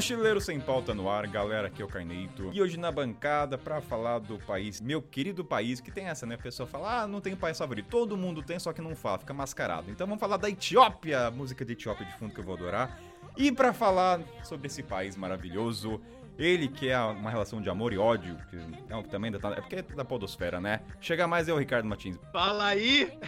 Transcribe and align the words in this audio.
Mochileiro 0.00 0.40
Sem 0.40 0.58
Pauta 0.58 0.94
no 0.94 1.10
ar, 1.10 1.26
galera, 1.26 1.68
aqui 1.68 1.82
é 1.82 1.84
o 1.84 1.88
Carneito. 1.88 2.48
E 2.54 2.62
hoje 2.62 2.78
na 2.78 2.90
bancada 2.90 3.58
pra 3.58 3.82
falar 3.82 4.18
do 4.18 4.38
país, 4.38 4.80
meu 4.80 5.02
querido 5.02 5.44
país, 5.44 5.78
que 5.78 5.90
tem 5.90 6.06
essa, 6.06 6.24
né? 6.24 6.36
A 6.36 6.38
pessoa 6.38 6.66
fala, 6.66 7.02
ah, 7.02 7.06
não 7.06 7.20
tem 7.20 7.36
país 7.36 7.58
favorito. 7.58 7.86
Todo 7.90 8.16
mundo 8.16 8.42
tem, 8.42 8.58
só 8.58 8.72
que 8.72 8.80
não 8.80 8.96
fala, 8.96 9.18
fica 9.18 9.34
mascarado. 9.34 9.90
Então 9.90 10.06
vamos 10.06 10.18
falar 10.18 10.38
da 10.38 10.48
Etiópia, 10.48 11.30
música 11.30 11.66
de 11.66 11.74
Etiópia 11.74 12.06
de 12.06 12.14
fundo 12.14 12.32
que 12.32 12.40
eu 12.40 12.44
vou 12.44 12.54
adorar. 12.54 12.98
E 13.36 13.52
pra 13.52 13.74
falar 13.74 14.22
sobre 14.42 14.68
esse 14.68 14.82
país 14.82 15.16
maravilhoso, 15.16 16.00
ele 16.40 16.68
que 16.68 16.88
é 16.88 16.98
uma 16.98 17.30
relação 17.30 17.60
de 17.60 17.68
amor 17.68 17.92
e 17.92 17.98
ódio, 17.98 18.36
que 18.48 18.56
não, 18.88 19.02
também 19.02 19.28
ainda 19.28 19.38
tá, 19.38 19.50
é 19.50 19.60
porque 19.60 19.76
é 19.76 19.82
da 19.82 20.04
podosfera, 20.04 20.60
né? 20.60 20.80
Chega 21.00 21.26
mais 21.26 21.48
é 21.48 21.52
o 21.52 21.58
Ricardo 21.58 21.86
Martins. 21.86 22.18
Fala 22.32 22.66
aí! 22.66 23.12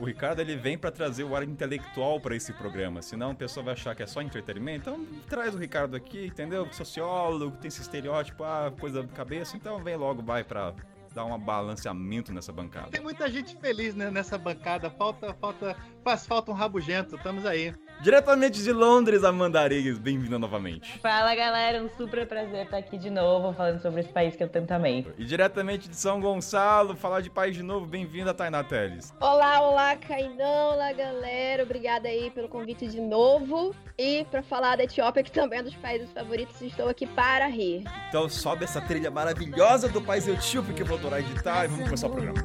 O 0.00 0.06
Ricardo 0.06 0.40
ele 0.40 0.56
vem 0.56 0.76
pra 0.76 0.90
trazer 0.90 1.22
o 1.22 1.36
ar 1.36 1.44
intelectual 1.44 2.18
pra 2.18 2.34
esse 2.34 2.52
programa, 2.52 3.00
senão 3.00 3.30
a 3.30 3.34
pessoa 3.34 3.64
vai 3.64 3.74
achar 3.74 3.94
que 3.94 4.02
é 4.02 4.06
só 4.06 4.20
entretenimento. 4.20 4.90
Então 4.90 5.06
traz 5.28 5.54
o 5.54 5.58
Ricardo 5.58 5.94
aqui, 5.94 6.26
entendeu? 6.26 6.66
Sociólogo, 6.72 7.56
tem 7.58 7.68
esse 7.68 7.80
estereótipo, 7.80 8.42
ah, 8.42 8.72
coisa 8.78 9.04
da 9.04 9.08
cabeça, 9.08 9.56
então 9.56 9.82
vem 9.82 9.94
logo, 9.94 10.20
vai 10.20 10.42
pra 10.42 10.74
dar 11.14 11.24
um 11.24 11.38
balanceamento 11.38 12.32
nessa 12.32 12.52
bancada. 12.52 12.90
Tem 12.90 13.00
muita 13.00 13.30
gente 13.30 13.56
feliz 13.56 13.94
né, 13.94 14.10
nessa 14.10 14.36
bancada. 14.36 14.90
Falta, 14.90 15.32
falta, 15.34 15.76
faz 16.02 16.26
falta 16.26 16.50
um 16.50 16.54
rabugento. 16.54 17.14
Estamos 17.14 17.46
aí. 17.46 17.72
Diretamente 18.04 18.62
de 18.62 18.70
Londres, 18.70 19.24
Amanda 19.24 19.62
Aregues, 19.62 19.96
bem-vinda 19.96 20.38
novamente. 20.38 20.98
Fala 20.98 21.34
galera, 21.34 21.82
um 21.82 21.88
super 21.96 22.26
prazer 22.26 22.66
estar 22.66 22.76
aqui 22.76 22.98
de 22.98 23.08
novo 23.08 23.54
falando 23.54 23.80
sobre 23.80 24.02
esse 24.02 24.10
país 24.10 24.36
que 24.36 24.44
eu 24.44 24.48
tanto 24.50 24.70
amei. 24.72 25.10
E 25.16 25.24
diretamente 25.24 25.88
de 25.88 25.96
São 25.96 26.20
Gonçalo, 26.20 26.94
falar 26.94 27.22
de 27.22 27.30
país 27.30 27.56
de 27.56 27.62
novo, 27.62 27.86
bem-vinda, 27.86 28.34
Tainá 28.34 28.62
Teles. 28.62 29.10
Olá, 29.18 29.62
olá, 29.62 29.96
Cainão, 29.96 30.74
olá, 30.74 30.92
galera. 30.92 31.62
Obrigada 31.62 32.06
aí 32.06 32.30
pelo 32.30 32.46
convite 32.46 32.86
de 32.86 33.00
novo. 33.00 33.74
E 33.96 34.26
para 34.30 34.42
falar 34.42 34.76
da 34.76 34.84
Etiópia, 34.84 35.22
que 35.22 35.32
também 35.32 35.60
é 35.60 35.62
um 35.62 35.64
dos 35.64 35.76
países 35.76 36.12
favoritos, 36.12 36.60
estou 36.60 36.90
aqui 36.90 37.06
para 37.06 37.46
rir. 37.46 37.84
Então 38.10 38.28
sobe 38.28 38.64
essa 38.64 38.82
trilha 38.82 39.10
maravilhosa 39.10 39.88
do 39.88 40.02
país 40.02 40.28
Etíope 40.28 40.74
que 40.74 40.82
eu 40.82 40.86
vou 40.86 40.98
adorar 40.98 41.20
editar 41.20 41.64
e 41.64 41.68
vamos 41.68 41.84
começar 41.84 42.08
o 42.08 42.10
programa. 42.10 42.44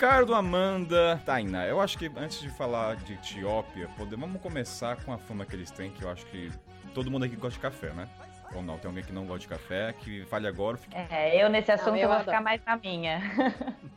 Ricardo, 0.00 0.34
Amanda, 0.34 1.20
Tainá, 1.26 1.66
eu 1.66 1.78
acho 1.78 1.98
que 1.98 2.10
antes 2.16 2.40
de 2.40 2.48
falar 2.48 2.96
de 2.96 3.12
Etiópia, 3.12 3.86
podemos 3.98 4.26
vamos 4.26 4.40
começar 4.40 4.96
com 5.04 5.12
a 5.12 5.18
fama 5.18 5.44
que 5.44 5.54
eles 5.54 5.70
têm, 5.70 5.90
que 5.90 6.02
eu 6.02 6.08
acho 6.08 6.24
que 6.24 6.50
todo 6.94 7.10
mundo 7.10 7.26
aqui 7.26 7.36
gosta 7.36 7.56
de 7.56 7.60
café, 7.60 7.92
né? 7.92 8.08
Ou 8.54 8.62
não, 8.62 8.78
tem 8.78 8.88
alguém 8.88 9.04
que 9.04 9.12
não 9.12 9.26
gosta 9.26 9.40
de 9.40 9.48
café, 9.48 9.92
que 9.92 10.24
fale 10.24 10.46
agora. 10.46 10.78
Fique... 10.78 10.96
É, 10.96 11.44
eu 11.44 11.50
nesse 11.50 11.70
assunto 11.70 11.90
Não, 11.90 11.96
eu 11.96 12.02
eu 12.04 12.08
vou 12.08 12.16
adoro. 12.16 12.30
ficar 12.30 12.42
mais 12.42 12.64
na 12.64 12.78
minha. 12.78 13.20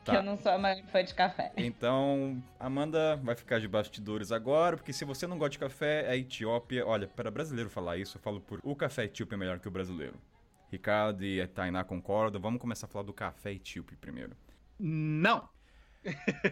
Tá. 0.04 0.12
que 0.12 0.18
eu 0.18 0.24
não 0.24 0.36
sou 0.36 0.52
a 0.52 0.58
maior 0.58 0.84
fã 0.88 1.02
de 1.02 1.14
café. 1.14 1.54
Então, 1.56 2.44
Amanda 2.60 3.16
vai 3.24 3.36
ficar 3.36 3.62
de 3.62 3.70
bastidores 3.70 4.34
agora, 4.34 4.76
porque 4.76 4.92
se 4.92 5.06
você 5.06 5.26
não 5.26 5.38
gosta 5.38 5.52
de 5.52 5.60
café, 5.60 6.04
é 6.14 6.18
Etiópia. 6.18 6.86
Olha, 6.86 7.08
para 7.08 7.32
brasileiro 7.32 7.70
falar 7.70 7.96
isso, 7.96 8.18
eu 8.18 8.22
falo 8.22 8.42
por 8.42 8.60
o 8.62 8.76
café 8.76 9.06
etíope 9.06 9.36
é 9.36 9.38
melhor 9.38 9.60
que 9.60 9.70
o 9.70 9.72
brasileiro. 9.72 10.16
Ricardo 10.70 11.24
e 11.24 11.40
a 11.42 11.48
Tainá 11.48 11.86
concordam. 11.86 12.42
Vamos 12.42 12.60
começar 12.60 12.88
a 12.88 12.90
falar 12.90 13.06
do 13.06 13.14
café 13.14 13.54
etíope 13.54 13.96
primeiro. 13.96 14.36
Não! 14.78 15.53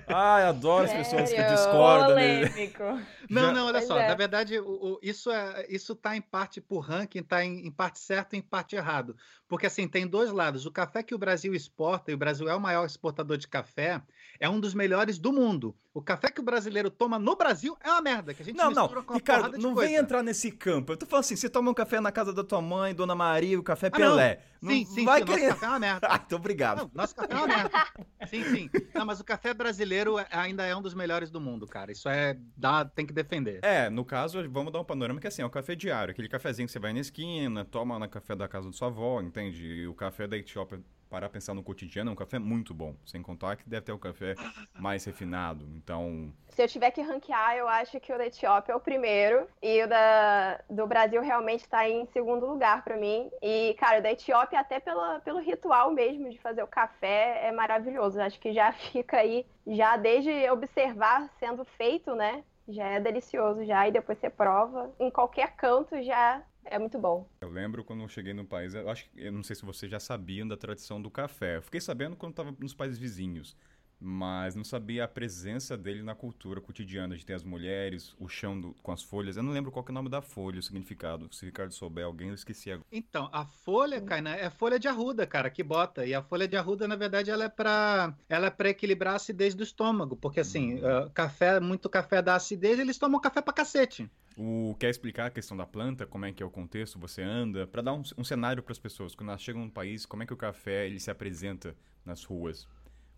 Ai, 0.07 0.43
adoro 0.43 0.85
as 0.85 0.93
pessoas 0.93 1.29
que 1.31 1.43
discordam. 1.43 2.15
né? 2.15 2.47
Polêmico. 2.47 2.83
Não, 3.29 3.53
não, 3.53 3.65
olha 3.67 3.75
Pois 3.79 3.87
só. 3.87 3.97
é. 3.97 4.07
Na 4.09 4.15
verdade, 4.15 4.59
o- 4.59 4.65
o- 4.95 4.99
isso, 5.01 5.31
é, 5.31 5.65
isso 5.69 5.95
tá 5.95 6.17
em 6.17 6.21
parte 6.21 6.59
por 6.59 6.79
ranking, 6.79 7.23
tá 7.23 7.43
em, 7.45 7.65
em 7.65 7.71
parte 7.71 7.99
certo 7.99 8.33
e 8.33 8.39
em 8.39 8.41
parte 8.41 8.75
errado. 8.75 9.15
Porque, 9.47 9.65
assim, 9.65 9.87
tem 9.87 10.05
dois 10.05 10.31
lados. 10.31 10.65
O 10.65 10.71
café 10.71 11.01
que 11.01 11.15
o 11.15 11.17
Brasil 11.17 11.53
exporta, 11.53 12.11
e 12.11 12.13
o 12.13 12.17
Brasil 12.17 12.49
é 12.49 12.55
o 12.55 12.59
maior 12.59 12.85
exportador 12.85 13.37
de 13.37 13.47
café, 13.47 14.01
é 14.41 14.49
um 14.49 14.59
dos 14.59 14.73
melhores 14.73 15.19
do 15.19 15.31
mundo. 15.31 15.73
O 15.93 16.01
café 16.01 16.31
que 16.31 16.39
o 16.39 16.43
brasileiro 16.43 16.89
toma 16.89 17.19
no 17.19 17.35
Brasil 17.35 17.77
é 17.83 17.89
uma 17.91 18.01
merda, 18.01 18.33
que 18.33 18.41
a 18.41 18.45
gente 18.45 18.57
Não, 18.57 18.69
mistura 18.69 19.03
não, 19.07 19.13
Ricardo, 19.15 19.57
não 19.57 19.73
coisa. 19.75 19.87
vem 19.89 19.97
entrar 19.99 20.23
nesse 20.23 20.51
campo. 20.51 20.91
Eu 20.93 20.97
tô 20.97 21.05
falando 21.05 21.25
assim, 21.25 21.35
você 21.35 21.47
toma 21.49 21.69
um 21.69 21.73
café 21.73 21.99
na 22.01 22.11
casa 22.11 22.33
da 22.33 22.43
tua 22.43 22.59
mãe, 22.61 22.95
Dona 22.95 23.13
Maria, 23.13 23.59
o 23.59 23.63
café 23.63 23.87
Ah, 23.93 23.99
não. 23.99 24.09
Pelé. 24.11 24.41
Sim, 24.63 24.83
não 24.85 24.91
sim, 24.93 25.05
vai 25.05 25.19
sim, 25.19 25.25
querer... 25.25 25.41
nosso 25.49 25.53
café 25.53 25.65
é 25.65 25.69
uma 25.69 25.79
merda. 25.79 26.07
Ah, 26.11 26.21
então 26.25 26.39
obrigado. 26.39 26.77
Não, 26.79 26.91
nosso 26.93 27.15
café 27.15 27.33
é 27.33 27.37
uma 27.37 27.47
merda. 27.47 27.87
Sim, 28.27 28.43
sim. 28.45 28.69
Não, 28.95 29.05
mas 29.05 29.19
o 29.19 29.23
café 29.23 29.53
brasileiro 29.53 30.17
é- 30.17 30.27
ainda 30.31 30.65
é 30.65 30.75
um 30.75 30.81
dos 30.81 30.93
melhores 30.95 31.29
do 31.29 31.39
mundo, 31.39 31.67
cara. 31.67 31.91
Isso 31.91 32.09
é. 32.09 32.35
Dá, 32.57 32.83
tem 32.83 33.05
que 33.05 33.13
defender. 33.13 33.59
É, 33.63 33.89
no 33.91 34.03
caso, 34.03 34.37
vamos 34.49 34.73
dar 34.73 34.79
um 34.79 34.85
panorama 34.85 35.19
que 35.19 35.27
assim, 35.27 35.41
é 35.43 35.45
o 35.45 35.49
café 35.51 35.75
diário, 35.75 36.11
aquele 36.13 36.27
cafezinho 36.29 36.65
que 36.67 36.71
você 36.71 36.79
vai 36.79 36.93
na 36.93 36.99
esquina, 36.99 37.63
toma 37.63 37.99
no 37.99 38.09
café 38.09 38.35
da 38.35 38.47
casa 38.47 38.67
da 38.67 38.73
sua 38.73 38.87
avó, 38.87 39.21
entende? 39.21 39.65
E 39.65 39.87
o 39.87 39.93
café 39.93 40.27
da 40.27 40.37
Etiópia, 40.37 40.81
parar 41.11 41.27
pra 41.27 41.33
pensar 41.33 41.53
no 41.53 41.61
cotidiano, 41.61 42.09
é 42.09 42.13
um 42.13 42.15
café 42.15 42.39
muito 42.39 42.73
bom. 42.73 42.95
Sem 43.05 43.21
contar 43.21 43.57
que 43.57 43.67
deve 43.67 43.85
ter 43.85 43.91
um 43.91 43.97
café 43.97 44.33
mais 44.79 45.03
refinado. 45.03 45.67
Então, 45.75 46.33
Se 46.47 46.63
eu 46.63 46.67
tiver 46.69 46.89
que 46.91 47.01
ranquear, 47.01 47.57
eu 47.57 47.67
acho 47.67 47.99
que 47.99 48.13
o 48.13 48.17
da 48.17 48.25
Etiópia 48.25 48.71
é 48.71 48.75
o 48.75 48.79
primeiro. 48.79 49.45
E 49.61 49.83
o 49.83 49.87
da, 49.89 50.61
do 50.69 50.87
Brasil 50.87 51.21
realmente 51.21 51.67
tá 51.67 51.87
em 51.87 52.05
segundo 52.07 52.45
lugar 52.45 52.81
pra 52.83 52.95
mim. 52.95 53.29
E, 53.41 53.75
cara, 53.77 53.99
o 53.99 54.01
da 54.01 54.11
Etiópia, 54.11 54.59
até 54.61 54.79
pela, 54.79 55.19
pelo 55.19 55.39
ritual 55.39 55.91
mesmo 55.91 56.29
de 56.29 56.39
fazer 56.39 56.63
o 56.63 56.67
café, 56.67 57.45
é 57.45 57.51
maravilhoso. 57.51 58.21
Acho 58.21 58.39
que 58.39 58.53
já 58.53 58.71
fica 58.91 59.17
aí, 59.17 59.45
já 59.67 59.97
desde 59.97 60.49
observar 60.49 61.29
sendo 61.39 61.65
feito, 61.65 62.15
né? 62.15 62.41
Já 62.69 62.87
é 62.87 62.99
delicioso 63.01 63.65
já. 63.65 63.85
E 63.85 63.91
depois 63.91 64.17
você 64.17 64.29
prova. 64.29 64.93
Em 64.97 65.11
qualquer 65.11 65.55
canto 65.57 66.01
já 66.01 66.41
é 66.65 66.79
muito 66.79 66.99
bom. 66.99 67.27
eu 67.41 67.49
lembro 67.49 67.83
quando 67.83 68.03
eu 68.03 68.07
cheguei 68.07 68.33
no 68.33 68.45
país, 68.45 68.73
eu 68.73 68.89
acho 68.89 69.09
que, 69.09 69.21
eu 69.21 69.31
não 69.31 69.43
sei 69.43 69.55
se 69.55 69.65
vocês 69.65 69.91
já 69.91 69.99
sabiam 69.99 70.47
da 70.47 70.57
tradição 70.57 71.01
do 71.01 71.09
café. 71.09 71.57
Eu 71.57 71.61
fiquei 71.61 71.81
sabendo 71.81 72.15
quando 72.15 72.35
tava 72.35 72.55
nos 72.59 72.73
países 72.73 72.97
vizinhos. 72.97 73.55
Mas 74.03 74.55
não 74.55 74.63
sabia 74.63 75.03
a 75.03 75.07
presença 75.07 75.77
dele 75.77 76.01
na 76.01 76.15
cultura 76.15 76.59
cotidiana, 76.59 77.15
de 77.15 77.23
ter 77.23 77.33
as 77.35 77.43
mulheres, 77.43 78.15
o 78.19 78.27
chão 78.27 78.59
do- 78.59 78.73
com 78.81 78.91
as 78.91 79.03
folhas. 79.03 79.37
Eu 79.37 79.43
não 79.43 79.51
lembro 79.53 79.71
qual 79.71 79.85
é 79.87 79.91
o 79.91 79.93
nome 79.93 80.09
da 80.09 80.23
folha, 80.23 80.57
o 80.59 80.63
significado. 80.63 81.29
Se 81.31 81.43
o 81.43 81.45
Ricardo 81.45 81.71
souber 81.71 82.03
alguém, 82.03 82.29
eu 82.29 82.33
esqueci 82.33 82.71
agora. 82.71 82.87
Então, 82.91 83.29
a 83.31 83.45
folha, 83.45 84.01
Kainan, 84.01 84.31
é 84.33 84.49
folha 84.49 84.79
de 84.79 84.87
arruda, 84.87 85.27
cara, 85.27 85.51
que 85.51 85.61
bota. 85.61 86.03
E 86.03 86.15
a 86.15 86.23
folha 86.23 86.47
de 86.47 86.57
arruda, 86.57 86.87
na 86.87 86.95
verdade, 86.95 87.29
ela 87.29 87.43
é 87.43 87.49
pra, 87.49 88.15
ela 88.27 88.47
é 88.47 88.49
pra 88.49 88.69
equilibrar 88.69 89.13
a 89.13 89.15
acidez 89.17 89.53
do 89.53 89.61
estômago. 89.61 90.15
Porque, 90.15 90.39
assim, 90.39 90.79
ah, 90.83 91.07
café, 91.13 91.59
muito 91.59 91.87
café 91.87 92.23
dá 92.23 92.33
acidez, 92.35 92.79
eles 92.79 92.97
tomam 92.97 93.21
café 93.21 93.39
pra 93.39 93.53
cacete. 93.53 94.09
O, 94.35 94.75
quer 94.79 94.89
explicar 94.89 95.27
a 95.27 95.29
questão 95.29 95.55
da 95.55 95.65
planta, 95.67 96.07
como 96.07 96.25
é 96.25 96.31
que 96.31 96.41
é 96.41 96.45
o 96.45 96.49
contexto, 96.49 96.97
você 96.97 97.21
anda, 97.21 97.67
Pra 97.67 97.83
dar 97.83 97.93
um, 97.93 98.01
um 98.17 98.23
cenário 98.23 98.63
para 98.63 98.71
as 98.71 98.79
pessoas. 98.79 99.13
Quando 99.13 99.29
elas 99.29 99.43
chegam 99.43 99.63
no 99.63 99.69
país, 99.71 100.07
como 100.07 100.23
é 100.23 100.25
que 100.25 100.33
o 100.33 100.37
café 100.37 100.87
ele 100.87 100.99
se 100.99 101.11
apresenta 101.11 101.75
nas 102.03 102.23
ruas? 102.23 102.67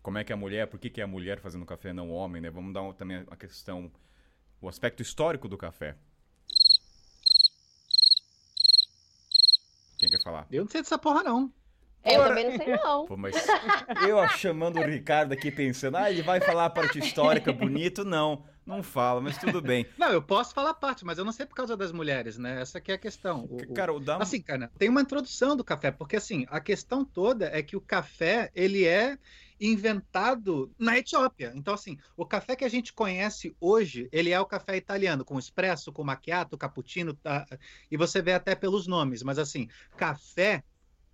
Como 0.04 0.18
é 0.18 0.22
que 0.22 0.34
a 0.34 0.36
mulher, 0.36 0.66
por 0.66 0.78
que, 0.78 0.90
que 0.90 1.00
é 1.00 1.04
a 1.04 1.06
mulher 1.06 1.40
fazendo 1.40 1.64
café, 1.64 1.90
não 1.90 2.10
o 2.10 2.12
homem, 2.12 2.42
né? 2.42 2.50
Vamos 2.50 2.74
dar 2.74 2.92
também 2.92 3.24
a 3.26 3.36
questão, 3.36 3.90
o 4.60 4.68
aspecto 4.68 5.00
histórico 5.00 5.48
do 5.48 5.56
café. 5.56 5.96
Quem 9.98 10.10
quer 10.10 10.22
falar? 10.22 10.46
Eu 10.50 10.64
não 10.64 10.70
sei 10.70 10.82
dessa 10.82 10.98
porra, 10.98 11.22
não. 11.22 11.50
Eu 12.04 12.20
Ora- 12.20 12.28
também 12.28 12.50
não 12.50 12.56
sei, 12.58 12.76
não. 12.76 13.06
Pô, 13.06 13.16
mas 13.16 13.34
eu 14.06 14.28
chamando 14.36 14.78
o 14.78 14.84
Ricardo 14.84 15.32
aqui 15.32 15.50
pensando, 15.50 15.96
ah, 15.96 16.10
ele 16.10 16.20
vai 16.20 16.38
falar 16.38 16.66
a 16.66 16.70
parte 16.70 16.98
histórica 16.98 17.50
bonito, 17.50 18.04
não, 18.04 18.44
não 18.66 18.82
fala, 18.82 19.20
mas 19.20 19.36
tudo 19.38 19.60
bem. 19.60 19.86
Não, 19.98 20.10
eu 20.10 20.22
posso 20.22 20.54
falar 20.54 20.74
parte, 20.74 21.04
mas 21.04 21.18
eu 21.18 21.24
não 21.24 21.32
sei 21.32 21.44
por 21.46 21.54
causa 21.54 21.76
das 21.76 21.92
mulheres, 21.92 22.38
né? 22.38 22.60
Essa 22.60 22.78
aqui 22.78 22.90
é 22.92 22.94
a 22.94 22.98
questão. 22.98 23.46
O- 23.50 23.74
Cara, 23.74 23.92
o 23.92 23.98
um- 23.98 24.04
Assim, 24.22 24.40
cara, 24.40 24.70
tem 24.78 24.88
uma 24.88 25.02
introdução 25.02 25.56
do 25.56 25.62
café, 25.64 25.90
porque 25.90 26.16
assim, 26.16 26.46
a 26.48 26.60
questão 26.60 27.04
toda 27.04 27.46
é 27.46 27.62
que 27.62 27.76
o 27.76 27.80
café, 27.80 28.50
ele 28.54 28.84
é 28.84 29.18
inventado 29.60 30.72
na 30.78 30.98
Etiópia. 30.98 31.52
Então, 31.54 31.74
assim, 31.74 31.96
o 32.16 32.26
café 32.26 32.56
que 32.56 32.64
a 32.64 32.68
gente 32.68 32.92
conhece 32.92 33.56
hoje, 33.60 34.08
ele 34.12 34.30
é 34.30 34.40
o 34.40 34.46
café 34.46 34.76
italiano, 34.76 35.24
com 35.24 35.38
espresso, 35.38 35.92
com 35.92 36.02
macchiato, 36.04 36.58
cappuccino, 36.58 37.14
tá? 37.14 37.46
e 37.90 37.96
você 37.96 38.20
vê 38.22 38.32
até 38.32 38.54
pelos 38.54 38.86
nomes, 38.86 39.22
mas 39.22 39.38
assim, 39.38 39.68
café 39.96 40.62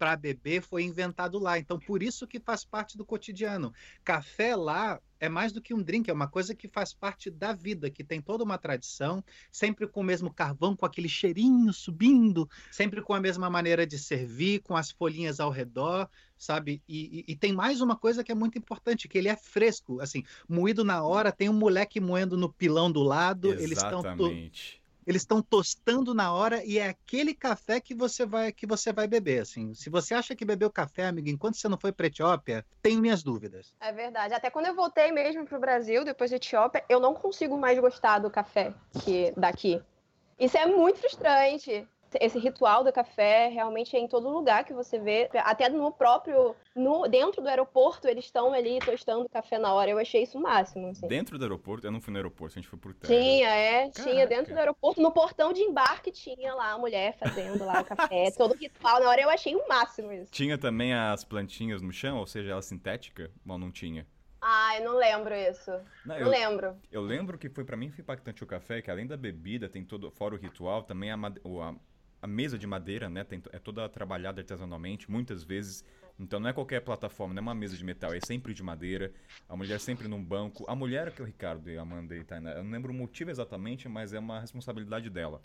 para 0.00 0.16
beber 0.16 0.62
foi 0.62 0.82
inventado 0.82 1.38
lá. 1.38 1.58
Então, 1.58 1.78
por 1.78 2.02
isso 2.02 2.26
que 2.26 2.40
faz 2.40 2.64
parte 2.64 2.96
do 2.96 3.04
cotidiano. 3.04 3.70
Café 4.02 4.56
lá 4.56 4.98
é 5.20 5.28
mais 5.28 5.52
do 5.52 5.60
que 5.60 5.74
um 5.74 5.82
drink, 5.82 6.08
é 6.08 6.14
uma 6.14 6.30
coisa 6.30 6.54
que 6.56 6.66
faz 6.72 6.94
parte 6.94 7.30
da 7.30 7.52
vida, 7.52 7.90
que 7.90 8.02
tem 8.02 8.22
toda 8.22 8.42
uma 8.42 8.56
tradição, 8.56 9.22
sempre 9.52 9.86
com 9.86 10.00
o 10.00 10.04
mesmo 10.04 10.32
carvão, 10.32 10.74
com 10.74 10.86
aquele 10.86 11.10
cheirinho 11.10 11.70
subindo, 11.74 12.48
sempre 12.70 13.02
com 13.02 13.12
a 13.12 13.20
mesma 13.20 13.50
maneira 13.50 13.86
de 13.86 13.98
servir, 13.98 14.62
com 14.62 14.74
as 14.74 14.90
folhinhas 14.90 15.38
ao 15.38 15.50
redor, 15.50 16.08
sabe? 16.38 16.82
E, 16.88 17.20
e- 17.28 17.32
e 17.32 17.36
tem 17.36 17.52
mais 17.52 17.82
uma 17.82 17.98
coisa 17.98 18.24
que 18.24 18.32
é 18.32 18.34
muito 18.34 18.56
importante, 18.58 19.06
que 19.06 19.18
ele 19.18 19.28
é 19.28 19.36
fresco, 19.36 20.00
assim, 20.00 20.22
moído 20.48 20.82
na 20.82 21.02
hora, 21.04 21.30
tem 21.30 21.50
um 21.50 21.52
moleque 21.58 22.00
moendo 22.00 22.38
no 22.38 22.50
pilão 22.50 22.90
do 22.90 23.02
lado, 23.02 23.54
eles 23.58 23.80
estão 23.80 24.02
Exatamente. 24.02 24.79
Eles 25.06 25.22
estão 25.22 25.42
tostando 25.42 26.14
na 26.14 26.32
hora 26.32 26.64
e 26.64 26.78
é 26.78 26.88
aquele 26.88 27.34
café 27.34 27.80
que 27.80 27.94
você 27.94 28.26
vai 28.26 28.52
que 28.52 28.66
você 28.66 28.92
vai 28.92 29.06
beber, 29.06 29.42
assim. 29.42 29.74
Se 29.74 29.90
você 29.90 30.14
acha 30.14 30.34
que 30.34 30.44
bebeu 30.44 30.70
café, 30.70 31.06
amigo, 31.06 31.28
enquanto 31.28 31.56
você 31.56 31.68
não 31.68 31.78
foi 31.78 31.92
para 31.92 32.06
Etiópia, 32.06 32.64
tenho 32.82 33.00
minhas 33.00 33.22
dúvidas. 33.22 33.74
É 33.80 33.92
verdade. 33.92 34.34
Até 34.34 34.50
quando 34.50 34.66
eu 34.66 34.74
voltei 34.74 35.12
mesmo 35.12 35.44
pro 35.44 35.60
Brasil, 35.60 36.04
depois 36.04 36.30
da 36.30 36.36
Etiópia, 36.36 36.84
eu 36.88 37.00
não 37.00 37.14
consigo 37.14 37.56
mais 37.56 37.78
gostar 37.78 38.18
do 38.18 38.30
café 38.30 38.72
que 39.04 39.32
daqui. 39.36 39.82
Isso 40.38 40.56
é 40.56 40.66
muito 40.66 40.98
frustrante. 40.98 41.86
Esse 42.20 42.38
ritual 42.38 42.82
do 42.82 42.92
café 42.92 43.48
realmente 43.48 43.94
é 43.96 43.98
em 43.98 44.08
todo 44.08 44.28
lugar 44.28 44.64
que 44.64 44.72
você 44.72 44.98
vê, 44.98 45.28
até 45.34 45.68
no 45.68 45.92
próprio, 45.92 46.56
no, 46.74 47.06
dentro 47.06 47.42
do 47.42 47.48
aeroporto, 47.48 48.08
eles 48.08 48.24
estão 48.24 48.52
ali 48.52 48.78
tostando 48.80 49.28
café 49.28 49.58
na 49.58 49.72
hora. 49.72 49.90
Eu 49.90 49.98
achei 49.98 50.22
isso 50.22 50.38
o 50.38 50.42
máximo. 50.42 50.88
Assim. 50.88 51.06
Dentro 51.06 51.38
do 51.38 51.44
aeroporto? 51.44 51.86
Eu 51.86 51.92
não 51.92 52.00
fui 52.00 52.12
no 52.12 52.18
aeroporto, 52.18 52.58
a 52.58 52.60
gente 52.60 52.68
foi 52.68 52.78
por 52.78 52.94
terra. 52.94 53.14
Tinha, 53.14 53.48
é, 53.48 53.90
Caraca. 53.90 54.02
tinha 54.02 54.26
dentro 54.26 54.52
do 54.52 54.58
aeroporto, 54.58 55.00
no 55.00 55.12
portão 55.12 55.52
de 55.52 55.60
embarque 55.60 56.10
tinha 56.10 56.54
lá 56.54 56.72
a 56.72 56.78
mulher 56.78 57.16
fazendo 57.18 57.64
lá 57.64 57.80
o 57.80 57.84
café, 57.84 58.30
todo 58.36 58.54
ritual 58.54 59.00
na 59.00 59.08
hora. 59.08 59.20
Eu 59.20 59.30
achei 59.30 59.54
o 59.54 59.68
máximo 59.68 60.12
isso. 60.12 60.32
Tinha 60.32 60.56
também 60.58 60.94
as 60.94 61.24
plantinhas 61.24 61.82
no 61.82 61.92
chão, 61.92 62.18
ou 62.18 62.26
seja, 62.26 62.52
ela 62.52 62.62
sintética? 62.62 63.30
Ou 63.46 63.58
não 63.58 63.70
tinha? 63.70 64.06
Ah, 64.40 64.78
eu 64.78 64.84
não 64.84 64.96
lembro 64.96 65.34
isso. 65.34 65.70
Não, 66.04 66.14
Não 66.14 66.16
eu, 66.16 66.28
lembro. 66.28 66.76
eu 66.90 67.02
lembro 67.02 67.36
que 67.36 67.50
foi 67.50 67.62
pra 67.62 67.76
mim 67.76 67.90
foi 67.90 68.02
impactante 68.02 68.42
o 68.42 68.46
café, 68.46 68.80
que 68.80 68.90
além 68.90 69.06
da 69.06 69.16
bebida, 69.16 69.68
tem 69.68 69.84
todo, 69.84 70.10
fora 70.10 70.34
o 70.34 70.38
ritual, 70.38 70.82
também 70.82 71.10
a, 71.10 71.14
a, 71.14 71.74
a 72.22 72.26
mesa 72.26 72.58
de 72.58 72.66
madeira, 72.66 73.08
né? 73.08 73.24
Tem, 73.24 73.42
é 73.52 73.58
toda 73.58 73.88
trabalhada 73.88 74.40
artesanalmente, 74.40 75.10
muitas 75.10 75.42
vezes. 75.42 75.84
Então 76.18 76.38
não 76.38 76.50
é 76.50 76.52
qualquer 76.52 76.80
plataforma, 76.80 77.32
não 77.32 77.40
é 77.40 77.42
uma 77.42 77.54
mesa 77.54 77.76
de 77.76 77.84
metal, 77.84 78.12
é 78.12 78.20
sempre 78.20 78.52
de 78.52 78.62
madeira. 78.62 79.12
A 79.48 79.56
mulher 79.56 79.80
sempre 79.80 80.06
num 80.06 80.22
banco. 80.22 80.64
A 80.68 80.74
mulher 80.74 81.12
que 81.12 81.22
o 81.22 81.24
Ricardo 81.24 81.70
e 81.70 81.78
a 81.78 81.82
Amanda 81.82 82.14
e 82.14 82.22
Tainá, 82.22 82.52
eu 82.52 82.62
não 82.62 82.70
lembro 82.70 82.92
o 82.92 82.94
motivo 82.94 83.30
exatamente, 83.30 83.88
mas 83.88 84.12
é 84.12 84.18
uma 84.18 84.40
responsabilidade 84.40 85.08
dela. 85.08 85.42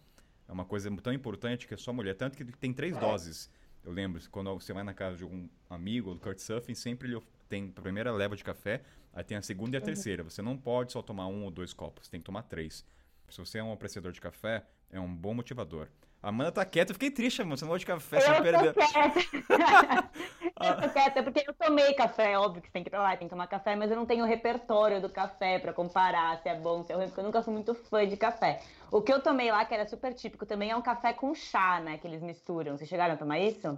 É 0.48 0.52
uma 0.52 0.66
coisa 0.66 0.90
tão 0.98 1.14
importante 1.14 1.68
que 1.68 1.74
é 1.74 1.78
só 1.78 1.92
a 1.92 1.94
mulher. 1.94 2.16
Tanto 2.16 2.38
que 2.38 2.44
tem 2.44 2.74
três 2.74 2.98
doses. 2.98 3.50
Eu 3.84 3.92
lembro, 3.92 4.20
quando 4.30 4.54
você 4.54 4.74
vai 4.74 4.84
na 4.84 4.94
casa 4.94 5.16
de 5.16 5.24
algum 5.24 5.48
amigo, 5.70 6.14
do 6.14 6.20
Kurt 6.20 6.40
Surfing, 6.40 6.74
sempre 6.74 7.08
ele 7.08 7.22
tem 7.48 7.72
a 7.76 7.82
primeira 7.82 8.12
leva 8.12 8.36
de 8.36 8.44
café, 8.44 8.82
aí 9.14 9.24
tem 9.24 9.38
a 9.38 9.42
segunda 9.42 9.78
e 9.78 9.80
a 9.80 9.82
terceira. 9.82 10.24
Você 10.24 10.42
não 10.42 10.58
pode 10.58 10.92
só 10.92 11.02
tomar 11.02 11.28
um 11.28 11.44
ou 11.44 11.52
dois 11.52 11.72
copos, 11.72 12.10
tem 12.10 12.20
que 12.20 12.26
tomar 12.26 12.44
três. 12.44 12.84
Se 13.30 13.38
você 13.38 13.60
é 13.60 13.64
um 13.64 13.72
apreciador 13.72 14.12
de 14.12 14.20
café, 14.20 14.66
é 14.90 15.00
um 15.00 15.14
bom 15.16 15.34
motivador. 15.34 15.88
Amanda 16.26 16.52
tá 16.52 16.66
quieta, 16.66 16.90
eu 16.92 16.96
fiquei 16.96 17.12
triste, 17.12 17.44
mano. 17.44 17.56
Você 17.56 17.64
não 17.64 17.70
gosta 17.70 17.80
de 17.80 17.86
café, 17.86 18.20
você 18.20 18.32
Eu 18.32 18.42
perdeu. 18.42 18.74
tô 18.74 18.80
quieta. 18.80 19.20
eu 20.60 20.82
tô 20.82 20.90
quieta, 20.90 21.24
porque 21.24 21.44
eu 21.48 21.54
tomei 21.54 21.94
café, 21.94 22.36
óbvio 22.40 22.64
que 22.64 22.68
você 22.68 22.74
tem 22.74 22.82
que 22.82 22.90
ir 22.90 22.92
pra 22.92 23.04
lá 23.04 23.14
e 23.14 23.18
tem 23.18 23.28
que 23.28 23.32
tomar 23.32 23.46
café, 23.46 23.76
mas 23.76 23.92
eu 23.92 23.96
não 23.96 24.08
tenho 24.08 24.24
o 24.24 24.28
repertório 24.28 25.00
do 25.00 25.08
café 25.08 25.60
pra 25.60 25.72
comparar 25.72 26.42
se 26.42 26.50
é 26.50 26.56
bom, 26.56 26.84
se 26.84 26.92
é 26.92 26.96
ruim, 26.96 27.06
porque 27.06 27.20
eu 27.20 27.26
nunca 27.26 27.44
fui 27.44 27.54
muito 27.54 27.76
fã 27.76 28.08
de 28.08 28.18
café. 28.18 28.60
O 28.90 29.04
que 29.04 29.14
eu 29.14 29.22
tomei 29.22 29.52
lá, 29.52 29.64
que 29.66 29.76
era 29.76 29.88
super 29.88 30.16
típico 30.16 30.48
também, 30.48 30.72
é 30.72 30.76
um 30.76 30.82
café 30.82 31.14
com 31.14 31.36
chá, 31.36 31.80
né, 31.80 32.00
que 32.00 32.08
eles 32.08 32.24
misturam. 32.24 32.76
Vocês 32.76 32.90
chegaram 32.90 33.14
a 33.14 33.18
tomar 33.18 33.38
isso? 33.38 33.78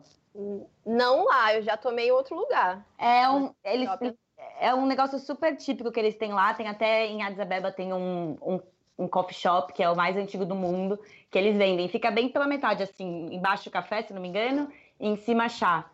Não 0.85 1.25
lá, 1.25 1.53
eu 1.53 1.61
já 1.63 1.75
tomei 1.75 2.07
em 2.07 2.11
outro 2.11 2.33
lugar. 2.33 2.85
É 2.97 3.29
um, 3.29 3.53
eles, 3.61 3.89
é 4.59 4.73
um 4.73 4.85
negócio 4.85 5.19
super 5.19 5.57
típico 5.57 5.91
que 5.91 5.99
eles 5.99 6.15
têm 6.15 6.31
lá. 6.31 6.53
Tem 6.53 6.67
até 6.67 7.07
em 7.07 7.23
Addis 7.23 7.39
Abeba 7.39 7.73
tem 7.73 7.91
um, 7.91 8.37
um, 8.41 8.61
um 8.97 9.07
coffee 9.07 9.35
shop, 9.35 9.73
que 9.73 9.83
é 9.83 9.89
o 9.89 9.95
mais 9.95 10.17
antigo 10.17 10.45
do 10.45 10.55
mundo, 10.55 10.99
que 11.29 11.37
eles 11.37 11.57
vendem. 11.57 11.87
Fica 11.87 12.09
bem 12.09 12.29
pela 12.29 12.47
metade, 12.47 12.83
assim, 12.83 13.33
embaixo 13.33 13.69
café, 13.69 14.01
se 14.01 14.13
não 14.13 14.21
me 14.21 14.27
engano, 14.27 14.69
e 14.99 15.07
em 15.07 15.15
cima 15.17 15.47
chá. 15.49 15.85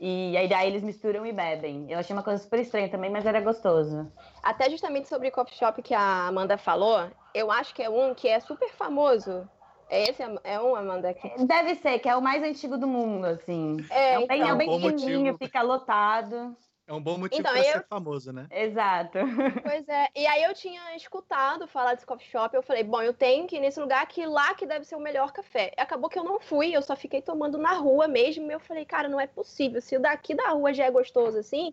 E 0.00 0.36
aí 0.36 0.48
daí 0.48 0.68
eles 0.68 0.82
misturam 0.82 1.24
e 1.24 1.32
bebem. 1.32 1.86
Eu 1.88 1.98
achei 1.98 2.14
uma 2.14 2.24
coisa 2.24 2.42
super 2.42 2.58
estranha 2.58 2.88
também, 2.88 3.10
mas 3.10 3.24
era 3.24 3.40
gostoso. 3.40 4.10
Até 4.42 4.68
justamente 4.68 5.08
sobre 5.08 5.28
o 5.28 5.32
coffee 5.32 5.56
shop 5.56 5.80
que 5.80 5.94
a 5.94 6.26
Amanda 6.26 6.58
falou, 6.58 7.08
eu 7.32 7.50
acho 7.52 7.72
que 7.74 7.82
é 7.82 7.88
um 7.88 8.12
que 8.14 8.26
é 8.26 8.40
super 8.40 8.70
famoso. 8.70 9.48
É 9.88 10.08
esse, 10.08 10.22
é 10.42 10.60
um, 10.60 10.74
Amanda? 10.74 11.12
Que... 11.12 11.44
Deve 11.44 11.74
ser, 11.76 11.98
que 11.98 12.08
é 12.08 12.16
o 12.16 12.22
mais 12.22 12.42
antigo 12.42 12.78
do 12.78 12.86
mundo, 12.86 13.26
assim. 13.26 13.76
É, 13.90 14.14
É, 14.14 14.18
um 14.18 14.26
bem, 14.26 14.40
então. 14.40 14.50
é 14.50 14.54
um 14.54 14.56
bem 14.56 14.66
Bom 14.68 14.80
pequenininho, 14.80 15.32
motivo. 15.32 15.38
fica 15.38 15.62
lotado. 15.62 16.56
É 16.86 16.92
um 16.92 17.00
bom 17.00 17.16
motivo 17.16 17.40
Então, 17.40 17.52
pra 17.52 17.60
eu- 17.64 17.72
ser 17.72 17.86
famoso, 17.86 18.32
né? 18.32 18.46
Exato. 18.50 19.18
Pois 19.62 19.88
é. 19.88 20.08
E 20.16 20.26
aí 20.26 20.42
eu 20.42 20.52
tinha 20.52 20.94
escutado 20.96 21.66
falar 21.68 21.94
desse 21.94 22.04
coffee 22.06 22.26
shop, 22.28 22.54
eu 22.54 22.62
falei, 22.62 22.82
bom, 22.82 23.00
eu 23.00 23.14
tenho 23.14 23.46
que 23.46 23.56
ir 23.56 23.60
nesse 23.60 23.80
lugar 23.80 24.04
que 24.06 24.26
lá 24.26 24.54
que 24.54 24.66
deve 24.66 24.84
ser 24.84 24.96
o 24.96 25.00
melhor 25.00 25.32
café. 25.32 25.72
Acabou 25.76 26.10
que 26.10 26.18
eu 26.18 26.24
não 26.24 26.40
fui, 26.40 26.72
eu 26.74 26.82
só 26.82 26.96
fiquei 26.96 27.22
tomando 27.22 27.56
na 27.56 27.74
rua 27.74 28.08
mesmo. 28.08 28.50
E 28.50 28.54
eu 28.54 28.60
falei, 28.60 28.84
cara, 28.84 29.08
não 29.08 29.20
é 29.20 29.26
possível. 29.26 29.80
Se 29.80 29.96
o 29.96 30.00
daqui 30.00 30.34
da 30.34 30.48
rua 30.50 30.74
já 30.74 30.84
é 30.84 30.90
gostoso 30.90 31.38
assim, 31.38 31.72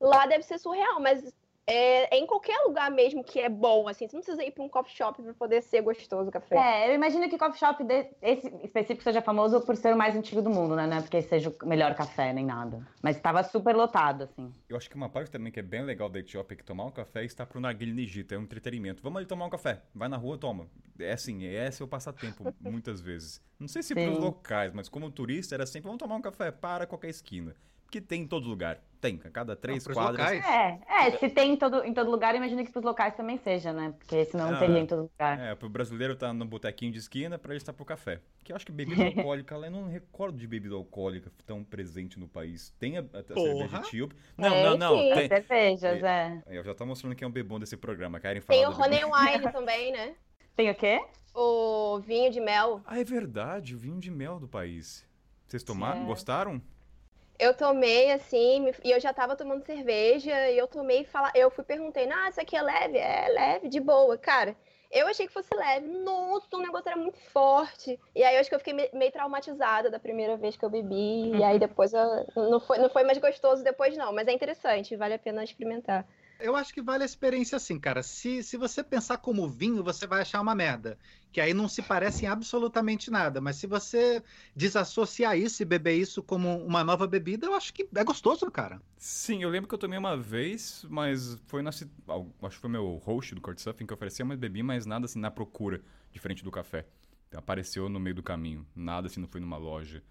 lá 0.00 0.26
deve 0.26 0.42
ser 0.44 0.58
surreal. 0.58 1.00
Mas 1.00 1.32
é, 1.70 2.14
é 2.16 2.18
em 2.18 2.26
qualquer 2.26 2.58
lugar 2.66 2.90
mesmo 2.90 3.22
que 3.24 3.38
é 3.40 3.48
bom, 3.48 3.88
assim. 3.88 4.06
Você 4.08 4.16
não 4.16 4.22
precisa 4.22 4.44
ir 4.44 4.50
pra 4.50 4.64
um 4.64 4.68
coffee 4.68 4.94
shop 4.94 5.22
pra 5.22 5.34
poder 5.34 5.62
ser 5.62 5.80
gostoso 5.82 6.28
o 6.28 6.32
café. 6.32 6.56
É, 6.56 6.90
eu 6.90 6.94
imagino 6.94 7.28
que 7.28 7.36
o 7.36 7.38
coffee 7.38 7.58
shop 7.58 7.84
de- 7.84 8.10
esse 8.20 8.48
específico 8.64 9.02
seja 9.02 9.22
famoso 9.22 9.60
por 9.60 9.76
ser 9.76 9.94
o 9.94 9.96
mais 9.96 10.16
antigo 10.16 10.42
do 10.42 10.50
mundo, 10.50 10.74
né? 10.76 10.86
Não 10.86 10.96
é 10.98 11.00
porque 11.00 11.22
seja 11.22 11.54
o 11.62 11.66
melhor 11.66 11.94
café 11.94 12.32
nem 12.32 12.44
nada. 12.44 12.86
Mas 13.02 13.16
estava 13.16 13.42
super 13.42 13.74
lotado, 13.74 14.24
assim. 14.24 14.52
Eu 14.68 14.76
acho 14.76 14.88
que 14.88 14.96
uma 14.96 15.08
parte 15.08 15.30
também 15.30 15.52
que 15.52 15.60
é 15.60 15.62
bem 15.62 15.82
legal 15.82 16.08
da 16.08 16.18
Etiópia 16.18 16.54
é 16.54 16.56
que 16.56 16.64
tomar 16.64 16.84
um 16.84 16.90
café 16.90 17.24
está 17.24 17.46
pro 17.46 17.60
narguilé 17.60 17.92
no 17.92 18.00
Egito, 18.00 18.34
é 18.34 18.38
um 18.38 18.42
entretenimento. 18.42 19.02
Vamos 19.02 19.18
ali 19.18 19.26
tomar 19.26 19.46
um 19.46 19.50
café, 19.50 19.82
vai 19.94 20.08
na 20.08 20.16
rua, 20.16 20.36
toma. 20.38 20.68
É 20.98 21.12
assim, 21.12 21.44
esse 21.44 21.80
é 21.82 21.84
o 21.84 21.88
passatempo, 21.88 22.44
muitas 22.60 23.00
vezes. 23.00 23.40
Não 23.58 23.68
sei 23.68 23.82
se 23.82 23.94
pros 23.94 24.06
Sim. 24.16 24.20
locais, 24.20 24.72
mas 24.72 24.88
como 24.88 25.10
turista 25.10 25.54
era 25.54 25.66
sempre, 25.66 25.86
vamos 25.86 25.98
tomar 25.98 26.16
um 26.16 26.22
café, 26.22 26.50
para 26.50 26.86
qualquer 26.86 27.08
esquina. 27.08 27.54
Porque 27.90 28.00
tem 28.00 28.22
em 28.22 28.26
todo 28.28 28.48
lugar, 28.48 28.80
tem, 29.00 29.20
a 29.24 29.30
cada 29.30 29.56
três 29.56 29.84
quadras. 29.84 30.38
locais. 30.38 30.44
É, 30.46 31.08
é, 31.08 31.10
se 31.18 31.28
tem 31.28 31.54
em 31.54 31.56
todo, 31.56 31.82
em 31.84 31.92
todo 31.92 32.08
lugar, 32.08 32.36
imagino 32.36 32.64
que 32.64 32.70
pros 32.70 32.84
locais 32.84 33.16
também 33.16 33.36
seja, 33.38 33.72
né? 33.72 33.92
Porque 33.98 34.24
senão 34.26 34.48
não 34.48 34.56
Ah. 34.56 34.60
teria 34.60 34.78
em 34.78 34.86
todo 34.86 35.10
lugar. 35.10 35.40
É, 35.40 35.56
pro 35.56 35.68
brasileiro 35.68 36.14
tá 36.14 36.32
no 36.32 36.44
botequinho 36.44 36.92
de 36.92 37.00
esquina, 37.00 37.36
pra 37.36 37.50
ele 37.50 37.56
estar 37.58 37.72
pro 37.72 37.84
café. 37.84 38.20
Que 38.44 38.52
eu 38.52 38.56
acho 38.56 38.64
que 38.64 38.70
bebida 38.70 39.02
alcoólica, 39.34 39.56
lá 39.56 39.66
eu 39.66 39.72
não 39.72 39.88
recordo 39.88 40.38
de 40.38 40.46
bebida 40.46 40.76
alcoólica 40.76 41.32
tão 41.44 41.64
presente 41.64 42.16
no 42.16 42.28
país. 42.28 42.72
Tem 42.78 42.96
a, 42.96 43.00
a, 43.00 43.24
cerveja 43.24 43.76
etíope. 43.78 44.14
Não, 44.38 44.50
Tem, 44.50 44.62
não, 44.62 44.78
não. 44.78 44.96
sim. 44.96 45.14
Tem, 45.14 45.28
cervejas, 45.28 46.02
é. 46.04 46.42
eu 46.46 46.62
já 46.62 46.72
tô 46.72 46.86
mostrando 46.86 47.16
quem 47.16 47.26
é 47.26 47.28
o 47.28 47.32
bebom 47.32 47.58
desse 47.58 47.76
programa. 47.76 48.20
Querem 48.20 48.40
falar 48.40 48.56
Tem 48.56 48.68
o 48.68 48.70
honey 48.70 49.04
wine 49.04 49.50
também, 49.50 49.90
né? 49.90 50.14
Tem 50.54 50.70
o 50.70 50.74
quê? 50.76 51.00
O 51.34 51.98
vinho 51.98 52.30
de 52.30 52.38
mel. 52.40 52.82
Ah, 52.86 53.00
é 53.00 53.04
verdade, 53.04 53.74
o 53.74 53.78
vinho 53.78 53.98
de 53.98 54.12
mel 54.12 54.38
do 54.38 54.46
país. 54.46 55.04
Vocês 55.48 55.64
tomaram? 55.64 56.02
É. 56.02 56.04
Gostaram? 56.04 56.62
Eu 57.40 57.54
tomei 57.54 58.12
assim, 58.12 58.70
e 58.84 58.90
eu 58.90 59.00
já 59.00 59.14
tava 59.14 59.34
tomando 59.34 59.64
cerveja, 59.64 60.50
e 60.50 60.58
eu 60.58 60.68
tomei 60.68 61.00
e 61.00 61.04
fala... 61.06 61.32
eu 61.34 61.50
fui 61.50 61.64
perguntei, 61.64 62.06
ah, 62.12 62.28
isso 62.28 62.38
aqui 62.38 62.54
é 62.54 62.60
leve? 62.60 62.98
É 62.98 63.28
leve, 63.30 63.68
de 63.68 63.80
boa. 63.80 64.18
Cara, 64.18 64.54
eu 64.90 65.06
achei 65.06 65.26
que 65.26 65.32
fosse 65.32 65.48
leve. 65.54 65.86
Nossa, 65.88 66.54
o 66.54 66.60
negócio 66.60 66.88
era 66.88 66.96
muito 66.98 67.18
forte. 67.18 67.98
E 68.14 68.22
aí 68.22 68.34
eu 68.34 68.40
acho 68.40 68.50
que 68.50 68.54
eu 68.54 68.58
fiquei 68.58 68.74
me- 68.74 68.90
meio 68.92 69.10
traumatizada 69.10 69.90
da 69.90 69.98
primeira 69.98 70.36
vez 70.36 70.54
que 70.54 70.64
eu 70.64 70.68
bebi. 70.68 71.36
E 71.38 71.42
aí 71.42 71.58
depois 71.58 71.94
eu... 71.94 72.26
não, 72.36 72.60
foi, 72.60 72.76
não 72.76 72.90
foi 72.90 73.04
mais 73.04 73.16
gostoso 73.16 73.64
depois, 73.64 73.96
não. 73.96 74.12
Mas 74.12 74.28
é 74.28 74.32
interessante, 74.32 74.94
vale 74.94 75.14
a 75.14 75.18
pena 75.18 75.42
experimentar. 75.42 76.06
Eu 76.40 76.56
acho 76.56 76.72
que 76.72 76.82
vale 76.82 77.02
a 77.02 77.06
experiência 77.06 77.56
assim, 77.56 77.78
cara. 77.78 78.02
Se, 78.02 78.42
se 78.42 78.56
você 78.56 78.82
pensar 78.82 79.18
como 79.18 79.48
vinho, 79.48 79.82
você 79.82 80.06
vai 80.06 80.22
achar 80.22 80.40
uma 80.40 80.54
merda. 80.54 80.98
Que 81.32 81.40
aí 81.40 81.54
não 81.54 81.68
se 81.68 81.82
parece 81.82 82.24
em 82.24 82.28
absolutamente 82.28 83.10
nada. 83.10 83.40
Mas 83.40 83.56
se 83.56 83.66
você 83.66 84.22
desassociar 84.54 85.38
isso 85.38 85.62
e 85.62 85.64
beber 85.64 85.94
isso 85.94 86.22
como 86.22 86.64
uma 86.64 86.82
nova 86.82 87.06
bebida, 87.06 87.46
eu 87.46 87.54
acho 87.54 87.72
que 87.72 87.88
é 87.94 88.04
gostoso, 88.04 88.50
cara. 88.50 88.80
Sim, 88.96 89.42
eu 89.42 89.50
lembro 89.50 89.68
que 89.68 89.74
eu 89.74 89.78
tomei 89.78 89.98
uma 89.98 90.16
vez, 90.16 90.84
mas 90.88 91.38
foi 91.46 91.62
na. 91.62 91.70
Acho 91.70 91.86
que 92.56 92.60
foi 92.60 92.70
meu 92.70 92.96
host 93.04 93.34
do 93.34 93.40
Couchsurfing 93.40 93.86
que 93.86 93.94
oferecia, 93.94 94.24
mas 94.24 94.38
bebi, 94.38 94.62
mas 94.62 94.86
nada 94.86 95.04
assim 95.04 95.20
na 95.20 95.30
procura, 95.30 95.80
diferente 96.12 96.42
do 96.42 96.50
café. 96.50 96.86
Apareceu 97.32 97.88
no 97.88 98.00
meio 98.00 98.16
do 98.16 98.22
caminho. 98.22 98.66
Nada 98.74 99.06
assim, 99.06 99.20
não 99.20 99.28
foi 99.28 99.40
numa 99.40 99.56
loja. 99.56 100.02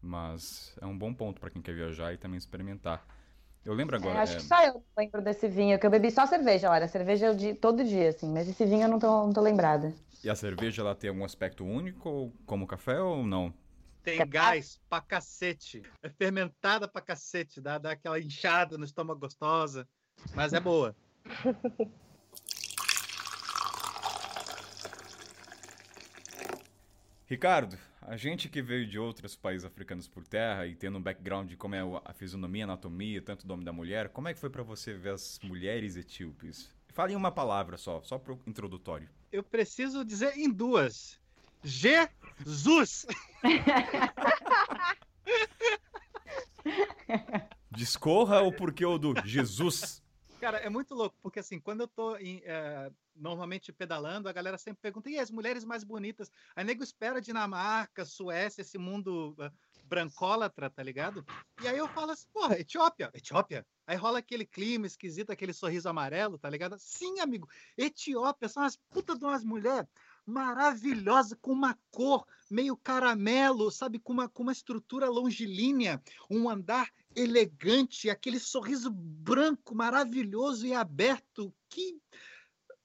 Mas 0.00 0.76
é 0.80 0.86
um 0.86 0.96
bom 0.96 1.14
ponto 1.14 1.40
pra 1.40 1.50
quem 1.50 1.62
quer 1.62 1.74
viajar 1.74 2.12
e 2.12 2.18
também 2.18 2.36
experimentar. 2.36 3.06
Eu 3.64 3.72
lembro 3.72 3.96
É, 3.96 3.98
agora. 3.98 4.22
acho 4.22 4.34
é, 4.34 4.36
que 4.36 4.42
só 4.42 4.62
eu 4.62 4.74
não 4.74 4.84
lembro 4.98 5.22
desse 5.22 5.48
vinho, 5.48 5.78
que 5.78 5.86
eu 5.86 5.90
bebi 5.90 6.10
só 6.10 6.26
cerveja, 6.26 6.70
olha. 6.70 6.86
Cerveja 6.86 7.26
eu 7.26 7.34
di- 7.34 7.54
todo 7.54 7.82
dia, 7.82 8.10
assim. 8.10 8.30
Mas 8.30 8.48
esse 8.48 8.64
vinho 8.66 8.82
eu 8.82 8.88
não 8.88 8.98
tô, 8.98 9.06
não 9.26 9.32
tô 9.32 9.40
lembrada. 9.40 9.92
E 10.22 10.28
a 10.28 10.34
cerveja 10.34 10.82
ela 10.82 10.94
tem 10.94 11.08
algum 11.08 11.24
aspecto 11.24 11.64
único, 11.64 12.30
como 12.46 12.66
café 12.66 13.00
ou 13.00 13.24
não? 13.26 13.52
Tem 14.02 14.26
gás 14.28 14.78
pra 14.88 15.00
cacete. 15.00 15.82
É 16.02 16.10
fermentada 16.10 16.86
pra 16.86 17.00
cacete. 17.00 17.60
Dá, 17.60 17.78
dá 17.78 17.92
aquela 17.92 18.20
inchada 18.20 18.76
no 18.76 18.84
estômago 18.84 19.20
gostosa. 19.20 19.88
Mas 20.34 20.52
é 20.52 20.60
boa. 20.60 20.94
Ricardo, 27.26 27.78
a 28.06 28.16
gente 28.16 28.48
que 28.48 28.60
veio 28.60 28.86
de 28.86 28.98
outros 28.98 29.34
países 29.34 29.64
africanos 29.64 30.06
por 30.06 30.26
terra 30.26 30.66
e 30.66 30.74
tendo 30.74 30.98
um 30.98 31.02
background 31.02 31.48
de 31.48 31.56
como 31.56 31.74
é 31.74 31.80
a 32.04 32.12
fisionomia, 32.12 32.64
a 32.64 32.66
anatomia, 32.66 33.22
tanto 33.22 33.46
do 33.46 33.54
homem 33.54 33.64
da 33.64 33.72
mulher, 33.72 34.10
como 34.10 34.28
é 34.28 34.34
que 34.34 34.40
foi 34.40 34.50
pra 34.50 34.62
você 34.62 34.92
ver 34.94 35.14
as 35.14 35.40
mulheres 35.42 35.96
etíopes? 35.96 36.70
Fale 36.88 37.14
em 37.14 37.16
uma 37.16 37.32
palavra 37.32 37.78
só, 37.78 38.02
só 38.02 38.18
pro 38.18 38.38
introdutório. 38.46 39.08
Eu 39.32 39.42
preciso 39.42 40.04
dizer 40.04 40.36
em 40.36 40.50
duas. 40.50 41.18
Jesus! 41.62 43.06
Discorra 47.70 48.42
o 48.42 48.52
porquê 48.52 48.84
o 48.84 48.98
do 48.98 49.14
Jesus. 49.24 50.02
Cara, 50.40 50.58
é 50.58 50.68
muito 50.68 50.94
louco, 50.94 51.16
porque 51.34 51.40
assim, 51.40 51.58
quando 51.58 51.80
eu 51.80 51.88
tô 51.88 52.16
em, 52.16 52.40
eh, 52.44 52.92
normalmente 53.12 53.72
pedalando, 53.72 54.28
a 54.28 54.32
galera 54.32 54.56
sempre 54.56 54.80
pergunta, 54.80 55.10
e 55.10 55.18
as 55.18 55.32
mulheres 55.32 55.64
mais 55.64 55.82
bonitas? 55.82 56.30
Aí 56.54 56.62
nego 56.62 56.84
espera 56.84 57.20
Dinamarca, 57.20 58.04
Suécia, 58.04 58.62
esse 58.62 58.78
mundo 58.78 59.34
eh, 59.40 59.50
brancólatra, 59.82 60.70
tá 60.70 60.80
ligado? 60.80 61.26
E 61.60 61.66
aí 61.66 61.76
eu 61.76 61.88
falo 61.88 62.12
assim, 62.12 62.28
porra, 62.32 62.56
Etiópia, 62.60 63.10
Etiópia? 63.12 63.66
Aí 63.84 63.96
rola 63.96 64.20
aquele 64.20 64.46
clima 64.46 64.86
esquisito, 64.86 65.32
aquele 65.32 65.52
sorriso 65.52 65.88
amarelo, 65.88 66.38
tá 66.38 66.48
ligado? 66.48 66.76
Sim, 66.78 67.18
amigo, 67.18 67.48
Etiópia, 67.76 68.48
são 68.48 68.62
as 68.62 68.76
putas 68.76 69.18
de 69.18 69.24
umas 69.24 69.42
mulheres 69.42 69.88
maravilhosa, 70.24 71.36
com 71.40 71.52
uma 71.52 71.76
cor 71.90 72.24
meio 72.50 72.76
caramelo, 72.76 73.70
sabe? 73.70 73.98
Com 73.98 74.12
uma, 74.12 74.28
com 74.28 74.44
uma 74.44 74.52
estrutura 74.52 75.10
longilínea, 75.10 76.00
um 76.30 76.48
andar 76.48 76.88
elegante, 77.16 78.10
aquele 78.10 78.38
sorriso 78.38 78.90
branco 78.90 79.74
maravilhoso 79.74 80.66
e 80.66 80.74
aberto. 80.74 81.52
Que. 81.68 81.98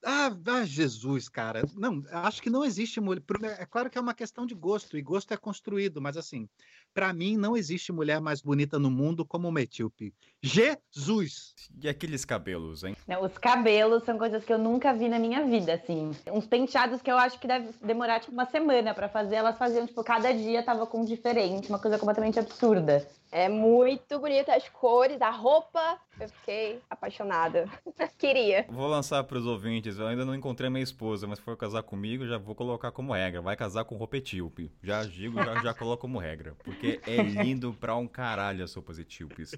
Ah, 0.04 0.34
ah, 0.46 0.66
Jesus, 0.66 1.28
cara. 1.28 1.64
Não, 1.76 2.04
acho 2.12 2.42
que 2.42 2.50
não 2.50 2.64
existe 2.64 3.02
mulher. 3.02 3.22
É 3.60 3.66
claro 3.66 3.90
que 3.90 3.98
é 3.98 4.02
uma 4.02 4.14
questão 4.14 4.46
de 4.46 4.56
gosto, 4.56 4.98
e 4.98 5.02
gosto 5.02 5.34
é 5.34 5.38
construído, 5.38 6.02
mas 6.02 6.16
assim, 6.16 6.48
para 6.94 7.14
mim, 7.14 7.38
não 7.38 7.56
existe 7.56 7.92
mulher 7.92 8.20
mais 8.20 8.42
bonita 8.42 8.80
no 8.80 8.90
mundo 8.90 9.26
como 9.26 9.48
uma 9.48 9.62
etíope. 9.62 10.14
Jesus! 10.42 11.54
E 11.82 11.88
aqueles 11.88 12.26
cabelos, 12.26 12.84
hein? 12.84 12.96
Não, 13.08 13.24
os 13.24 13.38
cabelos 13.38 14.04
são 14.04 14.18
coisas 14.18 14.44
que 14.44 14.52
eu 14.52 14.58
nunca 14.58 14.94
vi 14.94 15.08
na 15.08 15.20
minha 15.20 15.46
vida, 15.46 15.74
assim. 15.74 16.12
Uns 16.32 16.48
penteados 16.48 17.02
que 17.02 17.12
eu 17.12 17.18
acho 17.18 17.40
que 17.40 17.48
deve 17.48 17.70
demorar, 17.82 18.20
tipo, 18.20 18.32
uma 18.32 18.46
semana 18.46 18.94
para 18.94 19.08
fazer. 19.08 19.36
Elas 19.36 19.58
faziam, 19.58 19.86
tipo, 19.86 20.04
cada 20.04 20.34
dia 20.34 20.64
tava 20.64 20.88
com 20.88 21.02
um 21.02 21.06
diferente, 21.06 21.70
uma 21.70 21.80
coisa 21.80 22.00
completamente 22.00 22.40
absurda. 22.40 23.08
É 23.32 23.48
muito 23.48 24.18
bonita 24.20 24.56
as 24.56 24.68
cores, 24.70 25.22
a 25.22 25.30
roupa. 25.30 26.00
Eu 26.20 26.28
fiquei 26.28 26.82
apaixonada. 26.90 27.70
Queria. 28.18 28.66
Vou 28.70 28.88
lançar 28.88 29.24
para 29.24 29.38
os 29.38 29.46
ouvintes. 29.46 30.00
Eu 30.00 30.08
ainda 30.08 30.26
não 30.26 30.34
encontrei 30.34 30.70
minha 30.70 30.84
esposa, 30.84 31.28
mas 31.28 31.38
se 31.38 31.46
for 31.46 31.56
casar 31.56 31.84
comigo, 31.84 32.26
já 32.26 32.38
vou 32.38 32.56
colocar 32.56 32.92
como 32.92 33.14
regra. 33.14 33.42
Vai 33.42 33.56
casar 33.56 33.86
com 33.86 33.96
roupa 33.96 34.18
etíope. 34.18 34.72
Já 34.82 35.04
digo, 35.04 35.42
já, 35.44 35.62
já 35.62 35.74
coloco 35.74 36.02
como 36.02 36.18
regra. 36.18 36.56
Porque 36.64 37.00
é 37.06 37.18
lindo 37.22 37.74
pra 37.74 37.96
um 37.96 38.08
caralho 38.08 38.64
as 38.64 38.74
roupas 38.74 38.98
etíopes. 38.98 39.54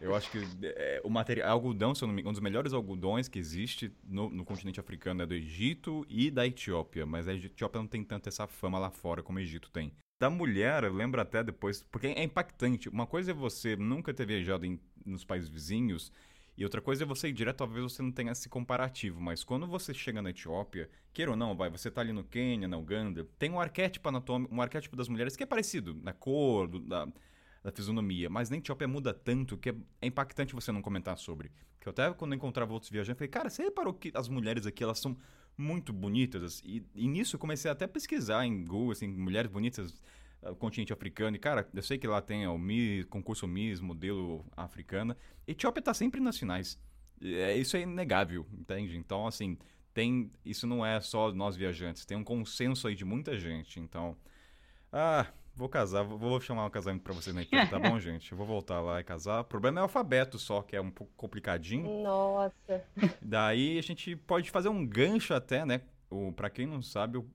Eu 0.00 0.14
acho 0.14 0.30
que 0.30 0.42
é, 0.64 1.00
o 1.04 1.08
material. 1.08 1.52
Algodão, 1.52 1.94
se 1.94 2.04
um 2.04 2.32
dos 2.32 2.40
melhores 2.40 2.72
algodões 2.72 3.28
que 3.28 3.38
existe 3.38 3.92
no, 4.04 4.28
no 4.28 4.44
continente 4.44 4.80
africano 4.80 5.22
é 5.22 5.26
do 5.26 5.34
Egito 5.34 6.04
e 6.08 6.30
da 6.30 6.46
Etiópia. 6.46 7.06
Mas 7.06 7.28
a 7.28 7.34
Etiópia 7.34 7.80
não 7.80 7.86
tem 7.86 8.02
tanto 8.02 8.28
essa 8.28 8.46
fama 8.46 8.78
lá 8.78 8.90
fora 8.90 9.22
como 9.22 9.38
o 9.38 9.40
Egito 9.40 9.70
tem 9.70 9.92
da 10.22 10.30
mulher, 10.30 10.84
eu 10.84 10.92
lembro 10.92 11.20
até 11.20 11.42
depois, 11.42 11.82
porque 11.90 12.06
é 12.06 12.22
impactante. 12.22 12.88
Uma 12.88 13.08
coisa 13.08 13.32
é 13.32 13.34
você 13.34 13.74
nunca 13.74 14.14
ter 14.14 14.24
viajado 14.24 14.64
em, 14.64 14.78
nos 15.04 15.24
países 15.24 15.48
vizinhos, 15.48 16.12
e 16.56 16.62
outra 16.62 16.80
coisa 16.80 17.02
é 17.02 17.06
você 17.06 17.26
ir 17.26 17.32
direto, 17.32 17.56
talvez 17.56 17.82
você 17.82 18.02
não 18.02 18.12
tenha 18.12 18.30
esse 18.30 18.48
comparativo, 18.48 19.20
mas 19.20 19.42
quando 19.42 19.66
você 19.66 19.92
chega 19.92 20.22
na 20.22 20.30
Etiópia, 20.30 20.88
queira 21.12 21.32
ou 21.32 21.36
não, 21.36 21.56
vai, 21.56 21.68
você 21.68 21.90
tá 21.90 22.02
ali 22.02 22.12
no 22.12 22.22
Quênia, 22.22 22.68
na 22.68 22.76
Uganda, 22.76 23.26
tem 23.36 23.50
um 23.50 23.58
arquétipo 23.58 24.08
anatômico, 24.08 24.54
um 24.54 24.62
arquétipo 24.62 24.94
das 24.94 25.08
mulheres 25.08 25.34
que 25.34 25.42
é 25.42 25.46
parecido 25.46 25.92
na 25.92 26.12
cor, 26.12 26.68
do, 26.68 26.78
da, 26.78 27.08
da 27.64 27.72
fisionomia, 27.72 28.30
mas 28.30 28.48
na 28.48 28.58
Etiópia 28.58 28.86
muda 28.86 29.12
tanto 29.12 29.58
que 29.58 29.70
é, 29.70 29.74
é, 30.00 30.06
impactante 30.06 30.54
você 30.54 30.70
não 30.70 30.82
comentar 30.82 31.18
sobre. 31.18 31.50
Que 31.80 31.88
eu 31.88 31.90
até 31.90 32.12
quando 32.12 32.30
eu 32.30 32.36
encontrava 32.36 32.72
outros 32.72 32.92
viajantes, 32.92 33.18
falei, 33.18 33.28
cara, 33.28 33.50
você 33.50 33.64
reparou 33.64 33.92
que 33.92 34.12
as 34.14 34.28
mulheres 34.28 34.68
aqui, 34.68 34.84
elas 34.84 35.00
são 35.00 35.16
muito 35.56 35.92
bonitas. 35.92 36.60
E, 36.64 36.84
e 36.94 37.06
nisso 37.06 37.36
eu 37.36 37.40
comecei 37.40 37.70
até 37.70 37.84
a 37.84 37.88
pesquisar 37.88 38.46
em 38.46 38.64
Google, 38.64 38.92
assim, 38.92 39.08
mulheres 39.08 39.50
bonitas 39.50 40.02
uh, 40.42 40.54
continente 40.56 40.92
africano. 40.92 41.36
E, 41.36 41.38
cara, 41.38 41.68
eu 41.72 41.82
sei 41.82 41.98
que 41.98 42.06
lá 42.06 42.20
tem 42.20 42.46
o 42.46 42.58
MIS, 42.58 43.04
concurso 43.06 43.46
MIS, 43.46 43.80
modelo 43.80 44.44
africana. 44.56 45.16
Etiópia 45.46 45.82
tá 45.82 45.94
sempre 45.94 46.20
nas 46.20 46.38
finais. 46.38 46.78
É, 47.20 47.56
isso 47.56 47.76
é 47.76 47.82
inegável, 47.82 48.46
entende? 48.52 48.96
Então, 48.96 49.26
assim, 49.26 49.56
tem. 49.94 50.30
Isso 50.44 50.66
não 50.66 50.84
é 50.84 51.00
só 51.00 51.32
nós 51.32 51.56
viajantes, 51.56 52.04
tem 52.04 52.16
um 52.16 52.24
consenso 52.24 52.88
aí 52.88 52.94
de 52.94 53.04
muita 53.04 53.38
gente. 53.38 53.78
Então. 53.78 54.16
Ah, 54.92 55.26
Vou 55.54 55.68
casar, 55.68 56.02
vou 56.02 56.40
chamar 56.40 56.64
um 56.64 56.70
casamento 56.70 57.02
pra 57.02 57.12
vocês 57.12 57.34
na 57.34 57.42
equipe, 57.42 57.68
tá 57.68 57.78
bom, 57.78 57.98
gente? 58.00 58.32
Eu 58.32 58.38
vou 58.38 58.46
voltar 58.46 58.80
lá 58.80 59.00
e 59.00 59.04
casar. 59.04 59.40
O 59.40 59.44
problema 59.44 59.80
é 59.80 59.82
o 59.82 59.84
alfabeto 59.84 60.38
só, 60.38 60.62
que 60.62 60.74
é 60.74 60.80
um 60.80 60.90
pouco 60.90 61.12
complicadinho. 61.14 62.02
Nossa. 62.02 62.82
Daí 63.20 63.78
a 63.78 63.82
gente 63.82 64.16
pode 64.16 64.50
fazer 64.50 64.70
um 64.70 64.86
gancho 64.86 65.34
até, 65.34 65.64
né? 65.66 65.82
O, 66.10 66.32
pra 66.32 66.48
quem 66.48 66.66
não 66.66 66.80
sabe, 66.80 67.18
o, 67.18 67.26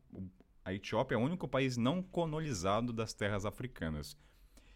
a 0.66 0.74
Etiópia 0.74 1.16
é 1.16 1.18
o 1.18 1.22
único 1.22 1.48
país 1.48 1.78
não 1.78 2.02
colonizado 2.02 2.92
das 2.92 3.14
terras 3.14 3.46
africanas. 3.46 4.18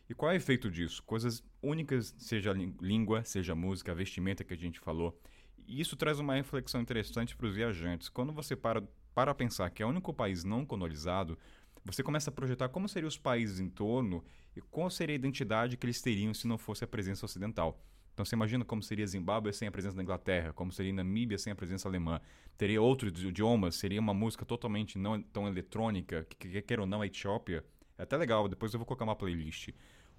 E 0.08 0.14
qual 0.14 0.32
é 0.32 0.36
o 0.36 0.38
efeito 0.38 0.70
disso? 0.70 1.02
Coisas 1.04 1.44
únicas, 1.62 2.14
seja 2.18 2.54
língua, 2.80 3.24
seja 3.24 3.56
música, 3.56 3.96
vestimenta 3.96 4.44
que 4.44 4.54
a 4.54 4.58
gente 4.58 4.80
falou. 4.80 5.20
E 5.68 5.82
isso 5.82 5.96
traz 5.96 6.20
uma 6.20 6.36
reflexão 6.36 6.82
interessante 6.82 7.36
para 7.36 7.48
os 7.48 7.56
viajantes. 7.56 8.10
Quando 8.10 8.32
você 8.32 8.56
para 8.56 8.84
para 9.14 9.36
pensar 9.36 9.70
que 9.70 9.84
é 9.84 9.86
o 9.86 9.90
único 9.90 10.14
país 10.14 10.44
não 10.44 10.66
colonizado, 10.66 11.38
você 11.84 12.04
começa 12.04 12.30
a 12.30 12.34
projetar 12.34 12.70
como 12.70 12.88
seriam 12.88 13.08
os 13.08 13.18
países 13.18 13.60
em 13.60 13.70
torno 13.70 14.24
e 14.56 14.62
qual 14.62 14.90
seria 14.90 15.16
a 15.16 15.18
identidade 15.18 15.78
que 15.78 15.86
eles 15.86 16.02
teriam 16.02 16.34
se 16.34 16.48
não 16.48 16.58
fosse 16.58 16.84
a 16.84 16.88
presença 16.88 17.26
ocidental. 17.26 17.80
Então 18.14 18.26
você 18.26 18.36
imagina 18.36 18.64
como 18.64 18.84
seria 18.84 19.08
Zimbábue 19.08 19.54
sem 19.54 19.68
a 19.68 19.72
presença 19.72 19.96
da 19.96 20.04
Inglaterra, 20.04 20.54
como 20.54 20.72
seria 20.72 20.94
Namíbia 20.94 21.38
sem 21.38 21.52
a 21.52 21.56
presença 21.56 21.88
alemã. 21.88 22.20
Teria 22.58 22.82
outros 22.82 23.12
idiomas, 23.24 23.76
seria 23.76 24.00
uma 24.00 24.14
música 24.14 24.46
totalmente 24.46 24.98
não 24.98 25.22
tão 25.22 25.48
eletrônica, 25.48 26.26
que, 26.30 26.50
que 26.50 26.62
quer 26.62 26.80
ou 26.80 26.86
não 26.86 27.02
a 27.02 27.08
Etiópia. 27.08 27.66
É 27.98 28.04
até 28.04 28.18
legal, 28.18 28.48
depois 28.48 28.74
eu 28.74 28.80
vou 28.80 28.86
colocar 28.86 29.06
uma 29.06 29.16
playlist. 29.16 29.70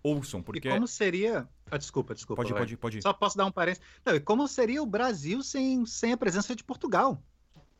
Ouçam, 0.02 0.42
porque... 0.42 0.68
E 0.68 0.72
como 0.72 0.88
seria... 0.88 1.48
Ah, 1.70 1.76
desculpa, 1.76 2.14
desculpa. 2.14 2.42
Pode, 2.42 2.54
pode, 2.54 2.76
pode. 2.76 3.02
Só 3.02 3.12
posso 3.12 3.36
dar 3.36 3.46
um 3.46 3.52
parênteses. 3.52 3.86
Não, 4.04 4.16
e 4.16 4.20
como 4.20 4.48
seria 4.48 4.82
o 4.82 4.86
Brasil 4.86 5.42
sem, 5.42 5.86
sem 5.86 6.12
a 6.12 6.16
presença 6.16 6.56
de 6.56 6.64
Portugal? 6.64 7.22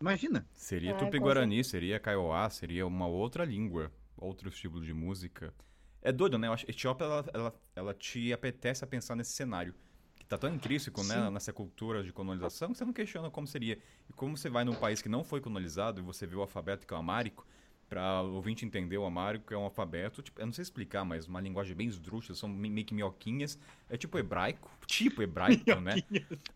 Imagina. 0.03 0.45
Seria 0.53 0.91
é, 0.91 0.95
Tupi-Guarani, 0.95 1.63
seria 1.63 2.01
Kaiowá, 2.01 2.51
seria 2.51 2.85
uma 2.85 3.07
outra 3.07 3.45
língua, 3.45 3.93
outro 4.17 4.49
estilo 4.49 4.81
de 4.81 4.93
música. 4.93 5.55
É 6.03 6.11
doido, 6.11 6.37
né? 6.37 6.49
Eu 6.49 6.53
acho, 6.53 6.69
Etiópia, 6.69 7.05
ela, 7.05 7.25
ela, 7.33 7.55
ela 7.77 7.95
te 7.95 8.33
apetece 8.33 8.83
a 8.83 8.87
pensar 8.87 9.15
nesse 9.15 9.31
cenário. 9.31 9.73
Que 10.17 10.27
tá 10.27 10.37
tão 10.37 10.53
intrínseco, 10.53 11.05
né? 11.05 11.31
Nessa 11.31 11.53
cultura 11.53 12.03
de 12.03 12.13
colonização, 12.13 12.73
que 12.73 12.79
você 12.79 12.85
não 12.85 12.93
questiona 12.93 13.31
como 13.31 13.47
seria. 13.47 13.79
E 14.11 14.13
como 14.13 14.37
você 14.37 14.51
vai 14.51 14.65
num 14.65 14.75
país 14.75 15.01
que 15.01 15.09
não 15.09 15.23
foi 15.23 15.41
colonizado 15.41 16.01
e 16.01 16.03
você 16.03 16.27
vê 16.27 16.35
o 16.35 16.41
alfabeto 16.41 16.85
que 16.85 16.93
é 16.93 16.97
o 16.97 17.01
amárico, 17.01 17.47
para 17.89 18.23
o 18.23 18.35
ouvinte 18.35 18.67
entender 18.67 18.99
o 18.99 19.05
amárico 19.05 19.55
é 19.55 19.57
um 19.57 19.63
alfabeto, 19.65 20.21
tipo, 20.21 20.41
eu 20.41 20.47
não 20.47 20.53
sei 20.53 20.63
explicar, 20.63 21.05
mas 21.05 21.29
uma 21.29 21.41
linguagem 21.41 21.77
bem 21.77 21.87
esdrúxula, 21.87 22.35
são 22.35 22.49
meio 22.49 22.85
que 22.85 22.93
minhoquinhas. 22.93 23.57
É 23.89 23.97
tipo 23.97 24.19
hebraico, 24.19 24.69
tipo 24.85 25.23
hebraico, 25.23 25.79
né? 25.79 25.95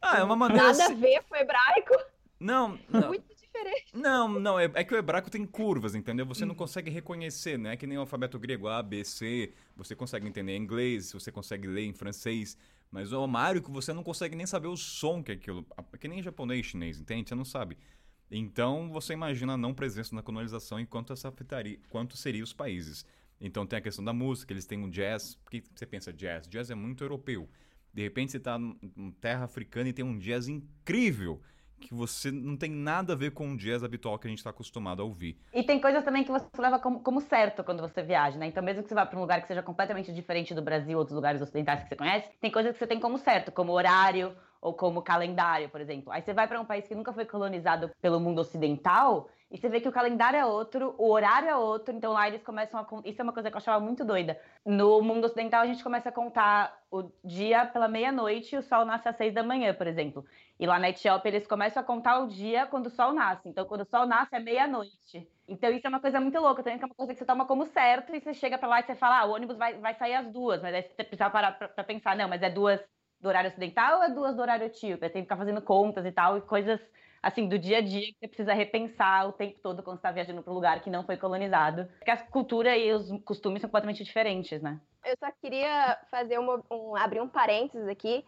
Ah, 0.03 0.19
é 0.19 0.25
uma 0.25 0.35
maneira... 0.35 0.65
Nada 0.65 0.83
assim... 0.83 0.95
a 0.95 0.97
ver 0.97 1.23
com 1.29 1.37
hebraico. 1.37 1.95
Não, 2.39 2.79
não. 2.89 3.09
Muito 3.09 3.36
diferente. 3.57 3.87
Não, 3.95 4.29
não, 4.29 4.59
é, 4.59 4.71
é, 4.75 4.85
que 4.85 4.95
o 4.95 4.97
hebraico 4.97 5.31
tem 5.31 5.45
curvas, 5.47 5.95
entendeu? 5.95 6.27
Você 6.27 6.45
não 6.45 6.53
hum. 6.53 6.59
consegue 6.59 6.91
reconhecer, 6.91 7.59
né? 7.59 7.73
É 7.73 7.77
que 7.77 7.87
nem 7.87 7.97
o 7.97 8.03
alfabeto 8.03 8.39
grego, 8.39 8.69
A, 8.69 8.83
B, 8.83 9.05
C. 9.05 9.53
Você 9.77 9.95
consegue 9.95 10.27
entender 10.27 10.53
em 10.53 10.63
inglês, 10.63 11.13
você 11.13 11.33
consegue 11.33 11.67
ler 11.67 11.85
em 11.85 11.93
francês. 11.93 12.57
Mas 12.91 13.13
o 13.13 13.23
amárico, 13.23 13.73
você 13.73 13.93
não 13.93 14.03
consegue 14.03 14.37
nem 14.37 14.47
saber 14.47 14.69
o 14.69 14.77
som 14.77 15.23
que 15.23 15.33
é 15.33 15.35
aquilo. 15.35 15.67
É 15.93 15.99
que 15.99 16.09
nem 16.09 16.23
japonês, 16.23 16.67
chinês, 16.67 17.01
entende? 17.01 17.29
Você 17.29 17.35
não 17.35 17.45
sabe. 17.45 17.77
Então, 18.31 18.91
você 18.91 19.13
imagina 19.13 19.55
a 19.55 19.57
não 19.57 19.75
presença 19.75 20.15
na 20.15 20.23
colonização 20.23 20.81
e 20.81 20.87
quanto 20.87 21.13
essa 21.13 21.29
afetaria, 21.29 21.79
quanto 21.89 22.17
seriam 22.17 22.45
os 22.45 22.53
países. 22.53 23.07
Então, 23.41 23.67
tem 23.67 23.79
a 23.79 23.83
questão 23.83 24.05
da 24.05 24.13
música, 24.13 24.53
eles 24.53 24.67
têm 24.67 24.79
um 24.79 24.89
jazz. 24.89 25.35
Por 25.37 25.51
que 25.51 25.63
você 25.75 25.87
pensa 25.87 26.13
jazz? 26.13 26.49
Jazz 26.49 26.71
é 26.71 26.75
muito 26.75 27.05
europeu. 27.05 27.49
De 27.93 28.03
repente, 28.03 28.33
você 28.33 28.39
está 28.39 28.59
em 28.97 29.11
terra 29.21 29.45
africana 29.45 29.89
e 29.89 29.93
tem 29.93 30.05
um 30.05 30.19
jazz 30.19 30.49
incrível 30.49 31.41
que 31.81 31.95
você 31.95 32.31
não 32.31 32.57
tem 32.57 32.71
nada 32.71 33.13
a 33.13 33.17
ver 33.17 33.33
com 33.33 33.53
o 33.53 33.57
jazz 33.57 33.83
habitual 33.83 34.19
que 34.19 34.27
a 34.27 34.31
gente 34.31 34.39
está 34.39 34.51
acostumado 34.51 35.03
a 35.03 35.05
ouvir. 35.05 35.39
E 35.53 35.63
tem 35.63 35.81
coisas 35.81 36.05
também 36.05 36.25
que 36.25 36.31
você 36.31 36.47
leva 36.59 36.79
como, 36.79 37.01
como 37.01 37.21
certo 37.21 37.63
quando 37.63 37.81
você 37.81 38.03
viaja, 38.03 38.39
né? 38.39 38.47
Então, 38.47 38.63
mesmo 38.63 38.83
que 38.83 38.89
você 38.89 38.95
vá 38.95 39.07
para 39.07 39.19
um 39.19 39.23
lugar 39.23 39.41
que 39.41 39.49
seja 39.49 39.63
completamente 39.63 40.13
diferente 40.13 40.55
do 40.55 40.63
Brasil 40.63 40.99
ou 40.99 41.05
dos 41.05 41.15
lugares 41.15 41.41
ocidentais 41.41 41.83
que 41.83 41.89
você 41.89 41.97
conhece, 41.97 42.31
tem 42.41 42.51
coisas 42.51 42.73
que 42.73 42.79
você 42.79 42.87
tem 42.87 43.01
como 43.01 43.19
certo, 43.19 43.53
como 43.53 43.73
horário 43.73 44.35
ou 44.61 44.75
como 44.75 45.03
calendário, 45.03 45.69
por 45.69 45.81
exemplo. 45.81 46.13
Aí 46.13 46.23
você 46.23 46.33
vai 46.33 46.49
para 46.49 46.61
um 46.61 46.65
país 46.65 46.87
que 46.89 46.95
nunca 46.95 47.13
foi 47.13 47.25
colonizado 47.25 47.91
pelo 48.01 48.19
mundo 48.19 48.41
ocidental 48.41 49.29
e 49.49 49.57
você 49.57 49.69
vê 49.69 49.81
que 49.81 49.89
o 49.89 49.93
calendário 49.93 50.37
é 50.37 50.45
outro, 50.45 50.95
o 50.99 51.09
horário 51.09 51.49
é 51.49 51.57
outro, 51.57 51.95
então 51.95 52.13
lá 52.13 52.27
eles 52.27 52.43
começam 52.43 52.81
a. 52.81 53.09
Isso 53.09 53.21
é 53.21 53.23
uma 53.23 53.33
coisa 53.33 53.49
que 53.49 53.55
eu 53.55 53.59
achava 53.59 53.79
muito 53.79 54.05
doida. 54.05 54.39
No 54.65 55.01
mundo 55.03 55.27
ocidental, 55.27 55.63
a 55.63 55.67
gente 55.67 55.85
começa 55.85 56.09
a 56.09 56.13
contar 56.13 56.77
o 56.91 57.11
dia 57.25 57.65
pela 57.65 57.87
meia-noite 57.87 58.57
e 58.57 58.59
o 58.59 58.63
sol 58.63 58.85
nasce 58.85 59.09
às 59.09 59.17
seis 59.17 59.33
da 59.33 59.45
manhã, 59.45 59.73
por 59.73 59.87
exemplo. 59.87 60.25
E 60.59 60.67
lá 60.67 60.79
na 60.79 60.89
Etiópia, 60.89 61.29
eles 61.29 61.47
começam 61.47 61.83
a 61.83 61.85
contar 61.85 62.19
o 62.21 62.29
dia 62.29 62.67
quando 62.67 62.87
o 62.87 62.91
sol 62.91 63.13
nasce. 63.13 63.49
Então, 63.49 63.67
quando 63.67 63.83
o 63.83 63.91
sol 63.91 64.07
nasce, 64.07 64.35
é 64.35 64.41
meia-noite. 64.41 65.29
Então, 65.47 65.71
isso 65.71 65.87
é 65.87 65.91
uma 65.91 66.01
coisa 66.01 66.21
muito 66.21 66.39
louca 66.41 66.63
também, 66.63 66.79
que 66.79 66.85
é 66.85 66.87
uma 66.87 66.95
coisa 66.95 67.13
que 67.13 67.19
você 67.19 67.27
toma 67.27 67.47
como 67.47 67.67
certo 67.67 68.15
e 68.15 68.21
você 68.21 68.33
chega 68.33 68.57
para 68.59 68.69
lá 68.69 68.81
e 68.81 68.85
você 68.85 68.95
fala, 68.97 69.21
ah, 69.21 69.27
o 69.27 69.33
ônibus 69.33 69.57
vai, 69.57 69.79
vai 69.79 69.95
sair 69.95 70.15
às 70.15 70.27
duas, 70.33 70.63
mas 70.63 70.75
aí 70.75 70.83
você 70.83 71.05
precisa 71.05 71.31
parar 71.31 71.53
para 71.53 71.85
pensar, 71.85 72.17
não, 72.17 72.29
mas 72.29 72.43
é 72.43 72.51
duas 72.51 72.81
do 73.21 73.29
horário 73.29 73.51
ocidental 73.51 73.99
ou 73.99 74.05
é 74.05 74.11
duas 74.11 74.35
do 74.35 74.43
horário 74.43 74.67
etíope? 74.67 75.01
Tem 75.11 75.23
que 75.23 75.23
ficar 75.23 75.37
fazendo 75.37 75.61
contas 75.63 76.05
e 76.05 76.13
tal, 76.13 76.39
e 76.39 76.41
coisas 76.41 76.81
assim, 77.23 77.49
do 77.49 77.59
dia 77.59 77.79
a 77.79 77.81
dia 77.81 78.13
que 78.13 78.19
você 78.21 78.29
precisa 78.29 78.55
repensar 78.55 79.29
o 79.29 79.33
tempo 79.33 79.59
todo 79.61 79.83
quando 79.83 79.97
está 79.97 80.13
viajando 80.13 80.43
para 80.43 80.53
um 80.53 80.55
lugar 80.55 80.81
que 80.81 80.91
não 80.91 81.05
foi 81.05 81.17
colonizado. 81.17 81.87
Porque 81.99 82.11
a 82.11 82.17
cultura 82.17 82.77
e 82.77 82.93
os 82.93 83.11
costumes 83.25 83.61
são 83.61 83.69
completamente 83.69 84.05
diferentes, 84.05 84.63
né? 84.63 84.81
Eu 85.05 85.15
só 85.19 85.31
queria 85.41 85.99
fazer 86.11 86.39
uma, 86.39 86.63
um, 86.71 86.97
abrir 86.97 87.21
um 87.21 87.29
parênteses 87.29 87.89
aqui, 87.89 88.25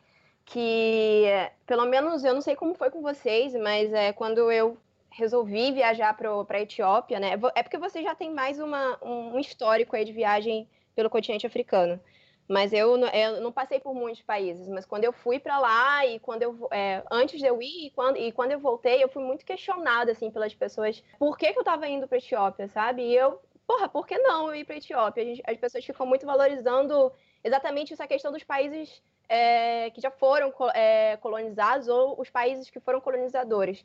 que 0.48 1.24
pelo 1.66 1.84
menos 1.84 2.24
eu 2.24 2.34
não 2.34 2.40
sei 2.40 2.56
como 2.56 2.74
foi 2.74 2.90
com 2.90 3.02
vocês, 3.02 3.54
mas 3.54 3.92
é 3.92 4.12
quando 4.12 4.50
eu 4.50 4.78
resolvi 5.10 5.72
viajar 5.72 6.16
para 6.16 6.30
a 6.30 6.60
Etiópia, 6.60 7.20
né? 7.20 7.32
É 7.54 7.62
porque 7.62 7.76
você 7.76 8.02
já 8.02 8.14
tem 8.14 8.32
mais 8.32 8.58
uma, 8.58 8.98
um 9.04 9.38
histórico 9.38 9.94
aí 9.94 10.04
de 10.04 10.12
viagem 10.12 10.66
pelo 10.94 11.10
continente 11.10 11.46
africano. 11.46 12.00
Mas 12.48 12.72
eu, 12.72 12.96
eu, 12.96 13.40
não 13.42 13.52
passei 13.52 13.78
por 13.78 13.94
muitos 13.94 14.22
países, 14.22 14.66
mas 14.68 14.86
quando 14.86 15.04
eu 15.04 15.12
fui 15.12 15.38
para 15.38 15.58
lá 15.58 16.06
e 16.06 16.18
quando 16.18 16.42
eu 16.42 16.68
é, 16.70 17.02
antes 17.10 17.38
de 17.38 17.46
eu 17.46 17.60
ir 17.60 17.88
e 17.88 17.90
quando, 17.90 18.16
e 18.16 18.32
quando 18.32 18.52
eu 18.52 18.58
voltei, 18.58 19.04
eu 19.04 19.08
fui 19.08 19.22
muito 19.22 19.44
questionada 19.44 20.12
assim 20.12 20.30
pelas 20.30 20.54
pessoas 20.54 21.04
por 21.18 21.36
que, 21.36 21.52
que 21.52 21.58
eu 21.58 21.62
estava 21.62 21.86
indo 21.86 22.08
para 22.08 22.16
Etiópia, 22.16 22.68
sabe? 22.68 23.02
E 23.02 23.14
eu, 23.14 23.38
porra, 23.66 23.86
por 23.86 24.06
que 24.06 24.16
não 24.16 24.48
eu 24.48 24.54
ir 24.54 24.64
para 24.64 24.76
Etiópia? 24.76 25.26
Gente, 25.26 25.42
as 25.46 25.58
pessoas 25.58 25.84
ficam 25.84 26.06
muito 26.06 26.24
valorizando 26.24 27.12
exatamente 27.44 27.92
essa 27.92 28.06
questão 28.06 28.32
dos 28.32 28.44
países 28.44 29.02
é, 29.28 29.90
que 29.90 30.00
já 30.00 30.10
foram 30.10 30.52
é, 30.74 31.16
colonizados 31.18 31.88
ou 31.88 32.20
os 32.20 32.30
países 32.30 32.70
que 32.70 32.80
foram 32.80 33.00
colonizadores. 33.00 33.84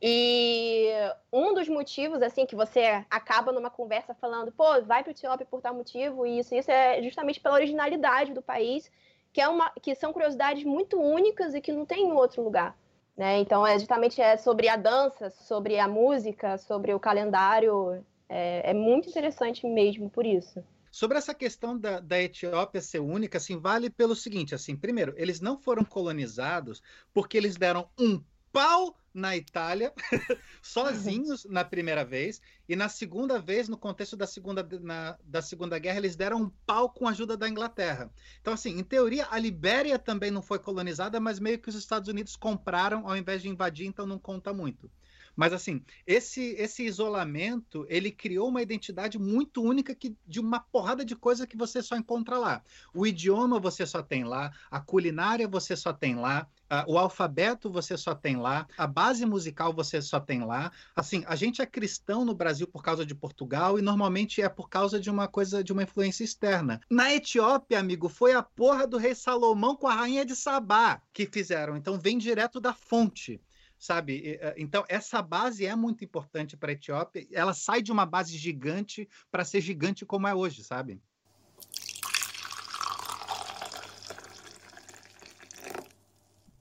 E 0.00 0.90
um 1.32 1.54
dos 1.54 1.68
motivos, 1.68 2.20
assim, 2.22 2.44
que 2.44 2.54
você 2.54 3.04
acaba 3.10 3.52
numa 3.52 3.70
conversa 3.70 4.14
falando, 4.14 4.52
pô, 4.52 4.82
vai 4.82 5.02
para 5.02 5.10
o 5.10 5.12
Etiópia 5.12 5.46
por 5.46 5.60
tal 5.62 5.74
motivo, 5.74 6.26
e 6.26 6.40
isso, 6.40 6.54
isso 6.54 6.70
é 6.70 7.02
justamente 7.02 7.40
pela 7.40 7.54
originalidade 7.54 8.32
do 8.34 8.42
país, 8.42 8.90
que, 9.32 9.40
é 9.40 9.48
uma, 9.48 9.70
que 9.82 9.94
são 9.94 10.12
curiosidades 10.12 10.62
muito 10.64 11.00
únicas 11.00 11.54
e 11.54 11.60
que 11.60 11.72
não 11.72 11.86
tem 11.86 12.06
em 12.06 12.12
outro 12.12 12.42
lugar. 12.42 12.76
Né? 13.16 13.38
Então, 13.38 13.66
é 13.66 13.78
justamente 13.78 14.20
é 14.20 14.36
sobre 14.36 14.68
a 14.68 14.76
dança, 14.76 15.30
sobre 15.30 15.78
a 15.78 15.88
música, 15.88 16.58
sobre 16.58 16.92
o 16.92 17.00
calendário. 17.00 18.04
É, 18.28 18.70
é 18.70 18.74
muito 18.74 19.08
interessante 19.08 19.66
mesmo 19.66 20.10
por 20.10 20.26
isso. 20.26 20.62
Sobre 20.94 21.18
essa 21.18 21.34
questão 21.34 21.76
da, 21.76 21.98
da, 21.98 22.22
Etiópia 22.22 22.80
ser 22.80 23.00
única, 23.00 23.38
assim, 23.38 23.58
vale 23.58 23.90
pelo 23.90 24.14
seguinte, 24.14 24.54
assim, 24.54 24.76
primeiro, 24.76 25.12
eles 25.16 25.40
não 25.40 25.58
foram 25.58 25.84
colonizados 25.84 26.80
porque 27.12 27.36
eles 27.36 27.56
deram 27.56 27.90
um 27.98 28.22
pau 28.52 28.96
na 29.12 29.36
Itália, 29.36 29.92
sozinhos 30.62 31.46
na 31.46 31.64
primeira 31.64 32.04
vez, 32.04 32.40
e 32.68 32.76
na 32.76 32.88
segunda 32.88 33.40
vez, 33.40 33.68
no 33.68 33.76
contexto 33.76 34.16
da 34.16 34.24
segunda, 34.24 34.64
na, 34.82 35.18
da 35.24 35.42
segunda 35.42 35.80
Guerra, 35.80 35.98
eles 35.98 36.14
deram 36.14 36.42
um 36.42 36.50
pau 36.64 36.88
com 36.88 37.08
a 37.08 37.10
ajuda 37.10 37.36
da 37.36 37.48
Inglaterra. 37.48 38.08
Então, 38.40 38.54
assim, 38.54 38.78
em 38.78 38.84
teoria, 38.84 39.26
a 39.32 39.36
Libéria 39.36 39.98
também 39.98 40.30
não 40.30 40.42
foi 40.42 40.60
colonizada, 40.60 41.18
mas 41.18 41.40
meio 41.40 41.58
que 41.58 41.68
os 41.68 41.74
Estados 41.74 42.08
Unidos 42.08 42.36
compraram 42.36 43.08
ao 43.08 43.16
invés 43.16 43.42
de 43.42 43.48
invadir, 43.48 43.88
então 43.88 44.06
não 44.06 44.20
conta 44.20 44.54
muito. 44.54 44.88
Mas 45.36 45.52
assim, 45.52 45.82
esse 46.06 46.54
esse 46.58 46.84
isolamento, 46.84 47.86
ele 47.88 48.10
criou 48.10 48.48
uma 48.48 48.62
identidade 48.62 49.18
muito 49.18 49.62
única 49.62 49.94
que, 49.94 50.16
de 50.26 50.40
uma 50.40 50.60
porrada 50.60 51.04
de 51.04 51.16
coisa 51.16 51.46
que 51.46 51.56
você 51.56 51.82
só 51.82 51.96
encontra 51.96 52.38
lá. 52.38 52.62
O 52.94 53.06
idioma 53.06 53.58
você 53.58 53.86
só 53.86 54.02
tem 54.02 54.24
lá, 54.24 54.52
a 54.70 54.80
culinária 54.80 55.48
você 55.48 55.76
só 55.76 55.92
tem 55.92 56.14
lá, 56.14 56.48
o 56.86 56.98
alfabeto 56.98 57.70
você 57.70 57.96
só 57.96 58.14
tem 58.14 58.36
lá, 58.36 58.66
a 58.76 58.86
base 58.86 59.24
musical 59.26 59.72
você 59.72 60.00
só 60.00 60.18
tem 60.18 60.44
lá. 60.44 60.72
Assim, 60.94 61.24
a 61.26 61.36
gente 61.36 61.62
é 61.62 61.66
cristão 61.66 62.24
no 62.24 62.34
Brasil 62.34 62.66
por 62.66 62.82
causa 62.82 63.04
de 63.04 63.14
Portugal 63.14 63.78
e 63.78 63.82
normalmente 63.82 64.42
é 64.42 64.48
por 64.48 64.68
causa 64.68 64.98
de 64.98 65.10
uma 65.10 65.28
coisa, 65.28 65.62
de 65.62 65.72
uma 65.72 65.82
influência 65.82 66.24
externa. 66.24 66.80
Na 66.90 67.14
Etiópia, 67.14 67.78
amigo, 67.78 68.08
foi 68.08 68.32
a 68.32 68.42
porra 68.42 68.86
do 68.86 68.96
rei 68.96 69.14
Salomão 69.14 69.76
com 69.76 69.86
a 69.86 69.94
rainha 69.94 70.24
de 70.24 70.34
Sabá 70.34 71.00
que 71.12 71.26
fizeram. 71.26 71.76
Então 71.76 71.98
vem 71.98 72.18
direto 72.18 72.60
da 72.60 72.72
fonte 72.72 73.40
sabe? 73.78 74.38
Eh, 74.40 74.54
então, 74.56 74.84
essa 74.88 75.20
base 75.20 75.66
é 75.66 75.74
muito 75.74 76.04
importante 76.04 76.56
para 76.56 76.70
a 76.70 76.72
Etiópia. 76.72 77.26
Ela 77.32 77.54
sai 77.54 77.82
de 77.82 77.92
uma 77.92 78.06
base 78.06 78.36
gigante 78.36 79.08
para 79.30 79.44
ser 79.44 79.60
gigante 79.60 80.04
como 80.04 80.26
é 80.26 80.34
hoje, 80.34 80.62
sabe? 80.64 81.00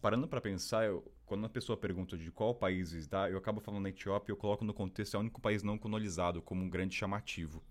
Parando 0.01 0.27
para 0.27 0.41
pensar, 0.41 0.85
eu, 0.85 1.09
quando 1.25 1.43
uma 1.43 1.49
pessoa 1.49 1.77
pergunta 1.77 2.17
de 2.17 2.29
qual 2.29 2.53
país 2.53 2.91
está, 2.91 3.29
eu 3.29 3.37
acabo 3.37 3.61
falando 3.61 3.83
na 3.83 3.89
Etiópia, 3.89 4.33
eu 4.33 4.37
coloco 4.37 4.65
no 4.65 4.73
contexto 4.73 5.15
é 5.15 5.17
o 5.17 5.21
único 5.21 5.39
país 5.39 5.63
não 5.63 5.77
colonizado 5.77 6.41
como 6.41 6.61
um 6.61 6.69
grande 6.69 6.93
chamativo. 6.93 7.63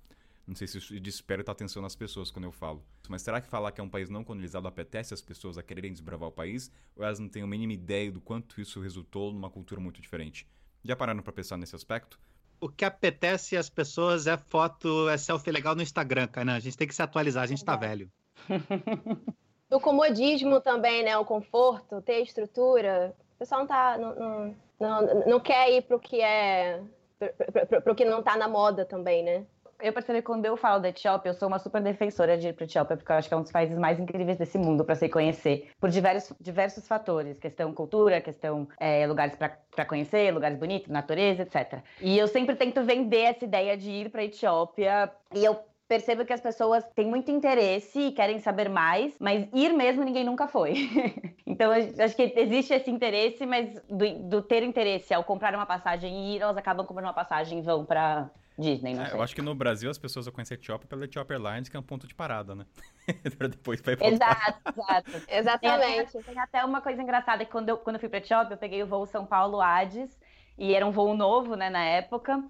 Não 0.46 0.56
sei 0.56 0.66
se 0.66 0.78
isso 0.78 0.98
desperta 1.00 1.50
a 1.50 1.52
atenção 1.52 1.80
nas 1.80 1.94
pessoas 1.94 2.30
quando 2.30 2.46
eu 2.46 2.52
falo. 2.52 2.84
Mas 3.08 3.22
será 3.22 3.40
que 3.40 3.48
falar 3.48 3.70
que 3.70 3.80
é 3.80 3.84
um 3.84 3.88
país 3.88 4.08
não 4.08 4.24
colonizado 4.24 4.66
apetece 4.66 5.14
as 5.14 5.22
pessoas 5.22 5.56
a 5.56 5.62
quererem 5.62 5.92
desbravar 5.92 6.28
o 6.28 6.32
país? 6.32 6.70
Ou 6.96 7.04
elas 7.04 7.18
não 7.18 7.28
têm 7.28 7.42
a 7.42 7.46
mínima 7.46 7.72
ideia 7.72 8.10
do 8.10 8.20
quanto 8.20 8.60
isso 8.60 8.80
resultou 8.80 9.32
numa 9.32 9.50
cultura 9.50 9.80
muito 9.80 10.00
diferente? 10.00 10.46
Já 10.84 10.96
pararam 10.96 11.22
para 11.22 11.32
pensar 11.32 11.56
nesse 11.56 11.76
aspecto? 11.76 12.18
O 12.60 12.68
que 12.68 12.84
apetece 12.84 13.56
às 13.56 13.68
pessoas 13.68 14.26
é 14.26 14.36
foto, 14.36 15.08
é 15.08 15.16
selfie 15.16 15.50
legal 15.50 15.74
no 15.74 15.82
Instagram, 15.82 16.26
cara. 16.26 16.54
A 16.54 16.60
gente 16.60 16.76
tem 16.76 16.88
que 16.88 16.94
se 16.94 17.02
atualizar, 17.02 17.44
a 17.44 17.46
gente 17.46 17.64
tá 17.64 17.76
velho. 17.76 18.10
o 19.70 19.80
comodismo 19.80 20.60
também, 20.60 21.04
né? 21.04 21.16
O 21.16 21.24
conforto, 21.24 22.02
ter 22.02 22.20
estrutura. 22.22 23.14
O 23.36 23.38
pessoal 23.38 23.60
não 23.60 23.66
tá. 23.68 23.98
Não, 23.98 24.56
não, 24.78 25.26
não, 25.26 25.40
quer 25.40 25.72
ir 25.72 25.82
pro 25.82 25.98
que 25.98 26.20
é. 26.20 26.80
Pro, 27.18 27.66
pro, 27.66 27.82
pro 27.82 27.94
que 27.94 28.04
não 28.04 28.22
tá 28.22 28.36
na 28.36 28.48
moda 28.48 28.84
também, 28.84 29.24
né? 29.24 29.46
Eu 29.82 29.92
percebi 29.92 30.22
quando 30.22 30.46
eu 30.46 30.56
falo 30.56 30.80
da 30.80 30.88
Etiópia, 30.88 31.30
eu 31.30 31.34
sou 31.34 31.48
uma 31.48 31.58
super 31.58 31.82
defensora 31.82 32.38
de 32.38 32.48
ir 32.48 32.52
para 32.52 32.64
a 32.64 32.66
Etiópia, 32.66 32.96
porque 32.96 33.10
eu 33.10 33.16
acho 33.16 33.28
que 33.28 33.34
é 33.34 33.36
um 33.36 33.42
dos 33.42 33.50
países 33.50 33.76
mais 33.76 33.98
incríveis 33.98 34.38
desse 34.38 34.56
mundo 34.56 34.84
para 34.84 34.94
se 34.94 35.08
conhecer, 35.08 35.70
por 35.80 35.90
diversos, 35.90 36.36
diversos 36.40 36.86
fatores, 36.86 37.38
questão 37.38 37.72
cultura, 37.74 38.20
questão 38.20 38.68
é, 38.78 39.06
lugares 39.06 39.34
para 39.36 39.84
conhecer, 39.84 40.32
lugares 40.32 40.56
bonitos, 40.56 40.88
natureza, 40.88 41.42
etc. 41.42 41.80
E 42.00 42.16
eu 42.16 42.28
sempre 42.28 42.54
tento 42.54 42.82
vender 42.84 43.22
essa 43.22 43.44
ideia 43.44 43.76
de 43.76 43.90
ir 43.90 44.10
para 44.10 44.20
a 44.20 44.24
Etiópia, 44.24 45.10
e 45.34 45.44
eu 45.44 45.58
percebo 45.88 46.24
que 46.24 46.32
as 46.32 46.40
pessoas 46.40 46.82
têm 46.94 47.06
muito 47.06 47.30
interesse 47.30 47.98
e 48.00 48.12
querem 48.12 48.38
saber 48.38 48.68
mais, 48.70 49.14
mas 49.20 49.46
ir 49.52 49.74
mesmo 49.74 50.02
ninguém 50.02 50.24
nunca 50.24 50.48
foi. 50.48 50.88
então, 51.46 51.70
acho 51.70 52.16
que 52.16 52.32
existe 52.34 52.72
esse 52.72 52.90
interesse, 52.90 53.44
mas 53.44 53.74
do, 53.90 54.28
do, 54.28 54.42
ter 54.42 54.62
interesse 54.62 55.12
ao 55.12 55.22
comprar 55.22 55.54
uma 55.54 55.66
passagem 55.66 56.10
e 56.14 56.36
ir, 56.36 56.40
elas 56.40 56.56
acabam 56.56 56.86
comprando 56.86 57.06
uma 57.06 57.12
passagem 57.12 57.58
e 57.58 57.62
vão 57.62 57.84
para 57.84 58.30
Disney, 58.58 58.94
não 58.94 59.04
é, 59.04 59.12
Eu 59.12 59.22
acho 59.22 59.34
que 59.34 59.42
no 59.42 59.54
Brasil 59.54 59.90
as 59.90 59.98
pessoas 59.98 60.26
vão 60.26 60.34
conhecer 60.34 60.54
Etiópia 60.54 60.86
pela 60.86 61.04
Ethiopian 61.04 61.36
Airlines, 61.36 61.68
que 61.68 61.76
é 61.76 61.80
um 61.80 61.82
ponto 61.82 62.06
de 62.06 62.14
parada, 62.14 62.54
né? 62.54 62.66
pra 63.38 63.48
depois 63.48 63.80
vai 63.80 63.94
Exato, 63.94 64.60
exato. 64.68 65.10
Exatamente. 65.28 66.12
Tem, 66.12 66.22
tem, 66.22 66.38
até 66.38 66.64
uma 66.64 66.80
coisa 66.80 67.02
engraçada, 67.02 67.44
que 67.44 67.50
quando 67.50 67.68
eu, 67.68 67.78
quando 67.78 67.96
eu 67.96 68.00
fui 68.00 68.08
pra 68.08 68.18
Etiópia, 68.18 68.54
eu 68.54 68.58
peguei 68.58 68.82
o 68.82 68.86
voo 68.86 69.06
São 69.06 69.24
Paulo-Hades, 69.24 70.18
e 70.58 70.74
era 70.74 70.86
um 70.86 70.90
voo 70.90 71.16
novo, 71.16 71.54
né, 71.54 71.70
na 71.70 71.82
época, 71.82 72.42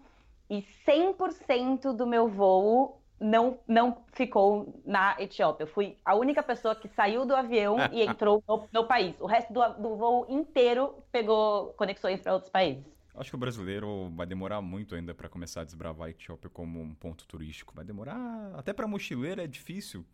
e 0.50 0.64
100% 0.86 1.92
do 1.96 2.06
meu 2.06 2.28
voo 2.28 3.00
não, 3.22 3.58
não 3.66 3.98
ficou 4.12 4.80
na 4.84 5.16
Etiópia. 5.18 5.64
Eu 5.64 5.68
fui 5.68 5.96
a 6.04 6.14
única 6.14 6.42
pessoa 6.42 6.74
que 6.74 6.88
saiu 6.88 7.24
do 7.24 7.34
avião 7.34 7.76
e 7.92 8.02
entrou 8.04 8.42
no, 8.46 8.68
no 8.72 8.86
país. 8.86 9.18
O 9.20 9.26
resto 9.26 9.52
do, 9.52 9.66
do 9.74 9.96
voo 9.96 10.26
inteiro 10.28 10.94
pegou 11.12 11.72
conexões 11.74 12.20
para 12.20 12.34
outros 12.34 12.50
países. 12.50 12.84
Acho 13.14 13.30
que 13.30 13.36
o 13.36 13.38
brasileiro 13.38 14.10
vai 14.16 14.26
demorar 14.26 14.60
muito 14.62 14.94
ainda 14.94 15.14
para 15.14 15.28
começar 15.28 15.60
a 15.60 15.64
desbravar 15.64 16.08
Etiópia 16.08 16.48
como 16.48 16.80
um 16.80 16.94
ponto 16.94 17.26
turístico. 17.26 17.74
Vai 17.74 17.84
demorar. 17.84 18.52
Até 18.54 18.72
para 18.72 18.86
mochileiro 18.86 19.40
é 19.40 19.46
difícil. 19.46 20.04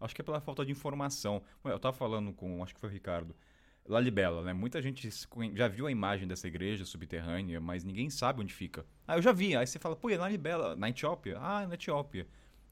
Acho 0.00 0.14
que 0.14 0.22
é 0.22 0.24
pela 0.24 0.40
falta 0.40 0.64
de 0.64 0.70
informação. 0.72 1.42
Eu 1.64 1.78
tava 1.78 1.96
falando 1.96 2.32
com, 2.32 2.62
acho 2.62 2.74
que 2.74 2.80
foi 2.80 2.88
o 2.88 2.92
Ricardo, 2.92 3.34
Lalibela, 3.84 4.42
né? 4.42 4.52
Muita 4.52 4.80
gente 4.80 5.08
já 5.54 5.66
viu 5.66 5.86
a 5.86 5.90
imagem 5.90 6.28
dessa 6.28 6.46
igreja 6.46 6.84
subterrânea, 6.84 7.60
mas 7.60 7.82
ninguém 7.82 8.08
sabe 8.08 8.40
onde 8.40 8.54
fica. 8.54 8.86
Ah, 9.06 9.16
eu 9.16 9.22
já 9.22 9.32
vi. 9.32 9.56
Aí 9.56 9.66
você 9.66 9.78
fala, 9.78 9.96
pô, 9.96 10.08
é 10.08 10.16
Lalibela, 10.16 10.76
na 10.76 10.88
Etiópia? 10.88 11.36
Ah, 11.38 11.66
na 11.66 11.74
Etiópia. 11.74 12.26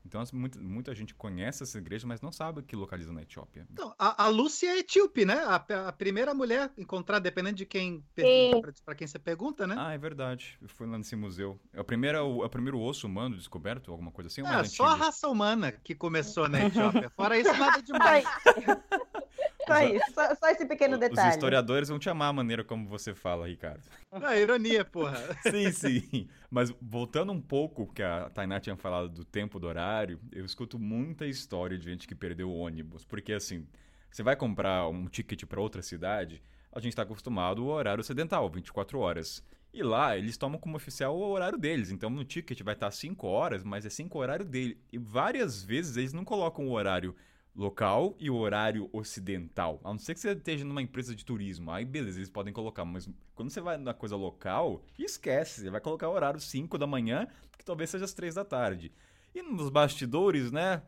Então, 0.08 0.24
muita, 0.32 0.58
muita 0.58 0.94
gente 0.94 1.14
conhece 1.14 1.62
essa 1.62 1.76
igreja, 1.76 2.06
mas 2.06 2.22
não 2.22 2.32
sabe 2.32 2.62
que 2.62 2.74
localiza 2.74 3.12
na 3.12 3.22
Etiópia. 3.22 3.66
Então, 3.70 3.94
a, 3.98 4.24
a 4.24 4.28
Lúcia 4.28 4.68
é 4.68 4.78
etíope, 4.78 5.26
né? 5.26 5.34
A, 5.34 5.56
a, 5.88 5.92
primeira 5.92 6.32
mulher 6.32 6.72
encontrada, 6.78 7.20
dependendo 7.20 7.56
de 7.56 7.66
quem 7.66 8.02
para 8.84 8.94
quem 8.94 9.06
você 9.06 9.18
pergunta, 9.18 9.66
né? 9.66 9.74
Ah, 9.78 9.92
é 9.92 9.98
verdade. 9.98 10.58
Eu 10.62 10.68
fui 10.68 10.86
lá 10.86 10.96
nesse 10.96 11.14
museu. 11.14 11.60
É 11.74 11.80
o 11.80 11.84
primeiro, 11.84 12.16
é 12.16 12.22
o, 12.22 12.42
é 12.42 12.46
o 12.46 12.50
primeiro 12.50 12.80
osso 12.80 13.06
humano 13.06 13.36
descoberto, 13.36 13.90
alguma 13.90 14.10
coisa 14.10 14.28
assim? 14.28 14.40
É, 14.40 14.64
só 14.64 14.86
a 14.86 14.94
raça 14.94 15.28
humana 15.28 15.70
que 15.72 15.94
começou 15.94 16.48
na 16.48 16.64
Etiópia. 16.64 17.10
Fora 17.10 17.38
isso, 17.38 17.52
nada 17.52 17.80
demais. 17.82 18.24
Só 19.68 19.82
isso, 19.82 20.12
só, 20.12 20.34
só, 20.34 20.48
esse 20.48 20.66
pequeno 20.66 20.98
detalhe. 20.98 21.28
Os 21.28 21.34
historiadores 21.34 21.88
vão 21.88 21.98
te 21.98 22.10
amar 22.10 22.30
a 22.30 22.32
maneira 22.32 22.64
como 22.64 22.88
você 22.88 23.14
fala, 23.14 23.46
Ricardo. 23.46 23.82
Ah, 24.10 24.36
ironia, 24.36 24.84
porra. 24.84 25.18
sim, 25.50 25.70
sim. 25.70 26.28
Mas 26.50 26.74
voltando 26.80 27.32
um 27.32 27.40
pouco, 27.40 27.86
que 27.92 28.02
a 28.02 28.30
Tainá 28.30 28.58
tinha 28.58 28.76
falado 28.76 29.08
do 29.08 29.24
tempo 29.24 29.60
do 29.60 29.66
horário, 29.66 30.20
eu 30.32 30.44
escuto 30.44 30.78
muita 30.78 31.26
história 31.26 31.78
de 31.78 31.84
gente 31.84 32.06
que 32.08 32.14
perdeu 32.14 32.50
o 32.50 32.58
ônibus. 32.58 33.04
Porque 33.04 33.32
assim, 33.32 33.66
você 34.10 34.22
vai 34.22 34.36
comprar 34.36 34.88
um 34.88 35.06
ticket 35.06 35.44
para 35.44 35.60
outra 35.60 35.82
cidade, 35.82 36.42
a 36.72 36.80
gente 36.80 36.92
está 36.92 37.02
acostumado 37.02 37.62
ao 37.62 37.68
horário 37.68 38.00
ocidental, 38.00 38.48
24 38.48 38.98
horas. 38.98 39.42
E 39.72 39.82
lá, 39.82 40.16
eles 40.16 40.36
tomam 40.36 40.58
como 40.58 40.76
oficial 40.76 41.16
o 41.16 41.30
horário 41.30 41.58
deles. 41.58 41.90
Então, 41.90 42.08
no 42.08 42.24
ticket 42.24 42.62
vai 42.62 42.74
estar 42.74 42.90
5 42.90 43.26
horas, 43.26 43.62
mas 43.62 43.84
é 43.84 43.90
5 43.90 44.18
horário 44.18 44.44
dele. 44.44 44.80
E 44.92 44.98
várias 44.98 45.62
vezes 45.62 45.96
eles 45.96 46.12
não 46.12 46.24
colocam 46.24 46.66
o 46.66 46.72
horário 46.72 47.14
local 47.58 48.14
e 48.20 48.30
o 48.30 48.36
horário 48.36 48.88
ocidental. 48.92 49.80
A 49.82 49.90
não 49.90 49.98
ser 49.98 50.14
que 50.14 50.20
você 50.20 50.30
esteja 50.30 50.64
numa 50.64 50.80
empresa 50.80 51.14
de 51.14 51.24
turismo. 51.24 51.72
Aí, 51.72 51.84
beleza, 51.84 52.20
eles 52.20 52.30
podem 52.30 52.52
colocar. 52.52 52.84
Mas 52.84 53.10
quando 53.34 53.50
você 53.50 53.60
vai 53.60 53.76
na 53.76 53.92
coisa 53.92 54.14
local, 54.14 54.84
esquece. 54.96 55.62
Você 55.62 55.70
vai 55.70 55.80
colocar 55.80 56.08
o 56.08 56.12
horário 56.12 56.38
5 56.38 56.78
da 56.78 56.86
manhã, 56.86 57.26
que 57.58 57.64
talvez 57.64 57.90
seja 57.90 58.04
as 58.04 58.14
3 58.14 58.36
da 58.36 58.44
tarde. 58.44 58.92
E 59.34 59.42
nos 59.42 59.68
bastidores, 59.70 60.52
né? 60.52 60.82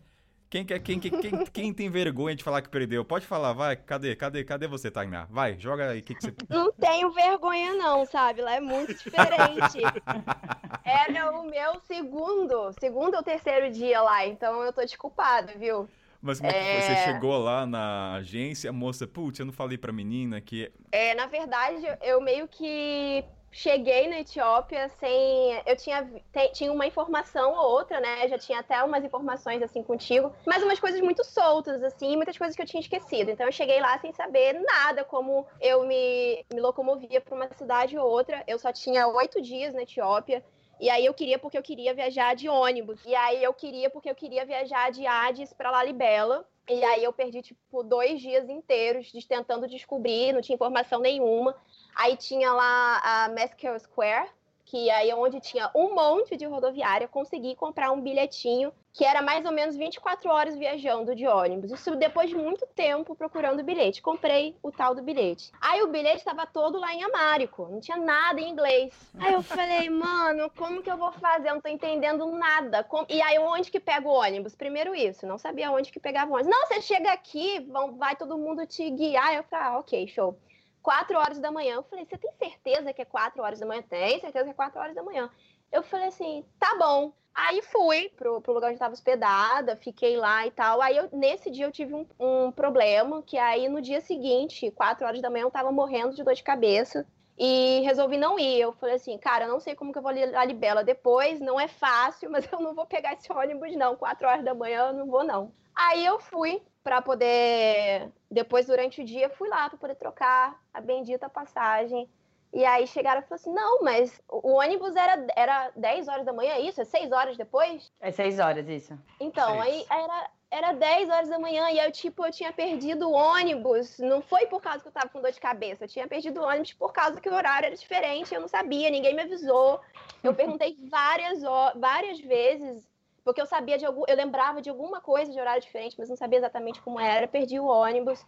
Quem, 0.48 0.64
quer, 0.64 0.80
quem, 0.80 0.98
quem, 0.98 1.12
quem, 1.20 1.44
quem 1.46 1.72
tem 1.72 1.88
vergonha 1.88 2.34
de 2.34 2.42
falar 2.42 2.60
que 2.60 2.68
perdeu? 2.68 3.04
Pode 3.04 3.26
falar, 3.26 3.52
vai. 3.52 3.76
Cadê? 3.76 4.16
Cadê? 4.16 4.44
Cadê 4.44 4.66
você, 4.66 4.90
Tainá? 4.90 5.26
Vai, 5.30 5.58
joga 5.58 5.90
aí. 5.90 6.02
Que 6.02 6.14
que 6.14 6.22
você... 6.22 6.34
Não 6.48 6.72
tenho 6.72 7.12
vergonha, 7.12 7.74
não, 7.74 8.04
sabe? 8.04 8.42
Lá 8.42 8.54
é 8.54 8.60
muito 8.60 8.94
diferente. 8.94 9.78
Era 10.84 11.30
o 11.32 11.44
meu 11.44 11.80
segundo, 11.80 12.72
segundo 12.80 13.14
ou 13.14 13.22
terceiro 13.22 13.72
dia 13.72 14.02
lá, 14.02 14.26
então 14.26 14.60
eu 14.62 14.72
tô 14.72 14.82
desculpada, 14.82 15.52
viu? 15.56 15.88
Mas 16.22 16.38
como 16.38 16.50
é 16.50 16.54
que 16.54 16.82
você 16.82 16.96
chegou 16.96 17.38
lá 17.38 17.64
na 17.64 18.14
agência, 18.14 18.68
a 18.70 18.72
moça, 18.72 19.06
putz, 19.06 19.38
eu 19.38 19.46
não 19.46 19.52
falei 19.52 19.78
pra 19.78 19.92
menina 19.92 20.40
que. 20.40 20.70
É, 20.92 21.14
na 21.14 21.26
verdade, 21.26 21.82
eu 22.02 22.20
meio 22.20 22.46
que 22.46 23.24
cheguei 23.50 24.08
na 24.08 24.20
Etiópia 24.20 24.88
sem. 25.00 25.62
Eu 25.66 25.76
tinha, 25.76 26.08
tinha 26.52 26.72
uma 26.72 26.86
informação 26.86 27.52
ou 27.52 27.70
outra, 27.70 28.00
né? 28.00 28.28
Já 28.28 28.38
tinha 28.38 28.60
até 28.60 28.82
umas 28.82 29.04
informações 29.04 29.62
assim 29.62 29.82
contigo, 29.82 30.32
mas 30.46 30.62
umas 30.62 30.78
coisas 30.78 31.00
muito 31.00 31.24
soltas, 31.24 31.82
assim, 31.82 32.16
muitas 32.16 32.36
coisas 32.36 32.54
que 32.54 32.62
eu 32.62 32.66
tinha 32.66 32.80
esquecido. 32.80 33.30
Então 33.30 33.46
eu 33.46 33.52
cheguei 33.52 33.80
lá 33.80 33.98
sem 33.98 34.12
saber 34.12 34.52
nada, 34.60 35.04
como 35.04 35.46
eu 35.60 35.86
me, 35.86 36.44
me 36.52 36.60
locomovia 36.60 37.20
para 37.20 37.34
uma 37.34 37.48
cidade 37.54 37.98
ou 37.98 38.06
outra. 38.06 38.44
Eu 38.46 38.58
só 38.58 38.72
tinha 38.72 39.08
oito 39.08 39.40
dias 39.40 39.74
na 39.74 39.82
Etiópia. 39.82 40.44
E 40.80 40.88
aí 40.88 41.04
eu 41.04 41.12
queria 41.12 41.38
porque 41.38 41.58
eu 41.58 41.62
queria 41.62 41.92
viajar 41.92 42.34
de 42.34 42.48
ônibus. 42.48 42.98
E 43.04 43.14
aí 43.14 43.44
eu 43.44 43.52
queria 43.52 43.90
porque 43.90 44.10
eu 44.10 44.14
queria 44.14 44.46
viajar 44.46 44.90
de 44.90 45.06
Addis 45.06 45.52
para 45.52 45.70
Lalibela. 45.70 46.48
E 46.68 46.82
aí 46.82 47.04
eu 47.04 47.12
perdi, 47.12 47.42
tipo, 47.42 47.82
dois 47.82 48.20
dias 48.20 48.48
inteiros 48.48 49.10
tentando 49.28 49.66
descobrir, 49.68 50.32
não 50.32 50.40
tinha 50.40 50.54
informação 50.54 51.00
nenhuma. 51.00 51.54
Aí 51.94 52.16
tinha 52.16 52.52
lá 52.52 53.00
a 53.04 53.28
Mescal 53.28 53.78
Square, 53.78 54.30
que 54.64 54.88
aí 54.88 55.10
é 55.10 55.14
onde 55.14 55.40
tinha 55.40 55.70
um 55.74 55.94
monte 55.94 56.36
de 56.36 56.46
rodoviária, 56.46 57.08
consegui 57.08 57.56
comprar 57.56 57.90
um 57.90 58.00
bilhetinho 58.00 58.72
que 58.92 59.04
era 59.04 59.22
mais 59.22 59.44
ou 59.46 59.52
menos 59.52 59.76
24 59.76 60.28
horas 60.30 60.56
viajando 60.56 61.14
de 61.14 61.26
ônibus. 61.26 61.70
Isso 61.70 61.94
depois 61.96 62.28
de 62.28 62.36
muito 62.36 62.66
tempo 62.74 63.14
procurando 63.14 63.62
bilhete. 63.62 64.02
Comprei 64.02 64.56
o 64.62 64.72
tal 64.72 64.94
do 64.94 65.02
bilhete. 65.02 65.52
Aí 65.60 65.82
o 65.82 65.86
bilhete 65.86 66.18
estava 66.18 66.46
todo 66.46 66.78
lá 66.78 66.92
em 66.92 67.04
amárico, 67.04 67.68
não 67.70 67.80
tinha 67.80 67.96
nada 67.96 68.40
em 68.40 68.50
inglês. 68.50 68.92
Aí 69.18 69.32
eu 69.32 69.42
falei, 69.42 69.88
mano, 69.88 70.50
como 70.56 70.82
que 70.82 70.90
eu 70.90 70.96
vou 70.96 71.12
fazer? 71.12 71.48
Eu 71.48 71.54
não 71.54 71.60
tô 71.60 71.68
entendendo 71.68 72.26
nada. 72.32 72.86
E 73.08 73.22
aí 73.22 73.38
onde 73.38 73.70
que 73.70 73.78
pega 73.78 74.08
o 74.08 74.12
ônibus? 74.12 74.56
Primeiro 74.56 74.94
isso, 74.94 75.26
não 75.26 75.38
sabia 75.38 75.70
onde 75.70 75.92
que 75.92 76.00
pegava 76.00 76.30
o 76.30 76.34
ônibus. 76.34 76.50
Não, 76.50 76.66
você 76.66 76.80
chega 76.82 77.12
aqui, 77.12 77.60
vão, 77.70 77.96
vai 77.96 78.16
todo 78.16 78.36
mundo 78.36 78.66
te 78.66 78.90
guiar. 78.90 79.34
Eu 79.34 79.44
falei, 79.44 79.66
ah, 79.66 79.78
ok, 79.78 80.08
show. 80.08 80.36
4 80.82 81.16
horas 81.16 81.38
da 81.38 81.52
manhã. 81.52 81.74
Eu 81.74 81.82
falei, 81.84 82.06
você 82.06 82.16
tem 82.16 82.32
certeza 82.32 82.92
que 82.92 83.02
é 83.02 83.04
4 83.04 83.42
horas 83.42 83.60
da 83.60 83.66
manhã? 83.66 83.82
Tem 83.82 84.18
certeza 84.18 84.44
que 84.44 84.50
é 84.50 84.54
4 84.54 84.80
horas 84.80 84.94
da 84.94 85.02
manhã. 85.02 85.30
Eu 85.72 85.82
falei 85.82 86.08
assim, 86.08 86.44
tá 86.58 86.76
bom. 86.78 87.12
Aí 87.34 87.62
fui 87.62 88.10
pro, 88.16 88.40
pro 88.40 88.52
lugar 88.52 88.66
onde 88.68 88.74
estava 88.74 88.92
hospedada, 88.92 89.76
fiquei 89.76 90.16
lá 90.16 90.46
e 90.46 90.50
tal. 90.50 90.82
Aí 90.82 90.96
eu, 90.96 91.08
nesse 91.12 91.50
dia 91.50 91.64
eu 91.64 91.72
tive 91.72 91.94
um, 91.94 92.06
um, 92.18 92.52
problema, 92.52 93.22
que 93.22 93.38
aí 93.38 93.68
no 93.68 93.80
dia 93.80 94.00
seguinte, 94.00 94.70
4 94.72 95.06
horas 95.06 95.22
da 95.22 95.30
manhã, 95.30 95.44
eu 95.44 95.50
tava 95.50 95.70
morrendo 95.70 96.14
de 96.14 96.24
dor 96.24 96.34
de 96.34 96.42
cabeça. 96.42 97.06
E 97.38 97.80
resolvi 97.84 98.18
não 98.18 98.38
ir. 98.38 98.60
Eu 98.60 98.72
falei 98.72 98.96
assim, 98.96 99.16
cara, 99.16 99.46
eu 99.46 99.48
não 99.48 99.60
sei 99.60 99.74
como 99.74 99.92
que 99.92 99.98
eu 99.98 100.02
vou 100.02 100.10
a 100.10 100.44
Libela 100.44 100.84
depois, 100.84 101.40
não 101.40 101.58
é 101.58 101.68
fácil, 101.68 102.28
mas 102.30 102.50
eu 102.52 102.60
não 102.60 102.74
vou 102.74 102.84
pegar 102.86 103.14
esse 103.14 103.32
ônibus, 103.32 103.74
não. 103.76 103.96
4 103.96 104.26
horas 104.28 104.44
da 104.44 104.54
manhã 104.54 104.88
eu 104.88 104.92
não 104.92 105.06
vou, 105.06 105.24
não. 105.24 105.52
Aí 105.74 106.04
eu 106.04 106.18
fui 106.18 106.60
para 106.82 107.00
poder. 107.00 108.10
Depois, 108.30 108.66
durante 108.66 109.00
o 109.00 109.04
dia, 109.04 109.30
fui 109.30 109.48
lá 109.48 109.68
para 109.68 109.78
poder 109.78 109.94
trocar 109.94 110.60
a 110.74 110.80
bendita 110.80 111.28
passagem. 111.28 112.08
E 112.52 112.64
aí 112.64 112.86
chegaram 112.86 113.20
e 113.20 113.22
falaram 113.22 113.34
assim: 113.36 113.52
não, 113.52 113.82
mas 113.82 114.20
o 114.28 114.54
ônibus 114.54 114.96
era, 114.96 115.26
era 115.36 115.70
10 115.76 116.08
horas 116.08 116.26
da 116.26 116.32
manhã, 116.32 116.54
é 116.54 116.60
isso? 116.60 116.80
É 116.80 116.84
6 116.84 117.12
horas 117.12 117.36
depois? 117.36 117.92
É 118.00 118.10
6 118.10 118.38
horas, 118.38 118.68
isso. 118.68 118.98
Então, 119.20 119.60
aí 119.60 119.84
era, 119.88 120.30
era 120.50 120.72
10 120.72 121.08
horas 121.10 121.28
da 121.28 121.38
manhã 121.38 121.70
e 121.70 121.78
eu, 121.78 121.92
tipo, 121.92 122.26
eu 122.26 122.32
tinha 122.32 122.52
perdido 122.52 123.08
o 123.08 123.12
ônibus. 123.12 123.98
Não 123.98 124.20
foi 124.20 124.46
por 124.46 124.60
causa 124.60 124.80
que 124.80 124.88
eu 124.88 124.92
tava 124.92 125.08
com 125.08 125.20
dor 125.20 125.30
de 125.30 125.40
cabeça. 125.40 125.84
Eu 125.84 125.88
tinha 125.88 126.08
perdido 126.08 126.40
o 126.40 126.44
ônibus 126.44 126.72
por 126.72 126.92
causa 126.92 127.20
que 127.20 127.28
o 127.28 127.34
horário 127.34 127.66
era 127.66 127.76
diferente. 127.76 128.34
Eu 128.34 128.40
não 128.40 128.48
sabia, 128.48 128.90
ninguém 128.90 129.14
me 129.14 129.22
avisou. 129.22 129.80
Eu 130.22 130.34
perguntei 130.34 130.76
várias, 130.90 131.40
várias 131.76 132.20
vezes 132.20 132.90
porque 133.22 133.40
eu 133.40 133.46
sabia 133.46 133.78
de 133.78 133.84
algum, 133.84 134.02
eu 134.08 134.16
lembrava 134.16 134.62
de 134.62 134.70
alguma 134.70 135.00
coisa 135.00 135.30
de 135.30 135.38
horário 135.38 135.62
diferente, 135.62 135.94
mas 135.98 136.08
não 136.08 136.16
sabia 136.16 136.38
exatamente 136.38 136.80
como 136.80 136.98
era. 136.98 137.28
Perdi 137.28 137.60
o 137.60 137.66
ônibus 137.66 138.24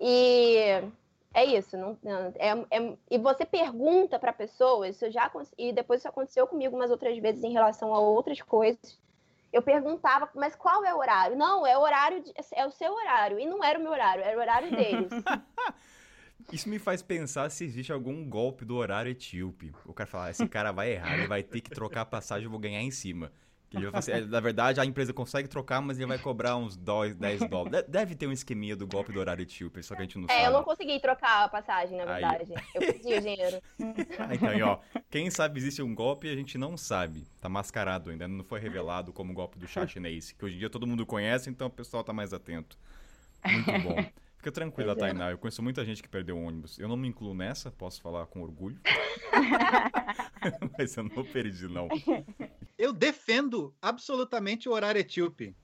e 0.00 0.82
é 1.34 1.44
isso. 1.44 1.76
Não, 1.76 1.98
é, 2.36 2.50
é, 2.70 2.96
e 3.10 3.18
você 3.18 3.44
pergunta 3.44 4.18
para 4.18 4.32
pessoas, 4.32 4.96
isso 4.96 5.10
já 5.10 5.30
e 5.56 5.72
depois 5.72 6.00
isso 6.00 6.08
aconteceu 6.08 6.46
comigo 6.46 6.76
umas 6.76 6.90
outras 6.90 7.16
vezes 7.18 7.42
em 7.42 7.52
relação 7.52 7.94
a 7.94 7.98
outras 7.98 8.40
coisas. 8.40 9.00
Eu 9.52 9.62
perguntava, 9.62 10.30
mas 10.34 10.56
qual 10.56 10.82
é 10.84 10.94
o 10.94 10.98
horário? 10.98 11.36
Não, 11.36 11.66
é 11.66 11.76
o 11.76 11.80
horário, 11.82 12.22
de, 12.22 12.32
é 12.52 12.66
o 12.66 12.70
seu 12.70 12.92
horário 12.92 13.38
e 13.38 13.44
não 13.44 13.62
era 13.62 13.78
o 13.78 13.82
meu 13.82 13.92
horário, 13.92 14.24
era 14.24 14.36
o 14.36 14.40
horário 14.40 14.70
deles. 14.70 15.10
Isso 16.50 16.68
me 16.68 16.78
faz 16.78 17.02
pensar 17.02 17.50
se 17.50 17.64
existe 17.64 17.92
algum 17.92 18.28
golpe 18.28 18.64
do 18.64 18.76
horário 18.76 19.10
etíope. 19.12 19.72
O 19.84 19.92
cara 19.92 20.08
fala, 20.08 20.24
ah, 20.26 20.30
esse 20.30 20.48
cara 20.48 20.72
vai 20.72 20.92
errar, 20.92 21.14
ele 21.14 21.28
vai 21.28 21.42
ter 21.42 21.60
que 21.60 21.70
trocar 21.70 22.00
a 22.00 22.06
passagem, 22.06 22.46
eu 22.46 22.50
vou 22.50 22.58
ganhar 22.58 22.82
em 22.82 22.90
cima. 22.90 23.30
Ele 23.74 23.90
vai 23.90 23.98
assim, 23.98 24.12
na 24.26 24.40
verdade, 24.40 24.80
a 24.80 24.84
empresa 24.84 25.12
consegue 25.12 25.48
trocar, 25.48 25.80
mas 25.80 25.98
ele 25.98 26.06
vai 26.06 26.18
cobrar 26.18 26.56
uns 26.56 26.76
10 26.76 27.48
dólares. 27.48 27.84
Deve 27.88 28.14
ter 28.14 28.26
um 28.26 28.32
esqueminha 28.32 28.76
do 28.76 28.86
golpe 28.86 29.12
do 29.12 29.20
horário 29.20 29.42
etíope, 29.42 29.82
só 29.82 29.94
que 29.94 30.02
a 30.02 30.04
gente 30.04 30.18
não 30.18 30.24
é, 30.24 30.28
sabe. 30.28 30.42
É, 30.42 30.46
eu 30.46 30.52
não 30.52 30.62
consegui 30.62 31.00
trocar 31.00 31.44
a 31.44 31.48
passagem, 31.48 31.96
na 31.96 32.04
verdade. 32.04 32.52
Aí. 32.54 32.64
Eu 32.74 32.80
perdi 32.80 33.14
o 33.14 33.20
dinheiro. 33.20 33.62
Ah, 34.18 34.34
então, 34.34 34.68
ó, 34.68 35.00
quem 35.10 35.30
sabe 35.30 35.58
existe 35.58 35.82
um 35.82 35.94
golpe 35.94 36.28
a 36.28 36.34
gente 36.34 36.56
não 36.56 36.76
sabe. 36.76 37.26
Tá 37.40 37.48
mascarado 37.48 38.10
ainda, 38.10 38.28
não 38.28 38.44
foi 38.44 38.60
revelado 38.60 39.12
como 39.12 39.32
o 39.32 39.34
golpe 39.34 39.58
do 39.58 39.66
chá 39.66 39.86
chinês, 39.86 40.32
que 40.32 40.44
hoje 40.44 40.56
em 40.56 40.58
dia 40.58 40.70
todo 40.70 40.86
mundo 40.86 41.04
conhece, 41.04 41.50
então 41.50 41.66
o 41.66 41.70
pessoal 41.70 42.04
tá 42.04 42.12
mais 42.12 42.32
atento. 42.32 42.78
Muito 43.44 43.72
bom. 43.80 43.96
Fica 44.36 44.52
tranquila, 44.52 44.96
Tainá. 44.96 45.30
Eu 45.30 45.38
conheço 45.38 45.62
muita 45.62 45.84
gente 45.84 46.02
que 46.02 46.08
perdeu 46.08 46.36
o 46.36 46.44
ônibus. 46.44 46.78
Eu 46.78 46.88
não 46.88 46.96
me 46.96 47.08
incluo 47.08 47.34
nessa, 47.34 47.70
posso 47.70 48.00
falar 48.00 48.26
com 48.26 48.42
orgulho. 48.42 48.80
Mas 50.78 50.96
eu 50.96 51.04
não 51.04 51.24
perdi, 51.24 51.68
não. 51.68 51.88
Eu 52.78 52.92
defendo 52.92 53.74
absolutamente 53.80 54.68
o 54.68 54.72
horário 54.72 55.00
etíope. 55.00 55.54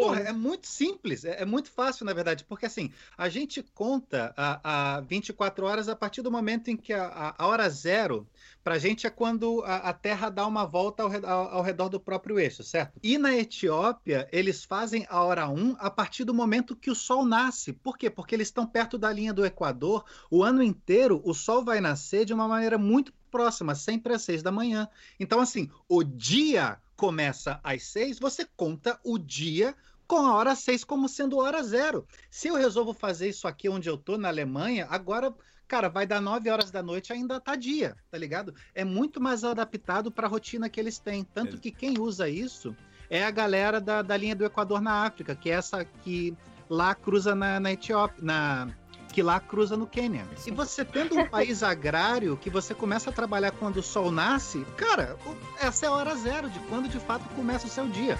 Porra, 0.00 0.20
é 0.20 0.32
muito 0.32 0.66
simples, 0.66 1.24
é, 1.24 1.42
é, 1.42 1.44
muito 1.44 1.70
fácil, 1.70 2.04
na 2.04 2.12
verdade, 2.12 2.44
porque 2.44 2.66
assim, 2.66 2.92
a 3.16 3.28
gente 3.28 3.62
conta 3.62 4.32
a, 4.36 4.96
a 4.96 5.00
24 5.00 5.66
horas 5.66 5.88
a 5.88 5.96
partir 5.96 6.22
do 6.22 6.30
momento 6.30 6.70
em 6.70 6.76
que 6.76 6.92
a, 6.92 7.34
a 7.36 7.46
hora 7.46 7.68
zero, 7.68 8.28
pra 8.66 8.80
gente, 8.80 9.06
é 9.06 9.10
quando 9.10 9.62
a, 9.64 9.76
a 9.76 9.92
Terra 9.92 10.28
dá 10.28 10.44
uma 10.44 10.64
volta 10.64 11.04
ao, 11.04 11.12
ao, 11.24 11.54
ao, 11.54 11.62
redor 11.62 11.88
do 11.88 12.00
próprio 12.00 12.36
eixo, 12.36 12.64
certo? 12.64 12.98
E 13.00 13.16
na 13.16 13.32
Etiópia, 13.32 14.28
eles 14.32 14.64
fazem 14.64 15.06
a 15.08 15.22
hora 15.22 15.48
1 15.48 15.76
a 15.78 15.88
partir 15.88 16.24
do 16.24 16.34
momento 16.34 16.74
que 16.74 16.90
o 16.90 16.94
Sol 16.96 17.24
nasce. 17.24 17.72
Por 17.72 17.96
quê? 17.96 18.10
Porque 18.10 18.34
eles 18.34 18.48
estão 18.48 18.66
perto 18.66 18.98
da 18.98 19.12
linha 19.12 19.32
do 19.32 19.46
Equador, 19.46 20.04
o 20.28 20.42
ano 20.42 20.64
inteiro 20.64 21.22
o 21.24 21.32
Sol 21.32 21.64
vai 21.64 21.80
nascer 21.80 22.24
de 22.24 22.34
uma 22.34 22.48
maneira 22.48 22.76
muito 22.76 23.14
próxima, 23.30 23.72
sempre 23.76 24.12
às 24.14 24.22
seis 24.22 24.42
da 24.42 24.50
manhã. 24.50 24.88
Então, 25.20 25.38
assim, 25.38 25.70
o 25.88 26.02
dia 26.02 26.76
começa 26.96 27.60
às 27.62 27.84
seis, 27.84 28.18
você 28.18 28.44
conta 28.56 28.98
o 29.04 29.16
dia 29.16 29.76
com 30.08 30.26
a 30.26 30.34
hora 30.34 30.56
seis 30.56 30.82
como 30.82 31.08
sendo 31.08 31.38
hora 31.38 31.62
zero. 31.62 32.04
Se 32.28 32.48
eu 32.48 32.56
resolvo 32.56 32.92
fazer 32.92 33.28
isso 33.28 33.46
aqui 33.46 33.68
onde 33.68 33.88
eu 33.88 33.96
tô, 33.96 34.18
na 34.18 34.26
Alemanha, 34.26 34.88
agora, 34.90 35.32
cara, 35.66 35.88
vai 35.88 36.06
dar 36.06 36.20
nove 36.20 36.50
horas 36.50 36.70
da 36.70 36.82
noite 36.82 37.12
ainda 37.12 37.40
tá 37.40 37.56
dia, 37.56 37.96
tá 38.10 38.18
ligado? 38.18 38.54
É 38.74 38.84
muito 38.84 39.20
mais 39.20 39.44
adaptado 39.44 40.10
para 40.10 40.26
a 40.26 40.30
rotina 40.30 40.68
que 40.68 40.80
eles 40.80 40.98
têm. 40.98 41.24
Tanto 41.24 41.58
que 41.58 41.70
quem 41.70 41.98
usa 41.98 42.28
isso 42.28 42.76
é 43.10 43.24
a 43.24 43.30
galera 43.30 43.80
da, 43.80 44.02
da 44.02 44.16
linha 44.16 44.34
do 44.34 44.44
Equador 44.44 44.80
na 44.80 45.04
África, 45.04 45.34
que 45.34 45.50
é 45.50 45.54
essa 45.54 45.84
que 45.84 46.36
lá 46.68 46.94
cruza 46.94 47.34
na, 47.34 47.60
na 47.60 47.72
Etiópia, 47.72 48.24
na 48.24 48.68
que 49.12 49.22
lá 49.22 49.40
cruza 49.40 49.78
no 49.78 49.86
Quênia. 49.86 50.26
E 50.46 50.50
você 50.50 50.84
tendo 50.84 51.18
um 51.18 51.26
país 51.26 51.62
agrário 51.62 52.36
que 52.36 52.50
você 52.50 52.74
começa 52.74 53.08
a 53.08 53.12
trabalhar 53.12 53.50
quando 53.50 53.78
o 53.78 53.82
sol 53.82 54.10
nasce, 54.10 54.62
cara, 54.76 55.16
essa 55.58 55.86
é 55.86 55.88
a 55.88 55.92
hora 55.92 56.14
zero 56.16 56.50
de 56.50 56.58
quando 56.68 56.86
de 56.86 57.00
fato 57.00 57.26
começa 57.30 57.66
o 57.66 57.70
seu 57.70 57.88
dia. 57.88 58.18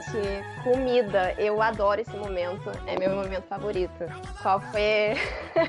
Gente, 0.00 0.62
comida. 0.62 1.34
Eu 1.38 1.60
adoro 1.60 2.00
esse 2.00 2.16
momento. 2.16 2.70
É 2.86 2.98
meu 2.98 3.14
momento 3.14 3.44
favorito. 3.44 4.04
Qual 4.42 4.60
foi. 4.60 5.14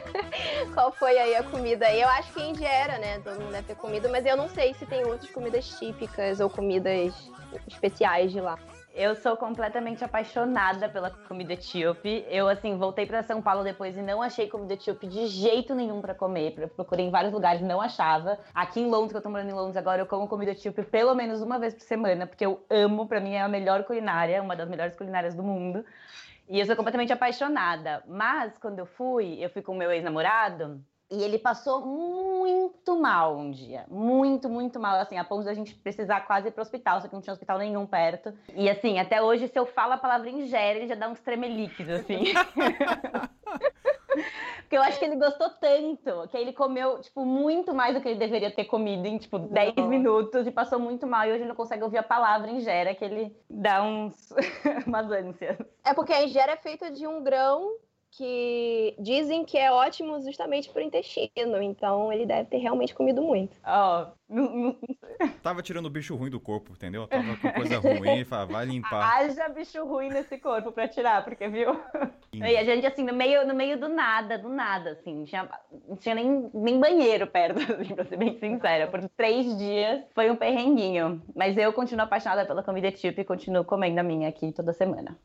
Qual 0.73 0.91
foi 0.93 1.17
aí 1.17 1.35
a 1.35 1.43
comida? 1.43 1.91
Eu 1.93 2.07
acho 2.09 2.33
que 2.33 2.41
indiera, 2.41 2.97
né? 2.97 3.19
Todo 3.19 3.39
mundo 3.39 3.51
deve 3.51 3.67
ter 3.67 3.75
comido, 3.75 4.09
mas 4.09 4.25
eu 4.25 4.37
não 4.37 4.47
sei 4.47 4.73
se 4.73 4.85
tem 4.85 5.05
outras 5.05 5.29
comidas 5.31 5.67
típicas 5.77 6.39
ou 6.39 6.49
comidas 6.49 7.13
especiais 7.67 8.31
de 8.31 8.39
lá. 8.39 8.57
Eu 8.93 9.15
sou 9.15 9.38
completamente 9.38 10.04
apaixonada 10.04 10.89
pela 10.89 11.10
comida 11.10 11.54
etíope. 11.54 12.25
Eu, 12.27 12.49
assim, 12.49 12.77
voltei 12.77 13.06
para 13.06 13.23
São 13.23 13.41
Paulo 13.41 13.63
depois 13.63 13.95
e 13.97 14.01
não 14.01 14.21
achei 14.21 14.49
comida 14.49 14.73
etíope 14.73 15.08
de 15.08 15.27
jeito 15.27 15.73
nenhum 15.73 16.01
para 16.01 16.13
comer. 16.13 16.69
Procurei 16.75 17.06
em 17.06 17.10
vários 17.10 17.32
lugares, 17.32 17.62
não 17.62 17.80
achava. 17.80 18.38
Aqui 18.54 18.82
em 18.82 18.89
Londres, 18.89 19.12
que 19.12 19.17
eu 19.17 19.21
tô 19.21 19.30
morando 19.30 19.49
em 19.49 19.54
Londres 19.54 19.77
agora, 19.77 20.01
eu 20.01 20.06
como 20.06 20.27
comida 20.27 20.51
etíope 20.51 20.84
pelo 20.84 21.15
menos 21.15 21.41
uma 21.41 21.58
vez 21.58 21.73
por 21.73 21.84
semana, 21.84 22.27
porque 22.27 22.45
eu 22.45 22.65
amo, 22.69 23.08
para 23.08 23.21
mim 23.21 23.34
é 23.34 23.41
a 23.41 23.47
melhor 23.47 23.84
culinária, 23.86 24.41
uma 24.41 24.56
das 24.56 24.67
melhores 24.69 24.95
culinárias 24.95 25.34
do 25.36 25.43
mundo. 25.43 25.86
E 26.49 26.60
eu 26.60 26.65
sou 26.65 26.75
completamente 26.75 27.13
apaixonada. 27.13 28.04
Mas, 28.08 28.58
quando 28.58 28.80
eu 28.80 28.86
fui, 28.86 29.38
eu 29.43 29.49
fui 29.49 29.62
com 29.62 29.71
o 29.73 29.75
meu 29.77 29.91
ex-namorado, 29.91 30.84
E 31.10 31.23
ele 31.23 31.38
passou 31.39 31.86
muito 31.86 32.30
mal 32.99 33.37
um 33.37 33.51
dia. 33.51 33.85
Muito, 33.89 34.49
muito 34.49 34.79
mal. 34.79 34.99
Assim, 34.99 35.17
a 35.17 35.23
ponto 35.23 35.43
de 35.43 35.49
a 35.49 35.53
gente 35.53 35.75
precisar 35.75 36.21
quase 36.21 36.47
ir 36.47 36.51
pro 36.51 36.61
hospital, 36.61 37.01
só 37.01 37.07
que 37.07 37.13
não 37.13 37.21
tinha 37.21 37.33
hospital 37.33 37.57
nenhum 37.57 37.85
perto. 37.85 38.33
E 38.55 38.69
assim, 38.69 38.99
até 38.99 39.21
hoje, 39.21 39.47
se 39.47 39.57
eu 39.57 39.65
falo 39.65 39.93
a 39.93 39.97
palavra 39.97 40.29
ingere, 40.29 40.79
ele 40.79 40.87
já 40.87 40.95
dá 40.95 41.07
uns 41.07 41.19
tremeliques, 41.21 41.87
assim. 41.89 42.23
Porque 44.61 44.77
eu 44.77 44.83
acho 44.83 44.99
que 44.99 45.05
ele 45.05 45.17
gostou 45.17 45.49
tanto, 45.49 46.27
que 46.29 46.37
ele 46.37 46.53
comeu, 46.53 46.99
tipo, 47.01 47.25
muito 47.25 47.73
mais 47.73 47.93
do 47.93 48.01
que 48.01 48.07
ele 48.07 48.19
deveria 48.19 48.49
ter 48.49 48.65
comido 48.65 49.05
em, 49.05 49.17
tipo, 49.17 49.37
10 49.37 49.75
minutos 49.87 50.47
e 50.47 50.51
passou 50.51 50.79
muito 50.79 51.05
mal. 51.05 51.25
E 51.25 51.31
hoje 51.31 51.41
ele 51.41 51.49
não 51.49 51.55
consegue 51.55 51.83
ouvir 51.83 51.97
a 51.97 52.03
palavra 52.03 52.49
ingera, 52.49 52.95
que 52.95 53.03
ele 53.03 53.35
dá 53.49 53.83
uns... 53.83 54.33
umas 54.87 55.11
ânsias. 55.11 55.57
É 55.83 55.93
porque 55.93 56.13
a 56.13 56.23
ingera 56.23 56.53
é 56.53 56.57
feita 56.57 56.89
de 56.89 57.05
um 57.05 57.21
grão 57.21 57.75
que 58.12 58.95
dizem 59.00 59.45
que 59.45 59.58
é 59.58 59.71
ótimo 59.71 60.21
justamente 60.21 60.69
para 60.69 60.82
o 60.82 60.86
intestino. 60.86 61.62
Então 61.62 62.12
ele 62.12 62.26
deve 62.26 62.50
ter 62.50 62.58
realmente 62.58 62.93
comido 62.93 63.21
muito. 63.21 63.56
Ó, 63.65 64.08
Tava 65.43 65.62
tirando 65.62 65.88
o 65.88 65.89
bicho 65.89 66.15
ruim 66.15 66.30
do 66.30 66.39
corpo, 66.39 66.71
entendeu? 66.71 67.06
Tava 67.06 67.36
com 67.36 67.52
coisa 67.52 67.80
ruim, 67.80 68.24
falava, 68.24 68.54
vai 68.54 68.65
limpar. 68.65 69.17
Haja 69.17 69.50
bicho 69.50 69.84
ruim 69.86 70.10
nesse 70.10 70.38
corpo 70.38 70.71
pra 70.71 70.88
tirar, 70.88 71.24
porque, 71.24 71.47
viu? 71.50 71.78
E 72.34 72.43
a 72.43 72.63
gente, 72.63 72.86
assim, 72.86 73.04
no 73.04 73.13
meio, 73.13 73.45
no 73.45 73.54
meio 73.54 73.78
do 73.78 73.89
nada, 73.89 74.38
do 74.38 74.47
nada, 74.47 74.91
assim, 74.91 75.15
não 75.17 75.26
tinha, 75.26 75.50
não 75.88 75.95
tinha 75.97 76.15
nem, 76.15 76.50
nem 76.54 76.80
banheiro 76.80 77.28
perto, 77.28 77.60
assim, 77.74 77.93
pra 77.93 78.06
ser 78.06 78.17
bem 78.17 78.39
sincera. 78.39 78.88
Por 78.88 79.08
três 79.10 79.58
dias 79.58 80.02
foi 80.15 80.32
um 80.32 80.36
perrenguinho. 80.36 81.21
Mas 81.36 81.58
eu 81.58 81.74
continuo 81.74 82.06
apaixonada 82.06 82.45
pela 82.45 82.63
comida 82.63 82.88
etíope 82.88 83.21
e 83.21 83.26
continuo 83.26 83.65
comendo 83.65 84.00
a 84.00 84.04
minha 84.04 84.30
aqui 84.30 84.52
toda 84.54 84.71
semana. 84.71 85.17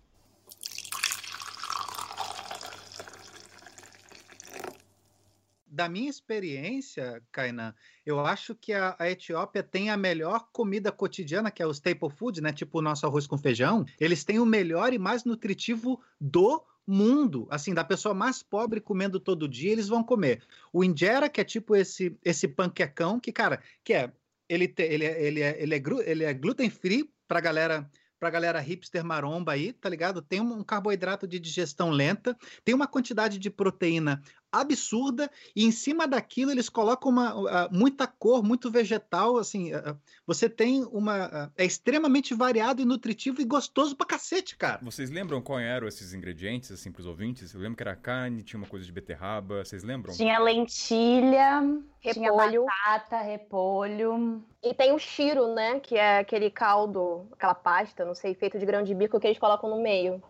Da 5.77 5.91
minha 5.91 6.09
experiência, 6.09 7.23
Kainan, 7.31 7.75
eu 8.05 8.19
acho 8.19 8.55
que 8.55 8.73
a, 8.73 8.97
a, 8.99 9.11
Etiópia 9.11 9.63
tem 9.63 9.91
a 9.91 9.97
melhor 9.97 10.49
comida 10.51 10.91
cotidiana, 10.91 11.51
que 11.51 11.63
é 11.63 11.67
o 11.67 11.71
staple 11.71 12.09
food, 12.09 12.41
né? 12.41 12.51
Tipo 12.51 12.79
o 12.79 12.83
nosso 12.83 13.05
arroz 13.05 13.27
com 13.27 13.37
feijão. 13.37 13.85
Eles 14.01 14.25
têm 14.25 14.39
o 14.39 14.47
melhor 14.47 14.95
e 14.95 14.99
mais 14.99 15.25
nutritivo 15.25 16.01
do 16.19 16.65
mundo, 16.87 17.47
assim, 17.51 17.75
da 17.75 17.85
pessoa 17.85 18.15
mais 18.15 18.43
pobre 18.43 18.81
comendo 18.81 19.21
todo 19.21 19.47
dia, 19.47 19.73
eles 19.73 19.89
vão 19.89 20.03
comer. 20.03 20.43
O 20.73 20.83
injera, 20.83 21.29
que 21.29 21.43
é 21.43 21.45
tipo 21.45 21.77
esse 21.77 22.17
esse 22.25 22.49
panquecão, 22.49 23.21
que, 23.21 23.31
cara, 23.31 23.63
que 23.85 23.93
é 23.93 24.11
ele, 24.49 24.69
te, 24.69 24.83
ele, 24.83 25.05
é, 25.05 25.23
ele, 25.23 25.43
é, 25.43 25.63
ele, 25.63 25.75
é, 25.75 26.11
ele 26.11 26.25
é 26.25 26.33
gluten 26.33 26.71
free 26.71 27.11
pra 27.29 27.41
galera 27.41 27.87
pra 28.19 28.31
galera 28.31 28.61
hipster 28.61 29.05
maromba 29.05 29.53
aí, 29.53 29.73
tá 29.73 29.89
ligado? 29.89 30.23
Tem 30.23 30.41
um 30.41 30.63
carboidrato 30.65 31.27
de 31.27 31.39
digestão 31.39 31.91
lenta, 31.91 32.37
tem 32.65 32.75
uma 32.75 32.87
quantidade 32.87 33.39
de 33.39 33.51
proteína 33.51 34.23
absurda 34.53 35.31
e 35.55 35.65
em 35.65 35.71
cima 35.71 36.07
daquilo 36.07 36.51
eles 36.51 36.69
colocam 36.69 37.11
uma, 37.11 37.35
uh, 37.35 37.69
muita 37.71 38.07
cor, 38.07 38.43
muito 38.43 38.71
vegetal, 38.71 39.37
assim, 39.37 39.75
uh, 39.75 39.97
você 40.27 40.49
tem 40.49 40.85
uma 40.85 41.27
uh, 41.27 41.53
é 41.57 41.65
extremamente 41.65 42.35
variado 42.35 42.81
e 42.81 42.85
nutritivo 42.85 43.41
e 43.41 43.45
gostoso 43.45 43.97
pra 43.97 44.07
cacete, 44.07 44.57
cara. 44.57 44.81
Vocês 44.83 45.11
lembram 45.11 45.41
qual 45.41 45.59
eram 45.59 45.87
esses 45.87 46.15
ingredientes 46.15 46.71
assim 46.71 46.91
pros 46.91 47.07
ouvintes? 47.07 47.53
Eu 47.55 47.61
lembro 47.61 47.77
que 47.77 47.83
era 47.83 47.97
carne, 47.97 48.43
tinha 48.43 48.59
uma 48.59 48.69
coisa 48.69 48.85
de 48.85 48.93
beterraba, 48.93 49.65
vocês 49.65 49.83
lembram? 49.83 50.15
Tinha 50.15 50.39
lentilha, 50.39 51.61
repolho, 52.01 52.15
tinha 52.15 52.33
batata, 52.33 53.21
repolho. 53.23 54.45
E 54.63 54.75
tem 54.75 54.93
o 54.93 54.99
shiro, 54.99 55.55
né, 55.55 55.81
que 55.81 55.97
é 55.97 56.19
aquele 56.19 56.51
caldo, 56.51 57.29
aquela 57.33 57.55
pasta, 57.55 58.05
não 58.05 58.15
sei, 58.15 58.35
feito 58.35 58.59
de 58.59 58.67
grão 58.67 58.83
de 58.83 58.95
bico 58.95 59.21
que 59.21 59.27
eles 59.27 59.39
colocam 59.39 59.71
no 59.71 59.83
meio. 59.83 60.23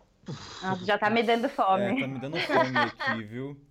Nossa, 0.61 0.85
já 0.85 0.97
tá 0.97 1.09
me 1.09 1.23
dando 1.23 1.47
fome. 1.47 1.83
É, 1.83 2.01
tá 2.01 2.07
me 2.07 2.19
dando 2.19 2.37
fome 2.39 2.77
aqui, 2.77 3.23
viu? 3.23 3.57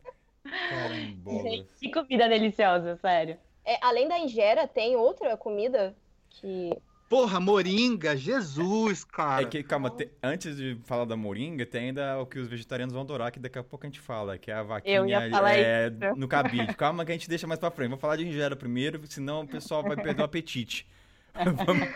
Carambolas. 0.68 1.66
Que 1.80 1.90
comida 1.90 2.28
deliciosa, 2.28 2.96
sério. 2.96 3.36
É, 3.64 3.78
além 3.82 4.08
da 4.08 4.18
ingera, 4.18 4.66
tem 4.68 4.94
outra 4.96 5.36
comida 5.36 5.94
que. 6.30 6.70
Porra, 7.08 7.38
moringa, 7.38 8.16
Jesus, 8.16 9.04
cara. 9.04 9.42
É 9.42 9.46
que, 9.46 9.62
calma, 9.62 9.90
te, 9.90 10.10
antes 10.22 10.56
de 10.56 10.76
falar 10.84 11.04
da 11.04 11.16
moringa, 11.16 11.64
tem 11.64 11.88
ainda 11.88 12.18
o 12.18 12.26
que 12.26 12.38
os 12.38 12.48
vegetarianos 12.48 12.92
vão 12.92 13.02
adorar, 13.02 13.30
que 13.30 13.38
daqui 13.38 13.58
a 13.58 13.62
pouco 13.62 13.86
a 13.86 13.88
gente 13.88 14.00
fala, 14.00 14.36
que 14.36 14.50
é 14.50 14.54
a 14.54 14.62
vaquinha 14.62 14.96
Eu 14.96 15.06
ia 15.06 15.30
falar 15.30 15.56
é, 15.56 15.88
isso. 15.88 16.16
no 16.16 16.26
cabide. 16.26 16.74
Calma 16.74 17.04
que 17.04 17.12
a 17.12 17.14
gente 17.14 17.28
deixa 17.28 17.46
mais 17.46 17.60
pra 17.60 17.70
frente. 17.70 17.90
Vou 17.90 17.98
falar 17.98 18.16
de 18.16 18.26
ingera 18.26 18.56
primeiro, 18.56 19.00
senão 19.06 19.42
o 19.42 19.48
pessoal 19.48 19.82
vai 19.82 19.96
perder 19.96 20.22
o 20.22 20.24
apetite. 20.24 20.86
Vamos, 21.34 21.88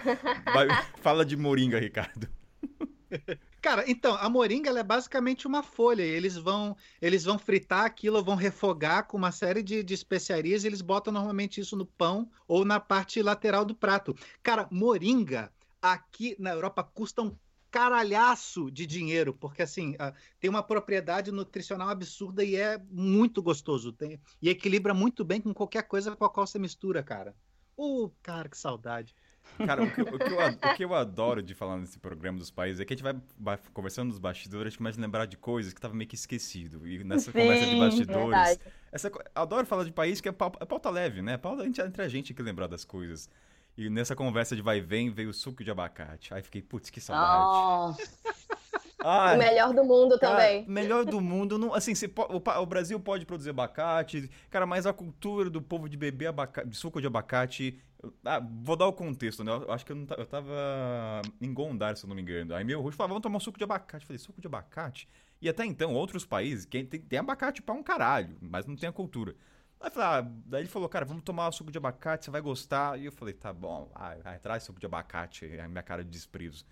vai, 0.45 0.69
fala 0.99 1.25
de 1.25 1.37
moringa, 1.37 1.79
Ricardo. 1.79 2.29
Cara, 3.61 3.85
então, 3.87 4.15
a 4.15 4.29
moringa 4.29 4.71
é 4.71 4.83
basicamente 4.83 5.47
uma 5.47 5.63
folha. 5.63 6.03
Eles 6.03 6.37
vão, 6.37 6.77
eles 7.01 7.25
vão 7.25 7.39
fritar 7.39 7.85
aquilo, 7.85 8.25
vão 8.25 8.35
refogar 8.35 9.07
com 9.07 9.17
uma 9.17 9.31
série 9.31 9.63
de, 9.63 9.83
de 9.83 9.93
especiarias 9.93 10.65
e 10.65 10.67
eles 10.67 10.81
botam 10.81 11.13
normalmente 11.13 11.61
isso 11.61 11.77
no 11.77 11.85
pão 11.85 12.31
ou 12.49 12.65
na 12.65 12.81
parte 12.81 13.23
lateral 13.23 13.65
do 13.65 13.75
prato. 13.75 14.17
Cara, 14.43 14.67
moringa 14.71 15.53
aqui 15.83 16.35
na 16.39 16.51
Europa 16.51 16.83
custa 16.83 17.23
um 17.23 17.37
caralhaço 17.71 18.71
de 18.71 18.85
dinheiro, 18.85 19.33
porque 19.33 19.63
assim, 19.63 19.95
tem 20.41 20.51
uma 20.51 20.63
propriedade 20.63 21.31
nutricional 21.31 21.89
absurda 21.89 22.43
e 22.43 22.57
é 22.57 22.79
muito 22.91 23.43
gostoso. 23.43 23.93
Tem, 23.93 24.21
e 24.43 24.49
equilibra 24.49 24.93
muito 24.93 25.25
bem 25.25 25.41
com 25.41 25.55
qualquer 25.55 25.83
coisa 25.85 26.17
com 26.17 26.25
a 26.25 26.31
qual 26.31 26.47
você 26.47 26.59
mistura, 26.59 27.03
cara. 27.03 27.35
Uh, 27.77 28.11
cara, 28.23 28.49
que 28.49 28.59
saudade. 28.59 29.15
Cara, 29.67 29.83
o 29.83 29.91
que, 29.91 30.01
o, 30.01 30.19
que 30.19 30.33
eu, 30.33 30.39
o 30.39 30.77
que, 30.77 30.85
eu, 30.85 30.95
adoro 30.95 31.43
de 31.43 31.55
falar 31.55 31.77
nesse 31.77 31.99
programa 31.99 32.39
dos 32.39 32.51
países 32.51 32.81
é 32.81 32.85
que 32.85 32.95
a 32.95 32.97
gente 32.97 33.03
vai, 33.03 33.15
vai 33.39 33.59
conversando 33.73 34.09
nos 34.09 34.19
bastidores, 34.19 34.67
a 34.67 34.71
gente 34.71 34.79
começa 34.79 34.99
a 34.99 35.03
lembrar 35.03 35.27
de 35.27 35.37
coisas 35.37 35.73
que 35.73 35.81
tava 35.81 35.95
meio 35.95 36.09
que 36.09 36.15
esquecido. 36.15 36.87
E 36.87 37.05
nessa 37.05 37.31
Sim, 37.31 37.39
conversa 37.39 37.67
de 37.67 37.77
bastidores. 37.77 38.61
Essa, 38.93 39.11
adoro 39.35 39.67
falar 39.67 39.85
de 39.85 39.93
país 39.93 40.21
que 40.21 40.29
é 40.29 40.33
pauta, 40.33 40.59
é 40.63 40.67
pauta 40.67 40.91
leve, 40.91 41.23
né? 41.23 41.37
Pauta 41.37 41.67
entre 41.67 42.03
a 42.03 42.09
gente 42.09 42.33
que 42.33 42.43
lembrar 42.43 42.67
das 42.67 42.85
coisas. 42.85 43.29
E 43.77 43.89
nessa 43.89 44.17
conversa 44.17 44.57
de 44.57 44.63
vai 44.63 44.79
e 44.79 44.81
vem 44.81 45.11
veio 45.11 45.31
o 45.31 45.35
suco 45.35 45.63
de 45.63 45.71
abacate. 45.71 46.35
Aí 46.35 46.43
fiquei, 46.43 46.61
putz, 46.61 46.91
que 46.91 47.01
saudade. 47.01 47.45
Nossa. 47.45 48.35
Ai, 49.03 49.37
o 49.37 49.39
melhor 49.39 49.73
do 49.73 49.85
mundo 49.85 50.19
também. 50.19 50.63
Cara, 50.63 50.73
melhor 50.73 51.05
do 51.05 51.21
mundo. 51.21 51.59
Não, 51.59 51.75
assim, 51.75 51.93
o, 51.93 52.61
o, 52.63 52.67
Brasil 52.67 53.01
pode 53.01 53.25
produzir 53.25 53.51
abacate, 53.51 54.31
cara, 54.51 54.67
mas 54.67 54.87
a 54.87 54.93
cultura 54.93 55.49
do 55.49 55.63
povo 55.63 55.89
de 55.89 55.97
beber 55.97 56.27
abacate, 56.27 56.69
de 56.69 56.77
suco 56.77 57.01
de 57.01 57.07
abacate. 57.07 57.81
Ah, 58.25 58.41
vou 58.63 58.77
dar 58.77 58.87
o 58.87 58.93
contexto, 58.93 59.45
né? 59.45 59.53
Eu 59.53 59.73
acho 59.73 59.85
que 59.85 59.93
eu, 59.93 59.97
não, 59.97 60.07
eu 60.17 60.27
tava 60.27 61.23
em 61.41 61.53
Gondar, 61.53 61.97
se 61.97 62.05
eu 62.05 62.09
não 62.09 62.17
me 62.17 62.23
engano. 62.23 62.55
Aí 62.55 62.65
meu 62.65 62.81
rosto 62.81 62.97
falava, 62.97 63.13
vamos 63.13 63.23
tomar 63.23 63.37
um 63.37 63.41
suco 63.41 63.59
de 63.59 63.65
abacate. 63.65 64.05
Eu 64.05 64.07
falei, 64.07 64.19
suco 64.19 64.41
de 64.41 64.47
abacate? 64.47 65.09
E 65.41 65.49
até 65.49 65.65
então, 65.65 65.95
outros 65.95 66.25
países 66.25 66.67
tem, 66.67 66.85
tem 66.85 67.19
abacate 67.19 67.63
pra 67.63 67.75
um 67.75 67.83
caralho, 67.83 68.37
mas 68.41 68.67
não 68.67 68.77
tem 68.77 68.89
a 68.89 68.93
cultura. 68.93 69.35
Aí, 69.81 69.91
falei, 69.91 70.09
ah, 70.09 70.31
daí 70.45 70.63
ele 70.63 70.69
falou, 70.69 70.89
cara, 70.89 71.07
vamos 71.07 71.23
tomar 71.23 71.51
suco 71.53 71.73
de 71.73 71.79
abacate, 71.79 72.27
você 72.27 72.31
vai 72.31 72.43
gostar. 72.43 72.99
E 72.99 73.07
eu 73.07 73.13
falei, 73.13 73.33
tá 73.33 73.53
bom, 73.53 73.91
ah, 73.95 74.15
traz 74.43 74.63
suco 74.63 74.79
de 74.79 74.85
abacate, 74.85 75.47
a 75.59 75.67
minha 75.69 75.83
cara 75.83 76.05
de 76.05 76.11
desprezo. 76.11 76.67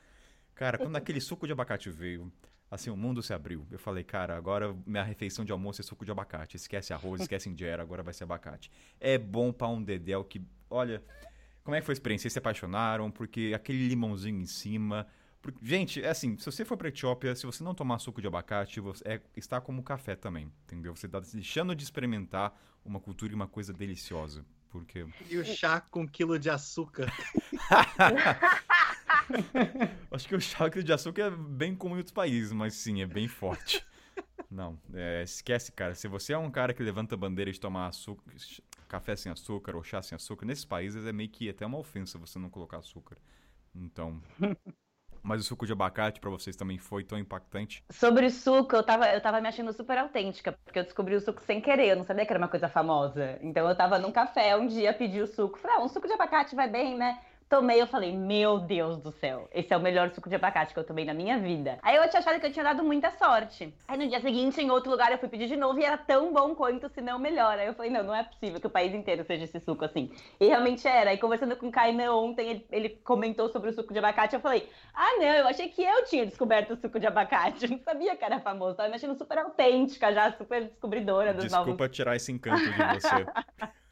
Cara, 0.59 0.77
quando 0.77 0.97
aquele 0.97 1.21
suco 1.21 1.47
de 1.47 1.53
abacate 1.53 1.88
veio, 1.88 2.33
assim, 2.68 2.90
o 2.90 2.97
mundo 2.97 3.23
se 3.23 3.33
abriu. 3.33 3.64
Eu 3.71 3.79
falei, 3.79 4.03
cara, 4.03 4.37
agora 4.37 4.77
minha 4.85 5.05
refeição 5.05 5.44
de 5.44 5.53
almoço 5.53 5.81
é 5.81 5.85
suco 5.85 6.05
de 6.05 6.11
abacate. 6.11 6.57
Esquece 6.57 6.92
arroz, 6.92 7.21
esquece 7.21 7.49
injera, 7.49 7.81
agora 7.81 8.03
vai 8.03 8.12
ser 8.12 8.25
abacate. 8.25 8.68
É 8.99 9.16
bom 9.16 9.53
pra 9.53 9.68
um 9.68 9.81
dedéu 9.81 10.25
que, 10.25 10.42
olha, 10.68 11.01
como 11.62 11.77
é 11.77 11.81
que 11.81 11.87
foi 11.87 11.92
a 11.92 11.94
experiência? 11.94 12.25
Vocês 12.25 12.33
se 12.33 12.40
apaixonaram? 12.40 13.09
Porque 13.09 13.53
aquele 13.55 13.87
limãozinho 13.87 14.40
em 14.40 14.47
cima... 14.47 15.07
Porque, 15.40 15.64
gente, 15.64 16.03
é 16.03 16.09
assim, 16.09 16.37
se 16.37 16.44
você 16.44 16.64
for 16.64 16.77
pra 16.77 16.88
Etiópia, 16.88 17.37
se 17.37 17.47
você 17.47 17.62
não 17.62 17.73
tomar 17.73 18.01
suco 18.01 18.21
de 18.21 18.27
abacate, 18.27 18.81
você 18.81 19.05
é, 19.07 19.21
está 19.37 19.61
como 19.61 19.81
café 19.85 20.16
também, 20.16 20.51
entendeu? 20.64 20.97
Você 20.97 21.07
está 21.07 21.21
deixando 21.21 21.77
de 21.77 21.85
experimentar 21.85 22.53
uma 22.85 22.99
cultura 22.99 23.31
e 23.31 23.37
uma 23.37 23.47
coisa 23.47 23.73
deliciosa. 23.73 24.44
Porque... 24.71 25.07
E 25.29 25.39
o 25.39 25.45
chá 25.45 25.81
com 25.81 26.03
um 26.03 26.07
quilo 26.07 26.39
de 26.39 26.51
açúcar. 26.51 27.11
Acho 30.11 30.29
que 30.29 30.35
o 30.35 30.41
chá 30.41 30.69
de 30.69 30.93
açúcar 30.93 31.23
é 31.23 31.31
bem 31.31 31.75
comum 31.75 31.95
em 31.95 31.99
outros 31.99 32.15
países, 32.15 32.53
mas 32.53 32.75
sim, 32.75 33.03
é 33.03 33.07
bem 33.07 33.29
forte. 33.29 33.85
Não, 34.51 34.79
é, 34.95 35.23
esquece, 35.23 35.71
cara. 35.73 35.95
Se 35.95 36.09
você 36.09 36.33
é 36.33 36.39
um 36.39 36.51
cara 36.51 36.73
que 36.73 36.83
levanta 36.83 37.15
a 37.15 37.19
bandeira 37.19 37.53
de 37.53 37.61
tomar 37.61 37.89
açúcar, 37.89 38.33
café 38.89 39.15
sem 39.15 39.31
açúcar 39.31 39.77
ou 39.77 39.83
chá 39.83 40.01
sem 40.01 40.17
açúcar, 40.17 40.47
nesses 40.47 40.65
países 40.65 41.05
é 41.05 41.13
meio 41.13 41.29
que 41.29 41.49
até 41.49 41.67
uma 41.67 41.79
ofensa 41.79 42.19
você 42.19 42.39
não 42.39 42.49
colocar 42.49 42.79
açúcar. 42.79 43.19
Então. 43.75 44.23
Mas 45.29 45.43
o 45.43 45.45
suco 45.45 45.67
de 45.67 45.73
abacate 45.73 46.21
para 46.21 46.31
vocês 46.31 46.57
também 46.57 46.79
foi 46.79 47.05
tão 47.05 47.19
impactante? 47.19 47.85
Sobre 47.91 48.25
o 48.25 48.31
suco, 48.31 48.75
eu 48.75 48.83
tava, 48.83 49.12
eu 49.12 49.21
tava 49.21 49.43
me 49.43 49.49
achando 49.49 49.71
super 49.75 49.99
autêntica, 49.99 50.53
porque 50.64 50.79
eu 50.79 50.85
descobri 50.85 51.14
o 51.14 51.21
suco 51.21 51.43
sem 51.43 51.61
querer, 51.61 51.88
eu 51.88 51.97
não 51.97 52.05
sabia 52.05 52.25
que 52.25 52.33
era 52.33 52.41
uma 52.41 52.49
coisa 52.49 52.67
famosa. 52.67 53.38
Então 53.43 53.69
eu 53.69 53.77
tava 53.77 53.99
num 53.99 54.11
café 54.11 54.57
um 54.57 54.67
dia, 54.67 54.91
pedi 54.95 55.21
o 55.21 55.27
suco, 55.27 55.59
falei, 55.59 55.77
ah, 55.77 55.83
um 55.83 55.88
suco 55.88 56.07
de 56.07 56.14
abacate 56.14 56.57
vai 56.57 56.67
bem, 56.67 56.97
né? 56.97 57.21
Tomei, 57.49 57.81
eu 57.81 57.87
falei, 57.87 58.13
meu 58.17 58.59
Deus 58.59 58.99
do 58.99 59.11
céu, 59.11 59.49
esse 59.53 59.73
é 59.73 59.77
o 59.77 59.81
melhor 59.81 60.11
suco 60.11 60.29
de 60.29 60.35
abacate 60.35 60.75
que 60.75 60.79
eu 60.79 60.85
tomei 60.85 61.05
na 61.05 61.15
minha 61.15 61.39
vida. 61.39 61.79
Aí 61.83 61.97
eu 61.97 62.09
tinha 62.09 62.21
achado 62.21 62.39
que 62.39 62.47
eu 62.47 62.53
tinha 62.53 62.65
dado 62.65 62.85
muita 62.85 63.11
sorte. 63.13 63.75
Aí 63.87 63.97
no 63.99 64.07
dia 64.09 64.21
seguinte, 64.21 64.61
em 64.61 64.71
outro 64.71 64.91
lugar, 64.91 65.11
eu 65.11 65.19
fui 65.19 65.29
pedir 65.29 65.49
de 65.49 65.57
novo 65.57 65.79
e 65.81 65.85
era 65.85 65.97
tão 65.97 66.33
bom 66.33 66.55
quanto, 66.55 66.89
se 66.89 67.01
não 67.01 67.19
melhor. 67.19 67.59
Aí 67.59 67.67
eu 67.67 67.75
falei, 67.75 67.91
não, 67.91 68.03
não 68.05 68.15
é 68.15 68.23
possível 68.23 68.61
que 68.61 68.67
o 68.67 68.71
país 68.71 68.93
inteiro 68.95 69.25
seja 69.25 69.45
esse 69.45 69.61
suco 69.61 69.85
assim. 69.85 70.11
E 70.39 70.47
realmente 70.47 70.87
era. 70.87 71.13
E 71.15 71.19
conversando 71.19 71.57
com 71.57 71.69
o 71.69 71.73
Kainan 71.73 72.13
ontem, 72.15 72.49
ele, 72.51 72.67
ele 72.71 72.89
comentou 72.91 73.49
sobre 73.49 73.71
o 73.71 73.73
suco 73.73 73.93
de 73.93 73.99
abacate, 73.99 74.35
eu 74.35 74.41
falei, 74.41 74.69
ah, 74.95 75.17
não, 75.19 75.25
eu 75.27 75.49
achei 75.49 75.69
que 75.69 75.83
eu 75.83 76.05
tinha 76.05 76.27
descoberto 76.27 76.73
o 76.73 76.77
suco 76.77 77.01
de 77.01 77.07
abacate. 77.07 77.65
Eu 77.69 77.71
não 77.71 77.79
sabia 77.81 78.17
que 78.17 78.25
era 78.25 78.41
famoso. 78.41 78.77
Tava 78.77 78.89
me 78.89 78.95
achando 78.97 79.17
super 79.17 79.39
autêntica 79.39 80.13
já, 80.13 80.33
super 80.33 80.65
descobridora 80.65 81.33
dos 81.35 81.45
Desculpa 81.45 81.71
novos. 81.85 81.97
tirar 81.97 82.17
esse 82.17 82.31
encanto 82.33 82.63
de 82.65 82.71
você. 82.71 83.27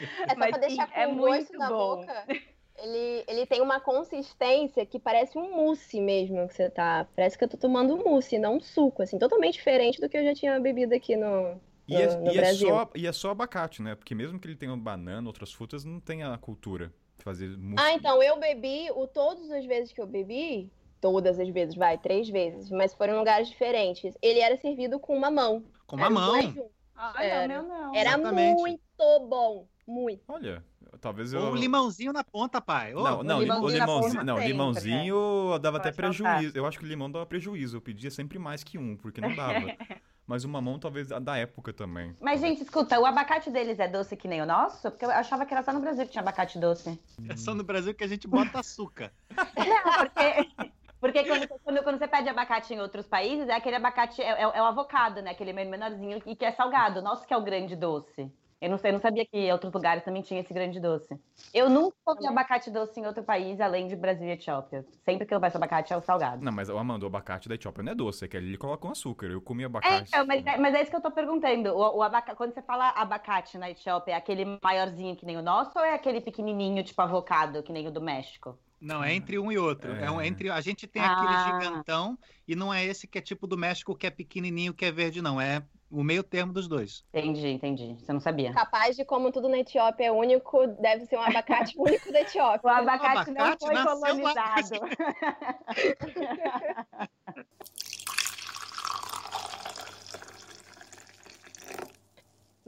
É 0.00 0.28
só 0.30 0.36
Mas 0.36 0.50
pra 0.50 0.58
deixar 0.58 0.86
com 0.86 1.00
é 1.00 1.06
gosto 1.06 1.18
muito 1.18 1.58
na 1.58 1.68
bom. 1.68 1.96
boca. 1.96 2.24
Ele, 2.78 3.24
ele 3.28 3.46
tem 3.46 3.60
uma 3.60 3.80
consistência 3.80 4.86
que 4.86 4.98
parece 5.00 5.36
um 5.38 5.50
mousse 5.56 6.00
mesmo 6.00 6.46
que 6.48 6.54
você 6.54 6.70
tá. 6.70 7.06
Parece 7.16 7.36
que 7.36 7.44
eu 7.44 7.48
tô 7.48 7.56
tomando 7.56 7.94
um 7.94 8.04
mousse, 8.04 8.38
não 8.38 8.56
um 8.56 8.60
suco, 8.60 9.02
assim, 9.02 9.18
totalmente 9.18 9.54
diferente 9.54 10.00
do 10.00 10.08
que 10.08 10.16
eu 10.16 10.24
já 10.24 10.34
tinha 10.34 10.58
bebido 10.60 10.94
aqui 10.94 11.16
no, 11.16 11.60
E 11.86 12.00
é, 12.02 12.06
no 12.24 12.34
e 12.34 12.36
é 12.38 12.44
Brasil. 12.44 12.44
só, 12.44 12.90
e 12.94 13.06
é 13.06 13.12
só 13.12 13.30
abacate, 13.30 13.80
né? 13.82 13.94
Porque 13.94 14.14
mesmo 14.14 14.38
que 14.38 14.46
ele 14.46 14.56
tenha 14.56 14.76
banana, 14.76 15.26
outras 15.26 15.52
frutas, 15.52 15.84
não 15.84 15.98
tem 16.00 16.22
a 16.22 16.36
cultura 16.36 16.92
de 17.16 17.24
fazer 17.24 17.56
mousse. 17.56 17.84
Ah, 17.84 17.92
então, 17.92 18.22
eu 18.22 18.38
bebi, 18.38 18.90
o, 18.92 19.06
todas 19.06 19.50
as 19.50 19.64
vezes 19.64 19.92
que 19.92 20.00
eu 20.00 20.06
bebi, 20.06 20.70
todas 21.00 21.38
as 21.38 21.48
vezes, 21.48 21.74
vai, 21.74 21.96
três 21.96 22.28
vezes, 22.28 22.70
mas 22.70 22.92
foram 22.94 23.14
em 23.14 23.18
lugares 23.18 23.48
diferentes. 23.48 24.14
Ele 24.20 24.40
era 24.40 24.56
servido 24.56 24.98
com 24.98 25.18
mamão. 25.18 25.64
Com 25.86 25.96
Era 25.96 26.08
os 26.14 26.20
mamão. 26.20 26.54
Ah, 26.94 27.14
Era. 27.24 27.46
não, 27.46 27.68
não. 27.68 27.94
Era 27.94 28.10
Exatamente. 28.10 28.62
muito 28.62 28.80
bom, 29.28 29.66
muito. 29.86 30.22
Olha, 30.28 30.64
talvez 31.00 31.32
eu... 31.32 31.40
Ou 31.40 31.54
limãozinho 31.54 32.12
na 32.12 32.22
ponta, 32.24 32.60
pai. 32.60 32.94
Ô, 32.94 33.02
Não, 33.02 33.22
não, 33.22 33.40
limãozinho 33.40 33.64
o 33.66 33.70
limãozinho, 33.86 34.24
não, 34.24 34.34
sempre, 34.36 34.48
limãozinho 34.52 35.58
dava 35.60 35.76
até 35.78 35.92
prejuízo. 35.92 36.52
Eu 36.56 36.66
acho 36.66 36.78
que 36.78 36.84
o 36.84 36.88
limão 36.88 37.10
dava 37.10 37.26
prejuízo. 37.26 37.76
Eu 37.76 37.80
pedia 37.80 38.10
sempre 38.10 38.38
mais 38.38 38.62
que 38.64 38.78
um, 38.78 38.96
porque 38.96 39.20
não 39.20 39.34
dava. 39.34 39.66
Mas 40.26 40.44
o 40.44 40.48
mamão 40.48 40.78
talvez 40.78 41.08
da 41.08 41.36
época 41.38 41.72
também. 41.72 42.14
Mas, 42.20 42.40
gente, 42.40 42.62
escuta, 42.62 43.00
o 43.00 43.06
abacate 43.06 43.50
deles 43.50 43.78
é 43.78 43.88
doce 43.88 44.14
que 44.14 44.28
nem 44.28 44.42
o 44.42 44.46
nosso? 44.46 44.90
Porque 44.90 45.06
eu 45.06 45.10
achava 45.10 45.46
que 45.46 45.54
era 45.54 45.62
só 45.62 45.72
no 45.72 45.80
Brasil 45.80 46.04
que 46.04 46.12
tinha 46.12 46.20
abacate 46.20 46.58
doce. 46.58 47.00
É 47.28 47.34
só 47.36 47.54
no 47.54 47.64
Brasil 47.64 47.94
que 47.94 48.04
a 48.04 48.08
gente 48.08 48.28
bota 48.28 48.60
açúcar. 48.60 49.10
Não, 49.56 50.06
porque, 50.06 50.68
porque 51.00 51.24
quando, 51.24 51.48
quando- 51.64 51.82
quando 51.82 51.98
você 51.98 52.06
pede 52.06 52.28
abacate 52.28 52.74
em 52.74 52.80
outros 52.80 53.06
países, 53.06 53.48
é 53.48 53.54
aquele 53.54 53.76
abacate, 53.76 54.20
é, 54.20 54.28
é- 54.32 54.42
é 54.58 54.60
o 54.62 54.66
avocado, 54.66 55.22
né? 55.22 55.30
Aquele 55.30 55.54
men- 55.54 55.70
menorzinho 55.70 56.20
e 56.26 56.36
que 56.36 56.44
é 56.44 56.52
salgado. 56.52 57.00
Nosso 57.00 57.26
que 57.26 57.32
é 57.32 57.36
o 57.36 57.42
grande 57.42 57.74
doce. 57.74 58.30
Eu 58.60 58.68
não 58.70 58.76
sei, 58.78 58.90
eu 58.90 58.94
não 58.94 59.00
sabia 59.00 59.24
que 59.24 59.36
em 59.38 59.52
outros 59.52 59.72
lugares 59.72 60.02
também 60.04 60.20
tinha 60.20 60.40
esse 60.40 60.52
grande 60.52 60.80
doce. 60.80 61.16
Eu 61.54 61.70
nunca 61.70 61.94
comi 62.04 62.26
abacate 62.26 62.70
doce 62.72 62.98
em 62.98 63.06
outro 63.06 63.22
país, 63.22 63.60
além 63.60 63.86
de 63.86 63.94
Brasil 63.94 64.26
e 64.26 64.32
Etiópia. 64.32 64.84
Sempre 65.04 65.26
que 65.26 65.32
eu 65.32 65.40
peço 65.40 65.56
abacate 65.56 65.92
é 65.92 65.96
o 65.96 66.00
salgado. 66.00 66.44
Não, 66.44 66.50
mas 66.50 66.68
o 66.68 66.76
Amanda, 66.76 67.04
o 67.04 67.08
abacate 67.08 67.48
da 67.48 67.54
Etiópia 67.54 67.84
não 67.84 67.92
é 67.92 67.94
doce, 67.94 68.24
é 68.24 68.28
que 68.28 68.36
ele 68.36 68.58
coloca 68.58 68.82
com 68.82 68.90
açúcar. 68.90 69.26
Eu 69.26 69.40
comi 69.40 69.62
É, 69.62 69.66
abacate. 69.66 70.08
então, 70.08 70.26
mas, 70.26 70.44
é, 70.44 70.56
mas 70.56 70.74
é 70.74 70.82
isso 70.82 70.90
que 70.90 70.96
eu 70.96 71.00
tô 71.00 71.10
perguntando. 71.12 71.72
O, 71.72 71.98
o 71.98 72.02
abaca- 72.02 72.34
Quando 72.34 72.52
você 72.52 72.62
fala 72.62 72.88
abacate 72.90 73.56
na 73.56 73.70
Etiópia, 73.70 74.12
é 74.12 74.16
aquele 74.16 74.58
maiorzinho 74.60 75.14
que 75.14 75.24
nem 75.24 75.36
o 75.36 75.42
nosso 75.42 75.78
ou 75.78 75.84
é 75.84 75.94
aquele 75.94 76.20
pequenininho, 76.20 76.82
tipo 76.82 77.00
avocado, 77.00 77.62
que 77.62 77.72
nem 77.72 77.86
o 77.86 77.92
do 77.92 78.00
México? 78.00 78.58
Não, 78.80 79.02
é 79.02 79.12
entre 79.14 79.38
um 79.38 79.50
e 79.50 79.58
outro. 79.58 79.92
É. 79.92 80.10
um 80.10 80.20
É. 80.20 80.26
entre 80.26 80.50
a 80.50 80.60
gente 80.60 80.86
tem 80.86 81.02
Ah. 81.02 81.12
aquele 81.12 81.36
gigantão 81.58 82.16
e 82.46 82.54
não 82.54 82.72
é 82.72 82.84
esse 82.84 83.08
que 83.08 83.18
é 83.18 83.20
tipo 83.20 83.46
do 83.46 83.58
México 83.58 83.94
que 83.96 84.06
é 84.06 84.10
pequenininho 84.10 84.72
que 84.72 84.84
é 84.84 84.92
verde 84.92 85.20
não, 85.20 85.40
é 85.40 85.62
o 85.90 86.04
meio 86.04 86.22
termo 86.22 86.52
dos 86.52 86.68
dois. 86.68 87.02
Entendi, 87.14 87.48
entendi. 87.48 87.96
Você 87.98 88.12
não 88.12 88.20
sabia. 88.20 88.52
Capaz 88.52 88.94
de, 88.94 89.04
como 89.06 89.32
tudo 89.32 89.48
na 89.48 89.58
Etiópia 89.58 90.04
é 90.06 90.12
único, 90.12 90.66
deve 90.80 91.06
ser 91.06 91.16
um 91.16 91.22
abacate 91.22 91.74
único 91.80 92.12
da 92.12 92.18
O 92.18 92.22
Etiópia. 92.22 92.70
abacate, 92.72 93.30
não 93.30 93.40
abacate 93.46 93.64
foi 93.64 93.74
nasceu 93.74 93.94
lá. 93.94 94.00
colonizado. 94.00 94.80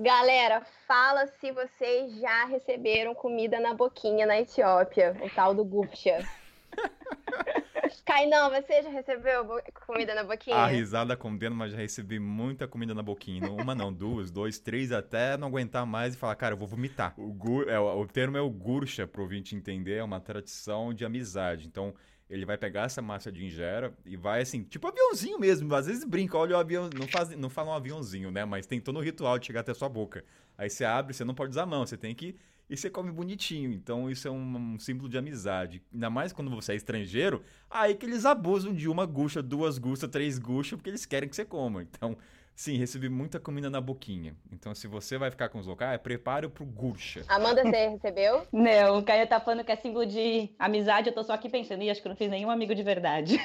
Galera, 0.00 0.62
fala 0.88 1.26
se 1.26 1.52
vocês 1.52 2.18
já 2.18 2.46
receberam 2.46 3.14
comida 3.14 3.60
na 3.60 3.74
boquinha 3.74 4.24
na 4.24 4.40
Etiópia, 4.40 5.14
o 5.22 5.28
tal 5.28 5.54
do 5.54 5.62
gupcha. 5.62 6.26
Kainan, 8.06 8.48
você 8.48 8.82
já 8.82 8.88
recebeu 8.88 9.44
comida 9.86 10.14
na 10.14 10.24
boquinha? 10.24 10.56
A 10.56 10.66
risada 10.66 11.14
condena, 11.18 11.54
mas 11.54 11.72
já 11.72 11.76
recebi 11.76 12.18
muita 12.18 12.66
comida 12.66 12.94
na 12.94 13.02
boquinha. 13.02 13.42
Não 13.42 13.58
Uma 13.58 13.74
não, 13.74 13.92
duas, 13.92 14.30
dois, 14.30 14.58
três, 14.58 14.90
até 14.90 15.36
não 15.36 15.48
aguentar 15.48 15.84
mais 15.84 16.14
e 16.14 16.16
falar, 16.16 16.34
cara, 16.34 16.54
eu 16.54 16.58
vou 16.58 16.66
vomitar. 16.66 17.12
O, 17.18 17.30
gur, 17.30 17.68
é, 17.68 17.78
o 17.78 18.06
termo 18.06 18.38
é 18.38 18.40
o 18.40 18.48
gursha, 18.48 19.06
pro 19.06 19.20
ouvinte 19.20 19.54
entender, 19.54 19.96
é 19.96 20.02
uma 20.02 20.18
tradição 20.18 20.94
de 20.94 21.04
amizade. 21.04 21.66
Então, 21.66 21.94
ele 22.30 22.46
vai 22.46 22.56
pegar 22.56 22.84
essa 22.84 23.02
massa 23.02 23.30
de 23.30 23.44
injera 23.44 23.92
e 24.06 24.16
vai 24.16 24.42
assim, 24.42 24.62
tipo 24.62 24.86
aviãozinho 24.86 25.38
mesmo. 25.38 25.74
Às 25.74 25.86
vezes 25.86 26.04
brinca, 26.04 26.38
olha 26.38 26.56
o 26.56 26.60
avião, 26.60 26.88
não, 26.96 27.08
faz, 27.08 27.30
não 27.36 27.50
fala 27.50 27.72
um 27.72 27.74
aviãozinho, 27.74 28.30
né? 28.30 28.44
Mas 28.44 28.66
tem 28.66 28.80
todo 28.80 28.98
o 28.98 29.02
ritual 29.02 29.36
de 29.38 29.46
chegar 29.46 29.60
até 29.60 29.72
a 29.72 29.74
sua 29.74 29.88
boca. 29.88 30.24
Aí 30.56 30.70
você 30.70 30.84
abre, 30.84 31.12
você 31.12 31.24
não 31.24 31.34
pode 31.34 31.50
usar 31.50 31.64
a 31.64 31.66
mão, 31.66 31.84
você 31.84 31.96
tem 31.96 32.14
que. 32.14 32.36
E 32.68 32.76
você 32.76 32.88
come 32.88 33.10
bonitinho. 33.10 33.72
Então, 33.72 34.08
isso 34.08 34.28
é 34.28 34.30
um, 34.30 34.74
um 34.74 34.78
símbolo 34.78 35.08
de 35.08 35.18
amizade. 35.18 35.82
Ainda 35.92 36.08
mais 36.08 36.32
quando 36.32 36.48
você 36.52 36.72
é 36.72 36.76
estrangeiro, 36.76 37.42
aí 37.68 37.96
que 37.96 38.06
eles 38.06 38.24
abusam 38.24 38.72
de 38.72 38.88
uma 38.88 39.04
gucha, 39.04 39.42
duas 39.42 39.76
guchas, 39.76 40.08
três 40.08 40.38
guchas, 40.38 40.76
porque 40.76 40.88
eles 40.88 41.04
querem 41.04 41.28
que 41.28 41.34
você 41.34 41.44
coma. 41.44 41.82
Então, 41.82 42.16
sim, 42.60 42.76
recebi 42.76 43.08
muita 43.08 43.40
comida 43.40 43.70
na 43.70 43.80
boquinha. 43.80 44.36
Então, 44.52 44.74
se 44.74 44.86
você 44.86 45.16
vai 45.16 45.30
ficar 45.30 45.48
com 45.48 45.58
os 45.58 45.66
locais, 45.66 45.98
prepare 45.98 46.46
pro 46.46 46.66
gucha. 46.66 47.24
Amanda, 47.26 47.62
você 47.62 47.88
recebeu? 47.88 48.46
Não, 48.52 48.98
o 48.98 49.02
Caio 49.02 49.26
tá 49.26 49.40
falando 49.40 49.64
que 49.64 49.72
é 49.72 49.76
símbolo 49.76 50.04
de 50.04 50.50
amizade. 50.58 51.08
Eu 51.08 51.14
tô 51.14 51.24
só 51.24 51.32
aqui 51.32 51.48
pensando, 51.48 51.82
e 51.82 51.88
acho 51.88 52.02
que 52.02 52.06
eu 52.06 52.10
não 52.10 52.16
fiz 52.16 52.28
nenhum 52.28 52.50
amigo 52.50 52.74
de 52.74 52.82
verdade. 52.82 53.40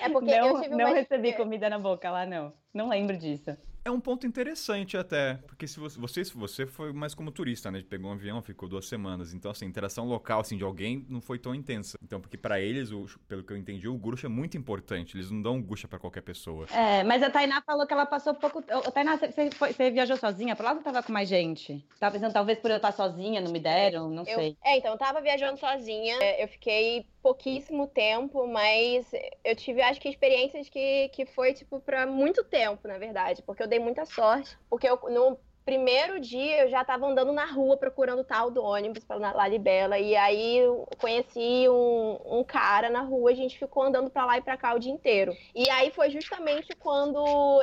É 0.00 0.08
porque 0.08 0.30
eu 0.34 0.54
não 0.54 0.60
tive 0.60 0.74
não 0.74 0.86
uma... 0.86 0.94
recebi 0.94 1.32
comida 1.34 1.70
na 1.70 1.78
boca 1.78 2.10
lá, 2.10 2.26
não. 2.26 2.52
Não 2.74 2.88
lembro 2.88 3.16
disso. 3.16 3.56
É 3.84 3.90
um 3.90 3.98
ponto 3.98 4.24
interessante 4.24 4.96
até, 4.96 5.34
porque 5.44 5.66
se 5.66 5.80
você, 5.80 5.98
você, 5.98 6.24
se 6.24 6.36
você 6.36 6.64
foi 6.66 6.92
mais 6.92 7.14
como 7.16 7.32
turista, 7.32 7.68
né? 7.68 7.82
Pegou 7.88 8.10
um 8.10 8.14
avião, 8.14 8.40
ficou 8.40 8.68
duas 8.68 8.86
semanas. 8.86 9.34
Então, 9.34 9.50
assim, 9.50 9.64
a 9.64 9.68
interação 9.68 10.04
local, 10.06 10.38
assim, 10.38 10.56
de 10.56 10.62
alguém 10.62 11.04
não 11.08 11.20
foi 11.20 11.36
tão 11.36 11.52
intensa. 11.52 11.98
Então, 12.00 12.20
porque 12.20 12.36
pra 12.38 12.60
eles, 12.60 12.92
o- 12.92 13.06
pelo 13.26 13.42
que 13.42 13.52
eu 13.52 13.56
entendi, 13.56 13.88
o 13.88 13.98
gurucha 13.98 14.28
é 14.28 14.30
muito 14.30 14.56
importante. 14.56 15.16
Eles 15.16 15.32
não 15.32 15.42
dão 15.42 15.60
gucha 15.60 15.88
pra 15.88 15.98
qualquer 15.98 16.20
pessoa. 16.20 16.66
É, 16.70 17.02
mas 17.02 17.24
a 17.24 17.30
Tainá 17.30 17.60
falou 17.62 17.84
que 17.84 17.92
ela 17.92 18.06
passou 18.06 18.34
pouco. 18.34 18.60
Ô, 18.60 18.90
Tainá, 18.92 19.16
você, 19.18 19.32
você 19.32 19.50
foi- 19.50 19.72
você 19.72 19.90
viajou 19.90 20.16
sozinha 20.16 20.54
pra 20.54 20.66
lá 20.70 20.76
ou 20.76 20.82
tava 20.82 21.02
com 21.02 21.12
mais 21.12 21.28
gente? 21.28 21.84
Tava 21.98 22.12
pensando, 22.14 22.32
talvez 22.32 22.60
por 22.60 22.70
eu 22.70 22.76
estar 22.76 22.92
sozinha, 22.92 23.40
não 23.40 23.50
me 23.50 23.58
deram, 23.58 24.08
não 24.08 24.22
Eu- 24.24 24.38
sei. 24.38 24.56
É, 24.64 24.78
então, 24.78 24.92
eu 24.92 24.98
tava 24.98 25.20
viajando 25.20 25.58
sozinha, 25.58 26.18
é, 26.22 26.44
eu 26.44 26.46
fiquei 26.46 27.04
pouquíssimo 27.22 27.86
tempo, 27.86 28.46
mas 28.46 29.10
eu 29.44 29.54
tive, 29.54 29.80
acho 29.80 30.00
que, 30.00 30.08
experiências 30.08 30.68
que, 30.68 31.08
que 31.10 31.24
foi, 31.26 31.54
tipo, 31.54 31.80
pra 31.80 32.06
muito 32.06 32.42
tempo, 32.44 32.86
na 32.88 32.98
verdade, 32.98 33.42
porque 33.42 33.62
eu 33.62 33.68
dei 33.68 33.78
muita 33.78 34.04
sorte, 34.04 34.58
porque 34.68 34.88
eu, 34.88 34.98
no 35.08 35.38
primeiro 35.64 36.18
dia 36.20 36.62
eu 36.64 36.68
já 36.68 36.84
tava 36.84 37.06
andando 37.06 37.32
na 37.32 37.44
rua 37.46 37.76
procurando 37.76 38.20
o 38.20 38.24
tal 38.24 38.50
do 38.50 38.62
ônibus 38.62 39.04
pra 39.04 39.16
La- 39.16 39.32
Lalibela, 39.32 39.98
e 39.98 40.14
aí 40.16 40.58
eu 40.58 40.86
conheci 40.98 41.66
um, 41.68 42.18
um 42.40 42.44
cara 42.44 42.90
na 42.90 43.00
rua, 43.02 43.30
a 43.30 43.34
gente 43.34 43.58
ficou 43.58 43.82
andando 43.82 44.10
pra 44.10 44.24
lá 44.24 44.38
e 44.38 44.42
pra 44.42 44.56
cá 44.56 44.74
o 44.74 44.78
dia 44.78 44.92
inteiro. 44.92 45.36
E 45.54 45.68
aí 45.70 45.90
foi 45.90 46.10
justamente 46.10 46.74
quando 46.76 47.18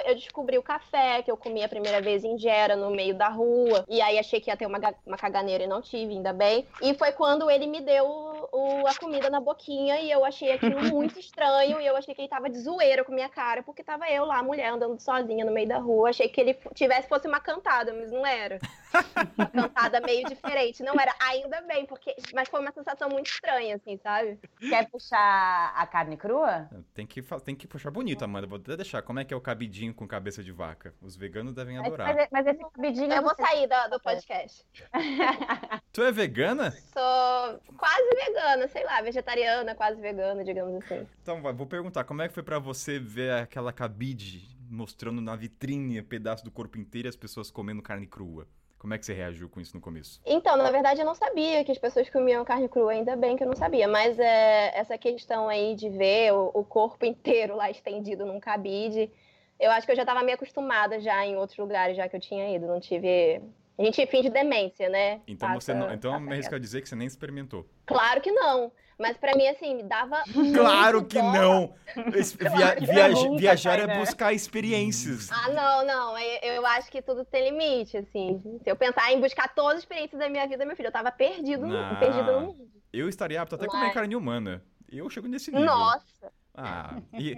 eu 0.05 0.15
descobri 0.15 0.57
o 0.57 0.63
café, 0.63 1.21
que 1.21 1.31
eu 1.31 1.37
comi 1.37 1.63
a 1.63 1.69
primeira 1.69 2.01
vez 2.01 2.23
em 2.23 2.37
Gera, 2.37 2.75
no 2.75 2.89
meio 2.91 3.15
da 3.15 3.27
rua. 3.29 3.85
E 3.87 4.01
aí 4.01 4.17
achei 4.17 4.39
que 4.39 4.49
ia 4.49 4.57
ter 4.57 4.65
uma, 4.65 4.79
uma 5.05 5.17
caganeira 5.17 5.63
e 5.63 5.67
não 5.67 5.81
tive, 5.81 6.13
ainda 6.13 6.33
bem. 6.33 6.65
E 6.81 6.93
foi 6.93 7.11
quando 7.11 7.49
ele 7.49 7.67
me 7.67 7.81
deu 7.81 8.05
o- 8.51 8.87
a 8.87 8.95
comida 8.99 9.29
na 9.29 9.39
boquinha 9.39 9.99
e 9.99 10.09
eu 10.11 10.23
achei 10.25 10.51
aquilo 10.51 10.79
muito 10.93 11.19
estranho. 11.19 11.79
E 11.81 11.85
eu 11.85 11.95
achei 11.95 12.13
que 12.15 12.21
ele 12.21 12.27
tava 12.29 12.49
de 12.49 12.59
zoeira 12.59 13.03
com 13.03 13.11
minha 13.11 13.29
cara, 13.29 13.61
porque 13.63 13.83
tava 13.83 14.09
eu 14.09 14.25
lá, 14.25 14.41
mulher, 14.41 14.69
andando 14.69 14.99
sozinha 14.99 15.45
no 15.45 15.51
meio 15.51 15.67
da 15.67 15.77
rua. 15.79 16.09
Achei 16.09 16.27
que 16.29 16.39
ele 16.39 16.57
tivesse 16.73 17.07
fosse 17.07 17.27
uma 17.27 17.39
cantada, 17.39 17.88
mas 17.93 18.11
não 18.11 18.25
era. 18.25 18.59
Uma 19.37 19.45
cantada 19.69 20.01
meio 20.01 20.27
diferente. 20.27 20.81
Não 20.83 20.99
era, 20.99 21.13
ainda 21.19 21.61
bem, 21.61 21.85
porque. 21.85 22.15
Mas 22.33 22.49
foi 22.49 22.59
uma 22.59 22.71
sensação 22.71 23.09
muito 23.09 23.27
estranha, 23.27 23.75
assim, 23.75 23.97
sabe? 23.97 24.39
Quer 24.59 24.89
puxar 24.89 25.73
a 25.75 25.85
carne 25.87 26.17
crua? 26.17 26.69
Tem 26.93 27.05
que, 27.05 27.21
tem 27.43 27.55
que 27.55 27.67
puxar 27.67 27.91
bonito, 27.91 28.23
Amanda. 28.23 28.47
Vou 28.47 28.57
até 28.57 28.75
deixar. 28.75 29.01
Como 29.01 29.19
é 29.19 29.25
que 29.25 29.33
é 29.33 29.37
o 29.37 29.41
cabidinho 29.41 29.93
com 29.93 30.07
cabeça 30.07 30.43
de 30.43 30.51
vaca? 30.51 30.93
Os 31.01 31.15
veganos 31.15 31.53
devem 31.53 31.77
adorar. 31.77 32.15
mas- 32.15 32.27
mas 32.31 32.47
esse 32.47 32.63
cabidinho. 32.71 33.11
Eu 33.13 33.21
vou 33.23 33.35
sair 33.35 33.67
da- 33.67 33.87
do 33.87 33.99
podcast. 33.99 34.65
Tu 35.93 36.03
é 36.03 36.11
vegana? 36.11 36.71
Sou 36.71 37.59
quase 37.77 38.09
vegana, 38.25 38.67
sei 38.67 38.83
lá, 38.83 39.01
vegetariana, 39.01 39.75
quase 39.75 39.99
vegana, 40.01 40.43
digamos 40.43 40.75
assim. 40.83 41.07
Então, 41.21 41.41
vou 41.41 41.65
perguntar. 41.67 42.03
Como 42.03 42.21
é 42.21 42.27
que 42.27 42.33
foi 42.33 42.43
pra 42.43 42.59
você 42.59 42.99
ver 42.99 43.33
aquela 43.33 43.71
cabide 43.73 44.57
mostrando 44.69 45.21
na 45.21 45.35
vitrine 45.35 45.99
um 45.99 46.03
pedaço 46.03 46.43
do 46.43 46.51
corpo 46.51 46.77
inteiro 46.77 47.07
e 47.07 47.09
as 47.09 47.15
pessoas 47.15 47.49
comendo 47.49 47.81
carne 47.81 48.07
crua? 48.07 48.47
Como 48.77 48.93
é 48.93 48.97
que 48.97 49.05
você 49.05 49.13
reagiu 49.13 49.49
com 49.49 49.59
isso 49.59 49.75
no 49.75 49.81
começo? 49.81 50.21
Então, 50.25 50.55
na 50.55 50.71
verdade, 50.71 51.01
eu 51.01 51.05
não 51.05 51.13
sabia 51.13 51.65
que 51.65 51.71
as 51.71 51.77
pessoas 51.77 52.09
comiam 52.09 52.45
carne 52.45 52.69
crua, 52.69 52.93
ainda 52.93 53.13
bem 53.17 53.35
que 53.35 53.43
eu 53.43 53.47
não 53.47 53.55
sabia. 53.55 53.89
Mas 53.89 54.17
é, 54.17 54.71
essa 54.73 54.97
questão 54.97 55.49
aí 55.49 55.75
de 55.75 55.89
ver 55.89 56.31
o, 56.33 56.49
o 56.53 56.63
corpo 56.63 57.03
inteiro 57.05 57.57
lá 57.57 57.69
estendido 57.69 58.25
num 58.25 58.39
cabide, 58.39 59.11
eu 59.59 59.69
acho 59.71 59.85
que 59.85 59.91
eu 59.91 59.95
já 59.97 60.03
estava 60.03 60.23
meio 60.23 60.35
acostumada 60.35 60.97
já 61.01 61.25
em 61.25 61.35
outros 61.35 61.57
lugares, 61.57 61.97
já 61.97 62.07
que 62.07 62.15
eu 62.15 62.21
tinha 62.21 62.55
ido. 62.55 62.67
Não 62.67 62.79
tive 62.79 63.41
A 63.79 63.83
gente 63.83 64.05
finge 64.07 64.29
demência, 64.29 64.89
né? 64.89 65.21
Então 65.25 65.47
Passa- 65.47 65.61
você 65.61 65.73
não, 65.73 65.93
então 65.93 66.11
passa 66.11 66.23
me 66.25 66.33
arrisco 66.33 66.53
a 66.53 66.59
dizer 66.59 66.81
que 66.81 66.89
você 66.89 66.95
nem 66.97 67.07
experimentou. 67.07 67.65
Claro 67.85 68.19
que 68.19 68.29
não. 68.31 68.71
Mas 68.99 69.15
pra 69.15 69.33
mim, 69.33 69.47
assim, 69.47 69.73
me 69.75 69.83
dava. 69.83 70.21
Claro 70.53 71.05
que 71.05 71.17
dó. 71.17 71.31
não! 71.31 71.73
Via- 71.95 72.75
viaja- 72.81 73.29
viajar 73.37 73.79
é 73.79 73.87
né? 73.87 73.97
buscar 73.97 74.33
experiências. 74.33 75.29
Ah, 75.31 75.49
não, 75.53 75.85
não. 75.85 76.19
Eu, 76.19 76.55
eu 76.55 76.65
acho 76.65 76.91
que 76.91 77.01
tudo 77.01 77.23
tem 77.23 77.49
limite, 77.49 77.95
assim. 77.95 78.41
Se 78.61 78.69
eu 78.69 78.75
pensar 78.75 79.11
em 79.13 79.21
buscar 79.21 79.47
todas 79.55 79.75
as 79.77 79.79
experiências 79.83 80.19
da 80.19 80.27
minha 80.29 80.45
vida, 80.45 80.65
meu 80.65 80.75
filho, 80.75 80.87
eu 80.87 80.91
tava 80.91 81.09
perdido, 81.13 81.65
no- 81.65 81.73
Não. 81.81 81.95
perdido 81.99 82.31
no 82.33 82.41
mundo. 82.41 82.69
Eu 82.91 83.07
estaria 83.07 83.41
apto 83.41 83.55
até 83.55 83.63
a 83.65 83.69
comer 83.69 83.83
Mas- 83.85 83.93
carne 83.93 84.15
humana. 84.17 84.61
Eu 84.91 85.09
chego 85.09 85.27
nesse 85.29 85.51
nível. 85.51 85.65
Nossa. 85.67 86.33
Ah, 86.53 86.97
e, 87.13 87.37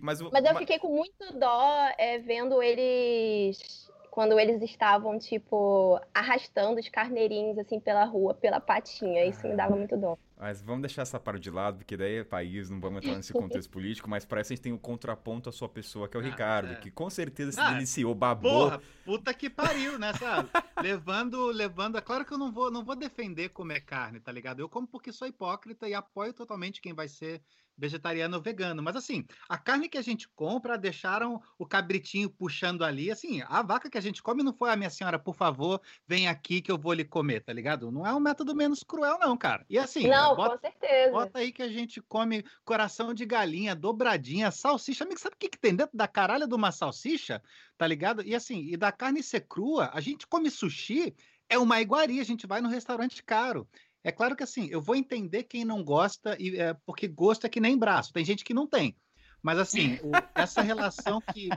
mas, 0.00 0.22
o- 0.22 0.30
Mas 0.32 0.42
eu 0.46 0.54
ma- 0.54 0.60
fiquei 0.60 0.78
com 0.78 0.88
muito 0.88 1.38
dó 1.38 1.90
é, 1.98 2.18
vendo 2.20 2.62
eles. 2.62 3.90
Quando 4.12 4.38
eles 4.38 4.60
estavam, 4.60 5.18
tipo, 5.18 5.98
arrastando 6.12 6.78
os 6.78 6.86
carneirinhos, 6.86 7.56
assim, 7.56 7.80
pela 7.80 8.04
rua, 8.04 8.34
pela 8.34 8.60
patinha. 8.60 9.24
Isso 9.24 9.48
me 9.48 9.56
dava 9.56 9.74
muito 9.74 9.96
dó. 9.96 10.18
Mas 10.36 10.60
vamos 10.60 10.82
deixar 10.82 11.00
essa 11.00 11.18
parte 11.18 11.40
de 11.40 11.50
lado, 11.50 11.78
porque 11.78 11.96
daí 11.96 12.16
é 12.16 12.24
país, 12.24 12.68
não 12.68 12.78
vamos 12.78 12.98
entrar 13.02 13.16
nesse 13.16 13.32
contexto 13.32 13.70
político, 13.72 14.10
mas 14.10 14.26
parece 14.26 14.48
que 14.48 14.52
a 14.52 14.56
gente 14.56 14.64
tem 14.64 14.72
o 14.74 14.78
contraponto 14.78 15.48
à 15.48 15.52
sua 15.52 15.66
pessoa, 15.66 16.10
que 16.10 16.16
é 16.18 16.20
o 16.20 16.22
Ah, 16.22 16.26
Ricardo, 16.26 16.72
é. 16.72 16.74
que 16.74 16.90
com 16.90 17.08
certeza 17.08 17.52
se 17.52 17.60
Ah, 17.60 17.72
deliciou, 17.72 18.14
babou. 18.14 18.64
Porra, 18.64 18.82
puta 19.02 19.32
que 19.32 19.48
pariu, 19.48 19.98
né, 19.98 20.12
sabe? 20.12 20.50
levando, 20.82 21.46
levando. 21.46 21.96
É 21.96 22.02
claro 22.02 22.26
que 22.26 22.34
eu 22.34 22.38
não 22.38 22.52
vou, 22.52 22.70
não 22.70 22.84
vou 22.84 22.94
defender 22.94 23.48
comer 23.48 23.80
carne, 23.80 24.20
tá 24.20 24.30
ligado? 24.30 24.60
Eu 24.60 24.68
como 24.68 24.86
porque 24.86 25.10
sou 25.10 25.26
hipócrita 25.26 25.88
e 25.88 25.94
apoio 25.94 26.34
totalmente 26.34 26.82
quem 26.82 26.92
vai 26.92 27.08
ser 27.08 27.40
vegetariano 27.76 28.36
ou 28.36 28.42
vegano. 28.42 28.82
Mas 28.82 28.96
assim, 28.96 29.24
a 29.48 29.58
carne 29.58 29.88
que 29.88 29.98
a 29.98 30.02
gente 30.02 30.28
compra, 30.28 30.78
deixaram 30.78 31.40
o 31.58 31.66
cabritinho 31.66 32.30
puxando 32.30 32.84
ali. 32.84 33.10
Assim, 33.10 33.42
a 33.48 33.62
vaca 33.62 33.90
que 33.90 33.98
a 33.98 34.00
gente 34.00 34.22
come 34.22 34.42
não 34.42 34.52
foi 34.52 34.70
a 34.70 34.76
minha 34.76 34.90
senhora, 34.90 35.18
por 35.18 35.34
favor, 35.34 35.80
vem 36.06 36.28
aqui 36.28 36.60
que 36.60 36.70
eu 36.70 36.78
vou 36.78 36.92
lhe 36.92 37.04
comer, 37.04 37.40
tá 37.40 37.52
ligado? 37.52 37.90
Não 37.90 38.06
é 38.06 38.14
um 38.14 38.20
método 38.20 38.54
menos 38.54 38.82
cruel, 38.82 39.18
não, 39.18 39.36
cara. 39.36 39.64
E 39.68 39.78
assim, 39.78 40.08
não, 40.08 40.36
bota, 40.36 40.56
com 40.56 40.60
certeza. 40.60 41.12
Bota 41.12 41.38
aí 41.38 41.52
que 41.52 41.62
a 41.62 41.68
gente 41.68 42.00
come 42.02 42.44
coração 42.64 43.12
de 43.14 43.24
galinha, 43.24 43.74
dobradinha, 43.74 44.50
salsicha. 44.50 45.04
Amigo, 45.04 45.20
sabe 45.20 45.34
o 45.34 45.38
que, 45.38 45.48
que 45.48 45.58
tem 45.58 45.74
dentro 45.74 45.96
da 45.96 46.08
caralha 46.08 46.46
de 46.46 46.54
uma 46.54 46.72
salsicha? 46.72 47.42
Tá 47.76 47.86
ligado? 47.86 48.22
E 48.22 48.34
assim, 48.34 48.66
e 48.68 48.76
da 48.76 48.92
carne 48.92 49.22
ser 49.22 49.42
crua, 49.42 49.90
a 49.92 50.00
gente 50.00 50.26
come 50.26 50.50
sushi, 50.50 51.14
é 51.48 51.58
uma 51.58 51.80
iguaria, 51.80 52.22
a 52.22 52.24
gente 52.24 52.46
vai 52.46 52.60
no 52.60 52.68
restaurante 52.68 53.22
caro. 53.22 53.68
É 54.04 54.10
claro 54.10 54.34
que 54.34 54.42
assim, 54.42 54.68
eu 54.70 54.80
vou 54.80 54.96
entender 54.96 55.44
quem 55.44 55.64
não 55.64 55.82
gosta, 55.84 56.36
e, 56.40 56.56
é, 56.58 56.74
porque 56.84 57.06
gosto 57.06 57.46
é 57.46 57.48
que 57.48 57.60
nem 57.60 57.78
braço, 57.78 58.12
tem 58.12 58.24
gente 58.24 58.44
que 58.44 58.54
não 58.54 58.66
tem. 58.66 58.96
Mas 59.42 59.58
assim, 59.58 59.94
o- 60.02 60.10
essa 60.34 60.60
relação 60.62 61.20
que. 61.32 61.48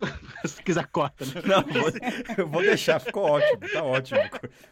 Se 0.46 0.62
quiser, 0.62 0.86
corta, 0.88 1.24
né? 1.26 1.32
Não, 1.46 1.62
vou- 1.62 2.36
eu 2.38 2.48
vou 2.48 2.62
deixar, 2.62 2.98
ficou 3.00 3.24
ótimo, 3.24 3.60
tá 3.72 3.82
ótimo. 3.84 4.20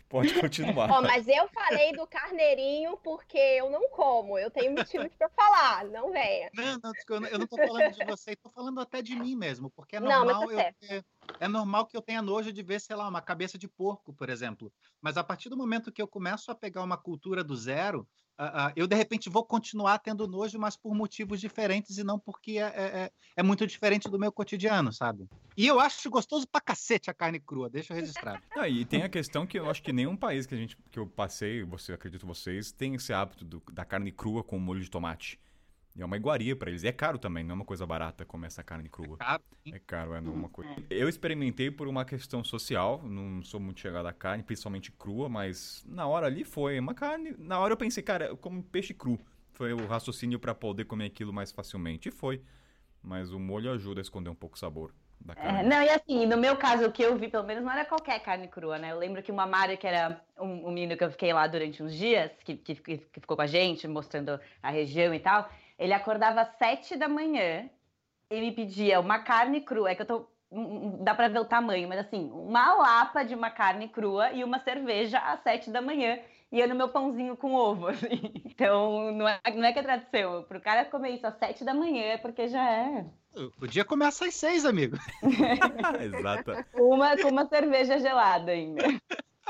Pode 0.08 0.32
continuar. 0.40 0.90
Ó, 0.90 1.02
mas 1.02 1.28
eu 1.28 1.48
falei 1.48 1.92
do 1.92 2.06
carneirinho 2.06 2.96
porque 2.98 3.36
eu 3.38 3.70
não 3.70 3.88
como. 3.90 4.38
Eu 4.38 4.50
tenho 4.50 4.72
motivos 4.72 5.14
pra 5.16 5.28
falar, 5.28 5.84
não 5.86 6.10
venha. 6.10 6.50
Não, 6.54 6.78
não, 6.82 6.92
desculpa, 6.92 7.26
eu 7.26 7.32
não- 7.32 7.38
não 7.40 7.46
tô 7.46 7.56
falando 7.56 7.92
de 7.92 8.04
você, 8.04 8.34
tô 8.36 8.48
falando 8.50 8.80
até 8.80 9.02
de 9.02 9.14
mim 9.14 9.36
mesmo, 9.36 9.70
porque 9.70 9.96
é 9.96 10.00
Não, 10.00 10.24
normal 10.24 10.48
tá 10.48 10.72
eu 10.88 11.04
é 11.40 11.46
normal 11.48 11.86
que 11.86 11.96
eu 11.96 12.02
tenha 12.02 12.22
nojo 12.22 12.52
de 12.52 12.62
ver, 12.62 12.80
sei 12.80 12.96
lá, 12.96 13.06
uma 13.06 13.20
cabeça 13.20 13.58
de 13.58 13.68
porco, 13.68 14.12
por 14.14 14.30
exemplo. 14.30 14.72
Mas 15.00 15.16
a 15.16 15.24
partir 15.24 15.48
do 15.48 15.56
momento 15.56 15.92
que 15.92 16.00
eu 16.00 16.08
começo 16.08 16.50
a 16.50 16.54
pegar 16.54 16.82
uma 16.82 16.96
cultura 16.96 17.44
do 17.44 17.54
zero, 17.54 18.08
ah, 18.38 18.66
ah, 18.68 18.72
eu 18.76 18.86
de 18.86 18.94
repente 18.94 19.28
vou 19.28 19.44
continuar 19.44 19.98
tendo 19.98 20.26
nojo, 20.28 20.58
mas 20.58 20.76
por 20.76 20.94
motivos 20.94 21.40
diferentes 21.40 21.98
e 21.98 22.04
não 22.04 22.18
porque 22.18 22.52
é, 22.52 22.62
é- 22.62 22.98
é- 23.04 23.10
é 23.36 23.42
muito 23.42 23.66
diferente 23.66 24.08
do 24.08 24.18
meu 24.18 24.30
cotidiano, 24.32 24.92
sabe? 24.92 25.28
E 25.56 25.66
eu 25.66 25.80
acho 25.80 26.08
gostoso 26.08 26.46
pra 26.46 26.60
cacete 26.60 27.10
a 27.10 27.14
carne 27.14 27.40
crua, 27.40 27.68
deixa 27.68 27.92
eu 27.92 27.96
registrar. 27.96 28.40
Ah, 28.58 28.68
e 28.68 28.84
tem 28.84 29.02
a 29.02 29.08
questão 29.08 29.46
que 29.46 29.58
eu 29.58 29.68
acho 29.70 29.82
que 29.82 29.92
nenhum 29.92 30.16
país 30.16 30.46
que 30.46 30.54
a 30.54 30.58
gente 30.58 30.76
que 30.90 30.98
eu 30.98 31.06
passei, 31.06 31.62
você 31.64 31.92
acredito 31.92 32.26
vocês, 32.26 32.70
tem 32.72 32.94
esse 32.94 33.12
hábito 33.12 33.44
do- 33.44 33.62
da 33.72 33.84
carne 33.84 34.10
crua 34.12 34.42
com 34.42 34.58
molho 34.58 34.80
de 34.80 34.90
tomate. 34.90 35.38
E 35.98 36.02
é 36.02 36.04
uma 36.04 36.16
iguaria 36.16 36.54
pra 36.54 36.70
eles. 36.70 36.84
E 36.84 36.86
é 36.86 36.92
caro 36.92 37.18
também, 37.18 37.42
não 37.42 37.50
é 37.50 37.54
uma 37.56 37.64
coisa 37.64 37.84
barata 37.84 38.24
comer 38.24 38.46
essa 38.46 38.62
carne 38.62 38.88
crua. 38.88 39.18
É 39.66 39.80
caro, 39.80 40.14
é 40.14 40.20
não 40.20 40.32
é 40.32 40.36
uma 40.36 40.48
coisa. 40.48 40.70
Eu 40.88 41.08
experimentei 41.08 41.72
por 41.72 41.88
uma 41.88 42.04
questão 42.04 42.44
social, 42.44 43.02
não 43.02 43.42
sou 43.42 43.58
muito 43.58 43.80
chegado 43.80 44.06
à 44.06 44.12
carne, 44.12 44.44
principalmente 44.44 44.92
crua, 44.92 45.28
mas 45.28 45.84
na 45.88 46.06
hora 46.06 46.26
ali 46.26 46.44
foi 46.44 46.78
uma 46.78 46.94
carne. 46.94 47.34
Na 47.36 47.58
hora 47.58 47.72
eu 47.72 47.76
pensei, 47.76 48.00
cara, 48.02 48.26
eu 48.26 48.36
como 48.36 48.62
peixe 48.62 48.94
cru. 48.94 49.18
Foi 49.54 49.72
o 49.72 49.86
raciocínio 49.88 50.38
pra 50.38 50.54
poder 50.54 50.84
comer 50.84 51.06
aquilo 51.06 51.32
mais 51.32 51.50
facilmente. 51.50 52.08
E 52.08 52.12
foi. 52.12 52.40
Mas 53.02 53.32
o 53.32 53.40
molho 53.40 53.72
ajuda 53.72 54.00
a 54.00 54.02
esconder 54.02 54.30
um 54.30 54.34
pouco 54.36 54.54
o 54.54 54.58
sabor 54.58 54.94
da 55.20 55.32
É, 55.32 55.36
carne. 55.36 55.68
não, 55.68 55.82
e 55.82 55.88
assim, 55.90 56.26
no 56.26 56.36
meu 56.36 56.56
caso, 56.56 56.86
o 56.86 56.92
que 56.92 57.02
eu 57.02 57.16
vi, 57.18 57.28
pelo 57.28 57.42
menos, 57.44 57.64
não 57.64 57.72
era 57.72 57.84
qualquer 57.84 58.20
carne 58.20 58.46
crua, 58.46 58.78
né? 58.78 58.92
Eu 58.92 58.98
lembro 58.98 59.20
que 59.20 59.32
uma 59.32 59.46
Mari, 59.46 59.76
que 59.76 59.86
era 59.86 60.20
um, 60.38 60.68
um 60.68 60.70
menino 60.72 60.96
que 60.96 61.02
eu 61.02 61.10
fiquei 61.10 61.32
lá 61.32 61.46
durante 61.48 61.82
uns 61.82 61.92
dias, 61.92 62.30
que, 62.44 62.56
que, 62.56 62.76
que 62.76 63.20
ficou 63.20 63.36
com 63.36 63.42
a 63.42 63.46
gente, 63.48 63.88
mostrando 63.88 64.38
a 64.62 64.70
região 64.70 65.12
e 65.12 65.18
tal, 65.18 65.50
ele 65.78 65.92
acordava 65.92 66.42
às 66.42 66.56
sete 66.58 66.96
da 66.96 67.08
manhã 67.08 67.68
e 68.30 68.40
me 68.40 68.52
pedia 68.52 69.00
uma 69.00 69.20
carne 69.20 69.60
crua. 69.60 69.90
É 69.90 69.94
que 69.94 70.02
eu 70.02 70.06
tô. 70.06 70.28
Dá 71.00 71.14
pra 71.14 71.28
ver 71.28 71.40
o 71.40 71.44
tamanho, 71.44 71.86
mas 71.88 71.98
assim, 72.00 72.30
uma 72.32 72.74
lapa 72.74 73.22
de 73.22 73.34
uma 73.34 73.50
carne 73.50 73.86
crua 73.88 74.32
e 74.32 74.42
uma 74.42 74.58
cerveja 74.60 75.18
às 75.18 75.42
sete 75.42 75.70
da 75.70 75.82
manhã. 75.82 76.18
E 76.50 76.58
eu 76.58 76.66
no 76.66 76.74
meu 76.74 76.88
pãozinho 76.88 77.36
com 77.36 77.54
ovo, 77.54 77.88
assim. 77.88 78.32
Então, 78.46 79.12
não 79.12 79.28
é, 79.28 79.38
não 79.54 79.64
é 79.64 79.72
que 79.72 79.78
é 79.78 79.82
tradição. 79.82 80.42
Pro 80.44 80.60
cara 80.60 80.86
comer 80.86 81.10
isso 81.10 81.26
às 81.26 81.38
sete 81.38 81.64
da 81.64 81.74
manhã 81.74 82.04
é 82.04 82.18
porque 82.18 82.48
já 82.48 82.70
é 82.70 83.04
o 83.60 83.66
dia 83.66 83.84
começa 83.84 84.26
às 84.26 84.34
seis, 84.34 84.64
amigo. 84.64 84.96
Exato. 86.02 86.52
uma 86.74 87.16
com 87.16 87.28
uma 87.28 87.46
cerveja 87.46 87.98
gelada 87.98 88.52
ainda. 88.52 88.82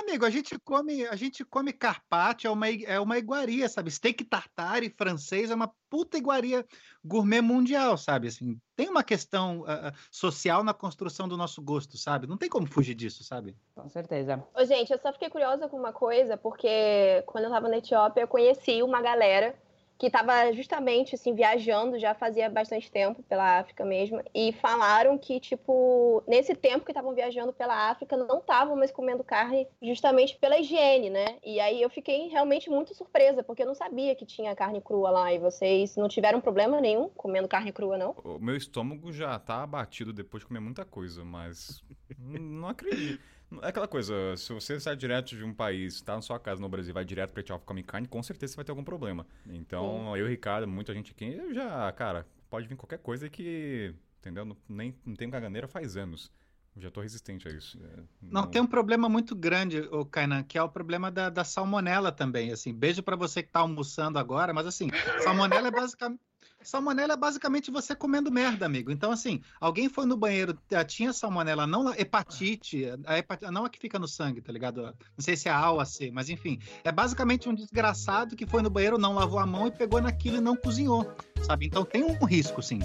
Amigo, 0.08 0.24
a 0.24 0.30
gente 0.30 0.58
come, 0.60 1.06
a 1.06 1.14
gente 1.16 1.44
come 1.44 1.70
carpaccio, 1.70 2.48
é 2.48 2.50
uma, 2.50 2.66
é 2.70 2.98
uma 2.98 3.18
iguaria, 3.18 3.68
sabe? 3.68 3.90
Steak 3.90 4.24
tartare 4.24 4.88
francês 4.88 5.50
é 5.50 5.54
uma 5.54 5.70
puta 5.90 6.16
iguaria 6.16 6.64
gourmet 7.04 7.42
mundial, 7.42 7.98
sabe? 7.98 8.28
Assim, 8.28 8.58
tem 8.74 8.88
uma 8.88 9.04
questão 9.04 9.66
ah, 9.66 9.92
social 10.10 10.64
na 10.64 10.72
construção 10.72 11.28
do 11.28 11.36
nosso 11.36 11.60
gosto, 11.60 11.98
sabe? 11.98 12.26
Não 12.26 12.38
tem 12.38 12.48
como 12.48 12.66
fugir 12.66 12.94
disso, 12.94 13.22
sabe? 13.22 13.54
Com 13.74 13.86
certeza. 13.90 14.42
Ô, 14.54 14.64
gente, 14.64 14.90
eu 14.90 14.98
só 14.98 15.12
fiquei 15.12 15.28
curiosa 15.28 15.68
com 15.68 15.76
uma 15.76 15.92
coisa, 15.92 16.38
porque 16.38 17.22
quando 17.26 17.44
eu 17.44 17.50
tava 17.50 17.68
na 17.68 17.76
Etiópia, 17.76 18.22
eu 18.22 18.28
conheci 18.28 18.82
uma 18.82 19.02
galera 19.02 19.54
que 19.98 20.08
tava 20.08 20.52
justamente, 20.52 21.16
assim, 21.16 21.34
viajando 21.34 21.98
já 21.98 22.14
fazia 22.14 22.48
bastante 22.48 22.90
tempo 22.90 23.22
pela 23.24 23.58
África 23.58 23.84
mesmo, 23.84 24.22
e 24.32 24.52
falaram 24.52 25.18
que, 25.18 25.40
tipo, 25.40 26.22
nesse 26.26 26.54
tempo 26.54 26.84
que 26.84 26.92
estavam 26.92 27.12
viajando 27.14 27.52
pela 27.52 27.90
África, 27.90 28.16
não 28.16 28.38
estavam 28.38 28.76
mais 28.76 28.92
comendo 28.92 29.24
carne 29.24 29.66
justamente 29.82 30.36
pela 30.36 30.58
higiene, 30.58 31.10
né? 31.10 31.38
E 31.44 31.58
aí 31.58 31.82
eu 31.82 31.90
fiquei 31.90 32.28
realmente 32.28 32.70
muito 32.70 32.94
surpresa, 32.94 33.42
porque 33.42 33.62
eu 33.62 33.66
não 33.66 33.74
sabia 33.74 34.14
que 34.14 34.24
tinha 34.24 34.54
carne 34.54 34.80
crua 34.80 35.10
lá, 35.10 35.32
e 35.32 35.38
vocês 35.38 35.96
não 35.96 36.08
tiveram 36.08 36.40
problema 36.40 36.80
nenhum 36.80 37.08
comendo 37.08 37.48
carne 37.48 37.72
crua, 37.72 37.98
não? 37.98 38.12
O 38.22 38.38
meu 38.38 38.56
estômago 38.56 39.12
já 39.12 39.36
tá 39.38 39.64
abatido 39.64 40.12
depois 40.12 40.42
de 40.42 40.46
comer 40.46 40.60
muita 40.60 40.84
coisa, 40.84 41.24
mas 41.24 41.82
não 42.16 42.68
acredito. 42.68 43.37
É 43.62 43.68
aquela 43.68 43.88
coisa, 43.88 44.36
se 44.36 44.52
você 44.52 44.78
sai 44.78 44.94
direto 44.94 45.34
de 45.34 45.42
um 45.42 45.54
país, 45.54 46.00
tá 46.02 46.14
na 46.14 46.22
sua 46.22 46.38
casa 46.38 46.60
no 46.60 46.68
Brasil, 46.68 46.92
vai 46.92 47.04
direto 47.04 47.32
pra 47.32 47.40
Etiópia 47.40 47.66
comer 47.66 47.82
carne, 47.82 48.06
com 48.06 48.22
certeza 48.22 48.52
você 48.52 48.56
vai 48.56 48.64
ter 48.64 48.72
algum 48.72 48.84
problema. 48.84 49.26
Então, 49.46 50.16
eu 50.16 50.24
e 50.24 50.28
o 50.28 50.28
Ricardo, 50.28 50.68
muita 50.68 50.92
gente 50.92 51.12
aqui, 51.12 51.24
eu 51.24 51.54
já, 51.54 51.90
cara, 51.92 52.26
pode 52.50 52.68
vir 52.68 52.76
qualquer 52.76 52.98
coisa 52.98 53.28
que, 53.28 53.94
entendeu? 54.20 54.44
Não, 54.44 54.56
nem, 54.68 54.94
não 55.04 55.14
tenho 55.14 55.30
caganeira 55.30 55.66
faz 55.66 55.96
anos. 55.96 56.30
Eu 56.76 56.82
já 56.82 56.90
tô 56.90 57.00
resistente 57.00 57.48
a 57.48 57.50
isso. 57.50 57.76
É, 57.82 58.02
Não, 58.22 58.46
tem 58.46 58.62
um 58.62 58.66
problema 58.66 59.08
muito 59.08 59.34
grande, 59.34 59.80
o 59.90 60.04
Kainan, 60.04 60.44
que 60.44 60.56
é 60.56 60.62
o 60.62 60.68
problema 60.68 61.10
da, 61.10 61.28
da 61.28 61.42
salmonela 61.42 62.12
também. 62.12 62.52
Assim, 62.52 62.72
beijo 62.72 63.02
pra 63.02 63.16
você 63.16 63.42
que 63.42 63.50
tá 63.50 63.60
almoçando 63.60 64.18
agora, 64.18 64.52
mas 64.52 64.66
assim, 64.66 64.88
salmonela 65.24 65.68
é 65.68 65.70
basicamente. 65.70 66.20
Salmonela 66.62 67.14
é 67.14 67.16
basicamente 67.16 67.70
você 67.70 67.94
comendo 67.94 68.30
merda, 68.30 68.66
amigo. 68.66 68.90
Então, 68.90 69.10
assim, 69.10 69.40
alguém 69.60 69.88
foi 69.88 70.06
no 70.06 70.16
banheiro, 70.16 70.58
tinha 70.86 71.12
salmonela, 71.12 71.66
não 71.66 71.94
hepatite, 71.94 72.84
a 73.06 73.16
hepatite, 73.18 73.50
não 73.50 73.64
a 73.64 73.70
que 73.70 73.78
fica 73.78 73.98
no 73.98 74.08
sangue, 74.08 74.40
tá 74.40 74.52
ligado? 74.52 74.82
Não 74.82 74.94
sei 75.20 75.36
se 75.36 75.48
é 75.48 75.52
A 75.52 75.70
ou 75.70 75.80
a 75.80 75.84
C, 75.84 76.10
mas 76.10 76.28
enfim. 76.28 76.58
É 76.82 76.90
basicamente 76.90 77.48
um 77.48 77.54
desgraçado 77.54 78.36
que 78.36 78.46
foi 78.46 78.62
no 78.62 78.70
banheiro, 78.70 78.98
não 78.98 79.14
lavou 79.14 79.38
a 79.38 79.46
mão 79.46 79.68
e 79.68 79.70
pegou 79.70 80.00
naquilo 80.00 80.38
e 80.38 80.40
não 80.40 80.56
cozinhou, 80.56 81.10
sabe? 81.42 81.66
Então 81.66 81.84
tem 81.84 82.02
um 82.04 82.24
risco, 82.24 82.62
sim. 82.62 82.80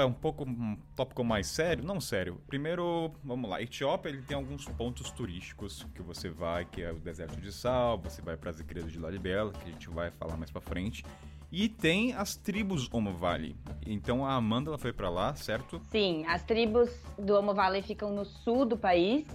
Agora 0.00 0.06
um 0.06 0.12
pouco 0.12 0.44
um 0.44 0.76
tópico 0.96 1.22
mais 1.22 1.46
sério, 1.46 1.84
não 1.84 2.00
sério. 2.00 2.40
Primeiro, 2.46 3.12
vamos 3.22 3.48
lá. 3.48 3.60
Etiópia 3.60 4.08
ele 4.08 4.22
tem 4.22 4.36
alguns 4.36 4.64
pontos 4.66 5.10
turísticos 5.10 5.86
que 5.94 6.02
você 6.02 6.28
vai, 6.28 6.64
que 6.64 6.82
é 6.82 6.92
o 6.92 6.98
deserto 6.98 7.40
de 7.40 7.52
sal, 7.52 7.98
você 7.98 8.22
vai 8.22 8.36
para 8.36 8.50
as 8.50 8.60
igrejas 8.60 8.92
de 8.92 8.98
Lalibela, 8.98 9.52
que 9.52 9.68
a 9.68 9.72
gente 9.72 9.88
vai 9.88 10.10
falar 10.12 10.36
mais 10.36 10.50
para 10.50 10.60
frente. 10.60 11.04
E 11.52 11.68
tem 11.68 12.14
as 12.14 12.36
tribos 12.36 12.88
Omo 12.92 13.12
Valley. 13.12 13.56
Então 13.84 14.24
a 14.24 14.34
Amanda 14.34 14.70
ela 14.70 14.78
foi 14.78 14.92
para 14.92 15.10
lá, 15.10 15.34
certo? 15.34 15.80
Sim, 15.90 16.24
as 16.26 16.42
tribos 16.44 16.90
do 17.18 17.36
Omo 17.36 17.52
Valley 17.52 17.82
ficam 17.82 18.12
no 18.12 18.24
sul 18.24 18.64
do 18.64 18.76
país. 18.76 19.26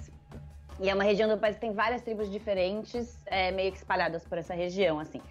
E 0.79 0.89
é 0.89 0.93
uma 0.93 1.03
região 1.03 1.29
do 1.29 1.37
país 1.37 1.55
que 1.55 1.61
tem 1.61 1.73
várias 1.73 2.01
tribos 2.01 2.29
diferentes, 2.29 3.17
é, 3.25 3.49
meio 3.51 3.71
que 3.71 3.77
espalhadas 3.77 4.25
por 4.25 4.37
essa 4.37 4.53
região, 4.53 4.99
assim. 4.99 5.21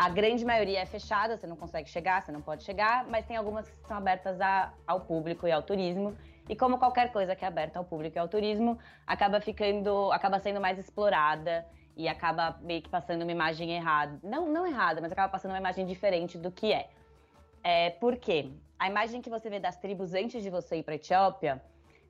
A 0.00 0.08
grande 0.08 0.46
maioria 0.46 0.80
é 0.80 0.86
fechada, 0.86 1.36
você 1.36 1.46
não 1.46 1.56
consegue 1.56 1.86
chegar, 1.86 2.22
você 2.22 2.32
não 2.32 2.40
pode 2.40 2.64
chegar, 2.64 3.04
mas 3.04 3.26
tem 3.26 3.36
algumas 3.36 3.68
que 3.68 3.76
são 3.86 3.98
abertas 3.98 4.40
a, 4.40 4.72
ao 4.86 5.02
público 5.02 5.46
e 5.46 5.52
ao 5.52 5.62
turismo. 5.62 6.16
E 6.48 6.56
como 6.56 6.78
qualquer 6.78 7.12
coisa 7.12 7.36
que 7.36 7.44
é 7.44 7.48
aberta 7.48 7.78
ao 7.78 7.84
público 7.84 8.16
e 8.16 8.18
ao 8.18 8.26
turismo, 8.26 8.78
acaba 9.06 9.42
ficando, 9.42 10.10
acaba 10.10 10.38
sendo 10.38 10.58
mais 10.58 10.78
explorada 10.78 11.66
e 11.94 12.08
acaba 12.08 12.58
meio 12.62 12.80
que 12.80 12.88
passando 12.88 13.24
uma 13.24 13.30
imagem 13.30 13.72
errada. 13.72 14.18
Não, 14.22 14.48
não 14.48 14.66
errada, 14.66 15.02
mas 15.02 15.12
acaba 15.12 15.28
passando 15.28 15.50
uma 15.50 15.58
imagem 15.58 15.84
diferente 15.84 16.38
do 16.38 16.50
que 16.50 16.72
é. 16.72 16.88
é 17.62 17.90
por 17.90 18.16
quê? 18.16 18.50
A 18.78 18.88
imagem 18.88 19.20
que 19.20 19.28
você 19.28 19.50
vê 19.50 19.60
das 19.60 19.76
tribos 19.76 20.14
antes 20.14 20.42
de 20.42 20.48
você 20.48 20.76
ir 20.76 20.82
para 20.82 20.94
a 20.94 20.96
Etiópia 20.96 21.62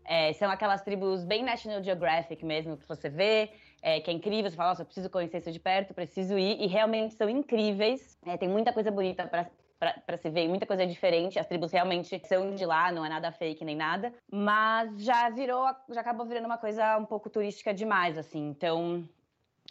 é, 0.05 0.33
são 0.35 0.49
aquelas 0.49 0.83
tribos 0.83 1.25
bem 1.25 1.43
National 1.43 1.83
Geographic 1.83 2.45
mesmo, 2.45 2.77
que 2.77 2.87
você 2.87 3.09
vê, 3.09 3.51
é, 3.83 4.01
que 4.01 4.11
é 4.11 4.15
incrível, 4.15 4.51
você 4.51 4.57
fala, 4.57 4.71
nossa, 4.71 4.83
eu 4.83 4.87
preciso 4.87 5.11
conhecer 5.11 5.39
isso 5.39 5.53
de 5.53 5.61
perto, 5.61 5.95
preciso 5.95 6.39
ir, 6.39 6.61
e 6.61 6.67
realmente 6.67 7.15
são 7.15 7.29
incríveis. 7.29 8.19
É, 8.27 8.37
tem 8.37 8.49
muita 8.49 8.73
coisa 8.73 8.91
bonita 8.91 9.27
para 9.27 10.17
se 10.19 10.29
ver, 10.29 10.49
muita 10.49 10.67
coisa 10.67 10.87
diferente. 10.87 11.39
As 11.39 11.47
tribos 11.47 11.73
realmente 11.73 12.21
são 12.27 12.55
de 12.55 12.67
lá, 12.67 12.93
não 12.93 13.05
é 13.05 13.09
nada 13.09 13.33
fake 13.33 13.65
nem 13.65 13.77
nada, 13.77 14.13
mas 14.31 15.03
já 15.03 15.31
virou, 15.31 15.67
já 15.89 16.01
acabou 16.01 16.27
virando 16.27 16.45
uma 16.45 16.59
coisa 16.59 16.99
um 16.99 17.07
pouco 17.07 17.31
turística 17.31 17.73
demais, 17.73 18.19
assim. 18.19 18.49
Então, 18.49 19.09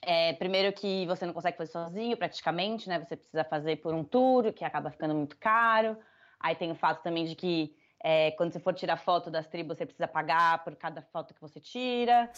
é, 0.01 0.34
primeiro 0.34 0.74
que 0.74 1.05
você 1.05 1.26
não 1.26 1.34
consegue 1.34 1.57
fazer 1.57 1.72
sozinho, 1.72 2.18
praticamente, 2.18 2.89
né? 2.89 2.99
Você 2.99 3.16
precisa 3.16 3.43
fazer 3.43 3.76
por 3.78 3.93
um 3.93 4.03
tour, 4.03 4.51
que 4.51 4.66
acaba 4.66 4.89
ficando 4.89 5.14
muito 5.14 5.38
caro. 5.38 5.95
Aí 6.39 6.55
tem 6.55 6.72
o 6.72 6.76
fato 6.76 7.03
também 7.03 7.26
de 7.26 7.36
que 7.36 7.76
é, 8.04 8.32
quando 8.32 8.52
você 8.54 8.60
for 8.60 8.74
tirar 8.74 8.97
foto 8.97 9.30
das 9.30 9.47
tribos, 9.47 9.78
você 9.78 9.86
precisa 9.86 10.08
pagar 10.08 10.64
por 10.64 10.76
cada 10.76 11.02
foto 11.02 11.34
que 11.34 11.41
você 11.41 11.60
tira. 11.60 12.30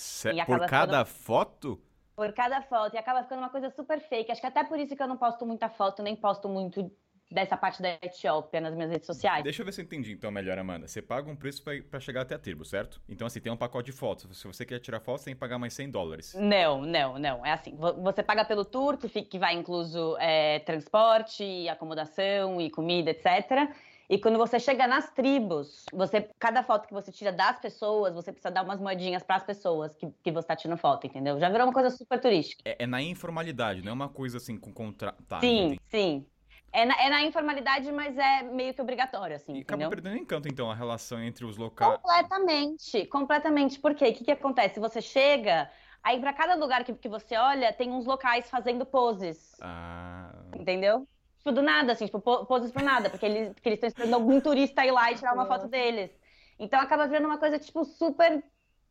por 0.45 0.59
cada 0.67 1.03
ficando... 1.03 1.05
foto? 1.05 1.81
Por 2.15 2.33
cada 2.33 2.61
foto. 2.61 2.95
E 2.95 2.97
acaba 2.97 3.23
ficando 3.23 3.39
uma 3.39 3.49
coisa 3.49 3.69
super 3.69 3.99
fake. 3.99 4.31
Acho 4.31 4.41
que 4.41 4.47
até 4.47 4.63
por 4.63 4.79
isso 4.79 4.95
que 4.95 5.01
eu 5.01 5.07
não 5.07 5.17
posto 5.17 5.45
muita 5.45 5.69
foto, 5.69 6.03
nem 6.03 6.15
posto 6.15 6.49
muito 6.49 6.91
dessa 7.31 7.55
parte 7.55 7.81
da 7.81 7.93
Etiópia 7.93 8.59
nas 8.59 8.75
minhas 8.75 8.91
redes 8.91 9.07
sociais. 9.07 9.43
Deixa 9.43 9.61
eu 9.61 9.65
ver 9.65 9.71
se 9.71 9.79
eu 9.79 9.85
entendi 9.85 10.11
então 10.11 10.29
melhor, 10.29 10.57
Amanda. 10.59 10.87
Você 10.87 11.01
paga 11.01 11.31
um 11.31 11.35
preço 11.35 11.63
para 11.63 11.99
chegar 11.99 12.21
até 12.21 12.35
a 12.35 12.39
tribo, 12.39 12.65
certo? 12.65 13.01
Então, 13.07 13.25
assim, 13.25 13.39
tem 13.39 13.51
um 13.51 13.57
pacote 13.57 13.85
de 13.85 13.97
fotos. 13.97 14.37
Se 14.37 14.45
você 14.45 14.65
quer 14.65 14.79
tirar 14.79 14.99
fotos, 14.99 15.23
tem 15.23 15.33
que 15.33 15.39
pagar 15.39 15.57
mais 15.57 15.73
100 15.73 15.89
dólares. 15.91 16.35
Não, 16.37 16.81
não, 16.81 17.17
não. 17.17 17.45
É 17.45 17.53
assim, 17.53 17.75
você 18.03 18.21
paga 18.21 18.43
pelo 18.43 18.65
tour, 18.65 18.97
que, 18.97 19.07
fica, 19.07 19.29
que 19.29 19.39
vai 19.39 19.55
incluso 19.55 20.17
é, 20.19 20.59
transporte, 20.59 21.69
acomodação 21.69 22.59
e 22.59 22.69
comida, 22.69 23.11
etc., 23.11 23.71
e 24.11 24.19
quando 24.19 24.37
você 24.37 24.59
chega 24.59 24.85
nas 24.87 25.09
tribos, 25.09 25.85
você 25.93 26.29
cada 26.37 26.61
foto 26.63 26.85
que 26.85 26.93
você 26.93 27.13
tira 27.13 27.31
das 27.31 27.57
pessoas, 27.61 28.13
você 28.13 28.29
precisa 28.29 28.51
dar 28.51 28.61
umas 28.61 28.77
moedinhas 28.77 29.23
para 29.23 29.37
as 29.37 29.43
pessoas 29.45 29.95
que, 29.95 30.11
que 30.21 30.29
você 30.29 30.45
tá 30.45 30.53
tirando 30.53 30.77
foto, 30.77 31.07
entendeu? 31.07 31.39
Já 31.39 31.47
virou 31.47 31.65
uma 31.65 31.71
coisa 31.71 31.89
super 31.89 32.19
turística. 32.19 32.61
É, 32.65 32.83
é 32.83 32.85
na 32.85 33.01
informalidade, 33.01 33.81
não 33.81 33.91
é 33.91 33.93
uma 33.93 34.09
coisa 34.09 34.35
assim 34.35 34.57
com 34.57 34.73
contrato. 34.73 35.23
Tá, 35.23 35.39
sim, 35.39 35.77
sim. 35.89 36.25
É 36.73 36.85
na, 36.85 37.01
é 37.01 37.09
na, 37.09 37.23
informalidade, 37.23 37.89
mas 37.93 38.17
é 38.17 38.43
meio 38.43 38.73
que 38.73 38.81
obrigatório, 38.81 39.37
assim. 39.37 39.53
E 39.53 39.59
entendeu? 39.61 39.87
acaba 39.87 40.01
perdendo 40.01 40.21
encanto, 40.21 40.49
então, 40.49 40.69
a 40.69 40.75
relação 40.75 41.23
entre 41.23 41.45
os 41.45 41.55
locais. 41.55 41.95
Completamente, 41.95 43.05
completamente. 43.05 43.79
Por 43.79 43.95
quê? 43.95 44.09
O 44.09 44.13
que, 44.13 44.25
que 44.25 44.31
acontece? 44.31 44.77
Você 44.77 45.01
chega, 45.01 45.71
aí 46.03 46.19
para 46.19 46.33
cada 46.33 46.55
lugar 46.55 46.83
que, 46.83 46.93
que 46.93 47.07
você 47.07 47.37
olha, 47.37 47.71
tem 47.71 47.89
uns 47.89 48.05
locais 48.05 48.49
fazendo 48.49 48.85
poses. 48.85 49.55
Ah. 49.61 50.33
Entendeu? 50.53 51.07
Tipo, 51.41 51.51
do 51.51 51.61
nada, 51.61 51.93
assim, 51.93 52.05
tipo, 52.05 52.19
poses 52.21 52.71
por 52.71 52.83
nada, 52.83 53.09
porque 53.09 53.25
eles 53.25 53.53
porque 53.53 53.69
estão 53.69 53.87
esperando 53.87 54.13
algum 54.13 54.39
turista 54.39 54.85
ir 54.85 54.91
lá 54.91 55.11
e 55.11 55.15
tirar 55.15 55.33
uma 55.33 55.47
foto 55.47 55.67
deles. 55.67 56.11
Então 56.59 56.79
acaba 56.79 57.07
virando 57.07 57.25
uma 57.25 57.39
coisa, 57.39 57.57
tipo, 57.57 57.83
super, 57.83 58.43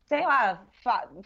sei 0.03 0.25
lá, 0.25 0.65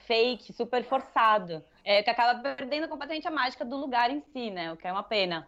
fake, 0.06 0.54
super 0.54 0.84
forçado. 0.84 1.64
É, 1.84 2.04
que 2.04 2.10
acaba 2.10 2.40
perdendo 2.56 2.88
completamente 2.88 3.28
a 3.28 3.32
mágica 3.32 3.66
do 3.66 3.76
lugar 3.78 4.10
em 4.10 4.22
si, 4.22 4.52
né? 4.52 4.72
O 4.72 4.78
que 4.78 4.88
é 4.88 4.92
uma 4.92 5.04
pena. 5.04 5.48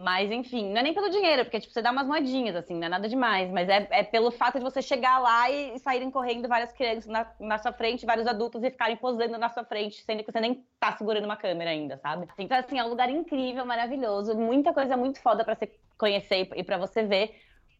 Mas, 0.00 0.30
enfim, 0.30 0.70
não 0.70 0.80
é 0.80 0.82
nem 0.82 0.94
pelo 0.94 1.08
dinheiro, 1.10 1.44
porque, 1.44 1.60
tipo, 1.60 1.72
você 1.72 1.80
dá 1.80 1.90
umas 1.90 2.06
moedinhas, 2.06 2.54
assim, 2.54 2.74
não 2.74 2.86
é 2.86 2.88
nada 2.88 3.08
demais. 3.08 3.50
Mas 3.50 3.68
é, 3.68 3.86
é 3.90 4.02
pelo 4.02 4.30
fato 4.30 4.58
de 4.58 4.64
você 4.64 4.82
chegar 4.82 5.18
lá 5.18 5.50
e, 5.50 5.78
saírem 5.78 6.10
correndo 6.10 6.48
várias 6.48 6.72
crianças 6.72 7.06
na, 7.06 7.26
na, 7.40 7.58
sua 7.58 7.72
frente, 7.72 8.06
vários 8.06 8.26
adultos 8.26 8.62
e 8.62 8.70
ficarem 8.70 8.96
posando 8.96 9.38
na 9.38 9.48
sua 9.48 9.64
frente, 9.64 10.02
sendo 10.04 10.22
que 10.22 10.30
você 10.30 10.40
nem 10.40 10.64
tá 10.78 10.92
segurando 10.96 11.24
uma 11.24 11.36
câmera 11.36 11.70
ainda, 11.70 11.96
sabe? 11.98 12.28
Então, 12.38 12.58
assim, 12.58 12.78
é 12.78 12.84
um 12.84 12.88
lugar 12.88 13.10
incrível, 13.10 13.64
maravilhoso, 13.64 14.34
muita 14.36 14.72
coisa 14.72 14.96
muito 14.96 15.20
foda 15.20 15.44
para 15.44 15.54
você 15.54 15.70
conhecer 15.96 16.48
e 16.54 16.62
para 16.62 16.78
você 16.78 17.02
ver. 17.04 17.34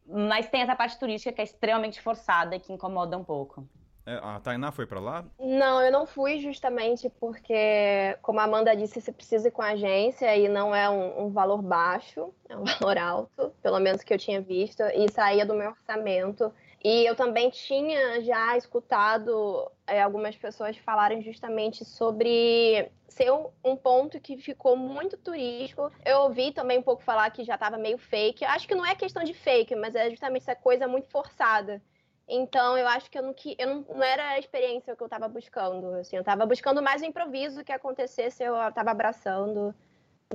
Mas 0.05 0.47
tem 0.49 0.61
essa 0.61 0.75
parte 0.75 0.97
turística 0.97 1.33
que 1.33 1.41
é 1.41 1.43
extremamente 1.43 2.01
forçada 2.01 2.55
e 2.55 2.59
que 2.59 2.71
incomoda 2.71 3.17
um 3.17 3.23
pouco. 3.23 3.67
É, 4.07 4.21
a 4.23 4.39
Tainá 4.39 4.71
foi 4.71 4.85
para 4.85 5.01
lá? 5.01 5.25
Não, 5.37 5.81
eu 5.81 5.91
não 5.91 6.05
fui 6.05 6.39
justamente 6.39 7.09
porque, 7.19 8.17
como 8.21 8.39
a 8.39 8.43
Amanda 8.43 8.73
disse, 8.73 9.01
você 9.01 9.11
precisa 9.11 9.49
ir 9.49 9.51
com 9.51 9.61
a 9.61 9.71
agência 9.71 10.33
e 10.37 10.47
não 10.47 10.73
é 10.73 10.89
um, 10.89 11.25
um, 11.25 11.29
valor 11.29 11.61
baixo, 11.61 12.33
é 12.47 12.55
um 12.55 12.63
valor 12.79 12.97
alto, 12.97 13.53
pelo 13.61 13.79
menos 13.81 14.03
que 14.03 14.13
eu 14.13 14.17
tinha 14.17 14.39
visto, 14.39 14.81
e 14.95 15.11
saía 15.11 15.45
do 15.45 15.53
meu 15.53 15.71
orçamento. 15.71 16.53
E 16.81 17.05
eu 17.05 17.15
também 17.15 17.49
tinha 17.49 18.21
já 18.21 18.55
escutado 18.55 19.69
é, 19.85 20.01
algumas 20.01 20.37
pessoas 20.37 20.77
falarem 20.77 21.21
justamente 21.21 21.83
sobre 21.83 22.89
ser 23.09 23.29
um, 23.33 23.49
um, 23.61 23.75
ponto 23.75 24.21
que 24.21 24.37
ficou 24.37 24.77
muito 24.77 25.17
turístico. 25.17 25.91
Eu 26.05 26.19
ouvi 26.19 26.53
também 26.53 26.77
um 26.77 26.83
pouco 26.83 27.03
falar 27.03 27.29
que 27.31 27.43
já 27.43 27.55
estava 27.55 27.77
meio 27.77 27.97
fake. 27.97 28.45
Acho 28.45 28.69
que 28.69 28.75
não 28.75 28.85
é 28.85 28.95
questão 28.95 29.21
de 29.21 29.33
fake, 29.33 29.75
mas 29.75 29.95
é 29.95 30.09
justamente 30.09 30.43
essa 30.43 30.55
coisa 30.55 30.87
muito 30.87 31.09
forçada. 31.09 31.81
Então, 32.27 32.77
eu 32.77 32.87
acho 32.87 33.09
que 33.09 33.17
eu 33.17 33.23
não, 33.23 33.35
eu 33.57 33.67
não, 33.67 33.85
não 33.95 34.03
era 34.03 34.31
a 34.31 34.39
experiência 34.39 34.95
que 34.95 35.01
eu 35.01 35.07
estava 35.07 35.27
buscando. 35.29 35.93
Assim, 35.95 36.17
eu 36.17 36.21
estava 36.21 36.45
buscando 36.45 36.81
mais 36.81 37.01
o 37.01 37.05
improviso 37.05 37.63
que 37.63 37.71
acontecesse, 37.71 38.43
eu 38.43 38.55
estava 38.67 38.91
abraçando. 38.91 39.73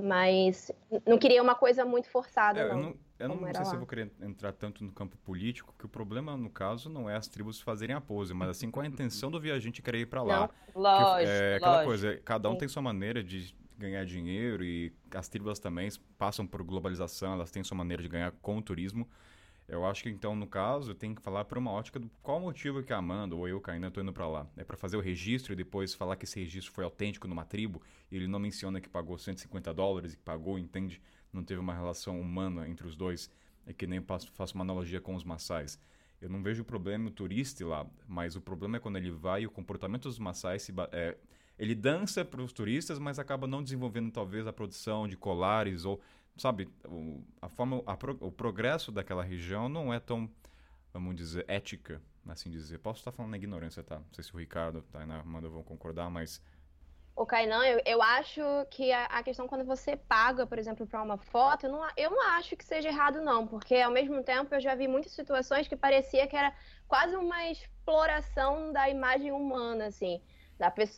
Mas 0.00 0.72
não 1.06 1.18
queria 1.18 1.42
uma 1.42 1.54
coisa 1.54 1.84
muito 1.84 2.08
forçada. 2.08 2.60
É, 2.60 2.68
não, 2.74 2.96
eu 3.18 3.28
não, 3.28 3.34
eu 3.34 3.40
não 3.42 3.52
sei 3.52 3.52
lá. 3.52 3.64
se 3.64 3.74
eu 3.74 3.78
vou 3.78 3.86
querer 3.86 4.10
entrar 4.22 4.52
tanto 4.52 4.82
no 4.82 4.90
campo 4.90 5.18
político, 5.18 5.74
que 5.78 5.84
o 5.84 5.88
problema, 5.88 6.34
no 6.34 6.48
caso, 6.48 6.88
não 6.88 7.10
é 7.10 7.16
as 7.16 7.28
tribos 7.28 7.60
fazerem 7.60 7.94
a 7.94 8.00
pose, 8.00 8.32
mas 8.32 8.48
assim, 8.48 8.70
qual 8.70 8.84
a 8.84 8.88
intenção 8.88 9.30
do 9.30 9.38
viajante 9.38 9.82
querer 9.82 9.98
ir 10.00 10.06
para 10.06 10.22
lá? 10.22 10.48
Não, 10.74 10.82
lógico, 10.82 11.20
é 11.20 11.56
aquela 11.56 11.72
lógico. 11.72 11.88
coisa, 11.90 12.16
cada 12.24 12.48
um 12.48 12.52
Sim. 12.52 12.58
tem 12.58 12.68
sua 12.68 12.80
maneira 12.80 13.22
de 13.22 13.54
ganhar 13.76 14.04
dinheiro 14.06 14.64
e 14.64 14.92
as 15.14 15.28
tribos 15.28 15.58
também 15.58 15.90
passam 16.16 16.46
por 16.46 16.62
globalização, 16.62 17.34
elas 17.34 17.50
têm 17.50 17.62
sua 17.62 17.76
maneira 17.76 18.02
de 18.02 18.08
ganhar 18.08 18.32
com 18.40 18.56
o 18.56 18.62
turismo. 18.62 19.06
Eu 19.72 19.86
acho 19.86 20.02
que 20.02 20.10
então, 20.10 20.36
no 20.36 20.46
caso, 20.46 20.94
tem 20.94 21.14
que 21.14 21.22
falar 21.22 21.46
para 21.46 21.58
uma 21.58 21.70
ótica 21.70 21.98
do 21.98 22.10
qual 22.22 22.38
motivo 22.38 22.82
que 22.82 22.92
a 22.92 22.98
Amanda 22.98 23.34
ou 23.34 23.48
eu, 23.48 23.62
ainda 23.68 23.86
estou 23.86 24.02
indo 24.02 24.12
para 24.12 24.28
lá. 24.28 24.46
É 24.54 24.62
para 24.62 24.76
fazer 24.76 24.98
o 24.98 25.00
registro 25.00 25.54
e 25.54 25.56
depois 25.56 25.94
falar 25.94 26.16
que 26.16 26.26
esse 26.26 26.38
registro 26.38 26.70
foi 26.70 26.84
autêntico 26.84 27.26
numa 27.26 27.42
tribo 27.42 27.80
e 28.10 28.16
ele 28.16 28.28
não 28.28 28.38
menciona 28.38 28.82
que 28.82 28.88
pagou 28.90 29.16
150 29.16 29.72
dólares 29.72 30.12
e 30.12 30.16
que 30.18 30.22
pagou, 30.22 30.58
entende? 30.58 31.00
Não 31.32 31.42
teve 31.42 31.58
uma 31.58 31.72
relação 31.72 32.20
humana 32.20 32.68
entre 32.68 32.86
os 32.86 32.94
dois. 32.94 33.30
É 33.66 33.72
que 33.72 33.86
nem 33.86 34.02
faço, 34.02 34.30
uma 34.54 34.62
analogia 34.62 35.00
com 35.00 35.14
os 35.14 35.24
maçais. 35.24 35.80
Eu 36.20 36.28
não 36.28 36.42
vejo 36.42 36.60
o 36.60 36.66
problema 36.66 37.08
o 37.08 37.10
turista 37.10 37.66
lá, 37.66 37.86
mas 38.06 38.36
o 38.36 38.42
problema 38.42 38.76
é 38.76 38.80
quando 38.80 38.98
ele 38.98 39.10
vai 39.10 39.44
e 39.44 39.46
o 39.46 39.50
comportamento 39.50 40.02
dos 40.02 40.18
maçais 40.18 40.64
se, 40.64 40.74
é, 40.92 41.16
ele 41.58 41.74
dança 41.74 42.24
para 42.26 42.42
os 42.42 42.52
turistas, 42.52 42.98
mas 42.98 43.18
acaba 43.18 43.46
não 43.46 43.62
desenvolvendo 43.62 44.10
talvez 44.10 44.46
a 44.46 44.52
produção 44.52 45.08
de 45.08 45.16
colares 45.16 45.86
ou 45.86 45.98
sabe, 46.36 46.68
o, 46.86 47.22
a 47.40 47.48
forma, 47.48 47.82
a 47.86 47.96
pro, 47.96 48.16
o 48.20 48.32
progresso 48.32 48.90
daquela 48.90 49.22
região 49.22 49.68
não 49.68 49.92
é 49.92 50.00
tão, 50.00 50.30
vamos 50.92 51.14
dizer, 51.14 51.44
ética, 51.48 52.00
assim 52.28 52.50
dizer. 52.50 52.78
Posso 52.78 53.00
estar 53.00 53.12
falando 53.12 53.32
na 53.32 53.36
ignorância, 53.36 53.82
tá? 53.82 53.98
Não 53.98 54.12
sei 54.12 54.24
se 54.24 54.34
o 54.34 54.38
Ricardo, 54.38 54.82
tá, 54.82 55.00
a 55.00 55.20
Amanda 55.20 55.48
vão 55.48 55.62
concordar, 55.62 56.10
mas... 56.10 56.42
O 57.14 57.26
Kainan, 57.26 57.62
eu, 57.66 57.82
eu 57.84 58.02
acho 58.02 58.40
que 58.70 58.90
a, 58.90 59.04
a, 59.04 59.22
questão 59.22 59.46
quando 59.46 59.66
você 59.66 59.96
paga, 59.96 60.46
por 60.46 60.58
exemplo, 60.58 60.86
para 60.86 61.02
uma 61.02 61.18
foto, 61.18 61.66
eu 61.66 61.72
não, 61.72 61.86
eu 61.94 62.10
não 62.10 62.22
acho 62.30 62.56
que 62.56 62.64
seja 62.64 62.88
errado, 62.88 63.20
não, 63.20 63.46
porque 63.46 63.76
ao 63.76 63.92
mesmo 63.92 64.22
tempo 64.22 64.54
eu 64.54 64.60
já 64.60 64.74
vi 64.74 64.88
muitas 64.88 65.12
situações 65.12 65.68
que 65.68 65.76
parecia 65.76 66.26
que 66.26 66.34
era 66.34 66.54
quase 66.88 67.14
uma 67.14 67.50
exploração 67.50 68.72
da 68.72 68.88
imagem 68.88 69.30
humana, 69.30 69.86
assim. 69.86 70.22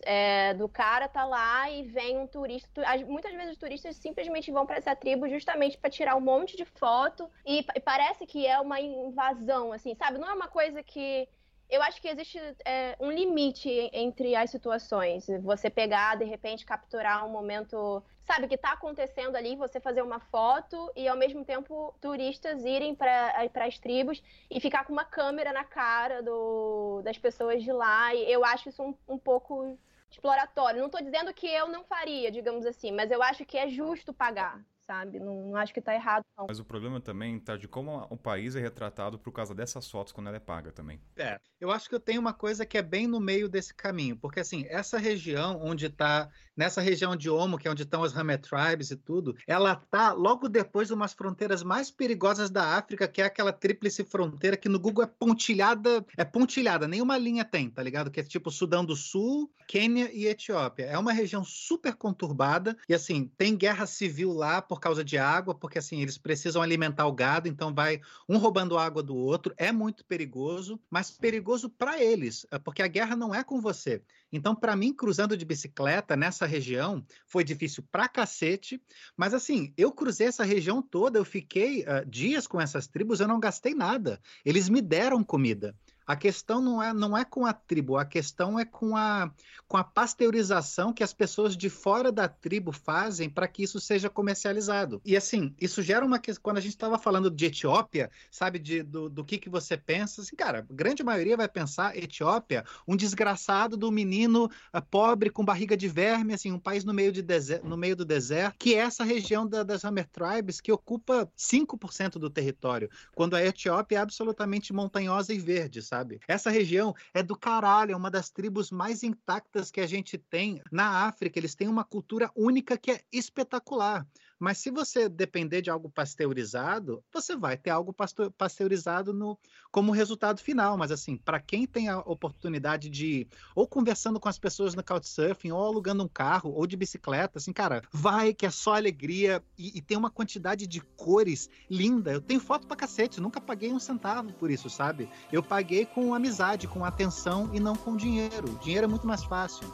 É, 0.04 0.54
do 0.54 0.68
cara 0.68 1.08
tá 1.08 1.24
lá 1.24 1.70
e 1.70 1.82
vem 1.84 2.18
um 2.18 2.26
turista. 2.26 2.82
Muitas 3.06 3.32
vezes 3.32 3.52
os 3.52 3.58
turistas 3.58 3.96
simplesmente 3.96 4.50
vão 4.50 4.66
para 4.66 4.76
essa 4.76 4.96
tribo 4.96 5.28
justamente 5.28 5.78
para 5.78 5.90
tirar 5.90 6.16
um 6.16 6.20
monte 6.20 6.56
de 6.56 6.64
foto 6.64 7.30
e, 7.46 7.64
e, 7.74 7.80
parece 7.80 8.26
que 8.26 8.46
é 8.46 8.58
uma 8.60 8.80
invasão, 8.80 9.72
assim, 9.72 9.94
sabe? 9.94 10.18
Não 10.18 10.28
é 10.28 10.34
uma 10.34 10.48
coisa 10.48 10.82
que 10.82 11.28
eu 11.68 11.82
acho 11.82 12.00
que 12.00 12.08
existe 12.08 12.38
é, 12.64 12.96
um 13.00 13.10
limite 13.10 13.70
entre 13.92 14.36
as 14.36 14.50
situações. 14.50 15.26
Você 15.42 15.70
pegar, 15.70 16.16
de 16.16 16.24
repente, 16.24 16.64
capturar 16.64 17.26
um 17.26 17.30
momento, 17.30 18.02
sabe, 18.24 18.48
que 18.48 18.54
está 18.54 18.72
acontecendo 18.72 19.36
ali, 19.36 19.56
você 19.56 19.78
fazer 19.80 20.02
uma 20.02 20.18
foto 20.18 20.90
e, 20.96 21.06
ao 21.06 21.16
mesmo 21.16 21.44
tempo, 21.44 21.94
turistas 22.00 22.64
irem 22.64 22.94
para 22.94 23.66
as 23.66 23.78
tribos 23.78 24.22
e 24.50 24.60
ficar 24.60 24.84
com 24.84 24.92
uma 24.92 25.04
câmera 25.04 25.52
na 25.52 25.64
cara 25.64 26.22
do, 26.22 27.02
das 27.02 27.18
pessoas 27.18 27.62
de 27.62 27.72
lá. 27.72 28.14
E 28.14 28.30
eu 28.30 28.44
acho 28.44 28.68
isso 28.68 28.82
um, 28.82 28.94
um 29.08 29.18
pouco 29.18 29.78
exploratório. 30.10 30.80
Não 30.80 30.86
estou 30.86 31.02
dizendo 31.02 31.32
que 31.34 31.46
eu 31.46 31.68
não 31.68 31.84
faria, 31.84 32.30
digamos 32.30 32.64
assim, 32.66 32.92
mas 32.92 33.10
eu 33.10 33.22
acho 33.22 33.44
que 33.44 33.58
é 33.58 33.68
justo 33.68 34.12
pagar, 34.12 34.64
sabe? 34.86 35.18
Não, 35.18 35.48
não 35.48 35.56
acho 35.56 35.72
que 35.72 35.80
tá 35.80 35.94
errado, 35.94 36.24
não. 36.36 36.46
Mas 36.48 36.58
o 36.58 36.64
problema 36.64 37.00
também 37.00 37.38
tá 37.38 37.56
de 37.56 37.66
como 37.66 38.06
o 38.10 38.16
país 38.16 38.54
é 38.56 38.60
retratado 38.60 39.18
por 39.18 39.32
causa 39.32 39.54
dessas 39.54 39.90
fotos 39.90 40.12
quando 40.12 40.28
ela 40.28 40.36
é 40.36 40.40
paga 40.40 40.72
também. 40.72 41.00
É, 41.16 41.38
eu 41.60 41.70
acho 41.70 41.88
que 41.88 41.94
eu 41.94 42.00
tenho 42.00 42.20
uma 42.20 42.32
coisa 42.32 42.66
que 42.66 42.78
é 42.78 42.82
bem 42.82 43.06
no 43.06 43.20
meio 43.20 43.48
desse 43.48 43.74
caminho, 43.74 44.16
porque 44.16 44.40
assim, 44.40 44.64
essa 44.68 44.98
região 44.98 45.60
onde 45.62 45.88
tá, 45.88 46.28
nessa 46.56 46.80
região 46.80 47.16
de 47.16 47.30
Omo, 47.30 47.58
que 47.58 47.66
é 47.66 47.70
onde 47.70 47.82
estão 47.82 48.02
as 48.02 48.16
Hamer 48.16 48.40
Tribes 48.40 48.90
e 48.90 48.96
tudo, 48.96 49.36
ela 49.46 49.76
tá 49.76 50.12
logo 50.12 50.48
depois 50.48 50.88
de 50.88 50.94
umas 50.94 51.12
fronteiras 51.12 51.62
mais 51.62 51.90
perigosas 51.90 52.50
da 52.50 52.76
África, 52.76 53.08
que 53.08 53.22
é 53.22 53.24
aquela 53.24 53.52
tríplice 53.52 54.04
fronteira 54.04 54.56
que 54.56 54.68
no 54.68 54.78
Google 54.78 55.04
é 55.04 55.06
pontilhada, 55.06 56.04
é 56.16 56.24
pontilhada, 56.24 56.86
nenhuma 56.86 57.16
linha 57.16 57.44
tem, 57.44 57.70
tá 57.70 57.82
ligado? 57.82 58.10
Que 58.10 58.20
é 58.20 58.22
tipo 58.22 58.50
Sudão 58.50 58.84
do 58.84 58.96
Sul, 58.96 59.50
Quênia 59.66 60.10
e 60.12 60.26
Etiópia. 60.26 60.84
É 60.84 60.98
uma 60.98 61.12
região 61.12 61.44
super 61.44 61.94
conturbada 61.94 62.76
e 62.88 62.94
assim, 62.94 63.30
tem 63.36 63.56
guerra 63.56 63.86
civil 63.86 64.32
lá 64.32 64.60
por 64.60 64.73
causa 64.80 65.04
de 65.04 65.18
água, 65.18 65.54
porque 65.54 65.78
assim, 65.78 66.00
eles 66.00 66.18
precisam 66.18 66.62
alimentar 66.62 67.06
o 67.06 67.12
gado, 67.12 67.48
então 67.48 67.74
vai 67.74 68.00
um 68.28 68.38
roubando 68.38 68.78
água 68.78 69.02
do 69.02 69.16
outro. 69.16 69.54
É 69.56 69.72
muito 69.72 70.04
perigoso, 70.04 70.80
mas 70.90 71.10
perigoso 71.10 71.68
para 71.70 72.02
eles, 72.02 72.46
é 72.50 72.58
porque 72.58 72.82
a 72.82 72.88
guerra 72.88 73.16
não 73.16 73.34
é 73.34 73.42
com 73.42 73.60
você. 73.60 74.02
Então, 74.32 74.54
para 74.54 74.74
mim, 74.74 74.92
cruzando 74.92 75.36
de 75.36 75.44
bicicleta 75.44 76.16
nessa 76.16 76.44
região 76.44 77.04
foi 77.26 77.44
difícil 77.44 77.84
pra 77.90 78.08
cacete, 78.08 78.82
mas 79.16 79.32
assim, 79.32 79.72
eu 79.76 79.92
cruzei 79.92 80.26
essa 80.26 80.44
região 80.44 80.82
toda, 80.82 81.18
eu 81.18 81.24
fiquei 81.24 81.82
uh, 81.82 82.04
dias 82.06 82.46
com 82.46 82.60
essas 82.60 82.86
tribos, 82.86 83.20
eu 83.20 83.28
não 83.28 83.38
gastei 83.38 83.74
nada. 83.74 84.20
Eles 84.44 84.68
me 84.68 84.82
deram 84.82 85.22
comida. 85.22 85.74
A 86.06 86.14
questão 86.16 86.60
não 86.60 86.82
é, 86.82 86.92
não 86.92 87.16
é 87.16 87.24
com 87.24 87.46
a 87.46 87.52
tribo, 87.52 87.96
a 87.96 88.04
questão 88.04 88.58
é 88.58 88.64
com 88.64 88.96
a, 88.96 89.30
com 89.66 89.76
a 89.76 89.84
pasteurização 89.84 90.92
que 90.92 91.02
as 91.02 91.14
pessoas 91.14 91.56
de 91.56 91.70
fora 91.70 92.12
da 92.12 92.28
tribo 92.28 92.72
fazem 92.72 93.30
para 93.30 93.48
que 93.48 93.62
isso 93.62 93.80
seja 93.80 94.10
comercializado. 94.10 95.00
E 95.04 95.16
assim, 95.16 95.54
isso 95.60 95.82
gera 95.82 96.04
uma 96.04 96.18
questão. 96.18 96.42
Quando 96.42 96.58
a 96.58 96.60
gente 96.60 96.72
estava 96.72 96.98
falando 96.98 97.30
de 97.30 97.46
Etiópia, 97.46 98.10
sabe, 98.30 98.58
de, 98.58 98.82
do, 98.82 99.08
do 99.08 99.24
que, 99.24 99.38
que 99.38 99.48
você 99.48 99.76
pensa? 99.76 100.20
Assim, 100.20 100.36
cara, 100.36 100.58
a 100.58 100.74
grande 100.74 101.02
maioria 101.02 101.36
vai 101.36 101.48
pensar 101.48 101.96
Etiópia, 101.96 102.64
um 102.86 102.96
desgraçado 102.96 103.76
do 103.76 103.90
menino 103.90 104.44
uh, 104.44 104.82
pobre 104.90 105.30
com 105.30 105.44
barriga 105.44 105.76
de 105.76 105.88
verme, 105.88 106.34
assim, 106.34 106.52
um 106.52 106.58
país 106.58 106.84
no 106.84 106.92
meio, 106.92 107.10
de 107.10 107.24
no 107.62 107.76
meio 107.76 107.96
do 107.96 108.04
deserto, 108.04 108.56
que 108.58 108.74
é 108.74 108.78
essa 108.78 109.04
região 109.04 109.46
da, 109.46 109.62
das 109.62 109.84
Hammer 109.84 110.08
Tribes 110.08 110.60
que 110.60 110.70
ocupa 110.70 111.30
5% 111.36 112.12
do 112.18 112.28
território, 112.28 112.90
quando 113.14 113.34
a 113.34 113.42
Etiópia 113.42 113.96
é 113.96 114.00
absolutamente 114.00 114.72
montanhosa 114.72 115.32
e 115.32 115.38
verde, 115.38 115.80
sabe? 115.82 115.93
Sabe? 115.94 116.20
Essa 116.26 116.50
região 116.50 116.92
é 117.12 117.22
do 117.22 117.36
caralho, 117.36 117.92
é 117.92 117.96
uma 117.96 118.10
das 118.10 118.28
tribos 118.28 118.70
mais 118.72 119.04
intactas 119.04 119.70
que 119.70 119.80
a 119.80 119.86
gente 119.86 120.18
tem 120.18 120.60
na 120.72 121.06
África. 121.06 121.38
Eles 121.38 121.54
têm 121.54 121.68
uma 121.68 121.84
cultura 121.84 122.30
única 122.34 122.76
que 122.76 122.90
é 122.90 123.00
espetacular. 123.12 124.04
Mas 124.38 124.58
se 124.58 124.70
você 124.70 125.08
depender 125.08 125.62
de 125.62 125.70
algo 125.70 125.88
pasteurizado, 125.88 127.02
você 127.12 127.36
vai 127.36 127.56
ter 127.56 127.70
algo 127.70 127.94
pasteurizado 128.36 129.12
no, 129.12 129.38
como 129.70 129.92
resultado 129.92 130.40
final. 130.40 130.76
Mas 130.76 130.90
assim, 130.90 131.16
para 131.16 131.40
quem 131.40 131.66
tem 131.66 131.88
a 131.88 131.98
oportunidade 131.98 132.88
de 132.90 133.26
ou 133.54 133.66
conversando 133.66 134.20
com 134.20 134.28
as 134.28 134.38
pessoas 134.38 134.74
no 134.74 134.82
Couchsurfing, 134.82 135.52
ou 135.52 135.64
alugando 135.64 136.04
um 136.04 136.08
carro, 136.08 136.52
ou 136.52 136.66
de 136.66 136.76
bicicleta, 136.76 137.38
assim, 137.38 137.52
cara, 137.52 137.82
vai 137.92 138.34
que 138.34 138.46
é 138.46 138.50
só 138.50 138.74
alegria 138.74 139.42
e, 139.58 139.78
e 139.78 139.82
tem 139.82 139.96
uma 139.96 140.10
quantidade 140.10 140.66
de 140.66 140.80
cores 140.80 141.48
linda. 141.70 142.12
Eu 142.12 142.20
tenho 142.20 142.40
foto 142.40 142.66
pra 142.66 142.76
cacete, 142.76 143.20
nunca 143.20 143.40
paguei 143.40 143.72
um 143.72 143.78
centavo 143.78 144.32
por 144.34 144.50
isso, 144.50 144.68
sabe? 144.68 145.08
Eu 145.32 145.42
paguei 145.42 145.86
com 145.86 146.14
amizade, 146.14 146.68
com 146.68 146.84
atenção 146.84 147.50
e 147.52 147.60
não 147.60 147.74
com 147.74 147.96
dinheiro. 147.96 148.58
Dinheiro 148.62 148.84
é 148.84 148.88
muito 148.88 149.06
mais 149.06 149.24
fácil. 149.24 149.66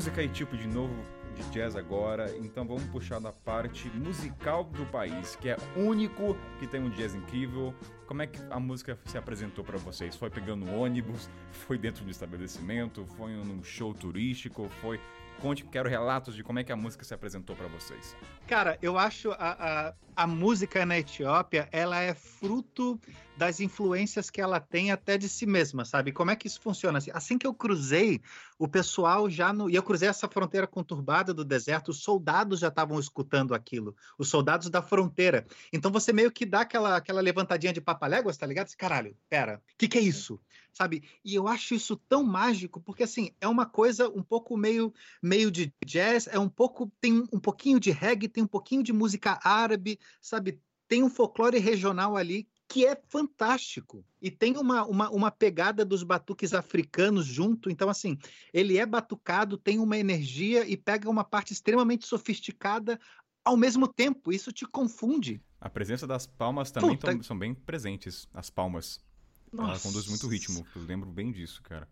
Música 0.00 0.22
e 0.22 0.28
tipo 0.30 0.56
de 0.56 0.66
novo 0.66 0.94
de 1.36 1.42
jazz 1.50 1.76
agora, 1.76 2.34
então 2.38 2.66
vamos 2.66 2.84
puxar 2.84 3.20
da 3.20 3.30
parte 3.30 3.86
musical 3.90 4.64
do 4.64 4.86
país, 4.86 5.36
que 5.36 5.50
é 5.50 5.58
único, 5.76 6.34
que 6.58 6.66
tem 6.66 6.80
um 6.80 6.88
jazz 6.88 7.14
incrível. 7.14 7.74
Como 8.06 8.22
é 8.22 8.26
que 8.26 8.40
a 8.48 8.58
música 8.58 8.98
se 9.04 9.18
apresentou 9.18 9.62
para 9.62 9.76
vocês? 9.76 10.16
Foi 10.16 10.30
pegando 10.30 10.72
ônibus? 10.72 11.28
Foi 11.50 11.76
dentro 11.76 12.02
do 12.02 12.10
estabelecimento? 12.10 13.04
Foi 13.18 13.30
num 13.32 13.62
show 13.62 13.92
turístico? 13.92 14.70
Foi 14.80 14.98
Conte, 15.40 15.64
quero 15.64 15.88
relatos 15.88 16.34
de 16.34 16.42
como 16.42 16.58
é 16.58 16.64
que 16.64 16.70
a 16.70 16.76
música 16.76 17.02
se 17.02 17.14
apresentou 17.14 17.56
para 17.56 17.66
vocês. 17.66 18.14
Cara, 18.46 18.78
eu 18.82 18.98
acho 18.98 19.32
a, 19.32 19.88
a, 19.88 19.94
a, 20.22 20.26
música 20.26 20.84
na 20.84 20.98
Etiópia, 20.98 21.66
ela 21.72 21.98
é 21.98 22.12
fruto 22.14 23.00
das 23.38 23.58
influências 23.58 24.28
que 24.28 24.38
ela 24.38 24.60
tem 24.60 24.92
até 24.92 25.16
de 25.16 25.30
si 25.30 25.46
mesma, 25.46 25.82
sabe? 25.86 26.12
Como 26.12 26.30
é 26.30 26.36
que 26.36 26.46
isso 26.46 26.60
funciona? 26.60 26.98
Assim, 26.98 27.10
assim 27.14 27.38
que 27.38 27.46
eu 27.46 27.54
cruzei, 27.54 28.20
o 28.58 28.68
pessoal 28.68 29.30
já 29.30 29.50
no... 29.50 29.70
E 29.70 29.74
eu 29.74 29.82
cruzei 29.82 30.08
essa 30.08 30.28
fronteira 30.28 30.66
conturbada 30.66 31.32
do 31.32 31.42
deserto, 31.42 31.88
os 31.88 32.02
soldados 32.02 32.60
já 32.60 32.68
estavam 32.68 33.00
escutando 33.00 33.54
aquilo. 33.54 33.96
Os 34.18 34.28
soldados 34.28 34.68
da 34.68 34.82
fronteira. 34.82 35.46
Então 35.72 35.90
você 35.90 36.12
meio 36.12 36.30
que 36.30 36.44
dá 36.44 36.60
aquela, 36.60 36.96
aquela 36.96 37.22
levantadinha 37.22 37.72
de 37.72 37.80
papaléguas, 37.80 38.36
tá 38.36 38.46
ligado? 38.46 38.70
Caralho, 38.76 39.16
pera, 39.30 39.62
o 39.72 39.78
que, 39.78 39.88
que 39.88 39.96
é 39.96 40.02
isso? 40.02 40.38
sabe? 40.72 41.02
E 41.24 41.34
eu 41.34 41.48
acho 41.48 41.74
isso 41.74 41.96
tão 41.96 42.22
mágico, 42.22 42.80
porque 42.80 43.02
assim, 43.02 43.30
é 43.40 43.48
uma 43.48 43.66
coisa 43.66 44.08
um 44.08 44.22
pouco 44.22 44.56
meio 44.56 44.92
meio 45.22 45.50
de 45.50 45.72
jazz, 45.84 46.26
é 46.26 46.38
um 46.38 46.48
pouco 46.48 46.90
tem 47.00 47.26
um 47.32 47.40
pouquinho 47.40 47.80
de 47.80 47.90
reggae, 47.90 48.28
tem 48.28 48.44
um 48.44 48.48
pouquinho 48.48 48.82
de 48.82 48.92
música 48.92 49.38
árabe, 49.42 49.98
sabe? 50.20 50.60
Tem 50.88 51.02
um 51.02 51.10
folclore 51.10 51.58
regional 51.58 52.16
ali 52.16 52.48
que 52.70 52.86
é 52.86 52.96
fantástico. 53.08 54.04
E 54.22 54.30
tem 54.30 54.56
uma, 54.56 54.84
uma, 54.84 55.10
uma 55.10 55.30
pegada 55.30 55.84
dos 55.84 56.04
batuques 56.04 56.54
africanos 56.54 57.26
junto. 57.26 57.68
Então, 57.68 57.88
assim, 57.88 58.16
ele 58.52 58.78
é 58.78 58.86
batucado, 58.86 59.58
tem 59.58 59.80
uma 59.80 59.98
energia 59.98 60.64
e 60.64 60.76
pega 60.76 61.10
uma 61.10 61.24
parte 61.24 61.52
extremamente 61.52 62.06
sofisticada 62.06 62.98
ao 63.44 63.56
mesmo 63.56 63.88
tempo. 63.88 64.32
Isso 64.32 64.52
te 64.52 64.64
confunde. 64.64 65.42
A 65.60 65.68
presença 65.68 66.06
das 66.06 66.26
palmas 66.26 66.70
também 66.70 66.96
tão, 66.96 67.20
são 67.22 67.36
bem 67.36 67.54
presentes, 67.54 68.28
as 68.32 68.48
palmas. 68.48 69.04
Nossa. 69.52 69.72
Ela 69.72 69.80
conduz 69.80 70.06
muito 70.06 70.28
ritmo, 70.28 70.64
eu 70.76 70.82
lembro 70.82 71.10
bem 71.10 71.32
disso, 71.32 71.60
cara. 71.62 71.88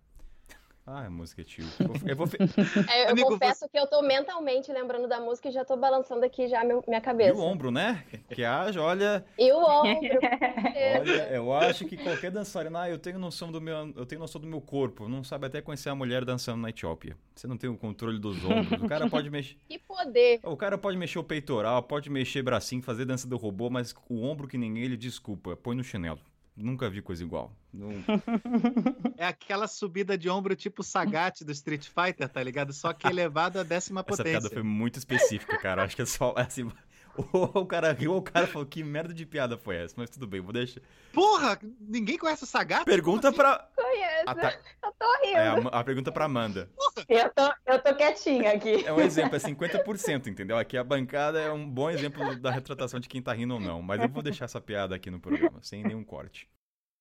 Ah, 0.91 1.05
a 1.05 1.11
música 1.11 1.43
é 1.43 1.45
tio. 1.45 1.66
Eu, 2.07 2.16
vou... 2.16 2.26
é, 2.89 3.05
eu 3.05 3.11
Amigo, 3.11 3.28
confesso 3.28 3.61
você... 3.61 3.68
que 3.68 3.78
eu 3.78 3.86
tô 3.86 4.01
mentalmente 4.01 4.72
lembrando 4.72 5.07
da 5.07 5.20
música 5.20 5.51
e 5.51 5.53
já 5.53 5.62
tô 5.62 5.76
balançando 5.76 6.24
aqui 6.24 6.49
já 6.49 6.64
meu, 6.64 6.82
minha 6.89 7.01
cabeça. 7.01 7.28
E 7.28 7.32
o 7.39 7.43
ombro, 7.43 7.70
né? 7.70 8.03
Que 8.30 8.43
haja, 8.43 8.80
olha. 8.80 9.22
E 9.39 9.53
o 9.53 9.59
ombro. 9.59 10.18
olha, 11.01 11.28
eu 11.30 11.53
acho 11.53 11.84
que 11.84 11.95
qualquer 11.95 12.30
dançarina, 12.30 12.80
ah, 12.80 12.91
eu 12.91 12.99
tenho 12.99 13.18
noção 13.18 13.53
do 13.53 13.61
meu, 13.61 13.93
eu 13.95 14.07
tenho 14.07 14.18
noção 14.18 14.41
do 14.41 14.47
meu 14.47 14.62
corpo, 14.62 15.07
não 15.11 15.22
sabe 15.22 15.47
até 15.47 15.61
conhecer 15.61 15.91
a 15.91 15.95
mulher 15.95 16.24
dançando 16.24 16.62
na 16.62 16.70
Etiópia. 16.70 17.14
Você 17.34 17.47
não 17.47 17.59
tem 17.59 17.68
o 17.68 17.76
controle 17.76 18.18
dos 18.18 18.43
ombros. 18.43 18.82
O 18.82 18.89
cara 18.89 19.07
pode 19.11 19.28
mexer. 19.28 19.59
Que 19.68 19.78
poder! 19.78 20.41
O 20.43 20.57
cara 20.57 20.78
pode 20.78 20.97
mexer 20.97 21.18
o 21.18 21.24
peitoral, 21.24 21.82
pode 21.82 22.09
mexer 22.09 22.41
bracinho, 22.41 22.82
fazer 22.82 23.05
dança 23.05 23.28
do 23.28 23.36
robô, 23.36 23.68
mas 23.68 23.95
o 24.09 24.22
ombro 24.22 24.49
que 24.49 24.57
ninguém 24.57 24.84
ele 24.84 24.97
desculpa, 24.97 25.55
põe 25.55 25.76
no 25.76 25.84
chinelo. 25.84 26.18
Nunca 26.61 26.91
vi 26.91 27.01
coisa 27.01 27.23
igual. 27.23 27.53
Não... 27.73 27.93
É 29.17 29.25
aquela 29.25 29.69
subida 29.69 30.19
de 30.19 30.29
ombro 30.29 30.57
tipo 30.57 30.83
Sagat 30.83 31.45
do 31.45 31.53
Street 31.53 31.87
Fighter, 31.87 32.29
tá 32.29 32.43
ligado? 32.43 32.73
Só 32.73 32.93
que 32.93 33.07
elevado 33.07 33.61
à 33.61 33.63
décima 33.63 34.03
potência. 34.03 34.23
Essa 34.23 34.41
piada 34.41 34.51
foi 34.55 34.63
muito 34.65 34.99
específica, 34.99 35.57
cara. 35.59 35.85
Acho 35.85 35.95
que 35.95 36.03
é 36.03 36.07
só 36.07 36.35
assim. 36.37 36.69
o 37.33 37.66
cara 37.66 37.93
riu, 37.93 38.16
o 38.16 38.23
cara 38.23 38.47
falou, 38.47 38.66
que 38.66 38.83
merda 38.83 39.12
de 39.12 39.27
piada 39.27 39.57
foi 39.57 39.77
essa? 39.77 39.95
Mas 39.97 40.11
tudo 40.11 40.27
bem, 40.27 40.41
vou 40.41 40.53
deixar. 40.53 40.81
Porra, 41.12 41.59
ninguém 41.81 42.16
conhece 42.16 42.45
o 42.45 42.47
Sagat? 42.47 42.85
Pergunta 42.85 43.33
pra... 43.33 43.69
Conheço, 43.75 44.25
ta... 44.25 44.59
eu 44.85 44.93
tô 44.99 45.12
rindo. 45.25 45.37
É, 45.37 45.49
a, 45.49 45.81
a, 45.81 45.85
pergunta 45.85 46.12
pra 46.12 46.27
Amanda. 46.27 46.71
Eu 47.09 47.31
tô, 47.31 47.53
eu 47.66 47.83
tô 47.83 47.95
quietinha 47.95 48.53
aqui. 48.53 48.85
É 48.87 48.93
um 48.93 49.01
exemplo, 49.01 49.37
é 49.37 49.39
50%, 49.39 50.27
entendeu? 50.29 50.59
Aqui 50.59 50.77
a 50.77 50.85
bancada 50.85 51.41
é 51.41 51.51
um 51.51 51.69
bom 51.69 51.91
exemplo 51.91 52.39
da 52.39 52.51
retratação 52.51 53.01
de 53.01 53.09
quem 53.09 53.23
tá 53.23 53.33
rindo 53.33 53.55
ou 53.55 53.61
não. 53.61 53.83
Mas 53.83 54.03
eu 54.03 54.09
vou 54.09 54.23
deixar 54.23 54.45
essa 54.45 54.61
piada 54.61 54.95
aqui 54.95 55.11
no 55.11 55.21
programa, 55.21 55.59
sem 55.62 55.83
nenhum 55.83 56.05
corte. 56.05 56.49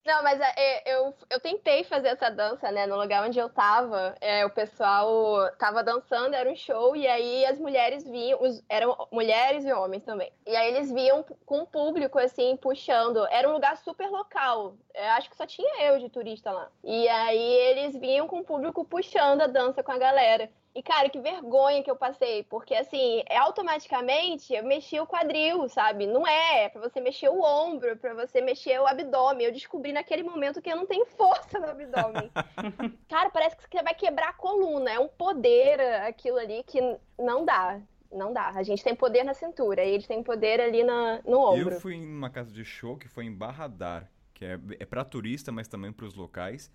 Não, 0.08 0.24
mas 0.24 0.40
é, 0.40 0.54
é, 0.56 0.96
eu, 0.96 1.14
eu 1.30 1.38
tentei 1.38 1.84
fazer 1.84 2.08
essa 2.08 2.30
dança, 2.30 2.72
né? 2.72 2.88
No 2.88 2.96
lugar 2.96 3.28
onde 3.28 3.38
eu 3.38 3.50
tava, 3.50 4.16
é, 4.22 4.46
o 4.46 4.50
pessoal 4.50 5.52
tava 5.58 5.84
dançando, 5.84 6.34
era 6.34 6.50
um 6.50 6.56
show, 6.56 6.96
e 6.96 7.06
aí 7.06 7.46
as 7.46 7.60
mulheres 7.60 8.06
vinham, 8.08 8.42
os, 8.42 8.64
eram 8.70 8.96
mulheres 9.12 9.66
e 9.66 9.74
homens 9.74 10.06
também. 10.06 10.32
E 10.46 10.56
aí 10.56 10.70
eles 10.74 10.90
vinham 10.94 11.26
com 11.46 11.60
o 11.60 11.68
público, 11.68 12.18
assim, 12.18 12.56
puxando. 12.56 13.28
Era 13.30 13.50
um 13.50 13.52
lugar 13.52 13.76
super 13.76 14.10
local. 14.10 14.78
É, 14.94 15.10
acho 15.10 15.30
que 15.30 15.36
só 15.36 15.46
tinha 15.46 15.84
eu 15.84 16.00
de 16.00 16.08
turista 16.08 16.54
lá. 16.54 16.72
E 16.86 17.10
aí 17.10 17.54
eles 17.68 17.98
vinham 17.98 18.30
com 18.30 18.40
o 18.40 18.46
público 18.46 18.86
puxando 18.86 19.42
a 19.42 19.48
dança 19.48 19.84
com 19.84 19.92
a 19.92 19.98
galera. 19.98 20.50
E, 20.78 20.84
cara, 20.84 21.10
que 21.10 21.20
vergonha 21.20 21.82
que 21.82 21.90
eu 21.90 21.96
passei, 21.96 22.44
porque, 22.44 22.76
assim, 22.76 23.24
é 23.28 23.36
automaticamente 23.36 24.54
eu 24.54 24.64
mexi 24.64 25.00
o 25.00 25.08
quadril, 25.08 25.68
sabe? 25.68 26.06
Não 26.06 26.28
é, 26.28 26.66
é 26.66 26.70
pra 26.70 26.80
você 26.80 27.02
mexer 27.02 27.30
o 27.30 27.42
ombro, 27.42 27.90
é 27.90 27.96
pra 27.96 28.14
você 28.14 28.42
mexer 28.42 28.80
o 28.80 28.86
abdômen. 28.86 29.48
Eu 29.48 29.52
descobri 29.52 29.92
naquele 29.92 30.22
momento 30.22 30.62
que 30.62 30.70
eu 30.70 30.76
não 30.76 30.86
tenho 30.86 31.04
força 31.18 31.58
no 31.58 31.66
abdômen. 31.66 32.30
cara, 33.10 33.32
parece 33.32 33.58
que 33.58 33.64
você 33.64 33.82
vai 33.82 33.96
quebrar 33.96 34.30
a 34.30 34.34
coluna. 34.34 34.92
É 34.92 35.00
um 35.00 35.08
poder 35.08 35.82
aquilo 36.04 36.38
ali 36.38 36.62
que 36.62 36.80
não 37.18 37.44
dá. 37.44 37.82
Não 38.12 38.32
dá. 38.32 38.50
A 38.50 38.62
gente 38.62 38.84
tem 38.84 38.94
poder 38.96 39.24
na 39.24 39.34
cintura 39.34 39.84
e 39.84 39.96
eles 39.96 40.06
têm 40.06 40.22
poder 40.22 40.62
ali 40.62 40.84
na, 40.84 41.24
no 41.26 41.40
ombro. 41.40 41.74
Eu 41.74 41.82
fui 41.82 41.96
em 41.96 42.06
uma 42.06 42.30
casa 42.30 42.52
de 42.52 42.64
show 42.64 42.96
que 42.98 43.08
foi 43.08 43.26
em 43.26 43.34
Barradar, 43.34 44.12
que 44.32 44.46
é, 44.46 44.60
é 44.80 44.86
para 44.86 45.04
turista, 45.04 45.52
mas 45.52 45.68
também 45.68 45.92
para 45.92 46.06
os 46.06 46.14
locais. 46.14 46.72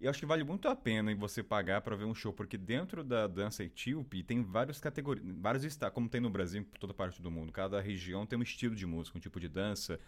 E 0.00 0.06
acho 0.06 0.20
que 0.20 0.26
vale 0.26 0.44
muito 0.44 0.68
a 0.68 0.76
pena 0.76 1.12
você 1.16 1.42
pagar 1.42 1.80
para 1.80 1.96
ver 1.96 2.04
um 2.04 2.14
show, 2.14 2.32
porque 2.32 2.56
dentro 2.56 3.02
da 3.02 3.26
dança 3.26 3.64
etíope 3.64 4.22
tem 4.22 4.44
várias 4.44 4.78
categorias, 4.78 5.26
vários 5.40 5.64
estados, 5.64 5.92
como 5.92 6.08
tem 6.08 6.20
no 6.20 6.30
Brasil, 6.30 6.64
por 6.64 6.78
toda 6.78 6.94
parte 6.94 7.20
do 7.20 7.32
mundo. 7.32 7.50
Cada 7.50 7.80
região 7.80 8.24
tem 8.24 8.38
um 8.38 8.42
estilo 8.42 8.76
de 8.76 8.86
música, 8.86 9.18
um 9.18 9.20
tipo 9.20 9.40
de 9.40 9.48
dança. 9.48 9.98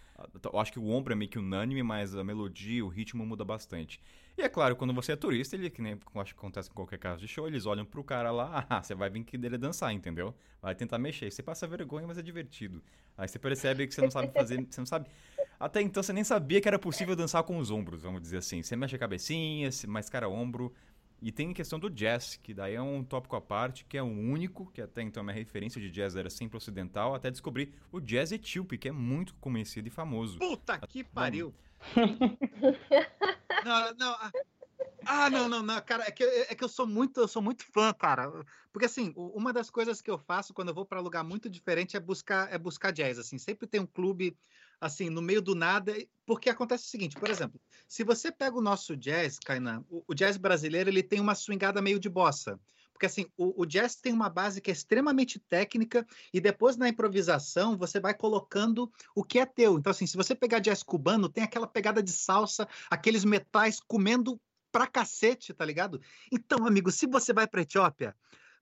Eu 0.44 0.60
acho 0.60 0.72
que 0.72 0.78
o 0.78 0.86
ombro 0.86 1.12
é 1.12 1.16
meio 1.16 1.28
que 1.28 1.40
unânime, 1.40 1.82
mas 1.82 2.14
a 2.14 2.22
melodia, 2.22 2.84
o 2.84 2.88
ritmo 2.88 3.26
muda 3.26 3.44
bastante. 3.44 4.00
E 4.38 4.42
é 4.42 4.48
claro, 4.48 4.76
quando 4.76 4.94
você 4.94 5.12
é 5.12 5.16
turista, 5.16 5.56
ele, 5.56 5.68
que 5.68 5.82
nem 5.82 5.98
acho 6.14 6.34
que 6.34 6.38
acontece 6.38 6.70
em 6.70 6.72
qualquer 6.72 6.98
caso 6.98 7.20
de 7.20 7.26
show, 7.26 7.48
eles 7.48 7.66
olham 7.66 7.84
pro 7.84 8.04
cara 8.04 8.30
lá, 8.30 8.64
ah, 8.70 8.80
você 8.80 8.94
vai 8.94 9.10
vir 9.10 9.24
que 9.24 9.36
dele 9.36 9.58
dançar, 9.58 9.92
entendeu? 9.92 10.32
Vai 10.62 10.72
tentar 10.72 10.98
mexer. 10.98 11.32
Você 11.32 11.42
passa 11.42 11.66
vergonha, 11.66 12.06
mas 12.06 12.16
é 12.16 12.22
divertido. 12.22 12.80
Aí 13.18 13.26
você 13.26 13.40
percebe 13.40 13.88
que 13.88 13.94
você 13.94 14.02
não 14.02 14.10
sabe 14.10 14.32
fazer, 14.32 14.64
você 14.70 14.80
não 14.80 14.86
sabe. 14.86 15.10
Até 15.60 15.82
então 15.82 16.02
você 16.02 16.10
nem 16.10 16.24
sabia 16.24 16.58
que 16.58 16.66
era 16.66 16.78
possível 16.78 17.14
dançar 17.14 17.42
com 17.42 17.58
os 17.58 17.70
ombros, 17.70 18.00
vamos 18.00 18.22
dizer 18.22 18.38
assim. 18.38 18.62
Você 18.62 18.74
mexe 18.74 18.96
a 18.96 18.98
cabecinha, 18.98 19.68
mais 19.86 20.08
cara 20.08 20.26
ombro. 20.26 20.74
E 21.20 21.30
tem 21.30 21.50
a 21.50 21.54
questão 21.54 21.78
do 21.78 21.90
jazz, 21.90 22.40
que 22.42 22.54
daí 22.54 22.76
é 22.76 22.80
um 22.80 23.04
tópico 23.04 23.36
à 23.36 23.42
parte, 23.42 23.84
que 23.84 23.98
é 23.98 24.02
o 24.02 24.06
único, 24.06 24.70
que 24.72 24.80
até 24.80 25.02
então 25.02 25.20
a 25.20 25.24
minha 25.24 25.34
referência 25.34 25.78
de 25.78 25.90
jazz 25.90 26.16
era 26.16 26.30
sempre 26.30 26.56
ocidental, 26.56 27.14
até 27.14 27.30
descobrir 27.30 27.74
o 27.92 28.00
jazz 28.00 28.32
etíope, 28.32 28.78
que 28.78 28.88
é 28.88 28.92
muito 28.92 29.34
conhecido 29.34 29.86
e 29.86 29.90
famoso. 29.90 30.38
Puta 30.38 30.78
que 30.78 31.04
pariu! 31.04 31.52
não, 33.62 33.94
não, 33.98 34.12
ah, 34.12 34.32
ah, 35.04 35.28
não, 35.28 35.46
não, 35.46 35.62
não, 35.62 35.78
cara, 35.82 36.04
é 36.04 36.10
que, 36.10 36.24
é 36.24 36.54
que 36.54 36.64
eu 36.64 36.68
sou 36.70 36.86
muito, 36.86 37.20
eu 37.20 37.28
sou 37.28 37.42
muito 37.42 37.64
fã, 37.66 37.92
cara. 37.92 38.32
Porque 38.72 38.86
assim, 38.86 39.12
uma 39.14 39.52
das 39.52 39.68
coisas 39.68 40.00
que 40.00 40.10
eu 40.10 40.16
faço 40.16 40.54
quando 40.54 40.68
eu 40.68 40.74
vou 40.74 40.86
para 40.86 41.00
lugar 41.00 41.22
muito 41.22 41.50
diferente 41.50 41.98
é 41.98 42.00
buscar, 42.00 42.50
é 42.50 42.56
buscar 42.56 42.92
jazz, 42.92 43.18
assim. 43.18 43.36
Sempre 43.36 43.66
tem 43.66 43.78
um 43.78 43.86
clube 43.86 44.34
assim 44.80 45.10
no 45.10 45.20
meio 45.20 45.42
do 45.42 45.54
nada, 45.54 45.94
porque 46.24 46.48
acontece 46.48 46.86
o 46.86 46.88
seguinte, 46.88 47.16
por 47.16 47.28
exemplo, 47.28 47.60
se 47.86 48.02
você 48.02 48.32
pega 48.32 48.56
o 48.56 48.62
nosso 48.62 48.96
jazz, 48.96 49.38
Kainan, 49.38 49.84
o, 49.90 50.02
o 50.08 50.14
jazz 50.14 50.36
brasileiro, 50.36 50.88
ele 50.88 51.02
tem 51.02 51.20
uma 51.20 51.34
swingada 51.34 51.82
meio 51.82 51.98
de 51.98 52.08
bossa. 52.08 52.58
Porque 52.92 53.06
assim, 53.06 53.26
o, 53.36 53.62
o, 53.62 53.64
jazz 53.64 53.96
tem 53.96 54.12
uma 54.12 54.28
base 54.28 54.60
que 54.60 54.70
é 54.70 54.74
extremamente 54.74 55.38
técnica 55.38 56.06
e 56.34 56.40
depois 56.40 56.76
na 56.76 56.86
improvisação 56.86 57.76
você 57.76 57.98
vai 57.98 58.12
colocando 58.12 58.92
o 59.14 59.24
que 59.24 59.38
é 59.38 59.46
teu. 59.46 59.78
Então 59.78 59.90
assim, 59.90 60.06
se 60.06 60.18
você 60.18 60.34
pegar 60.34 60.58
jazz 60.58 60.82
cubano, 60.82 61.28
tem 61.28 61.42
aquela 61.42 61.66
pegada 61.66 62.02
de 62.02 62.12
salsa, 62.12 62.68
aqueles 62.90 63.24
metais 63.24 63.80
comendo 63.80 64.38
pra 64.70 64.86
cacete, 64.86 65.52
tá 65.54 65.64
ligado? 65.64 66.00
Então, 66.30 66.66
amigo, 66.66 66.90
se 66.90 67.06
você 67.06 67.32
vai 67.32 67.46
pra 67.46 67.62
Etiópia, 67.62 68.14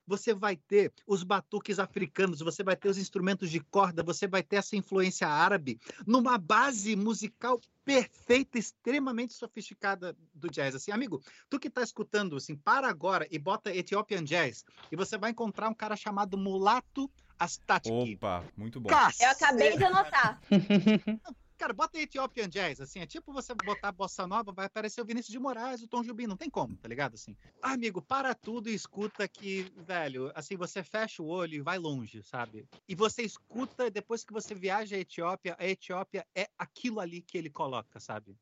você 0.09 0.33
vai 0.33 0.55
ter 0.55 0.91
os 1.05 1.23
batuques 1.23 1.77
africanos, 1.77 2.39
você 2.39 2.63
vai 2.63 2.75
ter 2.75 2.89
os 2.89 2.97
instrumentos 2.97 3.51
de 3.51 3.59
corda, 3.59 4.01
você 4.01 4.27
vai 4.27 4.41
ter 4.41 4.55
essa 4.55 4.75
influência 4.75 5.27
árabe 5.27 5.79
numa 6.05 6.35
base 6.39 6.95
musical 6.95 7.61
perfeita, 7.85 8.57
extremamente 8.57 9.33
sofisticada 9.33 10.17
do 10.33 10.49
jazz. 10.49 10.73
Assim, 10.73 10.91
amigo, 10.91 11.21
tu 11.47 11.59
que 11.59 11.69
tá 11.69 11.83
escutando, 11.83 12.35
assim, 12.35 12.55
para 12.55 12.89
agora 12.89 13.27
e 13.29 13.37
bota 13.37 13.73
Ethiopian 13.73 14.23
Jazz 14.23 14.65
e 14.91 14.95
você 14.95 15.15
vai 15.15 15.29
encontrar 15.29 15.69
um 15.69 15.73
cara 15.75 15.95
chamado 15.95 16.37
Mulato 16.37 17.09
Astatiki. 17.37 18.15
Opa, 18.15 18.43
muito 18.57 18.79
bom. 18.79 18.89
Cacete. 18.89 19.23
Eu 19.23 19.29
acabei 19.29 19.77
de 19.77 19.83
anotar. 19.83 20.41
Cara, 21.59 21.73
bota 21.73 21.99
Ethiopian 21.99 22.47
Jazz, 22.47 22.79
assim, 22.79 23.01
é 23.01 23.05
tipo 23.05 23.33
você 23.33 23.53
botar 23.53 23.91
bossa 23.91 24.25
nova, 24.25 24.49
vai 24.53 24.65
aparecer 24.65 25.01
o 25.01 25.05
Vinícius 25.05 25.33
de 25.33 25.37
Moraes, 25.37 25.83
o 25.83 25.89
Tom 25.89 26.01
Jubim, 26.01 26.25
não 26.25 26.37
tem 26.37 26.49
como, 26.49 26.77
tá 26.77 26.87
ligado? 26.87 27.15
Assim, 27.15 27.35
ah, 27.61 27.73
amigo, 27.73 28.01
para 28.01 28.33
tudo 28.33 28.69
e 28.69 28.73
escuta 28.73 29.27
que, 29.27 29.63
velho, 29.75 30.31
assim, 30.35 30.55
você 30.55 30.81
fecha 30.81 31.21
o 31.21 31.27
olho 31.27 31.55
e 31.55 31.61
vai 31.61 31.77
longe, 31.77 32.23
sabe? 32.23 32.65
E 32.87 32.95
você 32.95 33.23
escuta, 33.23 33.91
depois 33.91 34.23
que 34.23 34.31
você 34.31 34.55
viaja 34.55 34.95
à 34.95 34.99
Etiópia, 34.99 35.57
a 35.59 35.67
Etiópia 35.67 36.25
é 36.33 36.47
aquilo 36.57 37.01
ali 37.01 37.21
que 37.21 37.37
ele 37.37 37.49
coloca, 37.49 37.99
sabe? 37.99 38.37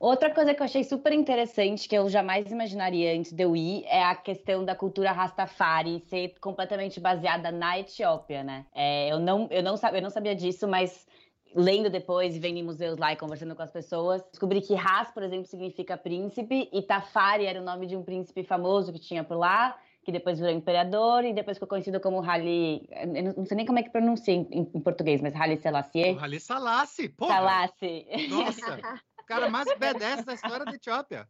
Outra 0.00 0.32
coisa 0.32 0.54
que 0.54 0.60
eu 0.60 0.64
achei 0.64 0.84
super 0.84 1.12
interessante, 1.12 1.88
que 1.88 1.96
eu 1.96 2.08
jamais 2.08 2.52
imaginaria 2.52 3.18
antes 3.18 3.32
de 3.32 3.42
eu 3.42 3.56
ir, 3.56 3.84
é 3.86 4.04
a 4.04 4.14
questão 4.14 4.64
da 4.64 4.72
cultura 4.72 5.10
Rastafari 5.10 5.98
ser 6.08 6.34
completamente 6.40 7.00
baseada 7.00 7.50
na 7.50 7.80
Etiópia, 7.80 8.44
né? 8.44 8.66
É, 8.72 9.12
eu, 9.12 9.18
não, 9.18 9.48
eu, 9.50 9.60
não, 9.60 9.74
eu 9.92 10.02
não 10.02 10.10
sabia 10.10 10.36
disso, 10.36 10.68
mas 10.68 11.04
lendo 11.52 11.90
depois 11.90 12.36
e 12.36 12.38
vendo 12.38 12.58
em 12.58 12.62
museus 12.62 12.96
lá 12.96 13.12
e 13.12 13.16
conversando 13.16 13.56
com 13.56 13.62
as 13.62 13.72
pessoas, 13.72 14.22
descobri 14.30 14.60
que 14.60 14.74
Ras, 14.74 15.10
por 15.10 15.24
exemplo, 15.24 15.46
significa 15.46 15.96
príncipe 15.96 16.68
e 16.72 16.80
Tafari 16.80 17.46
era 17.46 17.60
o 17.60 17.64
nome 17.64 17.86
de 17.86 17.96
um 17.96 18.02
príncipe 18.04 18.44
famoso 18.44 18.92
que 18.92 19.00
tinha 19.00 19.24
por 19.24 19.36
lá, 19.36 19.76
que 20.04 20.12
depois 20.12 20.38
virou 20.38 20.54
imperador 20.54 21.24
e 21.24 21.32
depois 21.32 21.56
ficou 21.56 21.68
conhecido 21.68 21.98
como 21.98 22.22
Haile, 22.22 22.88
eu 22.92 23.34
não 23.36 23.44
sei 23.44 23.56
nem 23.56 23.66
como 23.66 23.80
é 23.80 23.82
que 23.82 23.90
pronuncia 23.90 24.32
em, 24.32 24.46
em 24.52 24.80
português, 24.80 25.20
mas 25.20 25.34
Haile 25.34 25.56
Selassie. 25.56 26.12
O 26.12 26.20
Haile 26.20 26.38
Selassie, 26.38 27.08
pô. 27.08 27.26
Selassie. 27.26 28.06
Nossa 28.28 28.78
cara 29.28 29.48
mais 29.48 29.68
B10 29.68 30.24
da 30.24 30.34
história 30.34 30.64
da 30.64 30.72
Etiópia. 30.72 31.28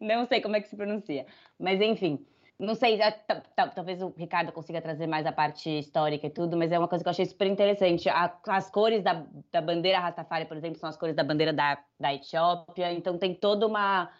Não 0.00 0.26
sei 0.26 0.40
como 0.40 0.56
é 0.56 0.60
que 0.60 0.68
se 0.68 0.76
pronuncia. 0.76 1.26
Mas, 1.58 1.80
enfim, 1.80 2.26
não 2.58 2.74
sei, 2.74 2.98
talvez 3.74 4.02
o 4.02 4.12
Ricardo 4.16 4.52
consiga 4.52 4.82
trazer 4.82 5.06
mais 5.06 5.24
a 5.24 5.32
parte 5.32 5.78
histórica 5.78 6.26
e 6.26 6.30
tudo, 6.30 6.56
mas 6.56 6.70
é 6.70 6.78
uma 6.78 6.88
coisa 6.88 7.02
que 7.02 7.08
eu 7.08 7.12
achei 7.12 7.24
super 7.24 7.46
interessante. 7.46 8.08
as 8.08 8.70
cores 8.70 9.02
da, 9.02 9.24
da 9.50 9.62
bandeira 9.62 9.98
Rastafari, 9.98 10.44
por 10.44 10.56
exemplo, 10.56 10.78
são 10.78 10.88
as 10.88 10.96
cores 10.96 11.14
da 11.14 11.24
bandeira 11.24 11.52
da, 11.52 11.78
da 11.98 12.12
Etiópia, 12.12 12.92
então 12.92 13.16
tem 13.16 13.34
todo 13.34 13.66
uma, 13.66 14.10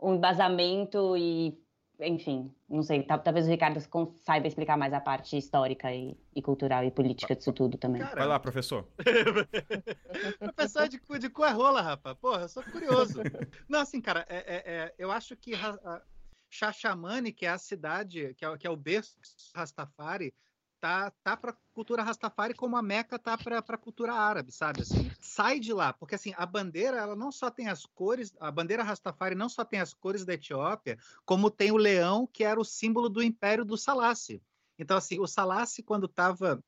um 0.00 0.14
embasamento 0.14 1.16
e 1.16 1.58
enfim, 2.00 2.52
não 2.68 2.82
sei, 2.82 3.02
talvez 3.02 3.46
o 3.46 3.50
Ricardo 3.50 3.80
saiba 4.22 4.46
explicar 4.46 4.76
mais 4.76 4.92
a 4.92 5.00
parte 5.00 5.36
histórica 5.36 5.92
e, 5.92 6.16
e 6.34 6.40
cultural 6.40 6.84
e 6.84 6.90
política 6.90 7.34
disso 7.34 7.52
tudo 7.52 7.76
também. 7.76 8.02
Vai 8.02 8.26
lá, 8.26 8.38
professor. 8.38 8.86
professor 10.38 10.88
de, 10.88 11.00
de 11.18 11.28
cu 11.28 11.44
é 11.44 11.50
rola, 11.50 11.82
rapaz. 11.82 12.16
Porra, 12.18 12.42
eu 12.42 12.48
sou 12.48 12.62
curioso. 12.62 13.20
Não, 13.68 13.80
assim, 13.80 14.00
cara, 14.00 14.24
é, 14.28 14.36
é, 14.36 14.62
é 14.64 14.94
eu 14.96 15.10
acho 15.10 15.36
que 15.36 15.52
Shashamane, 16.48 17.32
que 17.32 17.46
é 17.46 17.50
a 17.50 17.58
cidade, 17.58 18.34
que 18.34 18.44
é, 18.44 18.56
que 18.56 18.66
é 18.66 18.70
o 18.70 18.76
berço 18.76 19.16
Rastafari, 19.54 20.32
tá, 20.80 21.10
tá 21.22 21.36
para 21.36 21.56
cultura 21.72 22.02
Rastafari 22.02 22.54
como 22.54 22.76
a 22.76 22.82
Meca 22.82 23.18
tá 23.18 23.36
para 23.36 23.58
a 23.58 23.78
cultura 23.78 24.12
árabe, 24.12 24.52
sabe? 24.52 24.82
Assim, 24.82 25.10
sai 25.20 25.60
de 25.60 25.72
lá, 25.72 25.92
porque 25.92 26.14
assim, 26.14 26.32
a 26.36 26.46
bandeira, 26.46 26.96
ela 26.96 27.16
não 27.16 27.30
só 27.30 27.50
tem 27.50 27.68
as 27.68 27.84
cores, 27.86 28.32
a 28.40 28.50
bandeira 28.50 28.82
Rastafari 28.82 29.34
não 29.34 29.48
só 29.48 29.64
tem 29.64 29.80
as 29.80 29.92
cores 29.92 30.24
da 30.24 30.34
Etiópia, 30.34 30.98
como 31.24 31.50
tem 31.50 31.70
o 31.70 31.76
leão, 31.76 32.26
que 32.26 32.44
era 32.44 32.60
o 32.60 32.64
símbolo 32.64 33.08
do 33.08 33.22
império 33.22 33.64
do 33.64 33.76
Salassi. 33.76 34.42
Então, 34.78 34.96
assim, 34.96 35.18
o 35.18 35.26
Salassi, 35.26 35.82
quando 35.82 36.06
estava 36.06 36.62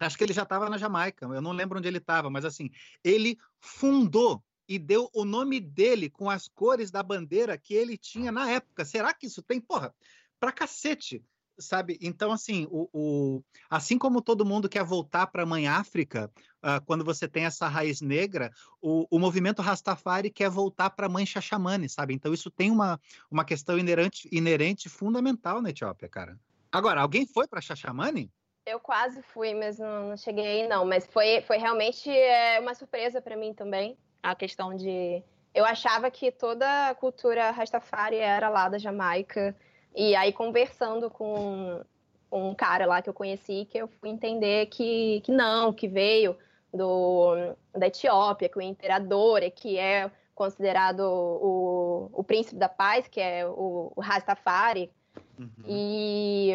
Acho 0.00 0.16
que 0.16 0.22
ele 0.22 0.32
já 0.32 0.44
estava 0.44 0.70
na 0.70 0.78
Jamaica, 0.78 1.26
eu 1.26 1.42
não 1.42 1.50
lembro 1.50 1.78
onde 1.78 1.88
ele 1.88 1.98
estava, 1.98 2.30
mas 2.30 2.44
assim, 2.44 2.70
ele 3.02 3.36
fundou 3.60 4.44
e 4.68 4.78
deu 4.78 5.10
o 5.12 5.24
nome 5.24 5.58
dele 5.58 6.08
com 6.08 6.30
as 6.30 6.46
cores 6.46 6.90
da 6.90 7.02
bandeira 7.02 7.58
que 7.58 7.74
ele 7.74 7.96
tinha 7.96 8.30
na 8.30 8.48
época. 8.48 8.84
Será 8.84 9.12
que 9.12 9.26
isso 9.26 9.42
tem? 9.42 9.60
Porra, 9.60 9.92
pra 10.38 10.52
cacete 10.52 11.24
sabe? 11.58 11.98
Então, 12.00 12.30
assim, 12.32 12.66
o, 12.70 12.88
o, 12.92 13.44
assim 13.68 13.98
como 13.98 14.22
todo 14.22 14.44
mundo 14.44 14.68
quer 14.68 14.84
voltar 14.84 15.26
para 15.26 15.42
a 15.42 15.46
Mãe 15.46 15.66
África, 15.66 16.30
uh, 16.62 16.84
quando 16.86 17.04
você 17.04 17.28
tem 17.28 17.44
essa 17.44 17.68
raiz 17.68 18.00
negra, 18.00 18.50
o, 18.80 19.06
o 19.10 19.18
movimento 19.18 19.62
Rastafari 19.62 20.30
quer 20.30 20.50
voltar 20.50 20.90
para 20.90 21.06
a 21.06 21.08
Mãe 21.08 21.26
Xaxamane, 21.26 21.88
sabe? 21.88 22.14
Então, 22.14 22.32
isso 22.32 22.50
tem 22.50 22.70
uma, 22.70 23.00
uma 23.30 23.44
questão 23.44 23.78
inerente, 23.78 24.28
inerente 24.30 24.88
fundamental 24.88 25.60
na 25.60 25.70
Etiópia, 25.70 26.08
cara. 26.08 26.38
Agora, 26.70 27.00
alguém 27.00 27.26
foi 27.26 27.46
para 27.46 27.60
Xaxamane? 27.60 28.30
Eu 28.66 28.78
quase 28.78 29.22
fui, 29.22 29.54
mas 29.54 29.78
não, 29.78 30.10
não, 30.10 30.16
cheguei 30.16 30.46
aí, 30.46 30.68
não. 30.68 30.84
Mas 30.84 31.06
foi, 31.06 31.40
foi 31.42 31.56
realmente 31.56 32.10
é, 32.10 32.60
uma 32.60 32.74
surpresa 32.74 33.20
para 33.20 33.36
mim 33.36 33.54
também, 33.54 33.96
a 34.22 34.34
questão 34.34 34.74
de... 34.74 35.22
Eu 35.54 35.64
achava 35.64 36.10
que 36.10 36.30
toda 36.30 36.90
a 36.90 36.94
cultura 36.94 37.50
Rastafari 37.50 38.16
era 38.16 38.50
lá 38.50 38.68
da 38.68 38.76
Jamaica, 38.76 39.56
e 39.98 40.14
aí, 40.14 40.32
conversando 40.32 41.10
com 41.10 41.82
um 42.30 42.54
cara 42.54 42.86
lá 42.86 43.02
que 43.02 43.08
eu 43.08 43.14
conheci, 43.14 43.66
que 43.68 43.78
eu 43.78 43.88
fui 43.88 44.08
entender 44.10 44.66
que, 44.66 45.20
que 45.22 45.32
não, 45.32 45.72
que 45.72 45.88
veio 45.88 46.36
do, 46.72 47.34
da 47.72 47.88
Etiópia, 47.88 48.48
que 48.48 48.56
o 48.56 48.62
imperador 48.62 49.42
é 49.42 49.50
que 49.50 49.76
é 49.76 50.08
considerado 50.36 51.00
o, 51.00 52.10
o 52.12 52.22
príncipe 52.22 52.54
da 52.54 52.68
paz, 52.68 53.08
que 53.08 53.20
é 53.20 53.44
o, 53.44 53.90
o 53.96 54.00
Rastafari. 54.00 54.88
Uhum. 55.36 55.48
E, 55.66 56.52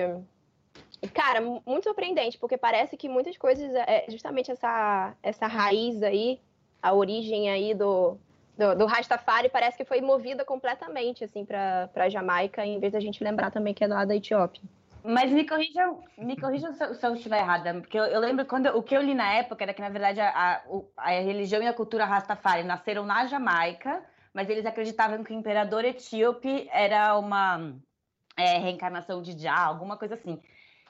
cara, 1.14 1.42
muito 1.42 1.84
surpreendente, 1.84 2.38
porque 2.38 2.58
parece 2.58 2.96
que 2.96 3.10
muitas 3.10 3.36
coisas, 3.36 3.70
é 3.76 4.06
justamente 4.08 4.52
essa, 4.52 5.14
essa 5.22 5.48
raiz 5.48 6.02
aí, 6.02 6.40
a 6.82 6.94
origem 6.94 7.50
aí 7.50 7.74
do, 7.74 8.18
do, 8.58 8.76
do 8.76 8.86
Rastafari 8.86 9.50
parece 9.50 9.78
que 9.78 9.86
foi 9.86 10.02
movida 10.02 10.46
completamente 10.46 11.24
assim 11.24 11.46
para 11.46 12.10
Jamaica, 12.10 12.66
em 12.66 12.80
vez 12.80 12.94
da 12.94 13.00
gente 13.00 13.24
lembrar 13.24 13.52
também 13.52 13.74
que 13.74 13.84
é 13.84 13.88
lá 13.88 14.06
da 14.06 14.16
Etiópia. 14.16 14.62
Mas 15.04 15.32
me 15.32 15.46
corrijam, 15.46 16.02
me 16.18 16.40
corrijam 16.40 16.72
se, 16.72 16.94
se 16.94 17.06
eu 17.06 17.14
estiver 17.14 17.40
errada, 17.40 17.74
porque 17.74 18.00
eu, 18.00 18.06
eu 18.06 18.22
lembro 18.22 18.46
quando 18.46 18.68
o 18.68 18.82
que 18.82 18.96
eu 18.96 19.02
li 19.02 19.14
na 19.14 19.34
época 19.34 19.66
era 19.66 19.74
que, 19.74 19.82
na 19.82 19.90
verdade, 19.90 20.22
a, 20.22 20.30
a, 20.30 20.62
a, 20.96 21.10
religião 21.20 21.62
e 21.62 21.68
a 21.68 21.74
cultura 21.74 22.06
Rastafari 22.06 22.64
nasceram 22.64 23.06
na 23.06 23.26
Jamaica, 23.26 24.02
mas 24.34 24.50
eles 24.50 24.66
acreditavam 24.66 25.22
que 25.22 25.34
o 25.34 25.38
imperador 25.38 25.84
etíope 25.84 26.70
era 26.72 27.18
uma 27.18 27.76
é, 28.38 28.58
reencarnação 28.60 29.22
de 29.22 29.38
Jah, 29.38 29.66
alguma 29.66 29.98
coisa 29.98 30.14
assim. 30.16 30.42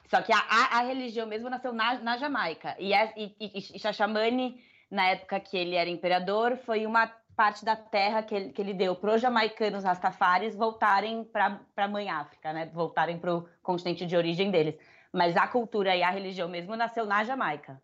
Só 0.06 0.22
que 0.22 0.32
a, 0.32 0.38
a, 0.38 0.78
a 0.78 0.82
religião 0.82 1.26
mesmo 1.26 1.50
nasceu 1.50 1.72
na, 1.72 1.98
na 1.98 2.16
Jamaica. 2.16 2.76
E, 2.78 2.92
e, 2.92 3.34
e, 3.40 3.76
e 3.76 3.78
Shashamane, 3.80 4.62
na 4.88 5.08
época 5.08 5.40
que 5.40 5.56
ele 5.56 5.74
era 5.74 5.90
imperador, 5.90 6.56
foi 6.58 6.86
uma 6.86 7.10
parte 7.36 7.64
da 7.64 7.76
terra 7.76 8.22
que 8.22 8.34
ele, 8.34 8.52
que 8.52 8.60
ele 8.60 8.74
deu 8.74 8.94
para 8.94 9.14
os 9.14 9.20
jamaicanos 9.20 9.84
rastafares 9.84 10.54
voltarem 10.54 11.24
para 11.24 11.60
a 11.76 11.88
mãe 11.88 12.08
África, 12.10 12.52
né? 12.52 12.66
voltarem 12.72 13.18
para 13.18 13.34
o 13.34 13.48
continente 13.62 14.06
de 14.06 14.16
origem 14.16 14.50
deles. 14.50 14.76
Mas 15.12 15.36
a 15.36 15.46
cultura 15.46 15.94
e 15.94 16.02
a 16.02 16.10
religião 16.10 16.48
mesmo 16.48 16.74
nasceu 16.76 17.06
na 17.06 17.24
Jamaica. 17.24 17.80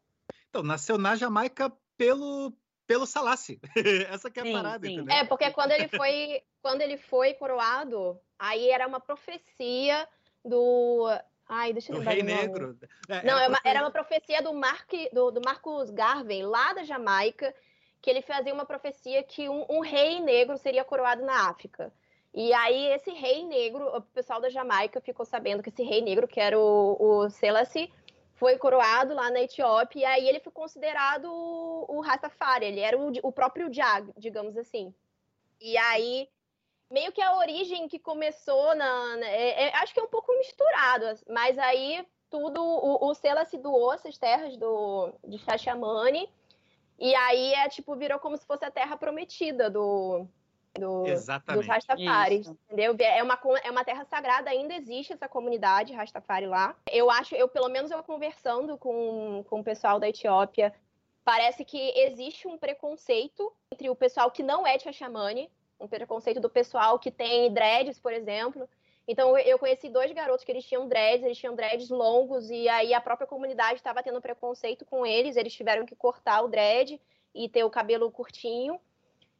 Então, 0.48 0.62
nasceu 0.62 0.98
na 0.98 1.14
Jamaica 1.14 1.72
pelo, 1.96 2.52
pelo 2.86 3.06
Salassi. 3.06 3.60
Essa 4.10 4.30
que 4.30 4.40
é 4.40 4.42
a 4.42 4.46
sim, 4.46 4.52
parada, 4.52 4.86
sim. 4.86 4.94
entendeu? 4.94 5.16
É, 5.16 5.24
porque 5.24 5.50
quando 5.50 5.72
ele 5.72 5.88
foi, 5.88 6.42
quando 6.60 6.80
ele 6.80 6.96
foi 6.96 7.34
coroado, 7.34 8.18
aí 8.38 8.70
era 8.70 8.86
uma 8.86 8.98
profecia 8.98 10.08
do 10.44 11.08
Ai, 11.52 11.72
deixa 11.72 11.90
eu 11.90 11.96
lembrar. 11.96 12.12
Rei 12.12 12.22
Negro. 12.22 12.78
É, 13.08 13.24
Não, 13.24 13.36
era, 13.36 13.48
uma, 13.48 13.60
era 13.64 13.80
uma 13.80 13.90
profecia 13.90 14.40
do, 14.40 14.54
Mark, 14.54 14.88
do, 15.12 15.32
do 15.32 15.40
Marcus 15.44 15.90
Garvey, 15.90 16.44
lá 16.44 16.72
da 16.72 16.84
Jamaica, 16.84 17.52
que 18.00 18.08
ele 18.08 18.22
fazia 18.22 18.54
uma 18.54 18.64
profecia 18.64 19.22
que 19.22 19.48
um, 19.48 19.64
um, 19.68 19.80
rei 19.80 20.20
negro 20.20 20.56
seria 20.56 20.84
coroado 20.84 21.24
na 21.24 21.48
África. 21.48 21.92
E 22.32 22.52
aí, 22.52 22.86
esse 22.92 23.10
rei 23.10 23.44
negro, 23.44 23.84
o 23.96 24.00
pessoal 24.00 24.40
da 24.40 24.48
Jamaica 24.48 25.00
ficou 25.00 25.26
sabendo 25.26 25.62
que 25.62 25.68
esse 25.68 25.82
rei 25.82 26.00
negro, 26.00 26.28
que 26.28 26.40
era 26.40 26.58
o, 26.58 26.96
o 26.98 27.30
Selassie, 27.30 27.92
foi 28.34 28.56
coroado 28.56 29.14
lá 29.14 29.30
na 29.30 29.40
Etiópia, 29.42 30.00
e 30.00 30.04
aí 30.04 30.28
ele 30.28 30.40
foi 30.40 30.52
considerado 30.52 31.26
o, 31.26 31.86
o 31.88 32.00
Rastafari, 32.00 32.64
ele 32.66 32.80
era 32.80 32.96
o, 32.96 33.12
o 33.22 33.32
próprio 33.32 33.72
Jag, 33.72 34.10
digamos 34.16 34.56
assim. 34.56 34.94
E 35.60 35.76
aí, 35.76 36.28
meio 36.90 37.12
que 37.12 37.20
a 37.20 37.36
origem 37.36 37.86
que 37.86 37.98
começou 37.98 38.74
na. 38.74 39.16
na 39.16 39.26
é, 39.26 39.64
é, 39.64 39.76
acho 39.76 39.92
que 39.92 40.00
é 40.00 40.02
um 40.02 40.08
pouco 40.08 40.34
misturado, 40.38 41.04
mas 41.28 41.58
aí 41.58 42.06
tudo. 42.30 42.62
O, 42.62 43.10
o 43.10 43.14
Selassie 43.14 43.58
doou 43.58 43.92
essas 43.92 44.16
terras 44.16 44.56
do, 44.56 45.12
de 45.26 45.36
Xaxamani 45.36 46.30
e 47.00 47.14
aí 47.14 47.54
é 47.54 47.68
tipo, 47.68 47.96
virou 47.96 48.18
como 48.18 48.36
se 48.36 48.44
fosse 48.44 48.64
a 48.64 48.70
terra 48.70 48.94
prometida 48.94 49.70
do, 49.70 50.26
do, 50.78 51.06
Exatamente. 51.06 51.58
dos 51.58 51.66
Rastafaris, 51.66 52.46
entendeu? 52.46 52.94
É 53.00 53.22
uma, 53.22 53.38
é 53.64 53.70
uma 53.70 53.84
terra 53.84 54.04
sagrada, 54.04 54.50
ainda 54.50 54.74
existe 54.74 55.12
essa 55.12 55.26
comunidade 55.26 55.94
Rastafari 55.94 56.46
lá. 56.46 56.76
Eu 56.90 57.10
acho, 57.10 57.34
eu 57.34 57.48
pelo 57.48 57.70
menos 57.70 57.90
eu 57.90 58.02
conversando 58.02 58.76
com, 58.76 59.42
com 59.48 59.60
o 59.60 59.64
pessoal 59.64 59.98
da 59.98 60.08
Etiópia, 60.08 60.74
parece 61.24 61.64
que 61.64 61.78
existe 61.96 62.46
um 62.46 62.58
preconceito 62.58 63.50
entre 63.72 63.88
o 63.88 63.96
pessoal 63.96 64.30
que 64.30 64.42
não 64.42 64.66
é 64.66 64.76
Tchamani, 64.76 65.50
um 65.80 65.88
preconceito 65.88 66.38
do 66.38 66.50
pessoal 66.50 66.98
que 66.98 67.10
tem 67.10 67.50
dreads, 67.50 67.98
por 67.98 68.12
exemplo, 68.12 68.68
então 69.10 69.36
eu 69.36 69.58
conheci 69.58 69.88
dois 69.88 70.12
garotos 70.12 70.44
que 70.44 70.52
eles 70.52 70.64
tinham 70.64 70.86
dreads, 70.86 71.24
eles 71.24 71.36
tinham 71.36 71.56
dreads 71.56 71.90
longos 71.90 72.48
e 72.48 72.68
aí 72.68 72.94
a 72.94 73.00
própria 73.00 73.26
comunidade 73.26 73.74
estava 73.74 74.04
tendo 74.04 74.20
preconceito 74.20 74.84
com 74.84 75.04
eles, 75.04 75.36
eles 75.36 75.52
tiveram 75.52 75.84
que 75.84 75.96
cortar 75.96 76.42
o 76.42 76.48
dread 76.48 77.00
e 77.34 77.48
ter 77.48 77.64
o 77.64 77.70
cabelo 77.70 78.08
curtinho. 78.08 78.78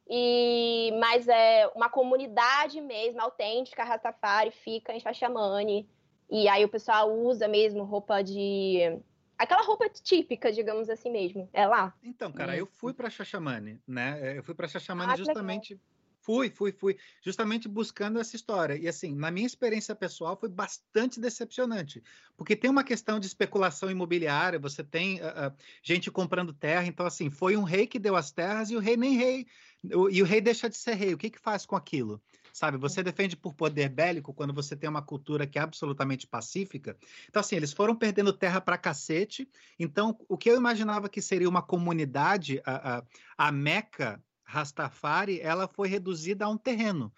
E 0.08 0.90
mas 0.98 1.28
é 1.28 1.70
uma 1.76 1.88
comunidade 1.88 2.80
mesmo 2.80 3.20
autêntica 3.20 3.84
Rastafari 3.84 4.50
fica 4.50 4.92
em 4.92 4.98
Xaxamane. 4.98 5.88
E 6.28 6.48
aí 6.48 6.64
o 6.64 6.68
pessoal 6.68 7.08
usa 7.08 7.46
mesmo 7.46 7.84
roupa 7.84 8.22
de 8.22 9.00
aquela 9.38 9.62
roupa 9.62 9.88
típica, 9.88 10.50
digamos 10.50 10.90
assim 10.90 11.12
mesmo. 11.12 11.48
É 11.52 11.64
lá. 11.64 11.94
Então, 12.02 12.32
cara, 12.32 12.56
eu 12.56 12.66
fui 12.66 12.92
para 12.92 13.08
Xaxamane, 13.08 13.80
né? 13.86 14.36
Eu 14.36 14.42
fui 14.42 14.54
para 14.54 14.66
Xaxamane 14.66 15.12
ah, 15.12 15.16
justamente 15.16 15.74
legal 15.74 15.99
Fui, 16.30 16.48
fui, 16.48 16.70
fui. 16.70 16.96
Justamente 17.20 17.66
buscando 17.66 18.20
essa 18.20 18.36
história. 18.36 18.76
E 18.76 18.86
assim, 18.86 19.16
na 19.16 19.32
minha 19.32 19.48
experiência 19.48 19.96
pessoal, 19.96 20.38
foi 20.38 20.48
bastante 20.48 21.18
decepcionante. 21.18 22.00
Porque 22.36 22.54
tem 22.54 22.70
uma 22.70 22.84
questão 22.84 23.18
de 23.18 23.26
especulação 23.26 23.90
imobiliária, 23.90 24.56
você 24.56 24.84
tem 24.84 25.20
uh, 25.20 25.48
uh, 25.48 25.56
gente 25.82 26.08
comprando 26.08 26.52
terra. 26.52 26.86
Então, 26.86 27.04
assim, 27.04 27.30
foi 27.30 27.56
um 27.56 27.64
rei 27.64 27.84
que 27.84 27.98
deu 27.98 28.14
as 28.14 28.30
terras 28.30 28.70
e 28.70 28.76
o 28.76 28.78
rei 28.78 28.96
nem 28.96 29.16
rei. 29.16 29.44
O, 29.92 30.08
e 30.08 30.22
o 30.22 30.24
rei 30.24 30.40
deixa 30.40 30.70
de 30.70 30.76
ser 30.76 30.94
rei. 30.94 31.12
O 31.12 31.18
que, 31.18 31.30
que 31.30 31.40
faz 31.40 31.66
com 31.66 31.74
aquilo? 31.74 32.22
Sabe, 32.52 32.78
você 32.78 33.02
defende 33.02 33.36
por 33.36 33.52
poder 33.52 33.88
bélico 33.88 34.32
quando 34.32 34.54
você 34.54 34.76
tem 34.76 34.88
uma 34.88 35.02
cultura 35.02 35.48
que 35.48 35.58
é 35.58 35.62
absolutamente 35.62 36.28
pacífica. 36.28 36.96
Então, 37.28 37.40
assim, 37.40 37.56
eles 37.56 37.72
foram 37.72 37.96
perdendo 37.96 38.32
terra 38.32 38.60
para 38.60 38.78
cacete. 38.78 39.48
Então, 39.80 40.16
o 40.28 40.38
que 40.38 40.48
eu 40.48 40.56
imaginava 40.56 41.08
que 41.08 41.20
seria 41.20 41.48
uma 41.48 41.62
comunidade, 41.62 42.62
a, 42.64 42.98
a, 42.98 43.04
a 43.48 43.52
Meca 43.52 44.22
Rastafari, 44.51 45.40
ela 45.40 45.68
foi 45.68 45.88
reduzida 45.88 46.44
a 46.44 46.48
um 46.48 46.59
terreno. 46.59 47.12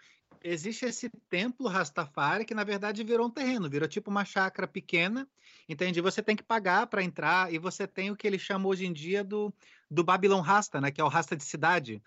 Existe 0.45 0.85
esse 0.85 1.09
templo 1.31 1.67
Rastafari 1.67 2.45
que 2.45 2.55
na 2.55 2.63
verdade 2.63 3.03
virou 3.03 3.27
um 3.27 3.31
terreno, 3.31 3.71
virou 3.71 3.89
tipo 3.89 4.11
uma 4.11 4.25
chácara 4.25 4.69
pequena, 4.69 5.27
entende? 5.67 6.01
Você 6.03 6.23
tem 6.23 6.37
que 6.37 6.43
pagar 6.43 6.87
para 6.89 7.03
entrar 7.03 7.53
e 7.53 7.59
você 7.59 7.87
tem 7.87 8.11
o 8.11 8.17
que 8.17 8.27
ele 8.27 8.39
chama 8.39 8.69
hoje 8.69 8.85
em 8.85 8.93
dia 8.93 9.25
do, 9.25 9.55
do 9.91 10.05
Babylon 10.05 10.41
Rasta, 10.41 10.79
né? 10.81 10.91
Que 10.91 11.01
é 11.01 11.05
o 11.05 11.09
Rasta 11.09 11.35
de 11.35 11.45
cidade 11.45 12.03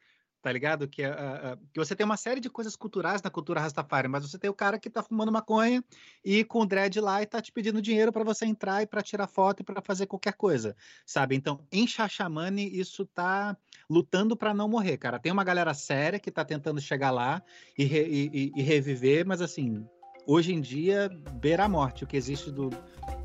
tá 0.45 0.51
ligado? 0.51 0.87
Que, 0.87 1.03
uh, 1.03 1.57
que 1.73 1.79
você 1.79 1.95
tem 1.95 2.05
uma 2.05 2.17
série 2.17 2.39
de 2.39 2.51
coisas 2.51 2.75
culturais 2.75 3.19
na 3.19 3.31
cultura 3.31 3.59
Rastafari, 3.59 4.07
mas 4.07 4.29
você 4.29 4.37
tem 4.37 4.47
o 4.47 4.53
cara 4.53 4.77
que 4.77 4.91
tá 4.91 5.01
fumando 5.01 5.31
maconha 5.31 5.83
e 6.23 6.43
com 6.43 6.59
o 6.59 6.65
dread 6.67 7.01
lá 7.01 7.19
e 7.19 7.25
tá 7.25 7.41
te 7.41 7.51
pedindo 7.51 7.81
dinheiro 7.81 8.11
para 8.11 8.23
você 8.23 8.45
entrar 8.45 8.83
e 8.83 8.85
para 8.85 9.01
tirar 9.01 9.25
foto 9.25 9.61
e 9.61 9.63
para 9.63 9.81
fazer 9.81 10.05
qualquer 10.05 10.33
coisa, 10.33 10.75
sabe? 11.03 11.35
Então, 11.35 11.65
em 11.71 11.87
Xaxamane, 11.87 12.69
isso 12.79 13.07
tá 13.07 13.57
lutando 13.89 14.37
para 14.37 14.53
não 14.53 14.69
morrer, 14.69 14.97
cara. 14.97 15.17
Tem 15.17 15.31
uma 15.31 15.43
galera 15.43 15.73
séria 15.73 16.19
que 16.19 16.29
tá 16.29 16.45
tentando 16.45 16.79
chegar 16.79 17.09
lá 17.09 17.41
e, 17.75 17.83
re, 17.83 18.29
e, 18.31 18.51
e 18.55 18.61
reviver, 18.61 19.25
mas 19.25 19.41
assim, 19.41 19.83
hoje 20.27 20.53
em 20.53 20.61
dia, 20.61 21.09
beira 21.41 21.65
a 21.65 21.69
morte, 21.69 22.03
o 22.03 22.07
que 22.07 22.15
existe 22.15 22.51
do, 22.51 22.69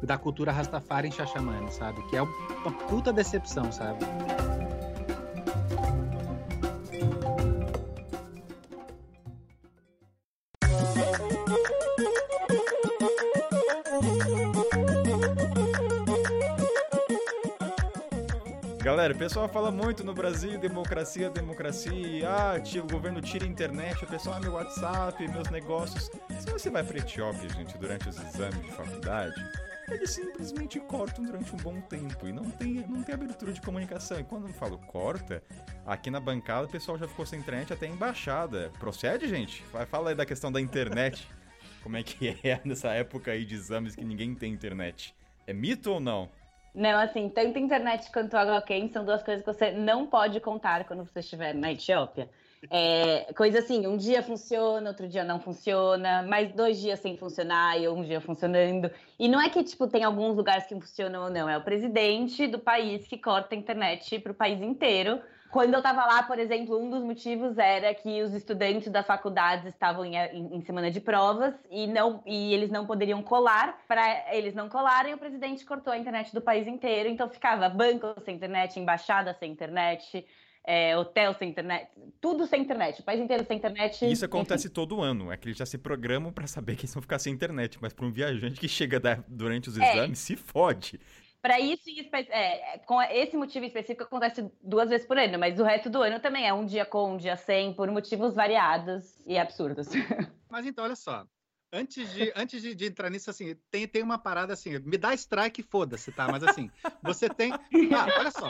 da 0.03 0.17
cultura 0.17 0.53
Rastafari 0.53 1.09
em 1.09 1.13
Xaxamane, 1.13 1.71
sabe? 1.71 2.03
Que 2.09 2.17
é 2.17 2.23
uma 2.23 2.73
puta 2.89 3.13
decepção, 3.13 3.71
sabe? 3.71 4.07
Galera, 19.01 19.15
o 19.15 19.19
pessoal 19.19 19.49
fala 19.49 19.71
muito 19.71 20.05
no 20.05 20.13
Brasil, 20.13 20.59
democracia, 20.59 21.31
democracia, 21.31 22.29
ah, 22.29 22.57
o 22.85 22.87
governo 22.87 23.19
tira 23.23 23.47
a 23.47 23.49
internet, 23.49 24.05
o 24.05 24.07
pessoal, 24.07 24.37
ah, 24.37 24.41
meu 24.41 24.53
WhatsApp, 24.53 25.27
meus 25.27 25.49
negócios. 25.49 26.11
Se 26.39 26.51
você 26.51 26.69
vai 26.69 26.85
pra 26.85 26.99
Etiópia, 26.99 27.49
gente, 27.49 27.79
durante 27.79 28.11
os 28.11 28.19
exames 28.19 28.61
de 28.61 28.71
faculdade, 28.73 29.35
eles 29.91 30.11
simplesmente 30.11 30.79
cortam 30.81 31.25
durante 31.25 31.51
um 31.55 31.57
bom 31.57 31.81
tempo 31.81 32.29
e 32.29 32.33
não 32.35 32.51
tem, 32.51 32.87
não 32.87 33.03
tem 33.03 33.15
abertura 33.15 33.55
de 33.55 33.63
comunicação. 33.63 34.21
E 34.21 34.25
quando 34.25 34.49
eu 34.49 34.53
falo 34.53 34.77
corta, 34.77 35.43
aqui 35.87 36.11
na 36.11 36.21
bancada 36.21 36.67
o 36.67 36.71
pessoal 36.71 36.99
já 36.99 37.09
ficou 37.09 37.25
sem 37.25 37.41
internet 37.41 37.73
até 37.73 37.87
embaixada. 37.87 38.71
Procede, 38.79 39.27
gente? 39.27 39.65
Fala 39.91 40.11
aí 40.11 40.15
da 40.15 40.27
questão 40.27 40.53
da 40.53 40.61
internet. 40.61 41.27
Como 41.83 41.97
é 41.97 42.03
que 42.03 42.37
é 42.45 42.61
nessa 42.69 42.89
época 42.89 43.31
aí 43.31 43.47
de 43.47 43.55
exames 43.55 43.97
que 43.97 44.05
ninguém 44.05 44.35
tem 44.35 44.53
internet? 44.53 45.15
É 45.47 45.55
mito 45.55 45.91
ou 45.91 46.01
não? 46.01 46.29
Não, 46.75 46.99
assim, 47.01 47.29
tanto 47.29 47.59
internet 47.59 48.11
quanto 48.13 48.37
água 48.37 48.63
quente 48.63 48.93
são 48.93 49.05
duas 49.05 49.23
coisas 49.23 49.45
que 49.45 49.53
você 49.53 49.73
não 49.73 50.07
pode 50.07 50.39
contar 50.41 50.85
quando 50.85 51.05
você 51.05 51.21
estiver 51.21 51.55
na 51.55 51.73
Etiópia. 51.73 52.29
É, 52.71 53.33
coisa 53.33 53.61
assim, 53.61 53.87
um 53.87 53.97
dia 53.97 54.23
funciona, 54.23 54.91
outro 54.91 55.09
dia 55.09 55.25
não 55.25 55.41
funciona, 55.41 56.23
mais 56.23 56.53
dois 56.53 56.79
dias 56.79 57.01
sem 57.01 57.17
funcionar 57.17 57.81
e 57.81 57.89
um 57.89 58.03
dia 58.03 58.21
funcionando. 58.21 58.91
E 59.19 59.29
não 59.29 59.41
é 59.41 59.49
que, 59.49 59.65
tipo, 59.65 59.87
tem 59.89 60.05
alguns 60.05 60.37
lugares 60.37 60.67
que 60.67 60.75
funcionam 60.75 61.25
ou 61.25 61.31
não, 61.31 61.49
é 61.49 61.57
o 61.57 61.63
presidente 61.63 62.47
do 62.47 62.59
país 62.59 63.07
que 63.07 63.17
corta 63.17 63.55
a 63.55 63.59
internet 63.59 64.19
para 64.19 64.33
o 64.33 64.35
país 64.35 64.61
inteiro 64.61 65.21
quando 65.51 65.75
eu 65.75 65.79
estava 65.79 66.05
lá, 66.07 66.23
por 66.23 66.39
exemplo, 66.39 66.79
um 66.79 66.89
dos 66.89 67.03
motivos 67.03 67.59
era 67.59 67.93
que 67.95 68.23
os 68.23 68.33
estudantes 68.33 68.91
das 68.91 69.07
faculdades 69.07 69.67
estavam 69.67 70.05
em, 70.05 70.17
em, 70.17 70.57
em 70.57 70.61
semana 70.63 70.91
de 70.91 71.01
provas 71.01 71.55
e, 71.71 71.87
não, 71.87 72.23
e 72.25 72.55
eles 72.55 72.71
não 72.71 72.87
poderiam 72.87 73.23
colar. 73.23 73.79
Para 73.89 74.35
eles 74.35 74.55
não 74.55 74.69
colarem, 74.69 75.15
o 75.15 75.19
presidente 75.19 75.65
cortou 75.65 75.93
a 75.93 75.99
internet 75.99 76.33
do 76.33 76.41
país 76.41 76.67
inteiro. 76.67 77.09
Então 77.09 77.29
ficava 77.29 77.69
banco 77.69 78.15
sem 78.25 78.37
internet, 78.37 78.79
embaixada 78.79 79.35
sem 79.35 79.51
internet, 79.51 80.25
é, 80.65 80.97
hotel 80.97 81.35
sem 81.35 81.51
internet, 81.51 81.89
tudo 82.21 82.47
sem 82.47 82.63
internet, 82.63 83.01
o 83.01 83.03
país 83.03 83.21
inteiro 83.21 83.45
sem 83.45 83.57
internet. 83.57 84.09
Isso 84.11 84.25
acontece 84.25 84.67
enfim. 84.67 84.75
todo 84.75 85.01
ano, 85.01 85.33
é 85.33 85.37
que 85.37 85.49
eles 85.49 85.59
já 85.59 85.67
se 85.67 85.79
programam 85.79 86.33
para 86.33 86.47
saber 86.47 86.77
que 86.77 86.83
eles 86.83 86.95
vão 86.95 87.03
ficar 87.03 87.19
sem 87.19 87.33
internet, 87.33 87.79
mas 87.81 87.93
para 87.93 88.07
um 88.07 88.13
viajante 88.13 88.61
que 88.61 88.69
chega 88.69 89.01
da, 89.01 89.19
durante 89.27 89.69
os 89.69 89.79
é. 89.79 89.93
exames, 89.93 90.19
se 90.19 90.37
fode. 90.37 91.01
Para 91.43 91.59
isso, 91.59 91.85
é, 92.13 92.79
com 92.87 93.01
esse 93.01 93.37
motivo 93.37 93.65
específico, 93.65 94.05
acontece 94.05 94.51
duas 94.63 94.91
vezes 94.91 95.07
por 95.07 95.17
ano, 95.19 95.39
mas 95.39 95.59
o 95.59 95.65
resto 95.65 95.89
do 95.89 96.03
ano 96.03 96.21
também 96.21 96.47
é 96.47 96.53
um 96.53 96.67
dia 96.67 96.85
com, 96.85 97.15
um 97.15 97.17
dia 97.17 97.37
sem, 97.37 97.73
por 97.73 97.91
motivos 97.91 98.35
variados 98.35 99.19
e 99.27 99.39
absurdos. 99.39 99.89
Mas 100.51 100.67
então, 100.67 100.85
olha 100.85 100.97
só. 100.97 101.25
Antes 101.73 102.13
de, 102.13 102.33
antes 102.35 102.61
de, 102.61 102.75
de, 102.75 102.87
entrar 102.87 103.09
nisso, 103.09 103.31
assim, 103.31 103.55
tem, 103.71 103.87
tem 103.87 104.03
uma 104.03 104.19
parada 104.19 104.53
assim, 104.53 104.77
me 104.81 104.99
dá 104.99 105.15
strike, 105.15 105.63
foda-se, 105.63 106.11
tá? 106.11 106.27
Mas 106.27 106.43
assim, 106.43 106.69
você 107.01 107.29
tem. 107.29 107.53
Ah, 107.53 108.19
olha 108.19 108.33
só. 108.33 108.49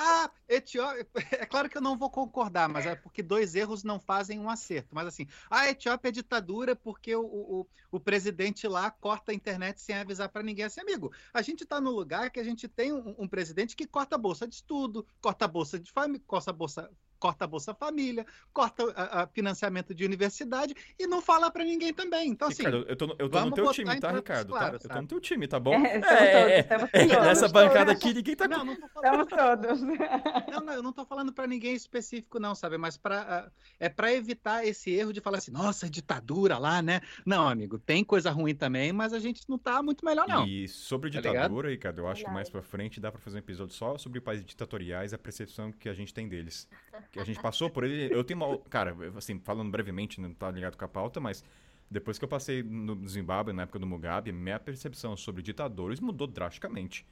Ah, 0.00 0.30
Etiópia. 0.48 1.08
É 1.42 1.44
claro 1.44 1.68
que 1.68 1.76
eu 1.76 1.82
não 1.82 1.98
vou 1.98 2.08
concordar, 2.08 2.68
mas 2.68 2.86
é 2.86 2.94
porque 2.94 3.20
dois 3.20 3.56
erros 3.56 3.82
não 3.82 3.98
fazem 3.98 4.38
um 4.38 4.48
acerto. 4.48 4.94
Mas 4.94 5.08
assim, 5.08 5.26
a 5.50 5.68
Etiópia 5.68 6.10
é 6.10 6.12
ditadura 6.12 6.76
porque 6.76 7.16
o, 7.16 7.24
o, 7.24 7.66
o 7.90 7.98
presidente 7.98 8.68
lá 8.68 8.92
corta 8.92 9.32
a 9.32 9.34
internet 9.34 9.80
sem 9.80 9.96
avisar 9.96 10.28
para 10.28 10.44
ninguém. 10.44 10.66
Assim, 10.66 10.80
amigo, 10.80 11.12
a 11.34 11.42
gente 11.42 11.64
está 11.64 11.80
no 11.80 11.90
lugar 11.90 12.30
que 12.30 12.38
a 12.38 12.44
gente 12.44 12.68
tem 12.68 12.92
um, 12.92 13.16
um, 13.18 13.26
presidente 13.26 13.74
que 13.74 13.88
corta 13.88 14.14
a 14.14 14.18
bolsa 14.18 14.46
de 14.46 14.54
estudo, 14.54 15.04
corta 15.20 15.46
a 15.46 15.48
bolsa 15.48 15.80
de 15.80 15.90
família, 15.90 16.22
corta 16.28 16.50
a 16.50 16.54
bolsa 16.54 16.88
corta 17.18 17.44
a 17.44 17.48
Bolsa 17.48 17.74
Família, 17.74 18.26
corta 18.52 18.84
a, 18.94 19.22
a 19.22 19.26
financiamento 19.26 19.94
de 19.94 20.04
universidade 20.04 20.74
e 20.98 21.06
não 21.06 21.20
fala 21.20 21.50
para 21.50 21.64
ninguém 21.64 21.92
também. 21.92 22.30
Então, 22.30 22.48
assim. 22.48 22.64
Ricardo, 22.64 22.86
eu 22.88 22.96
tô, 22.96 23.16
eu 23.18 23.28
tô 23.28 23.44
no 23.44 23.52
teu 23.52 23.72
time, 23.72 24.00
tá, 24.00 24.12
Ricardo? 24.12 24.48
Claro, 24.48 24.78
tá? 24.78 24.84
Eu 24.84 24.90
tô 24.90 25.02
no 25.02 25.08
teu 25.08 25.20
time, 25.20 25.48
tá 25.48 25.60
bom? 25.60 25.74
É, 25.74 25.96
é, 25.96 26.62
todos, 26.62 26.90
é, 26.92 27.02
é, 27.02 27.20
nessa 27.20 27.48
bancada 27.48 27.92
aqui, 27.92 28.14
ninguém 28.14 28.36
tá. 28.36 28.48
Não, 28.48 28.64
não 28.64 28.76
tô 28.76 28.88
falando. 28.88 29.28
Estamos 29.28 29.28
todos. 29.28 29.80
Não, 30.48 30.60
não, 30.60 30.72
eu 30.72 30.82
não 30.82 30.92
tô 30.92 31.04
falando 31.04 31.32
para 31.32 31.46
ninguém 31.46 31.74
específico, 31.74 32.38
não, 32.38 32.54
sabe? 32.54 32.78
Mas 32.78 32.96
pra, 32.96 33.50
é 33.78 33.88
para 33.88 34.12
evitar 34.12 34.66
esse 34.66 34.90
erro 34.90 35.12
de 35.12 35.20
falar 35.20 35.38
assim, 35.38 35.50
nossa, 35.50 35.88
ditadura 35.88 36.58
lá, 36.58 36.80
né? 36.80 37.00
Não, 37.24 37.46
amigo, 37.46 37.78
tem 37.78 38.02
coisa 38.04 38.30
ruim 38.30 38.54
também, 38.54 38.92
mas 38.92 39.12
a 39.12 39.18
gente 39.18 39.42
não 39.48 39.58
tá 39.58 39.82
muito 39.82 40.04
melhor, 40.04 40.26
não. 40.26 40.46
E 40.46 40.68
sobre 40.68 41.10
tá 41.10 41.20
ditadura, 41.20 41.70
Ricardo, 41.70 42.00
eu 42.00 42.08
acho 42.08 42.24
que 42.24 42.30
mais 42.30 42.48
pra 42.48 42.62
frente 42.62 43.00
dá 43.00 43.10
pra 43.10 43.20
fazer 43.20 43.36
um 43.36 43.40
episódio 43.40 43.74
só 43.74 43.98
sobre 43.98 44.20
países 44.20 44.44
ditatoriais, 44.44 45.12
a 45.12 45.18
percepção 45.18 45.72
que 45.72 45.88
a 45.88 45.94
gente 45.94 46.12
tem 46.12 46.28
deles. 46.28 46.68
Que 47.10 47.20
a 47.20 47.24
gente 47.24 47.40
passou 47.40 47.70
por 47.70 47.84
ele. 47.84 48.14
Eu 48.14 48.22
tenho 48.22 48.38
uma. 48.38 48.58
Cara, 48.70 48.94
assim, 49.16 49.38
falando 49.40 49.70
brevemente, 49.70 50.20
não 50.20 50.32
tá 50.32 50.50
ligado 50.50 50.76
com 50.76 50.84
a 50.84 50.88
pauta, 50.88 51.20
mas 51.20 51.42
depois 51.90 52.18
que 52.18 52.24
eu 52.24 52.28
passei 52.28 52.62
no 52.62 53.06
Zimbábue, 53.08 53.52
na 53.52 53.62
época 53.62 53.78
do 53.78 53.86
Mugabe, 53.86 54.30
minha 54.30 54.58
percepção 54.58 55.16
sobre 55.16 55.42
ditadores 55.42 56.00
mudou 56.00 56.26
drasticamente. 56.26 57.06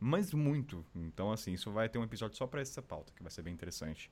Mas 0.00 0.32
muito. 0.32 0.84
Então, 0.94 1.32
assim, 1.32 1.52
isso 1.52 1.72
vai 1.72 1.88
ter 1.88 1.98
um 1.98 2.04
episódio 2.04 2.36
só 2.36 2.46
pra 2.46 2.60
essa 2.60 2.80
pauta, 2.80 3.12
que 3.16 3.22
vai 3.22 3.32
ser 3.32 3.42
bem 3.42 3.52
interessante. 3.52 4.10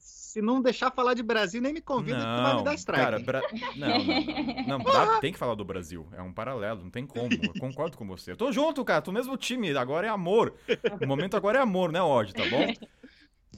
Se 0.00 0.42
não 0.42 0.60
deixar 0.60 0.90
falar 0.90 1.14
de 1.14 1.22
Brasil, 1.22 1.62
nem 1.62 1.72
me 1.72 1.80
convida 1.80 2.18
não, 2.18 2.24
que 2.24 2.36
tu 2.36 2.42
vai 2.42 2.56
me 2.56 2.64
dar 2.64 2.74
strike. 2.74 3.04
Cara, 3.04 3.18
Bra... 3.20 3.42
não, 3.76 4.04
não, 4.04 4.24
não. 4.66 4.78
não 4.78 4.84
dá, 4.84 5.20
tem 5.20 5.32
que 5.32 5.38
falar 5.38 5.54
do 5.54 5.64
Brasil. 5.64 6.08
É 6.12 6.20
um 6.20 6.32
paralelo, 6.32 6.82
não 6.82 6.90
tem 6.90 7.06
como. 7.06 7.28
Eu 7.32 7.60
concordo 7.60 7.96
com 7.96 8.04
você. 8.06 8.32
Eu 8.32 8.36
tô 8.36 8.50
junto, 8.50 8.84
cara. 8.84 9.00
Tô 9.00 9.12
no 9.12 9.18
mesmo 9.18 9.36
time. 9.36 9.76
Agora 9.76 10.08
é 10.08 10.10
amor. 10.10 10.54
O 11.00 11.06
momento 11.06 11.36
agora 11.36 11.58
é 11.58 11.62
amor, 11.62 11.92
né, 11.92 12.02
ódio, 12.02 12.34
tá 12.34 12.44
bom? 12.48 12.66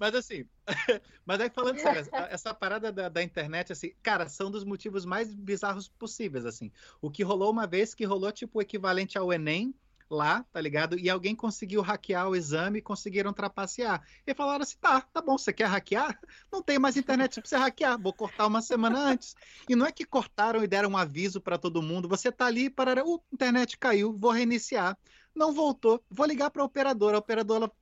Mas 0.01 0.15
assim, 0.15 0.47
mas 1.27 1.43
aí 1.43 1.51
falando 1.51 1.79
sério, 1.79 2.09
essa 2.31 2.55
parada 2.55 2.91
da, 2.91 3.11
da, 3.11 3.23
internet, 3.23 3.71
assim, 3.71 3.93
cara, 4.03 4.31
são 4.31 4.51
dos 4.51 4.65
motivos 4.65 5.05
mais 5.05 5.35
bizarros 5.35 5.91
possíveis, 5.91 6.47
assim. 6.47 6.73
O 7.03 7.11
que 7.11 7.23
rolou 7.23 7.51
uma 7.51 7.67
vez, 7.67 7.95
que 7.95 8.07
rolou 8.07 8.33
tipo 8.33 8.59
o 8.59 8.63
equivalente 8.63 9.19
ao 9.19 9.31
Enem, 9.31 9.75
lá, 10.09 10.43
tá 10.53 10.59
ligado? 10.59 10.99
E 10.99 11.11
alguém 11.11 11.37
conseguiu 11.37 11.83
hackear 11.83 12.29
o 12.31 12.35
exame 12.35 12.79
e 12.79 12.83
conseguiram 12.83 13.31
trapacear. 13.31 14.03
E 14.27 14.35
falaram 14.35 14.63
assim: 14.63 14.79
tá, 14.81 15.03
tá 15.03 15.21
bom, 15.21 15.37
você 15.37 15.53
quer 15.53 15.69
hackear? 15.69 16.19
Não 16.51 16.63
tem 16.63 16.79
mais 16.79 16.97
internet 16.97 17.39
pra 17.39 17.49
você 17.49 17.57
hackear, 17.57 18.01
vou 18.01 18.15
cortar 18.15 18.47
uma 18.47 18.63
semana 18.63 18.99
antes. 18.99 19.37
E 19.69 19.77
não 19.77 19.85
é 19.85 19.93
que 19.93 20.07
cortaram 20.07 20.65
e 20.65 20.67
deram 20.67 20.91
um 20.91 20.97
aviso 20.97 21.43
para 21.43 21.59
todo 21.59 21.83
mundo, 21.83 22.09
você 22.09 22.33
tá 22.33 22.47
ali 22.47 22.71
para 22.71 23.07
o 23.07 23.23
internet 23.31 23.77
caiu, 23.77 24.17
vou 24.17 24.33
reiniciar 24.33 24.99
não 25.35 25.53
voltou. 25.53 26.03
Vou 26.11 26.27
ligar 26.27 26.51
para 26.51 26.63
a 26.63 26.65
operadora. 26.65 27.23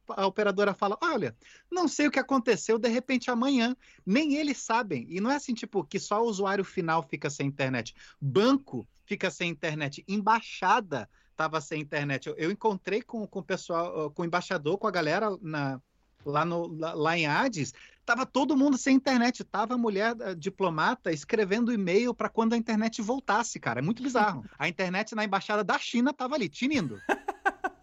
A 0.09 0.27
operadora, 0.27 0.75
fala: 0.75 0.99
Olha, 1.03 1.37
não 1.71 1.89
sei 1.89 2.07
o 2.07 2.11
que 2.11 2.19
aconteceu, 2.19 2.79
de 2.79 2.89
repente 2.89 3.31
amanhã. 3.31 3.77
Nem 4.05 4.35
eles 4.35 4.59
sabem. 4.59 5.07
E 5.09 5.21
não 5.21 5.31
é 5.31 5.37
assim, 5.37 5.55
tipo, 5.55 5.85
que 5.85 5.99
só 5.99 6.23
o 6.23 6.29
usuário 6.29 6.65
final 6.65 7.03
fica 7.03 7.31
sem 7.31 7.47
internet. 7.47 7.95
Banco 8.21 8.87
fica 9.05 9.31
sem 9.31 9.51
internet. 9.51 10.05
Embaixada 10.07 11.09
estava 11.31 11.61
sem 11.61 11.81
internet. 11.81 12.29
Eu, 12.29 12.35
eu, 12.37 12.51
encontrei 12.51 13.01
com, 13.01 13.27
com 13.27 13.39
o 13.39 13.45
pessoal, 13.45 14.11
com 14.11 14.23
o 14.23 14.25
embaixador, 14.25 14.77
com 14.77 14.89
a 14.89 14.91
galera 14.91 15.31
na, 15.41 15.81
lá, 16.25 16.45
no, 16.45 16.67
lá, 16.67 16.95
lá 16.95 17.17
em 17.17 17.27
Hades, 17.27 17.73
tava 18.05 18.27
todo 18.27 18.57
mundo 18.57 18.77
sem 18.77 18.97
internet. 18.97 19.45
Tava 19.45 19.75
a 19.75 19.79
mulher 19.79 20.17
a 20.23 20.35
diplomata 20.35 21.13
escrevendo 21.13 21.73
e-mail 21.73 22.13
para 22.13 22.29
quando 22.29 22.55
a 22.55 22.57
internet 22.57 23.01
voltasse, 23.01 23.59
cara. 23.61 23.81
É 23.81 23.83
muito 23.83 24.03
bizarro. 24.03 24.45
A 24.59 24.69
internet 24.69 25.15
na 25.15 25.25
embaixada 25.25 25.63
da 25.63 25.79
China 25.79 26.13
tava 26.13 26.35
ali, 26.35 26.49
tinindo. 26.49 27.01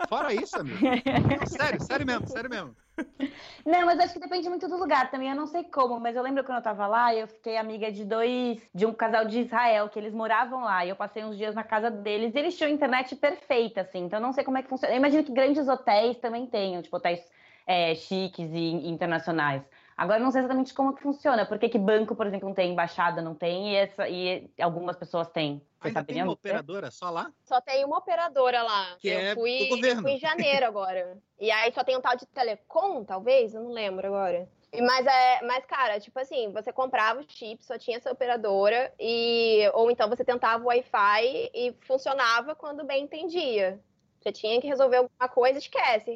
Fora 0.08 0.34
isso, 0.34 0.60
amigo. 0.60 0.78
sério, 1.48 1.82
sério 1.82 2.06
mesmo, 2.06 2.28
sério 2.28 2.50
mesmo. 2.50 2.76
Não, 3.66 3.86
mas 3.86 4.00
acho 4.00 4.14
que 4.14 4.20
depende 4.20 4.48
muito 4.48 4.68
do 4.68 4.78
lugar 4.78 5.10
também. 5.10 5.30
Eu 5.30 5.36
não 5.36 5.48
sei 5.48 5.64
como, 5.64 6.00
mas 6.00 6.16
eu 6.16 6.24
lembro 6.24 6.43
quando 6.43 6.60
eu 6.60 6.64
tava 6.64 6.88
lá, 6.88 7.14
eu 7.14 7.28
fiquei 7.28 7.58
amiga 7.58 7.91
de 7.91 8.06
dois, 8.06 8.62
de 8.74 8.86
um 8.86 8.93
casal 8.93 9.26
de 9.26 9.41
Israel, 9.41 9.89
que 9.89 10.00
eles 10.00 10.14
moravam 10.14 10.64
lá. 10.64 10.86
E 10.86 10.89
eu 10.89 10.96
passei 10.96 11.24
uns 11.24 11.38
dias 11.38 11.56
na 11.56 11.64
casa 11.64 11.89
deles 11.89 12.34
e 12.36 12.39
eles 12.39 12.58
tinham 12.58 12.70
internet 12.70 13.16
perfeita, 13.16 13.82
assim. 13.82 14.00
Então 14.06 14.20
eu 14.20 14.24
não 14.24 14.34
sei 14.34 14.43
como 14.43 14.58
é 14.58 14.64
que 14.64 14.70
funciona. 14.70 14.93
Eu 14.93 14.98
imagino 14.98 15.24
que 15.24 15.32
grandes 15.32 15.68
hotéis 15.68 16.18
também 16.18 16.46
tenham, 16.46 16.82
tipo, 16.82 16.96
hotéis 16.96 17.20
é, 17.68 17.96
chiques 17.96 18.50
e 18.54 18.88
internacionais. 18.88 19.64
Agora 19.98 20.20
não 20.20 20.30
sei 20.30 20.41
exatamente 20.41 20.74
como 20.74 20.93
que 20.93 21.02
funciona, 21.02 21.46
por 21.46 21.58
que 21.58 21.78
banco, 21.78 22.16
por 22.16 22.28
exemplo, 22.28 22.50
não 22.50 22.56
tem 22.56 22.72
embaixada, 22.72 23.22
não 23.22 23.34
tem, 23.34 23.72
e, 23.72 23.76
essa, 23.78 24.10
e 24.10 24.50
algumas 24.60 24.98
pessoas 24.98 25.30
têm. 25.30 25.62
Você 25.80 25.88
Ainda 25.88 26.04
tem 26.04 26.22
uma 26.22 26.34
operadora 26.34 26.91
só 26.91 27.10
lá? 27.10 27.32
Só 27.46 27.62
tem 27.62 27.86
uma 27.86 27.98
operadora 27.98 28.62
lá. 28.62 28.98
Que 29.00 29.08
eu 29.08 29.20
é 29.20 29.34
fui, 29.34 29.60
do 29.60 29.76
governo. 29.76 30.00
Eu 30.00 30.04
fui 30.04 30.12
em 30.12 30.20
janeiro 30.20 30.66
agora. 30.66 31.18
e 31.39 31.50
aí 31.50 31.72
só 31.72 31.84
tem 31.84 31.96
um 31.96 32.02
tal 32.02 32.18
de 32.18 32.26
telecom, 32.26 33.06
talvez? 33.06 33.54
Eu 33.54 33.62
não 33.62 33.72
lembro 33.72 34.08
agora. 34.08 34.50
Mas, 34.82 35.06
é, 35.06 35.41
mas, 35.43 35.66
cara, 35.66 35.98
tipo 36.00 36.20
assim, 36.20 36.52
você 36.52 36.74
comprava 36.74 37.22
o 37.22 37.26
chip, 37.26 37.64
só 37.64 37.78
tinha 37.78 37.96
essa 37.96 38.12
operadora, 38.12 38.93
e 39.00 39.70
ou 39.74 39.89
então 39.89 40.10
você 40.10 40.26
tentava 40.26 40.62
o 40.62 40.68
Wi-Fi 40.68 41.52
e 41.54 41.74
funcionava 41.88 42.54
quando 42.54 42.84
bem 42.84 43.04
entendia. 43.04 43.80
Você 44.20 44.32
tinha 44.32 44.60
que 44.60 44.68
resolver 44.68 44.98
alguma 44.98 45.30
coisa, 45.30 45.60
esquece. 45.60 46.12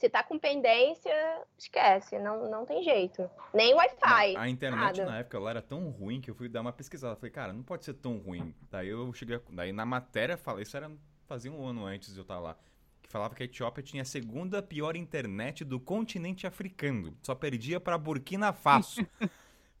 Se 0.00 0.08
tá 0.08 0.22
com 0.22 0.38
pendência, 0.38 1.12
esquece, 1.58 2.18
não, 2.18 2.50
não 2.50 2.64
tem 2.64 2.82
jeito. 2.82 3.28
Nem 3.52 3.74
Wi-Fi. 3.74 4.34
A 4.34 4.48
internet 4.48 4.96
nada. 4.96 5.04
na 5.04 5.18
época 5.18 5.36
ela 5.36 5.50
era 5.50 5.60
tão 5.60 5.90
ruim 5.90 6.22
que 6.22 6.30
eu 6.30 6.34
fui 6.34 6.48
dar 6.48 6.62
uma 6.62 6.72
pesquisada. 6.72 7.16
Falei, 7.16 7.30
cara, 7.30 7.52
não 7.52 7.62
pode 7.62 7.84
ser 7.84 7.92
tão 7.92 8.16
ruim. 8.16 8.54
Daí 8.70 8.88
eu 8.88 9.12
cheguei. 9.12 9.38
Daí 9.50 9.72
na 9.72 9.84
matéria 9.84 10.38
falei, 10.38 10.62
isso 10.62 10.74
era 10.74 10.90
fazia 11.26 11.52
um 11.52 11.66
ano 11.66 11.84
antes 11.84 12.14
de 12.14 12.18
eu 12.18 12.22
estar 12.22 12.38
lá. 12.40 12.56
Que 13.02 13.10
falava 13.10 13.34
que 13.34 13.42
a 13.42 13.44
Etiópia 13.44 13.82
tinha 13.82 14.00
a 14.00 14.06
segunda 14.06 14.62
pior 14.62 14.96
internet 14.96 15.66
do 15.66 15.78
continente 15.78 16.46
africano. 16.46 17.14
Só 17.22 17.34
perdia 17.34 17.78
para 17.78 17.98
Burkina 17.98 18.54
Faso. 18.54 19.06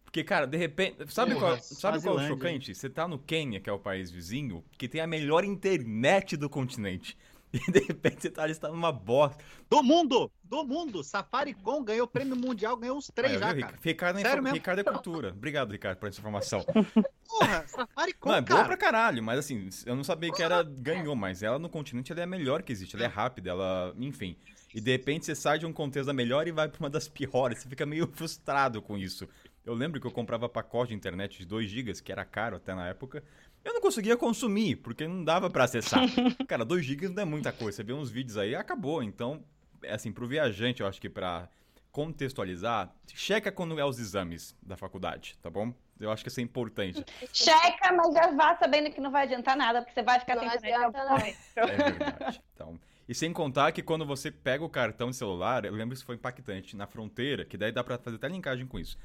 Porque, 0.04 0.22
cara, 0.22 0.44
de 0.46 0.58
repente. 0.58 0.96
Sabe 1.10 1.34
qual, 1.34 1.56
sabe 1.60 2.02
qual 2.02 2.20
é 2.20 2.24
o 2.24 2.28
chocante? 2.28 2.74
Você 2.74 2.90
tá 2.90 3.08
no 3.08 3.18
Quênia, 3.18 3.58
que 3.58 3.70
é 3.70 3.72
o 3.72 3.78
país 3.78 4.10
vizinho, 4.10 4.62
que 4.76 4.86
tem 4.88 5.00
a 5.00 5.06
melhor 5.06 5.44
internet 5.44 6.36
do 6.36 6.50
continente. 6.50 7.16
E 7.68 7.72
de 7.72 7.80
repente 7.80 8.22
você 8.22 8.30
tá 8.30 8.44
ali, 8.44 8.54
tá 8.54 8.68
numa 8.68 8.92
bosta. 8.92 9.42
Do 9.68 9.82
mundo! 9.82 10.30
Do 10.44 10.64
mundo! 10.64 11.02
Safaricom 11.02 11.82
ganhou 11.82 12.04
o 12.04 12.08
prêmio 12.08 12.36
mundial, 12.36 12.76
ganhou 12.76 12.96
os 12.96 13.08
três 13.08 13.40
já, 13.40 13.54
cara. 13.54 13.78
Ricardo, 13.82 14.18
é 14.18 14.22
Sério 14.22 14.42
mesmo? 14.42 14.54
Ricardo 14.54 14.78
é 14.78 14.84
cultura. 14.84 15.28
Obrigado, 15.30 15.72
Ricardo, 15.72 15.98
por 15.98 16.08
essa 16.08 16.20
informação. 16.20 16.64
Porra, 17.28 17.64
Safaricom, 17.66 18.28
não, 18.28 18.36
é 18.36 18.40
boa 18.40 18.64
pra 18.64 18.76
caralho, 18.76 19.22
mas 19.22 19.40
assim, 19.40 19.68
eu 19.84 19.96
não 19.96 20.04
sabia 20.04 20.32
que 20.32 20.42
era 20.42 20.62
ganhou, 20.62 21.16
mas 21.16 21.42
ela 21.42 21.58
no 21.58 21.68
continente 21.68 22.12
ela 22.12 22.20
é 22.20 22.24
a 22.24 22.26
melhor 22.26 22.62
que 22.62 22.72
existe. 22.72 22.94
Ela 22.94 23.04
é 23.04 23.08
rápida, 23.08 23.50
ela. 23.50 23.94
Enfim. 23.98 24.36
E 24.72 24.80
de 24.80 24.92
repente 24.92 25.26
você 25.26 25.34
sai 25.34 25.58
de 25.58 25.66
um 25.66 25.72
contexto 25.72 26.06
da 26.06 26.12
melhor 26.12 26.46
e 26.46 26.52
vai 26.52 26.68
pra 26.68 26.78
uma 26.78 26.90
das 26.90 27.08
piores. 27.08 27.58
Você 27.58 27.68
fica 27.68 27.84
meio 27.84 28.06
frustrado 28.06 28.80
com 28.80 28.96
isso. 28.96 29.28
Eu 29.64 29.74
lembro 29.74 30.00
que 30.00 30.06
eu 30.06 30.10
comprava 30.10 30.48
pacote 30.48 30.90
de 30.90 30.94
internet 30.94 31.38
de 31.38 31.44
2 31.44 31.68
GB, 31.68 31.92
que 32.02 32.12
era 32.12 32.24
caro 32.24 32.56
até 32.56 32.74
na 32.74 32.88
época. 32.88 33.22
Eu 33.64 33.74
não 33.74 33.80
conseguia 33.80 34.16
consumir, 34.16 34.76
porque 34.76 35.06
não 35.06 35.22
dava 35.22 35.50
para 35.50 35.64
acessar. 35.64 36.00
Cara, 36.48 36.64
2 36.64 36.84
GB 36.84 37.08
não 37.08 37.22
é 37.22 37.26
muita 37.26 37.52
coisa. 37.52 37.76
Você 37.76 37.82
vê 37.82 37.92
uns 37.92 38.10
vídeos 38.10 38.36
aí 38.36 38.54
acabou. 38.54 39.02
Então, 39.02 39.44
é 39.82 39.94
assim, 39.94 40.12
pro 40.12 40.26
viajante, 40.26 40.80
eu 40.80 40.86
acho 40.86 41.00
que 41.00 41.08
para 41.08 41.48
contextualizar, 41.92 42.90
checa 43.14 43.50
quando 43.50 43.78
é 43.78 43.84
os 43.84 43.98
exames 43.98 44.54
da 44.62 44.76
faculdade, 44.76 45.36
tá 45.42 45.50
bom? 45.50 45.74
Eu 45.98 46.10
acho 46.10 46.22
que 46.22 46.30
isso 46.30 46.40
é 46.40 46.42
importante. 46.42 47.04
Checa, 47.32 47.92
mas 47.92 48.14
já 48.14 48.30
vá 48.30 48.56
sabendo 48.56 48.90
que 48.90 49.00
não 49.00 49.10
vai 49.10 49.24
adiantar 49.24 49.56
nada, 49.56 49.82
porque 49.82 49.92
você 49.92 50.02
vai 50.02 50.20
ficar 50.20 50.36
não 50.36 50.48
sem 50.48 50.70
internet. 50.70 51.36
É 51.56 51.66
verdade. 51.66 52.42
Então, 52.54 52.80
e 53.08 53.14
sem 53.14 53.32
contar 53.32 53.72
que 53.72 53.82
quando 53.82 54.06
você 54.06 54.30
pega 54.30 54.64
o 54.64 54.68
cartão 54.68 55.10
de 55.10 55.16
celular, 55.16 55.64
eu 55.64 55.72
lembro 55.72 55.88
que 55.88 55.96
isso 55.96 56.06
foi 56.06 56.14
impactante 56.14 56.76
na 56.76 56.86
fronteira, 56.86 57.44
que 57.44 57.58
daí 57.58 57.72
dá 57.72 57.82
para 57.82 57.98
fazer 57.98 58.16
até 58.16 58.28
linkagem 58.28 58.66
com 58.66 58.78
isso 58.78 58.96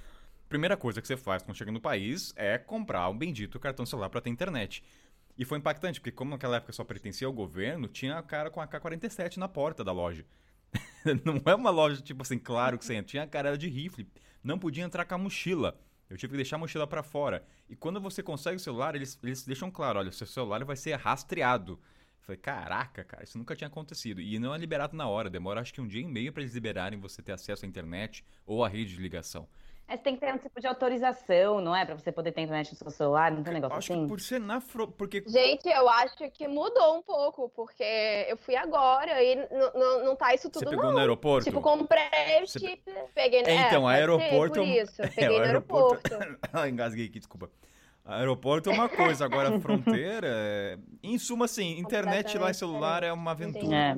primeira 0.49 0.77
coisa 0.77 1.01
que 1.01 1.07
você 1.07 1.17
faz 1.17 1.43
quando 1.43 1.57
chega 1.57 1.71
no 1.71 1.81
país 1.81 2.33
é 2.35 2.57
comprar 2.57 3.09
um 3.09 3.17
bendito 3.17 3.59
cartão 3.59 3.85
celular 3.85 4.09
para 4.09 4.21
ter 4.21 4.29
internet. 4.29 4.83
E 5.37 5.43
foi 5.43 5.57
impactante, 5.57 5.99
porque 5.99 6.11
como 6.11 6.31
naquela 6.31 6.57
época 6.57 6.71
só 6.71 6.83
pertencia 6.83 7.27
ao 7.27 7.33
governo, 7.33 7.87
tinha 7.87 8.17
a 8.17 8.23
cara 8.23 8.49
com 8.49 8.61
a 8.61 8.67
K-47 8.67 9.37
na 9.37 9.49
porta 9.49 9.83
da 9.83 9.91
loja. 9.91 10.25
não 11.25 11.41
é 11.45 11.55
uma 11.55 11.69
loja, 11.69 12.01
tipo 12.01 12.21
assim, 12.21 12.39
claro 12.39 12.77
que 12.77 12.85
você 12.85 12.95
entra. 12.95 13.07
Tinha 13.07 13.23
a 13.23 13.27
cara 13.27 13.57
de 13.57 13.67
rifle. 13.67 14.07
Não 14.43 14.57
podia 14.57 14.83
entrar 14.83 15.05
com 15.05 15.15
a 15.15 15.17
mochila. 15.17 15.77
Eu 16.09 16.17
tive 16.17 16.31
que 16.31 16.37
deixar 16.37 16.55
a 16.55 16.59
mochila 16.59 16.87
para 16.87 17.03
fora. 17.03 17.45
E 17.67 17.75
quando 17.75 17.99
você 17.99 18.21
consegue 18.21 18.57
o 18.57 18.59
celular, 18.59 18.95
eles, 18.95 19.19
eles 19.23 19.43
deixam 19.43 19.71
claro, 19.71 19.99
olha, 19.99 20.11
seu 20.11 20.27
celular 20.27 20.63
vai 20.63 20.75
ser 20.75 20.93
rastreado. 20.93 21.79
Falei, 22.21 22.39
caraca, 22.39 23.03
cara, 23.03 23.23
isso 23.23 23.37
nunca 23.37 23.55
tinha 23.55 23.67
acontecido. 23.67 24.21
E 24.21 24.39
não 24.39 24.53
é 24.53 24.57
liberado 24.57 24.95
na 24.95 25.07
hora, 25.07 25.29
demora 25.29 25.61
acho 25.61 25.73
que 25.73 25.81
um 25.81 25.87
dia 25.87 26.01
e 26.01 26.07
meio 26.07 26.31
para 26.31 26.41
eles 26.41 26.53
liberarem 26.53 26.99
você 26.99 27.21
ter 27.21 27.33
acesso 27.33 27.65
à 27.65 27.67
internet 27.67 28.25
ou 28.45 28.63
à 28.63 28.67
rede 28.67 28.95
de 28.95 29.01
ligação. 29.01 29.47
Mas 29.88 30.01
tem 30.01 30.15
que 30.15 30.21
ter 30.21 30.33
um 30.33 30.38
tipo 30.39 30.59
de 30.59 30.65
autorização, 30.65 31.61
não 31.61 31.75
é? 31.75 31.86
Pra 31.86 31.93
você 31.95 32.11
poder 32.11 32.31
ter 32.31 32.41
internet 32.41 32.71
no 32.71 32.75
seu 32.77 32.89
celular, 32.89 33.31
não 33.31 33.43
tem 33.43 33.51
um 33.51 33.53
negócio 33.53 33.77
acho 33.77 33.93
assim? 33.93 34.01
que 34.03 34.07
por 34.07 34.19
ser 34.19 34.39
na 34.39 34.59
fro... 34.59 34.88
porque 34.88 35.23
Gente, 35.27 35.67
eu 35.69 35.88
acho 35.88 36.15
que 36.31 36.47
mudou 36.47 36.97
um 36.97 37.03
pouco, 37.03 37.49
porque 37.49 37.83
eu 38.27 38.36
fui 38.38 38.55
agora 38.55 39.21
e 39.23 39.36
não 40.03 40.15
tá 40.15 40.33
isso 40.33 40.43
você 40.47 40.59
tudo 40.65 40.71
pegou 40.71 40.86
não. 40.86 40.93
no 40.93 40.97
aeroporto. 40.99 41.45
Tipo, 41.45 41.61
comprei 41.61 42.01
o 42.41 42.47
Você- 42.47 42.59
chip, 42.59 42.81
peguei 43.13 43.43
no 43.43 43.47
É, 43.49 43.67
então, 43.67 43.81
ser 43.83 43.88
aeroporto 43.88 44.59
é 44.59 44.63
por 44.63 44.67
um- 44.67 44.73
isso, 44.73 45.01
É, 45.03 45.07
peguei 45.07 45.36
o 45.38 45.39
no 45.39 45.45
aeroporto- 45.45 46.13
aeroporto. 46.13 46.39
Ah, 46.51 46.67
engasguei 46.67 47.05
aqui, 47.05 47.19
desculpa. 47.19 47.49
Aeroporto 48.03 48.69
é 48.69 48.73
uma 48.73 48.89
coisa, 48.89 49.23
agora 49.25 49.55
a 49.55 49.59
fronteira 49.59 50.27
é... 50.29 50.77
Em 51.03 51.17
suma, 51.19 51.45
assim, 51.45 51.77
internet 51.79 52.38
lá 52.38 52.49
e 52.49 52.53
celular 52.55 53.03
é 53.03 53.11
uma 53.13 53.31
aventura. 53.31 53.75
É. 53.75 53.97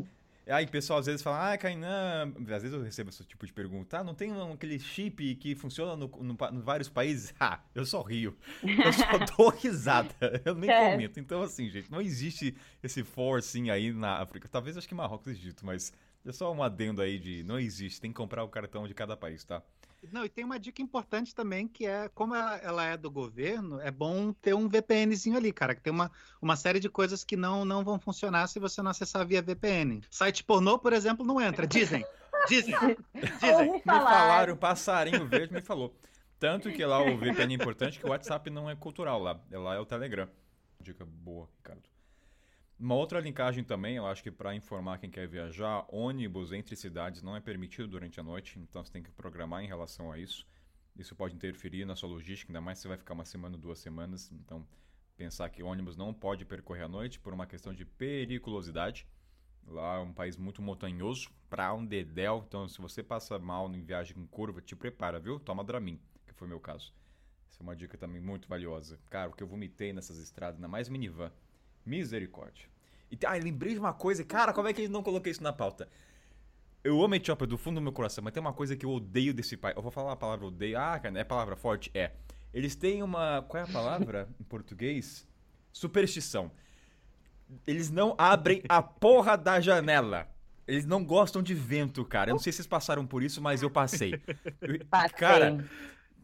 Aí 0.49 0.65
o 0.65 0.69
pessoal 0.69 0.99
às 0.99 1.05
vezes 1.05 1.21
fala, 1.21 1.51
ah, 1.53 1.57
Kainan, 1.57 2.33
às 2.39 2.61
vezes 2.61 2.73
eu 2.73 2.81
recebo 2.81 3.09
esse 3.09 3.23
tipo 3.25 3.45
de 3.45 3.51
pergunta, 3.53 3.99
ah, 3.99 4.03
não 4.03 4.13
tem 4.15 4.31
um- 4.31 4.53
aquele 4.53 4.79
chip 4.79 5.35
que 5.35 5.55
funciona 5.55 5.95
no, 5.95 6.07
no, 6.07 6.37
em 6.53 6.59
vários 6.61 6.89
países? 6.89 7.33
Ah, 7.39 7.59
eu 7.75 7.85
só 7.85 8.01
rio. 8.01 8.37
Eu 8.63 8.93
só 8.93 9.05
dou 9.37 9.49
risada, 9.49 10.13
eu 10.45 10.55
nem 10.55 10.69
É. 10.69 10.91
comento. 10.91 11.19
Então, 11.19 11.41
assim, 11.41 11.69
gente, 11.69 11.91
não 11.91 12.01
existe 12.01 12.55
esse 12.81 13.03
forcing 13.03 13.69
aí 13.69 13.91
na 13.91 14.21
África. 14.21 14.47
Talvez 14.47 14.77
acho 14.77 14.87
que 14.87 14.95
Marrocos 14.95 15.27
existe, 15.27 15.63
mas 15.65 15.91
é 16.25 16.31
só 16.31 16.51
um 16.53 16.61
adendo 16.63 17.01
aí 17.01 17.17
de 17.19 17.43
não 17.43 17.59
existe, 17.59 18.01
tem 18.01 18.11
que 18.11 18.17
comprar 18.17 18.43
o 18.43 18.49
cartão 18.49 18.87
de 18.87 18.93
cada 18.93 19.15
país, 19.15 19.43
tá? 19.45 19.61
Não, 20.11 20.23
e 20.23 20.29
tem 20.29 20.45
uma 20.45 20.59
dica 20.59 20.81
importante 20.81 21.33
também, 21.33 21.67
que 21.67 21.85
é, 21.85 22.09
como 22.09 22.35
ela, 22.35 22.55
ela 22.57 22.85
é 22.85 22.95
do 22.95 23.09
governo, 23.09 23.79
é 23.81 23.91
bom 23.91 24.31
ter 24.31 24.53
um 24.53 24.69
VPNzinho 24.69 25.35
ali, 25.35 25.51
cara, 25.51 25.75
que 25.75 25.81
tem 25.81 25.91
uma, 25.91 26.11
uma 26.41 26.55
série 26.55 26.79
de 26.79 26.87
coisas 26.89 27.23
que 27.23 27.35
não, 27.35 27.65
não 27.65 27.83
vão 27.83 27.99
funcionar 27.99 28.47
se 28.47 28.59
você 28.59 28.81
não 28.81 28.91
acessar 28.91 29.25
via 29.25 29.41
VPN. 29.41 30.01
Site 30.09 30.43
pornô, 30.43 30.77
por 30.79 30.93
exemplo, 30.93 31.25
não 31.25 31.41
entra. 31.41 31.67
Dizem, 31.67 32.05
dizem, 32.47 32.75
dizem. 33.41 33.73
Me 33.73 33.81
falar. 33.81 34.11
falaram, 34.11 34.53
o 34.53 34.57
passarinho 34.57 35.27
verde 35.27 35.53
me 35.53 35.61
falou. 35.61 35.93
Tanto 36.39 36.71
que 36.71 36.85
lá 36.85 37.01
o 37.01 37.17
VPN 37.17 37.53
é 37.53 37.55
importante 37.55 37.99
que 37.99 38.05
o 38.05 38.09
WhatsApp 38.09 38.49
não 38.49 38.69
é 38.69 38.75
cultural 38.75 39.19
lá. 39.19 39.39
é 39.51 39.57
Lá 39.57 39.75
é 39.75 39.79
o 39.79 39.85
Telegram. 39.85 40.29
Dica 40.79 41.03
boa, 41.03 41.49
Ricardo. 41.57 41.96
Uma 42.80 42.93
outra 42.93 43.19
linkagem 43.19 43.63
também, 43.63 43.95
eu 43.95 44.05
acho 44.05 44.21
que 44.21 44.30
para 44.30 44.53
informar 44.53 44.99
quem 44.99 45.09
quer 45.09 45.28
viajar, 45.28 45.84
ônibus 45.89 46.53
entre 46.53 46.75
cidades 46.75 47.23
não 47.23 47.36
é 47.36 47.39
permitido 47.39 47.88
durante 47.88 48.19
a 48.19 48.23
noite, 48.23 48.59
então 48.59 48.86
você 48.86 48.91
tem 48.91 49.01
que 49.01 49.09
programar 49.09 49.63
em 49.63 49.67
relação 49.67 50.11
a 50.11 50.19
isso. 50.19 50.45
Isso 50.95 51.15
pode 51.15 51.36
interferir 51.36 51.86
na 51.86 51.95
sua 51.95 52.07
logística, 52.07 52.51
ainda 52.51 52.61
mais 52.61 52.78
se 52.78 52.84
você 52.84 52.89
vai 52.89 52.97
ficar 52.97 53.15
uma 53.15 53.25
semana, 53.25 53.57
duas 53.57 53.80
semanas. 53.80 54.32
Então, 54.32 54.63
pensar 55.15 55.49
que 55.49 55.63
ônibus 55.63 55.97
não 55.97 56.13
pode 56.13 56.45
percorrer 56.45 56.84
à 56.84 56.88
noite 56.88 57.19
por 57.19 57.34
uma 57.34 57.47
questão 57.47 57.73
de 57.73 57.84
periculosidade. 57.84 59.07
Lá 59.65 59.95
é 59.95 59.99
um 59.99 60.13
país 60.13 60.38
muito 60.38 60.61
montanhoso, 60.61 61.32
pra 61.49 61.73
um 61.73 61.84
dedéu. 61.84 62.43
Então, 62.47 62.69
se 62.69 62.80
você 62.80 63.01
passa 63.01 63.39
mal 63.39 63.73
em 63.73 63.82
viagem 63.82 64.13
com 64.13 64.28
curva, 64.28 64.61
te 64.61 64.75
prepara, 64.75 65.19
viu? 65.19 65.39
Toma 65.39 65.63
Dramin, 65.63 65.99
que 66.28 66.34
foi 66.34 66.47
meu 66.47 66.59
caso. 66.59 66.93
Essa 67.49 67.61
é 67.61 67.63
uma 67.63 67.75
dica 67.75 67.97
também 67.97 68.21
muito 68.21 68.47
valiosa. 68.47 68.99
Cara, 69.09 69.32
o 69.32 69.34
que 69.34 69.41
eu 69.41 69.47
vomitei 69.47 69.91
nessas 69.93 70.19
estradas, 70.19 70.57
ainda 70.57 70.67
mais 70.67 70.88
minivan. 70.89 71.32
Misericórdia. 71.88 72.65
E, 73.11 73.17
ah, 73.25 73.33
lembrei 73.33 73.73
de 73.73 73.79
uma 73.79 73.93
coisa. 73.93 74.23
Cara, 74.23 74.51
como 74.53 74.67
é 74.67 74.73
que 74.73 74.83
eu 74.83 74.89
não 74.89 75.01
coloquei 75.01 75.31
isso 75.31 75.41
na 75.41 75.53
pauta? 75.53 75.88
Eu 76.83 77.01
amo 77.03 77.15
Etiópia 77.15 77.47
do 77.47 77.57
fundo 77.57 77.75
do 77.75 77.81
meu 77.81 77.91
coração, 77.91 78.23
mas 78.23 78.33
tem 78.33 78.41
uma 78.41 78.53
coisa 78.53 78.75
que 78.75 78.85
eu 78.85 78.91
odeio 78.91 79.33
desse 79.33 79.55
país. 79.57 79.75
Eu 79.75 79.81
vou 79.81 79.91
falar 79.91 80.11
a 80.13 80.15
palavra 80.15 80.45
odeio. 80.45 80.77
Ah, 80.77 80.99
cara, 80.99 81.17
é 81.19 81.23
palavra 81.23 81.55
forte? 81.55 81.89
É. 81.93 82.11
Eles 82.53 82.75
têm 82.75 83.01
uma. 83.03 83.41
Qual 83.47 83.61
é 83.61 83.65
a 83.65 83.71
palavra 83.71 84.27
em 84.39 84.43
português? 84.43 85.27
Superstição. 85.71 86.51
Eles 87.65 87.89
não 87.89 88.15
abrem 88.17 88.61
a 88.67 88.81
porra 88.81 89.38
da 89.38 89.59
janela. 89.61 90.27
Eles 90.67 90.85
não 90.85 91.03
gostam 91.03 91.41
de 91.41 91.53
vento, 91.53 92.03
cara. 92.03 92.29
Eu 92.31 92.33
não 92.33 92.39
sei 92.39 92.51
se 92.51 92.57
vocês 92.57 92.67
passaram 92.67 93.07
por 93.07 93.23
isso, 93.23 93.41
mas 93.41 93.61
eu 93.63 93.69
passei. 93.69 94.13
Eu- 94.61 94.85
Passei. 94.85 95.17
Cara, 95.17 95.65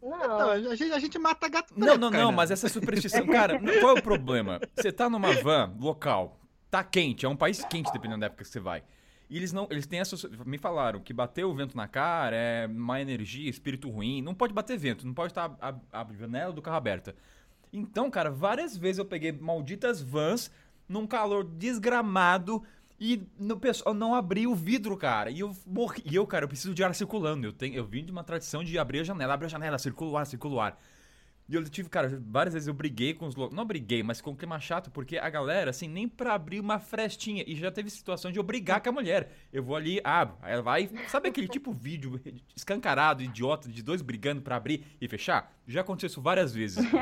Não, 0.04 0.28
Não, 0.28 0.50
a, 0.52 0.76
gente, 0.76 0.92
a 0.92 1.00
gente 1.00 1.18
mata 1.18 1.48
gato 1.48 1.74
não, 1.78 1.98
não, 1.98 2.12
cara. 2.12 2.24
não, 2.24 2.32
mas 2.32 2.52
essa 2.52 2.68
superstição, 2.68 3.26
cara, 3.26 3.58
qual 3.80 3.96
é 3.96 4.00
o 4.00 4.04
problema? 4.04 4.60
Você 4.76 4.92
tá 4.92 5.10
numa 5.10 5.34
van 5.42 5.74
local, 5.80 6.38
tá 6.70 6.84
quente, 6.84 7.26
é 7.26 7.30
um 7.30 7.38
país 7.38 7.64
quente 7.66 7.92
dependendo 7.94 8.20
da 8.20 8.26
época 8.26 8.44
que 8.44 8.50
você 8.50 8.60
vai. 8.60 8.84
E 9.30 9.38
eles 9.38 9.54
não, 9.54 9.66
eles 9.72 9.88
têm 9.88 10.00
essa, 10.00 10.16
me 10.46 10.58
falaram 10.58 11.00
que 11.00 11.14
bater 11.14 11.46
o 11.46 11.56
vento 11.56 11.76
na 11.78 11.88
cara 11.88 12.36
é 12.36 12.68
má 12.68 13.00
energia, 13.02 13.50
espírito 13.50 13.90
ruim, 13.90 14.22
não 14.22 14.36
pode 14.36 14.54
bater 14.54 14.78
vento, 14.78 15.08
não 15.08 15.14
pode 15.14 15.32
estar 15.32 15.56
a, 15.62 15.70
a, 15.92 16.02
a 16.02 16.14
janela 16.14 16.52
do 16.52 16.62
carro 16.62 16.78
aberta. 16.78 17.16
Então, 17.72 18.12
cara, 18.12 18.30
várias 18.30 18.78
vezes 18.78 19.00
eu 19.00 19.06
peguei 19.06 19.32
malditas 19.32 20.02
vans 20.02 20.52
num 20.88 21.08
calor 21.08 21.44
desgramado 21.46 22.62
e 23.00 23.28
no 23.40 23.60
pessoal 23.60 23.94
não 23.94 24.14
abri 24.14 24.48
o 24.48 24.56
vidro, 24.56 24.96
cara. 24.96 25.30
E 25.30 25.40
eu 25.40 25.56
morri. 25.66 26.04
E 26.06 26.16
eu, 26.16 26.26
cara, 26.26 26.46
eu 26.46 26.50
preciso 26.50 26.74
de 26.74 26.84
ar 26.84 26.94
circulando. 26.94 27.46
Eu 27.48 27.54
tenho, 27.54 27.76
eu 27.76 27.86
vim 27.86 28.04
de 28.04 28.12
uma 28.12 28.24
tradição 28.24 28.64
de 28.64 28.78
abrir 28.78 29.00
a 29.00 29.04
janela, 29.04 29.34
abre 29.34 29.46
a 29.46 29.50
janela, 29.50 29.78
circula 29.78 30.12
o 30.12 30.18
ar, 30.18 30.26
circula 30.26 30.56
o 30.56 30.60
ar. 30.60 30.80
E 31.48 31.56
eu 31.56 31.64
tive, 31.66 31.90
cara, 31.90 32.22
várias 32.26 32.54
vezes 32.54 32.68
eu 32.68 32.74
briguei 32.74 33.14
com 33.14 33.26
os 33.26 33.36
loucos. 33.36 33.56
Não 33.56 33.66
briguei, 33.66 34.02
mas 34.02 34.22
com 34.22 34.32
um 34.32 34.36
clima 34.36 34.60
chato, 34.60 34.90
porque 34.90 35.18
a 35.18 35.30
galera, 35.30 35.72
assim, 35.72 35.88
nem 35.90 36.08
pra 36.08 36.34
abrir 36.34 36.60
uma 36.60 36.80
frestinha. 36.80 37.44
E 37.46 37.56
já 37.56 37.70
teve 37.70 37.90
situação 37.90 38.32
de 38.32 38.40
eu 38.40 38.44
brigar 38.44 38.82
com 38.82 38.90
a 38.90 38.92
mulher. 38.94 39.30
Eu 39.52 39.62
vou 39.62 39.76
ali, 39.76 40.00
abro. 40.04 40.38
Aí 40.42 40.54
ela 40.54 40.62
vai. 40.62 40.90
Sabe 41.10 41.28
aquele 41.30 41.48
tipo 41.50 41.72
vídeo 41.74 42.20
escancarado, 42.56 43.22
idiota, 43.22 43.68
de 43.68 43.84
dois 43.84 44.02
brigando 44.02 44.42
pra 44.42 44.56
abrir 44.56 44.86
e 45.02 45.08
fechar? 45.08 45.54
Já 45.68 45.82
aconteceu 45.82 46.08
isso 46.08 46.22
várias 46.22 46.54
vezes. 46.54 46.84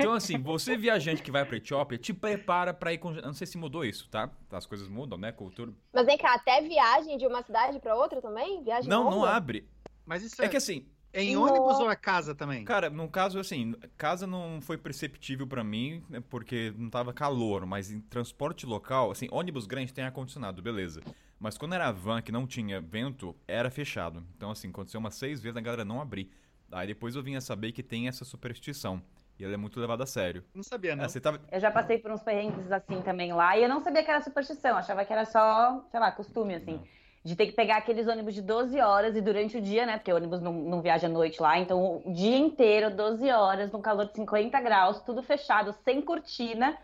Então, 0.00 0.12
assim, 0.14 0.38
você 0.38 0.76
viajante 0.78 1.22
que 1.22 1.30
vai 1.30 1.44
pra 1.44 1.56
Etiópia, 1.58 1.98
te 1.98 2.14
prepara 2.14 2.72
pra 2.72 2.92
ir 2.92 2.98
com. 2.98 3.12
eu 3.14 3.20
Não 3.22 3.34
sei 3.34 3.46
se 3.46 3.58
mudou 3.58 3.84
isso, 3.84 4.08
tá? 4.08 4.30
As 4.50 4.64
coisas 4.64 4.88
mudam, 4.88 5.18
né? 5.18 5.30
Cultura. 5.30 5.72
mas 5.92 6.06
vem 6.06 6.16
cá, 6.16 6.34
até 6.34 6.62
viagem 6.62 7.18
de 7.18 7.26
uma 7.26 7.42
cidade 7.42 7.78
pra 7.80 7.94
outra 7.94 8.22
também? 8.22 8.62
Viagem 8.62 8.88
Não, 8.88 9.04
não 9.04 9.18
longa? 9.18 9.30
abre. 9.30 9.68
Mas 10.06 10.22
isso 10.22 10.40
É 10.40 10.46
é, 10.46 10.48
que 10.48 10.56
assim, 10.56 10.86
em 11.12 11.34
Nossa. 11.34 11.52
ônibus 11.54 11.80
ou 11.80 11.90
é 11.90 11.96
casa 11.96 12.34
também? 12.34 12.64
Cara, 12.64 12.88
no 12.88 13.08
caso, 13.08 13.38
assim, 13.38 13.74
casa 13.96 14.26
não 14.26 14.60
foi 14.60 14.78
perceptível 14.78 15.46
pra 15.46 15.64
mim, 15.64 16.02
né, 16.08 16.22
porque 16.28 16.72
não 16.76 16.88
tava 16.88 17.12
calor, 17.12 17.66
mas 17.66 17.90
em 17.90 18.00
transporte 18.00 18.66
local, 18.66 19.10
assim, 19.10 19.28
ônibus 19.30 19.66
grande 19.66 19.92
tem 19.92 20.04
ar-condicionado, 20.04 20.62
beleza. 20.62 21.00
Mas 21.38 21.56
quando 21.56 21.74
era 21.74 21.90
van 21.90 22.20
que 22.20 22.30
não 22.30 22.46
tinha 22.46 22.80
vento, 22.80 23.34
era 23.48 23.70
fechado. 23.70 24.22
Então, 24.36 24.50
assim, 24.50 24.68
aconteceu 24.68 25.00
umas 25.00 25.14
seis 25.14 25.40
vezes 25.40 25.56
a 25.56 25.60
galera 25.60 25.84
não 25.84 26.00
abrir. 26.00 26.30
Aí 26.70 26.86
depois 26.86 27.16
eu 27.16 27.22
vim 27.22 27.34
a 27.34 27.40
saber 27.40 27.72
que 27.72 27.82
tem 27.82 28.06
essa 28.06 28.24
superstição. 28.24 29.02
E 29.38 29.44
ela 29.44 29.54
é 29.54 29.56
muito 29.56 29.80
levada 29.80 30.04
a 30.04 30.06
sério. 30.06 30.44
Não 30.54 30.62
sabia, 30.62 30.94
não. 30.94 31.04
É, 31.04 31.08
você 31.08 31.18
tava. 31.18 31.40
Eu 31.50 31.58
já 31.58 31.70
passei 31.70 31.98
por 31.98 32.10
uns 32.10 32.22
perrengues 32.22 32.70
assim 32.70 33.00
também 33.00 33.32
lá 33.32 33.56
e 33.56 33.62
eu 33.62 33.68
não 33.70 33.80
sabia 33.80 34.04
que 34.04 34.10
era 34.10 34.20
superstição, 34.20 34.76
achava 34.76 35.02
que 35.02 35.12
era 35.12 35.24
só, 35.24 35.82
sei 35.90 35.98
lá, 35.98 36.12
costume 36.12 36.54
assim. 36.54 36.78
De 37.22 37.36
ter 37.36 37.46
que 37.46 37.52
pegar 37.52 37.76
aqueles 37.76 38.06
ônibus 38.06 38.34
de 38.34 38.40
12 38.40 38.80
horas 38.80 39.14
e 39.14 39.20
durante 39.20 39.58
o 39.58 39.60
dia, 39.60 39.84
né? 39.84 39.98
Porque 39.98 40.12
o 40.12 40.16
ônibus 40.16 40.40
não, 40.40 40.52
não 40.52 40.80
viaja 40.80 41.06
à 41.06 41.10
noite 41.10 41.40
lá, 41.40 41.58
então 41.58 42.02
o 42.04 42.12
dia 42.12 42.38
inteiro, 42.38 42.94
12 42.94 43.30
horas, 43.30 43.70
num 43.70 43.82
calor 43.82 44.06
de 44.06 44.14
50 44.14 44.58
graus, 44.60 45.00
tudo 45.02 45.22
fechado, 45.22 45.74
sem 45.84 46.00
cortina 46.00 46.78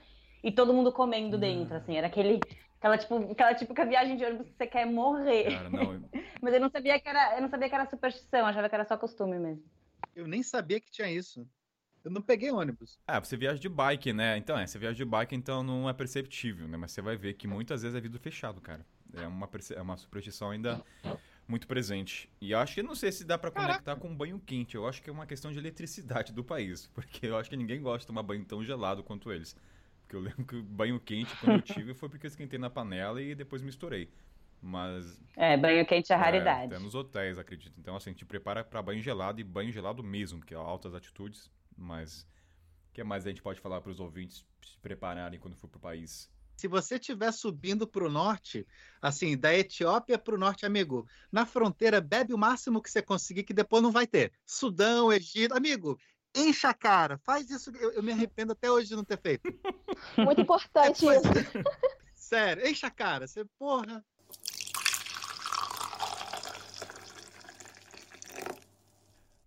e 0.45 0.53
todo 0.53 0.75
mundo 0.75 0.93
comendo 0.93 1.39
dentro, 1.39 1.77
assim. 1.77 1.97
Era 1.97 2.07
aquele. 2.07 2.41
Aquela, 2.79 2.99
tipo, 2.99 3.33
aquela 3.33 3.55
típica 3.55 3.87
viagem 3.87 4.17
de 4.17 4.25
ônibus 4.25 4.49
que 4.49 4.57
você 4.57 4.67
quer 4.67 4.87
morrer. 4.87 5.45
Cara, 5.45 5.71
não. 5.71 6.03
Mas 6.43 6.55
eu 6.55 6.61
não 6.61 6.69
sabia 6.69 7.01
que 7.01 7.09
era, 7.09 7.37
eu 7.37 7.43
não 7.43 7.49
sabia 7.49 7.69
que 7.69 7.75
era 7.75 7.87
superstição, 7.87 8.47
achava 8.47 8.69
que 8.69 8.75
era 8.75 8.85
só 8.85 8.97
costume 8.99 9.39
mesmo. 9.39 9.65
Eu 10.15 10.29
nem 10.29 10.43
sabia 10.43 10.79
que 10.79 10.91
tinha 10.91 11.11
isso. 11.11 11.49
Eu 12.05 12.11
não 12.13 12.23
peguei 12.23 12.53
ônibus. 12.53 13.01
Ah, 13.05 13.19
você 13.19 13.37
viaja 13.37 13.59
de 13.59 13.69
bike, 13.69 14.13
né? 14.13 14.37
Então, 14.37 14.57
é, 14.57 14.65
você 14.65 14.79
viaja 14.79 14.95
de 14.95 15.05
bike, 15.05 15.35
então 15.35 15.65
não 15.65 15.89
é 15.89 15.93
perceptível, 15.93 16.69
né? 16.69 16.77
Mas 16.77 16.93
você 16.93 17.03
vai 17.03 17.17
ver 17.17 17.35
que 17.35 17.49
muitas 17.49 17.83
vezes 17.83 17.97
é 17.97 18.01
vidro 18.01 18.21
fechado, 18.21 18.61
cara. 18.61 18.87
É 19.15 19.27
uma, 19.27 19.49
é 19.75 19.81
uma 19.81 19.97
superstição 19.97 20.51
ainda 20.51 20.85
muito 21.49 21.67
presente. 21.67 22.29
E 22.41 22.51
eu 22.51 22.59
acho 22.59 22.75
que 22.75 22.83
não 22.83 22.95
sei 22.95 23.13
se 23.13 23.25
dá 23.25 23.39
pra 23.39 23.51
conectar 23.51 23.97
com 23.97 24.15
banho 24.15 24.41
quente. 24.41 24.75
Eu 24.75 24.87
acho 24.87 25.03
que 25.03 25.09
é 25.09 25.13
uma 25.13 25.27
questão 25.27 25.53
de 25.53 25.59
eletricidade 25.59 26.33
do 26.33 26.43
país. 26.43 26.87
Porque 26.95 27.27
eu 27.27 27.37
acho 27.37 27.49
que 27.49 27.57
ninguém 27.57 27.81
gosta 27.81 28.01
de 28.01 28.07
tomar 28.07 28.23
banho 28.23 28.45
tão 28.45 28.65
gelado 28.65 29.03
quanto 29.03 29.33
eles. 29.33 29.57
Porque 30.03 30.17
eu 30.17 30.21
lembro 30.21 30.45
que 30.45 30.57
o 30.57 30.63
banho 30.63 31.01
quente, 31.01 31.35
quando 31.37 31.57
eu 31.57 31.63
tive, 31.63 31.93
foi 31.93 32.09
porque 32.09 32.27
eu 32.27 32.29
esquentei 32.29 32.61
na 32.61 32.71
panela 32.71 33.21
e 33.21 33.35
depois 33.35 33.61
misturei. 33.61 34.09
Mas. 34.63 35.21
É, 35.37 35.57
banho 35.57 35.85
quente 35.85 36.13
é 36.13 36.17
raridade. 36.17 36.73
até 36.73 36.79
nos 36.79 36.95
hotéis, 36.95 37.39
acredito. 37.39 37.77
Então, 37.81 37.97
assim, 37.97 38.13
te 38.13 38.25
prepara 38.25 38.63
pra 38.63 38.81
banho 38.81 39.03
gelado 39.03 39.41
e 39.41 39.45
banho 39.45 39.73
gelado 39.73 40.05
mesmo, 40.05 40.41
que 40.41 40.55
é 40.55 40.57
altas 40.57 40.95
atitudes. 40.95 41.51
Mas. 41.77 42.23
O 42.89 42.93
que 42.95 43.03
mais 43.03 43.27
a 43.27 43.31
gente 43.31 43.43
pode 43.43 43.61
falar 43.61 43.81
pros 43.81 43.99
ouvintes 43.99 44.47
se 44.65 44.79
prepararem 44.79 45.41
quando 45.41 45.57
for 45.57 45.69
pro 45.69 45.81
país? 45.81 46.31
Se 46.57 46.67
você 46.67 46.97
estiver 46.97 47.33
subindo 47.33 47.87
para 47.87 48.05
o 48.05 48.11
norte, 48.11 48.67
assim, 49.01 49.37
da 49.37 49.55
Etiópia 49.55 50.19
para 50.19 50.35
o 50.35 50.39
norte, 50.39 50.65
amigo, 50.65 51.07
na 51.31 51.45
fronteira, 51.45 52.01
bebe 52.01 52.33
o 52.33 52.39
máximo 52.39 52.81
que 52.81 52.91
você 52.91 53.03
conseguir, 53.03 53.45
que 53.45 53.53
depois 53.53 53.83
não 53.83 53.93
vai 53.93 54.07
ter. 54.07 54.33
Sudão, 54.45 55.13
Egito, 55.13 55.55
amigo, 55.55 55.99
encha 56.35 56.71
a 56.71 56.75
cara, 56.75 57.19
faz 57.19 57.51
isso. 57.51 57.71
Eu, 57.77 57.93
eu 57.93 58.03
me 58.03 58.13
arrependo 58.13 58.53
até 58.53 58.71
hoje 58.71 58.89
de 58.89 58.97
não 58.97 59.05
ter 59.05 59.21
feito. 59.21 59.43
Muito 60.17 60.41
importante 60.41 61.01
Pois 61.01 61.23
isso. 61.23 61.29
Sério, 62.15 62.67
encha 62.67 62.87
a 62.87 62.91
cara. 62.91 63.27
Você, 63.27 63.45
porra. 63.59 64.05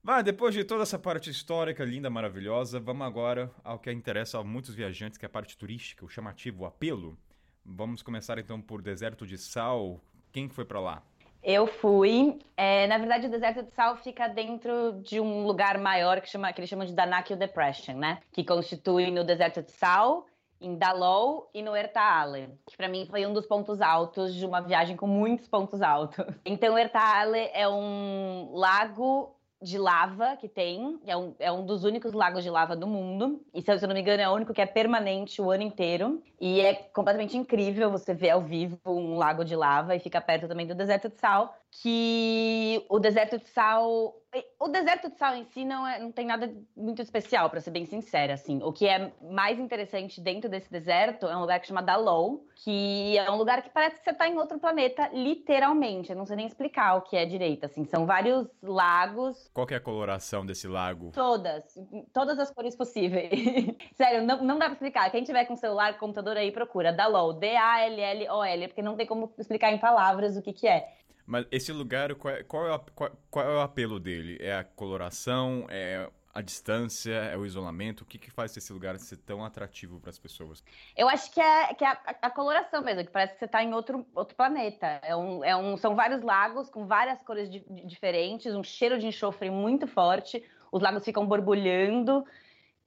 Vai, 0.02 0.24
depois 0.24 0.54
de 0.54 0.64
toda 0.64 0.84
essa 0.84 0.98
parte 0.98 1.30
histórica, 1.30 1.84
linda, 1.84 2.10
maravilhosa, 2.10 2.80
vamos 2.80 3.06
agora 3.06 3.52
ao 3.64 3.78
que 3.78 3.92
interessa 3.92 4.40
a 4.40 4.44
muitos 4.44 4.74
viajantes, 4.74 5.18
que 5.18 5.26
é 5.26 5.28
a 5.28 5.30
parte 5.30 5.58
turística, 5.58 6.06
o 6.06 6.10
chamativo, 6.10 6.64
o 6.64 6.66
apelo. 6.66 7.18
Vamos 7.66 8.02
começar 8.02 8.40
então 8.40 8.62
por 8.62 8.82
Deserto 8.82 9.28
de 9.28 9.38
Sal. 9.38 10.00
Quem 10.32 10.48
foi 10.48 10.64
para 10.64 10.80
lá? 10.80 11.04
Eu 11.44 11.68
fui. 11.68 12.40
É, 12.56 12.88
na 12.88 12.98
verdade, 12.98 13.28
o 13.28 13.30
deserto 13.30 13.64
de 13.64 13.74
sal 13.74 13.98
fica 13.98 14.28
dentro 14.28 15.02
de 15.04 15.20
um 15.20 15.46
lugar 15.46 15.78
maior 15.78 16.22
que, 16.22 16.30
chama, 16.30 16.52
que 16.52 16.60
eles 16.60 16.70
chamam 16.70 16.86
de 16.86 16.94
Danakil 16.94 17.38
Depression, 17.38 17.98
né? 17.98 18.20
Que 18.32 18.44
constitui 18.44 19.12
no 19.12 19.24
deserto 19.24 19.62
de 19.62 19.72
sal, 19.72 20.28
em 20.60 20.78
Dalou 20.78 21.50
e 21.54 21.62
no 21.62 21.76
Ertaale, 21.76 22.50
que 22.68 22.76
para 22.76 22.90
mim 22.90 23.06
foi 23.06 23.26
um 23.26 23.34
dos 23.34 23.46
pontos 23.46 23.82
altos 23.82 24.34
de 24.34 24.46
uma 24.46 24.60
viagem 24.60 24.98
com 24.98 25.08
muitos 25.08 25.48
pontos 25.48 25.82
altos. 25.82 26.26
Então, 26.46 26.78
Ertaale 26.78 27.50
é 27.54 27.68
um 27.68 28.52
lago 28.54 29.39
de 29.62 29.78
lava 29.78 30.38
que 30.38 30.48
tem, 30.48 31.00
é 31.06 31.18
um, 31.18 31.36
é 31.38 31.52
um 31.52 31.66
dos 31.66 31.84
únicos 31.84 32.14
lagos 32.14 32.44
de 32.44 32.50
lava 32.50 32.76
do 32.76 32.88
mundo. 32.88 33.42
E 33.54 33.62
se 33.62 33.72
eu 33.72 33.88
não 33.88 33.94
me 33.94 34.02
engano, 34.02 34.22
é 34.22 34.30
o 34.30 34.34
único 34.34 34.54
que 34.54 34.62
é 34.62 34.66
permanente 34.66 35.42
o 35.42 35.52
ano 35.52 35.64
inteiro. 35.64 36.24
E 36.40 36.62
é 36.62 36.74
completamente 36.74 37.38
incrível 37.38 37.92
você 37.92 38.14
ver 38.14 38.30
ao 38.30 38.42
vivo 38.42 38.80
um 38.86 39.18
lago 39.18 39.44
de 39.44 39.56
lava 39.56 39.96
e 39.96 40.00
fica 40.00 40.22
perto 40.22 40.48
também 40.48 40.66
do 40.66 40.76
deserto 40.76 41.10
de 41.10 41.20
sal. 41.20 41.59
Que 41.72 42.86
o 42.90 43.00
deserto 43.00 43.38
de 43.38 43.48
sal 43.48 44.20
o 44.60 44.68
deserto 44.68 45.10
de 45.10 45.18
sal 45.18 45.36
em 45.36 45.44
si 45.46 45.66
não, 45.66 45.88
é, 45.88 46.00
não 46.00 46.12
tem 46.12 46.26
nada 46.26 46.54
muito 46.78 47.02
especial, 47.02 47.50
para 47.50 47.60
ser 47.62 47.72
bem 47.72 47.86
sincera, 47.86 48.34
assim. 48.36 48.62
O 48.62 48.72
que 48.72 48.88
é 48.88 49.12
mais 49.22 49.58
interessante 49.58 50.22
dentro 50.22 50.48
desse 50.48 50.72
deserto 50.72 51.26
é 51.26 51.36
um 51.36 51.42
lugar 51.42 51.60
que 51.60 51.68
chama 51.68 51.82
Dalou, 51.82 52.46
que 52.56 53.18
é 53.18 53.32
um 53.32 53.38
lugar 53.38 53.64
que 53.64 53.72
parece 53.72 53.98
que 53.98 54.04
você 54.04 54.12
está 54.12 54.28
em 54.28 54.38
outro 54.38 54.60
planeta, 54.60 55.10
literalmente. 55.12 56.12
Eu 56.12 56.16
não 56.16 56.26
sei 56.26 56.36
nem 56.36 56.46
explicar 56.46 56.96
o 56.96 57.02
que 57.02 57.18
é 57.18 57.26
direito, 57.26 57.66
assim. 57.66 57.86
São 57.86 58.06
vários 58.06 58.48
lagos. 58.62 59.50
Qual 59.52 59.66
é 59.72 59.76
a 59.76 59.82
coloração 59.82 60.46
desse 60.46 60.68
lago? 60.68 61.12
Todas. 61.12 61.64
Todas 62.14 62.38
as 62.38 62.52
cores 62.52 62.76
possíveis. 62.76 63.32
Sério, 63.98 64.22
não, 64.22 64.44
não 64.44 64.60
dá 64.60 64.66
pra 64.66 64.74
explicar. 64.74 65.10
Quem 65.10 65.24
tiver 65.24 65.46
com 65.46 65.56
celular, 65.56 65.98
computador 65.98 66.38
aí, 66.38 66.52
procura. 66.52 66.94
Dalou, 66.94 67.34
D-A-L-L-O-L, 67.34 68.68
porque 68.68 68.82
não 68.84 68.96
tem 68.96 69.08
como 69.08 69.34
explicar 69.40 69.72
em 69.72 69.80
palavras 69.80 70.38
o 70.38 70.42
que 70.42 70.54
que 70.54 70.68
é. 70.68 71.00
Mas 71.30 71.46
esse 71.52 71.72
lugar, 71.72 72.16
qual 72.16 72.34
é, 72.34 72.44
qual, 72.44 72.68
é 72.68 72.74
o, 72.74 72.80
qual, 72.96 73.12
qual 73.30 73.46
é 73.46 73.56
o 73.58 73.62
apelo 73.62 74.00
dele? 74.00 74.40
É 74.42 74.56
a 74.56 74.64
coloração? 74.64 75.68
É 75.70 76.10
a 76.34 76.42
distância? 76.42 77.14
É 77.14 77.38
o 77.38 77.46
isolamento? 77.46 78.02
O 78.02 78.06
que, 78.06 78.18
que 78.18 78.32
faz 78.32 78.58
esse 78.58 78.74
lugar 78.74 78.98
ser 78.98 79.18
tão 79.18 79.46
atrativo 79.46 80.00
para 80.00 80.10
as 80.10 80.18
pessoas? 80.18 80.64
Eu 80.98 81.08
acho 81.08 81.32
que 81.32 81.40
é, 81.40 81.72
que 81.76 81.86
é 81.86 81.88
a, 81.88 82.00
a, 82.24 82.32
coloração 82.32 82.84
mesmo, 82.84 83.06
que 83.06 83.12
parece 83.12 83.34
que 83.34 83.40
você 83.40 83.46
está 83.46 83.64
em 83.64 83.76
outro, 83.76 84.04
outro 84.16 84.36
planeta. 84.36 85.00
É 85.04 85.16
um, 85.16 85.46
é 85.46 85.56
um, 85.56 85.78
são 85.78 85.96
vários 85.96 86.24
lagos 86.24 86.68
com 86.68 86.88
várias 86.88 87.22
cores 87.22 87.48
de, 87.48 87.64
diferentes, 87.86 88.56
um 88.56 88.64
cheiro 88.64 88.98
de 88.98 89.06
enxofre 89.06 89.52
muito 89.52 89.86
forte, 89.86 90.44
os 90.72 90.82
lagos 90.82 91.06
ficam 91.06 91.28
borbulhando 91.28 92.26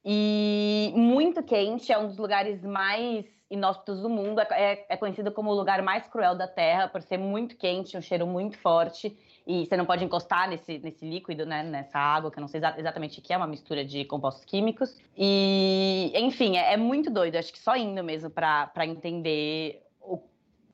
e 0.05 0.93
muito 0.97 1.45
quente. 1.45 1.93
É 1.93 1.99
um 1.99 2.09
dos 2.09 2.19
lugares 2.19 2.61
mais 2.65 3.25
inóspitos 3.53 4.01
do 4.01 4.09
mundo. 4.09 4.41
É, 4.41 4.47
é, 4.51 4.87
é, 4.89 4.97
conhecido 4.97 5.31
como 5.31 5.51
o 5.51 5.55
lugar 5.55 5.83
mais 5.83 6.07
cruel 6.07 6.35
da 6.35 6.49
Terra 6.49 6.89
por 6.89 7.03
ser 7.03 7.19
muito 7.19 7.57
quente, 7.57 7.97
um 7.97 8.01
cheiro 8.01 8.27
muito 8.27 8.59
forte. 8.59 9.17
E 9.47 9.67
você 9.67 9.77
não 9.77 9.85
pode 9.85 10.05
encostar 10.05 10.49
nesse, 10.49 10.79
nesse 10.79 11.05
líquido, 11.05 11.45
né, 11.45 11.63
nessa 11.63 11.99
água, 11.99 12.31
que 12.31 12.39
eu 12.39 12.41
não 12.41 12.49
sei 12.49 12.61
exatamente 12.77 13.19
o 13.19 13.23
que 13.23 13.33
é, 13.33 13.37
uma 13.37 13.47
mistura 13.47 13.85
de 13.85 14.05
compostos 14.05 14.45
químicos. 14.45 14.97
E, 15.17 16.13
enfim, 16.15 16.57
é, 16.57 16.73
é 16.73 16.77
muito 16.77 17.11
doido. 17.11 17.37
Acho 17.37 17.53
que 17.53 17.59
só 17.59 17.77
indo 17.77 18.03
mesmo 18.03 18.31
para 18.31 18.87
entender 18.87 19.83
o 20.01 20.23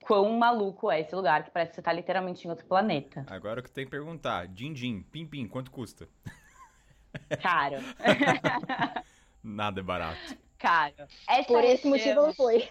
quão 0.03 0.39
maluco 0.39 0.91
é 0.91 1.01
esse 1.01 1.15
lugar, 1.15 1.45
que 1.45 1.51
parece 1.51 1.71
que 1.71 1.77
você 1.77 1.81
está 1.81 1.93
literalmente 1.93 2.47
em 2.47 2.51
outro 2.51 2.67
planeta. 2.67 3.25
Agora 3.29 3.61
o 3.61 3.63
que 3.63 3.71
tem 3.71 3.85
que 3.85 3.91
perguntar: 3.91 4.47
Din 4.47 4.73
Din, 4.73 5.03
Pim 5.03 5.27
Pim, 5.27 5.49
quanto 5.49 5.71
custa? 5.71 6.07
Caro. 7.43 7.77
Nada 9.43 9.81
é 9.81 9.83
barato 9.83 10.48
caro. 10.59 10.95
Essa 11.29 11.47
Por 11.47 11.65
esse 11.65 11.89
região... 11.89 11.91
motivo 11.91 12.27
não 12.27 12.35
foi. 12.35 12.69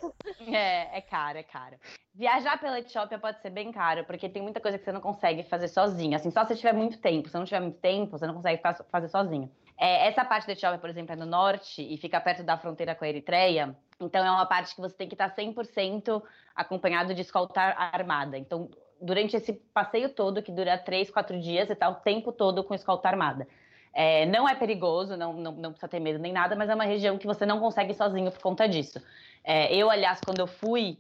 É, 0.53 0.97
é 0.97 1.01
caro, 1.01 1.37
é 1.37 1.43
caro. 1.43 1.77
Viajar 2.13 2.59
pela 2.59 2.79
Etiópia 2.79 3.19
pode 3.19 3.41
ser 3.41 3.49
bem 3.49 3.71
caro, 3.71 4.03
porque 4.05 4.27
tem 4.27 4.41
muita 4.41 4.59
coisa 4.59 4.77
que 4.77 4.83
você 4.83 4.91
não 4.91 5.01
consegue 5.01 5.43
fazer 5.43 5.67
sozinho. 5.67 6.15
Assim, 6.15 6.31
só 6.31 6.45
se 6.45 6.55
tiver 6.55 6.73
muito 6.73 6.97
tempo. 6.97 7.29
Se 7.29 7.37
não 7.37 7.45
tiver 7.45 7.59
muito 7.59 7.79
tempo, 7.79 8.17
você 8.17 8.25
não 8.25 8.33
consegue 8.33 8.61
fazer 8.89 9.07
sozinho. 9.07 9.51
É, 9.79 10.07
essa 10.07 10.25
parte 10.25 10.47
da 10.47 10.53
Etiópia, 10.53 10.79
por 10.79 10.89
exemplo, 10.89 11.13
é 11.13 11.15
no 11.15 11.25
norte 11.25 11.81
e 11.81 11.95
fica 11.97 12.19
perto 12.19 12.43
da 12.43 12.57
fronteira 12.57 12.95
com 12.95 13.05
a 13.05 13.07
Eritreia. 13.07 13.75
Então, 13.99 14.25
é 14.25 14.31
uma 14.31 14.45
parte 14.45 14.73
que 14.73 14.81
você 14.81 14.95
tem 14.95 15.07
que 15.07 15.13
estar 15.13 15.33
100% 15.35 16.21
acompanhado 16.55 17.13
de 17.13 17.21
escoltar 17.21 17.75
armada. 17.77 18.37
Então, 18.37 18.69
durante 18.99 19.35
esse 19.35 19.53
passeio 19.53 20.09
todo, 20.09 20.41
que 20.41 20.51
dura 20.51 20.77
3, 20.77 21.11
4 21.11 21.39
dias, 21.39 21.67
você 21.67 21.73
está 21.73 21.87
o 21.87 21.95
tempo 21.95 22.31
todo 22.31 22.63
com 22.63 22.73
escolta 22.73 23.07
armada. 23.07 23.47
É, 23.99 24.27
não 24.27 24.47
é 24.47 24.53
perigoso, 24.53 25.17
não, 25.17 25.33
não, 25.33 25.51
não, 25.53 25.71
precisa 25.71 25.87
ter 25.87 25.99
medo 25.99 26.19
nem 26.19 26.31
nada, 26.31 26.55
mas 26.55 26.69
é 26.69 26.75
uma 26.75 26.83
região 26.83 27.17
que 27.17 27.25
você 27.25 27.47
não 27.47 27.59
consegue 27.59 27.95
sozinho 27.95 28.31
por 28.31 28.39
conta 28.39 28.69
disso. 28.69 29.01
É, 29.43 29.75
eu, 29.75 29.89
aliás, 29.89 30.19
quando 30.23 30.37
eu 30.37 30.45
fui, 30.45 30.99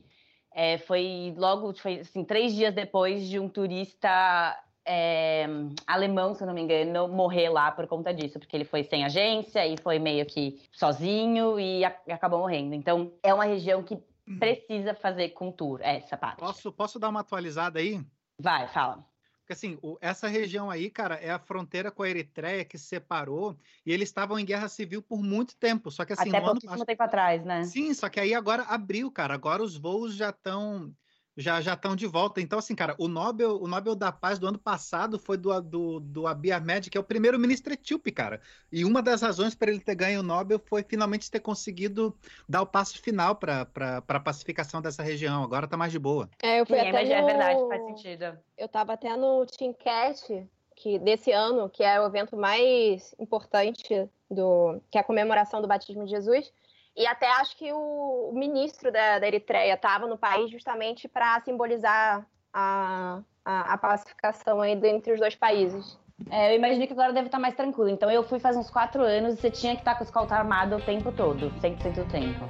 é, 0.51 0.79
foi 0.79 1.31
logo, 1.37 1.75
foi 1.75 1.99
assim, 1.99 2.23
três 2.23 2.55
dias 2.55 2.73
depois 2.73 3.29
de 3.29 3.37
um 3.39 3.47
turista 3.47 4.59
é, 4.83 5.45
alemão, 5.85 6.33
se 6.33 6.43
não 6.43 6.55
me 6.55 6.61
engano, 6.61 7.07
morrer 7.07 7.49
lá 7.49 7.71
por 7.71 7.85
conta 7.85 8.11
disso, 8.11 8.39
porque 8.39 8.57
ele 8.57 8.65
foi 8.65 8.83
sem 8.83 9.05
agência 9.05 9.67
e 9.67 9.77
foi 9.79 9.99
meio 9.99 10.25
que 10.25 10.59
sozinho 10.71 11.59
e, 11.59 11.85
a, 11.85 11.95
acabou 12.09 12.39
morrendo. 12.39 12.73
Então, 12.73 13.13
é 13.21 13.31
uma 13.31 13.45
região 13.45 13.83
que 13.83 13.93
uhum. 13.93 14.39
precisa 14.39 14.95
fazer 14.95 15.29
com 15.29 15.51
tour, 15.51 15.79
essa 15.83 16.17
parte. 16.17 16.39
Posso, 16.39 16.71
posso 16.71 16.97
dar 16.97 17.09
uma 17.09 17.19
atualizada 17.19 17.77
aí? 17.77 18.01
Vai, 18.39 18.67
fala. 18.69 19.05
Porque 19.47 19.53
assim, 19.53 19.79
o, 19.81 19.97
essa 20.01 20.27
região 20.27 20.69
aí, 20.69 20.89
cara, 20.89 21.15
é 21.15 21.29
a 21.29 21.39
fronteira 21.39 21.89
com 21.89 22.03
a 22.03 22.09
Eritreia 22.09 22.65
que 22.65 22.77
se 22.77 22.87
separou 22.87 23.57
e 23.85 23.93
eles 23.93 24.09
estavam 24.09 24.37
em 24.37 24.43
guerra 24.43 24.67
civil 24.67 25.01
por 25.01 25.23
muito 25.23 25.55
tempo. 25.55 25.89
Só 25.89 26.03
que 26.03 26.11
assim, 26.11 26.27
Até 26.27 26.41
pouquíssimo 26.41 26.73
ano... 26.73 26.85
tempo 26.85 27.01
atrás, 27.01 27.45
né? 27.45 27.63
Sim, 27.63 27.93
só 27.93 28.09
que 28.09 28.19
aí 28.19 28.33
agora 28.33 28.63
abriu, 28.63 29.09
cara. 29.09 29.33
Agora 29.33 29.63
os 29.63 29.77
voos 29.77 30.15
já 30.15 30.31
estão 30.31 30.93
já 31.37 31.61
já 31.61 31.73
estão 31.73 31.95
de 31.95 32.07
volta. 32.07 32.41
Então, 32.41 32.57
assim, 32.57 32.73
cara, 32.73 32.95
o 32.97 33.07
Nobel, 33.07 33.61
o 33.61 33.67
Nobel 33.67 33.95
da 33.95 34.11
Paz 34.11 34.39
do 34.39 34.47
ano 34.47 34.57
passado 34.57 35.19
foi 35.19 35.37
do, 35.37 35.61
do, 35.61 35.99
do 35.99 36.27
Abiy 36.27 36.51
Ahmed, 36.51 36.89
que 36.89 36.97
é 36.97 37.01
o 37.01 37.03
primeiro-ministro 37.03 37.71
etíope, 37.71 38.11
cara. 38.11 38.41
E 38.71 38.83
uma 38.83 39.03
das 39.03 39.21
razões 39.21 39.53
para 39.53 39.69
ele 39.69 39.79
ter 39.79 39.93
ganho 39.93 40.21
o 40.21 40.23
Nobel 40.23 40.59
foi 40.65 40.83
finalmente 40.83 41.29
ter 41.29 41.39
conseguido 41.39 42.17
dar 42.49 42.63
o 42.63 42.65
passo 42.65 42.99
final 42.99 43.35
para 43.35 43.67
a 44.07 44.19
pacificação 44.19 44.81
dessa 44.81 45.03
região. 45.03 45.43
Agora 45.43 45.67
tá 45.67 45.77
mais 45.77 45.91
de 45.91 45.99
boa. 45.99 46.27
É, 46.41 46.59
eu 46.59 46.65
fui 46.65 46.79
Sim, 46.79 46.87
até 46.87 47.03
no... 47.03 47.13
é 47.13 47.21
verdade, 47.21 47.67
faz 47.67 47.85
sentido. 47.85 48.39
Eu 48.57 48.67
tava 48.67 48.93
até 48.93 49.15
no 49.15 49.45
Teamcast, 49.45 50.47
que 50.75 50.97
desse 50.97 51.31
ano, 51.31 51.69
que 51.69 51.83
é 51.83 52.01
o 52.01 52.07
evento 52.07 52.35
mais 52.35 53.13
importante 53.19 54.09
do 54.29 54.81
que 54.89 54.97
é 54.97 55.01
a 55.01 55.03
comemoração 55.03 55.61
do 55.61 55.67
batismo 55.67 56.03
de 56.05 56.11
Jesus. 56.11 56.51
E 56.97 57.05
até 57.05 57.27
acho 57.33 57.55
que 57.55 57.71
o, 57.71 58.31
ministro 58.33 58.91
da, 58.91 59.19
da 59.19 59.27
Eritreia 59.27 59.75
estava 59.75 60.07
no 60.07 60.17
país 60.17 60.49
justamente 60.49 61.07
para 61.07 61.39
simbolizar 61.41 62.25
a, 62.51 63.19
a, 63.45 63.73
a, 63.73 63.77
pacificação 63.77 64.61
aí 64.61 64.71
entre 64.71 65.13
os 65.13 65.19
dois 65.19 65.35
países. 65.35 65.95
É, 66.31 66.51
eu 66.51 66.57
imagino 66.57 66.87
que 66.87 66.93
agora 66.93 67.13
deve 67.13 67.27
estar 67.27 67.37
mais 67.37 67.53
tranquilo. 67.53 67.91
Então 67.91 68.09
eu 68.09 68.23
fui 68.23 68.39
faz 68.39 68.57
uns 68.57 68.71
quatro 68.71 69.03
anos 69.03 69.35
e 69.35 69.37
você 69.37 69.51
tinha 69.51 69.75
que 69.75 69.81
estar 69.81 69.93
com 69.93 70.03
o 70.03 70.05
escolta 70.05 70.35
armado 70.35 70.75
o 70.75 70.81
tempo 70.81 71.11
todo, 71.11 71.51
100% 71.61 71.93
do 71.93 72.11
tempo. 72.11 72.49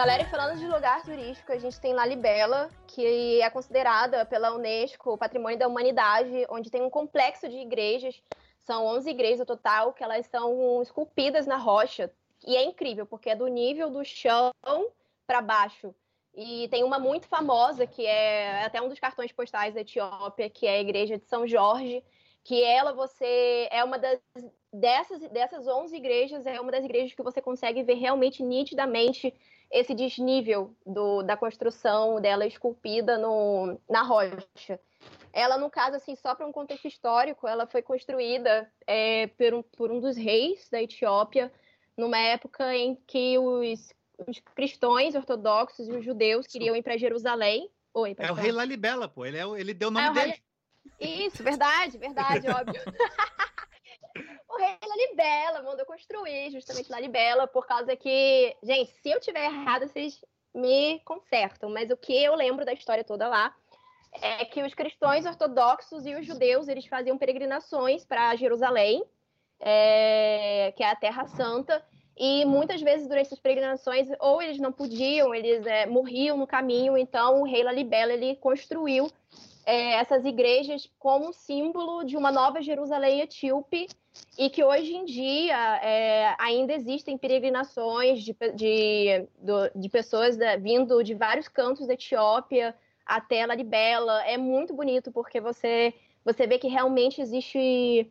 Galera, 0.00 0.24
falando 0.24 0.58
de 0.58 0.66
lugar 0.66 1.02
turístico, 1.02 1.52
a 1.52 1.58
gente 1.58 1.78
tem 1.78 1.92
Lalibela, 1.92 2.70
que 2.86 3.42
é 3.42 3.50
considerada 3.50 4.24
pela 4.24 4.54
Unesco 4.54 5.18
Patrimônio 5.18 5.58
da 5.58 5.68
Humanidade, 5.68 6.46
onde 6.48 6.70
tem 6.70 6.80
um 6.80 6.88
complexo 6.88 7.46
de 7.46 7.58
igrejas. 7.58 8.22
São 8.60 8.86
11 8.86 9.10
igrejas 9.10 9.40
no 9.40 9.44
total, 9.44 9.92
que 9.92 10.02
elas 10.02 10.24
são 10.24 10.80
esculpidas 10.80 11.46
na 11.46 11.58
rocha. 11.58 12.10
E 12.46 12.56
é 12.56 12.64
incrível, 12.64 13.04
porque 13.04 13.28
é 13.28 13.36
do 13.36 13.46
nível 13.46 13.90
do 13.90 14.02
chão 14.02 14.50
para 15.26 15.42
baixo. 15.42 15.94
E 16.34 16.66
tem 16.68 16.82
uma 16.82 16.98
muito 16.98 17.28
famosa, 17.28 17.86
que 17.86 18.06
é 18.06 18.64
até 18.64 18.80
um 18.80 18.88
dos 18.88 18.98
cartões 18.98 19.32
postais 19.32 19.74
da 19.74 19.82
Etiópia, 19.82 20.48
que 20.48 20.66
é 20.66 20.76
a 20.76 20.80
igreja 20.80 21.18
de 21.18 21.26
São 21.26 21.46
Jorge, 21.46 22.02
que 22.44 22.62
ela 22.62 22.92
você 22.92 23.68
é 23.70 23.82
uma 23.84 23.98
das 23.98 24.18
dessas 24.72 25.20
dessas 25.30 25.66
11 25.66 25.96
igrejas 25.96 26.46
é 26.46 26.60
uma 26.60 26.70
das 26.70 26.84
igrejas 26.84 27.12
que 27.12 27.22
você 27.22 27.42
consegue 27.42 27.82
ver 27.82 27.94
realmente 27.94 28.42
nitidamente 28.42 29.34
esse 29.70 29.94
desnível 29.94 30.74
do, 30.84 31.22
da 31.22 31.36
construção 31.36 32.20
dela 32.20 32.46
esculpida 32.46 33.16
no, 33.16 33.80
na 33.88 34.02
rocha. 34.02 34.80
Ela, 35.32 35.56
no 35.56 35.70
caso, 35.70 35.96
assim, 35.96 36.16
só 36.16 36.34
para 36.34 36.46
um 36.46 36.52
contexto 36.52 36.88
histórico, 36.88 37.46
ela 37.46 37.66
foi 37.66 37.80
construída 37.80 38.70
é, 38.86 39.28
por, 39.28 39.54
um, 39.54 39.62
por 39.62 39.92
um 39.92 40.00
dos 40.00 40.16
reis 40.16 40.68
da 40.70 40.82
Etiópia, 40.82 41.52
numa 41.96 42.18
época 42.18 42.74
em 42.74 42.96
que 43.06 43.38
os, 43.38 43.94
os 44.26 44.40
cristãos 44.56 45.14
ortodoxos 45.14 45.86
e 45.86 45.92
os 45.92 46.04
judeus 46.04 46.48
queriam 46.48 46.74
ir 46.74 46.82
para 46.82 46.98
Jerusalém. 46.98 47.70
Oi, 47.94 48.16
é 48.18 48.30
o 48.30 48.34
rei 48.34 48.50
Lalibela, 48.50 49.08
pô. 49.08 49.24
Ele, 49.24 49.38
é, 49.38 49.44
ele 49.60 49.72
deu 49.72 49.88
o 49.88 49.92
nome 49.92 50.08
é, 50.08 50.12
dele. 50.12 50.42
Isso, 51.00 51.42
verdade, 51.42 51.96
verdade, 51.96 52.46
óbvio. 52.48 52.82
o 54.48 54.58
rei 54.58 54.76
Lalibela 54.86 55.62
mandou 55.62 55.86
construir 55.86 56.50
justamente 56.50 56.90
Lalibela, 56.90 57.46
por 57.46 57.66
causa 57.66 57.96
que, 57.96 58.54
gente, 58.62 58.92
se 59.00 59.10
eu 59.10 59.18
tiver 59.18 59.46
errado, 59.46 59.88
vocês 59.88 60.20
me 60.54 61.00
consertam, 61.00 61.70
mas 61.70 61.90
o 61.90 61.96
que 61.96 62.12
eu 62.12 62.34
lembro 62.34 62.64
da 62.64 62.72
história 62.72 63.04
toda 63.04 63.28
lá 63.28 63.54
é 64.20 64.44
que 64.44 64.62
os 64.62 64.74
cristãos 64.74 65.24
ortodoxos 65.24 66.04
e 66.04 66.14
os 66.14 66.26
judeus 66.26 66.68
eles 66.68 66.86
faziam 66.86 67.16
peregrinações 67.16 68.04
para 68.04 68.34
Jerusalém, 68.36 69.04
é, 69.60 70.72
que 70.76 70.82
é 70.82 70.90
a 70.90 70.96
Terra 70.96 71.26
Santa, 71.28 71.84
e 72.16 72.44
muitas 72.44 72.82
vezes 72.82 73.06
durante 73.06 73.26
essas 73.26 73.38
peregrinações 73.38 74.08
ou 74.18 74.42
eles 74.42 74.58
não 74.58 74.72
podiam, 74.72 75.34
eles 75.34 75.64
é, 75.64 75.86
morriam 75.86 76.36
no 76.36 76.46
caminho, 76.46 76.98
então 76.98 77.40
o 77.40 77.44
rei 77.44 77.62
Lalibela 77.62 78.12
ele 78.12 78.36
construiu 78.36 79.10
é, 79.70 79.92
essas 79.92 80.24
igrejas 80.24 80.90
como 80.98 81.32
símbolo 81.32 82.02
de 82.02 82.16
uma 82.16 82.32
nova 82.32 82.60
Jerusalém 82.60 83.20
etíope 83.20 83.86
e 84.36 84.50
que 84.50 84.64
hoje 84.64 84.96
em 84.96 85.04
dia 85.04 85.76
é, 85.76 86.34
ainda 86.40 86.72
existem 86.72 87.16
peregrinações 87.16 88.24
de, 88.24 88.36
de, 88.56 89.28
de 89.76 89.88
pessoas 89.88 90.36
da, 90.36 90.56
vindo 90.56 91.04
de 91.04 91.14
vários 91.14 91.46
cantos 91.46 91.86
da 91.86 91.94
Etiópia 91.94 92.74
até 93.06 93.46
Lalibela. 93.46 94.24
É 94.24 94.36
muito 94.36 94.74
bonito 94.74 95.12
porque 95.12 95.40
você, 95.40 95.94
você 96.24 96.48
vê 96.48 96.58
que 96.58 96.66
realmente 96.66 97.20
existe 97.20 98.10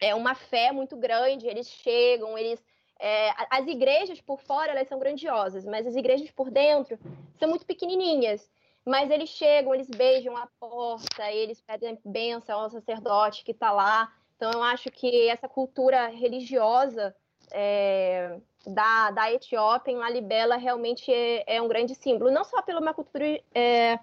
é, 0.00 0.16
uma 0.16 0.34
fé 0.34 0.72
muito 0.72 0.96
grande. 0.96 1.46
Eles 1.46 1.68
chegam, 1.68 2.36
eles 2.36 2.60
é, 2.98 3.30
as 3.48 3.68
igrejas 3.68 4.20
por 4.20 4.40
fora 4.40 4.72
elas 4.72 4.88
são 4.88 4.98
grandiosas, 4.98 5.64
mas 5.64 5.86
as 5.86 5.94
igrejas 5.94 6.28
por 6.32 6.50
dentro 6.50 6.98
são 7.38 7.48
muito 7.48 7.64
pequenininhas. 7.64 8.50
Mas 8.88 9.10
eles 9.10 9.28
chegam, 9.28 9.74
eles 9.74 9.88
beijam 9.88 10.34
a 10.34 10.48
porta, 10.58 11.30
eles 11.30 11.60
pedem 11.60 11.98
bênção 12.02 12.58
ao 12.58 12.70
sacerdote 12.70 13.44
que 13.44 13.52
está 13.52 13.70
lá. 13.70 14.10
Então, 14.34 14.50
eu 14.50 14.62
acho 14.62 14.90
que 14.90 15.28
essa 15.28 15.46
cultura 15.46 16.06
religiosa 16.06 17.14
é, 17.52 18.38
da, 18.66 19.10
da 19.10 19.30
Etiópia, 19.30 19.92
em 19.92 19.96
Lalibela, 19.96 20.56
realmente 20.56 21.12
é, 21.12 21.56
é, 21.56 21.60
um 21.60 21.68
grande 21.68 21.94
símbolo. 21.94 22.30
Não 22.30 22.44
só 22.44 22.62
pela 22.62 22.80
uma 22.80 22.94
cultura, 22.94 23.26
é, 23.54 23.98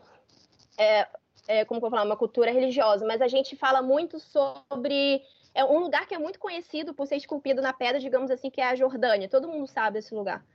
é, 0.77 1.07
é 1.47 1.65
como 1.65 1.83
eu 1.83 1.89
falar, 1.89 2.03
uma 2.03 2.15
cultura 2.15 2.51
religiosa, 2.51 3.07
mas 3.07 3.23
a 3.23 3.27
gente 3.27 3.55
fala 3.55 3.81
muito 3.81 4.19
sobre 4.19 5.23
é 5.55 5.65
um 5.65 5.79
lugar 5.79 6.05
que 6.05 6.13
é 6.13 6.19
muito 6.19 6.37
conhecido 6.37 6.93
por 6.93 7.07
ser 7.07 7.15
esculpido 7.15 7.59
na 7.59 7.73
pedra, 7.73 7.99
digamos 7.99 8.29
assim, 8.29 8.51
que 8.51 8.61
é 8.61 8.67
a 8.67 8.75
Jordânia. 8.75 9.27
Todo 9.27 9.47
mundo 9.47 9.65
sabe 9.65 9.95
desse 9.95 10.13
lugar. 10.13 10.45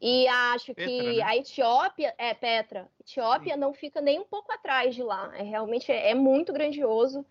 E 0.00 0.28
acho 0.28 0.74
Petra, 0.74 0.84
que 0.86 1.16
né? 1.16 1.22
a 1.22 1.36
Etiópia, 1.36 2.14
é 2.16 2.32
Petra, 2.32 2.88
Etiópia 3.00 3.54
Sim. 3.54 3.60
não 3.60 3.74
fica 3.74 4.00
nem 4.00 4.20
um 4.20 4.24
pouco 4.24 4.52
atrás 4.52 4.94
de 4.94 5.02
lá. 5.02 5.32
É 5.36 5.42
realmente 5.42 5.90
é, 5.90 6.10
é 6.10 6.14
muito 6.14 6.52
grandioso. 6.52 7.26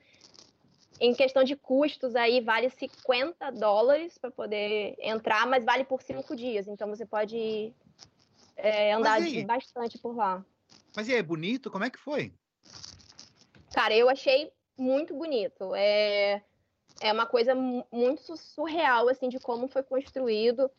Em 0.99 1.13
questão 1.13 1.43
de 1.43 1.55
custos, 1.55 2.15
aí 2.15 2.41
vale 2.41 2.69
50 2.69 3.51
dólares 3.51 4.17
para 4.17 4.31
poder 4.31 4.95
entrar, 4.99 5.45
mas 5.45 5.63
vale 5.63 5.83
por 5.83 6.01
cinco 6.01 6.35
dias. 6.35 6.67
Então 6.67 6.89
você 6.89 7.05
pode 7.05 7.71
é, 8.55 8.91
andar 8.93 9.19
bastante 9.45 9.97
por 9.99 10.15
lá. 10.15 10.43
Mas 10.95 11.07
e 11.07 11.13
aí, 11.13 11.19
é 11.19 11.23
bonito? 11.23 11.69
Como 11.69 11.83
é 11.83 11.89
que 11.89 11.99
foi? 11.99 12.33
Cara, 13.73 13.95
eu 13.95 14.09
achei 14.09 14.51
muito 14.77 15.13
bonito. 15.13 15.73
É, 15.75 16.41
é 16.99 17.11
uma 17.11 17.25
coisa 17.25 17.53
muito 17.55 18.35
surreal, 18.35 19.09
assim, 19.09 19.29
de 19.29 19.39
como 19.39 19.67
foi 19.67 19.83
construído. 19.83 20.69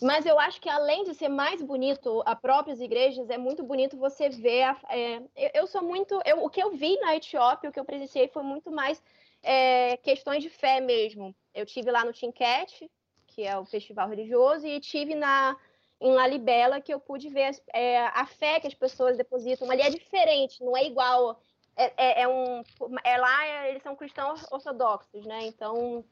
Mas 0.00 0.24
eu 0.24 0.38
acho 0.38 0.60
que 0.60 0.68
além 0.68 1.04
de 1.04 1.14
ser 1.14 1.28
mais 1.28 1.60
bonito 1.60 2.22
a 2.24 2.34
próprias 2.34 2.80
igrejas, 2.80 3.28
é 3.28 3.36
muito 3.36 3.62
bonito 3.62 3.96
você 3.96 4.28
ver. 4.28 4.62
A, 4.62 4.76
é, 4.88 5.22
eu 5.58 5.66
sou 5.66 5.82
muito. 5.82 6.20
Eu, 6.24 6.44
o 6.44 6.50
que 6.50 6.62
eu 6.62 6.70
vi 6.72 6.98
na 7.00 7.16
Etiópia, 7.16 7.70
o 7.70 7.72
que 7.72 7.78
eu 7.80 7.84
presenciei 7.84 8.28
foi 8.28 8.42
muito 8.42 8.70
mais 8.70 9.02
é, 9.42 9.96
questões 9.98 10.42
de 10.42 10.50
fé 10.50 10.80
mesmo. 10.80 11.34
Eu 11.54 11.66
tive 11.66 11.90
lá 11.90 12.04
no 12.04 12.12
Tinket, 12.12 12.90
que 13.26 13.42
é 13.42 13.58
o 13.58 13.64
festival 13.64 14.08
religioso, 14.08 14.66
e 14.66 14.80
tive 14.80 15.14
na 15.14 15.56
em 16.00 16.12
Lalibela 16.12 16.80
que 16.80 16.92
eu 16.92 17.00
pude 17.00 17.28
ver 17.28 17.58
é, 17.72 18.06
a 18.08 18.26
fé 18.26 18.60
que 18.60 18.66
as 18.66 18.74
pessoas 18.74 19.16
depositam. 19.16 19.70
Ali 19.70 19.82
é 19.82 19.90
diferente, 19.90 20.62
não 20.62 20.76
é 20.76 20.84
igual 20.84 21.40
é, 21.76 21.92
é, 21.96 22.22
é, 22.22 22.28
um. 22.28 22.62
É 23.02 23.16
lá, 23.18 23.46
é, 23.46 23.70
eles 23.70 23.82
são 23.82 23.96
cristãos 23.96 24.44
ortodoxos, 24.50 25.24
né? 25.26 25.46
Então, 25.46 26.04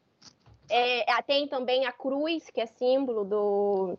é, 0.69 1.23
tem 1.23 1.47
também 1.47 1.87
a 1.87 1.93
cruz, 1.93 2.51
que 2.51 2.61
é 2.61 2.67
símbolo 2.67 3.25
do, 3.25 3.99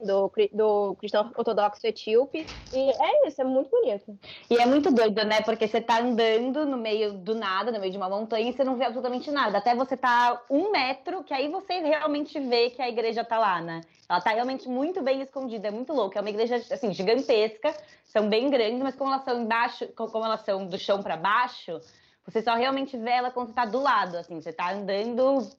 do, 0.00 0.32
do 0.52 0.94
cristão 0.96 1.30
ortodoxo 1.36 1.86
etíope. 1.86 2.48
E 2.72 2.90
é 2.90 3.26
isso, 3.26 3.40
é 3.40 3.44
muito 3.44 3.68
bonito. 3.70 4.18
E 4.48 4.56
é 4.56 4.64
muito 4.64 4.90
doido, 4.92 5.24
né? 5.24 5.40
Porque 5.42 5.66
você 5.66 5.80
tá 5.80 6.00
andando 6.00 6.64
no 6.64 6.76
meio 6.76 7.12
do 7.14 7.34
nada, 7.34 7.70
no 7.72 7.80
meio 7.80 7.90
de 7.90 7.98
uma 7.98 8.08
montanha, 8.08 8.48
e 8.48 8.52
você 8.52 8.64
não 8.64 8.76
vê 8.76 8.84
absolutamente 8.84 9.30
nada. 9.30 9.58
Até 9.58 9.74
você 9.74 9.96
tá 9.96 10.40
um 10.48 10.70
metro, 10.70 11.24
que 11.24 11.34
aí 11.34 11.48
você 11.48 11.80
realmente 11.80 12.38
vê 12.38 12.70
que 12.70 12.80
a 12.80 12.88
igreja 12.88 13.24
tá 13.24 13.38
lá, 13.38 13.60
né? 13.60 13.80
Ela 14.08 14.20
tá 14.20 14.30
realmente 14.30 14.68
muito 14.68 15.02
bem 15.02 15.20
escondida, 15.20 15.68
é 15.68 15.70
muito 15.70 15.92
louca. 15.92 16.18
É 16.18 16.22
uma 16.22 16.30
igreja, 16.30 16.56
assim, 16.56 16.92
gigantesca, 16.92 17.74
são 18.04 18.28
bem 18.28 18.48
grandes, 18.50 18.80
mas 18.80 18.94
como 18.94 19.12
elas 19.12 19.24
são 19.24 19.40
embaixo, 19.42 19.88
como 19.94 20.24
elas 20.24 20.40
são 20.42 20.66
do 20.66 20.78
chão 20.78 21.02
para 21.02 21.16
baixo, 21.16 21.80
você 22.24 22.42
só 22.42 22.54
realmente 22.54 22.96
vê 22.96 23.10
ela 23.10 23.30
quando 23.30 23.48
você 23.48 23.54
tá 23.54 23.64
do 23.64 23.80
lado, 23.80 24.16
assim, 24.16 24.40
você 24.40 24.52
tá 24.52 24.72
andando 24.72 25.50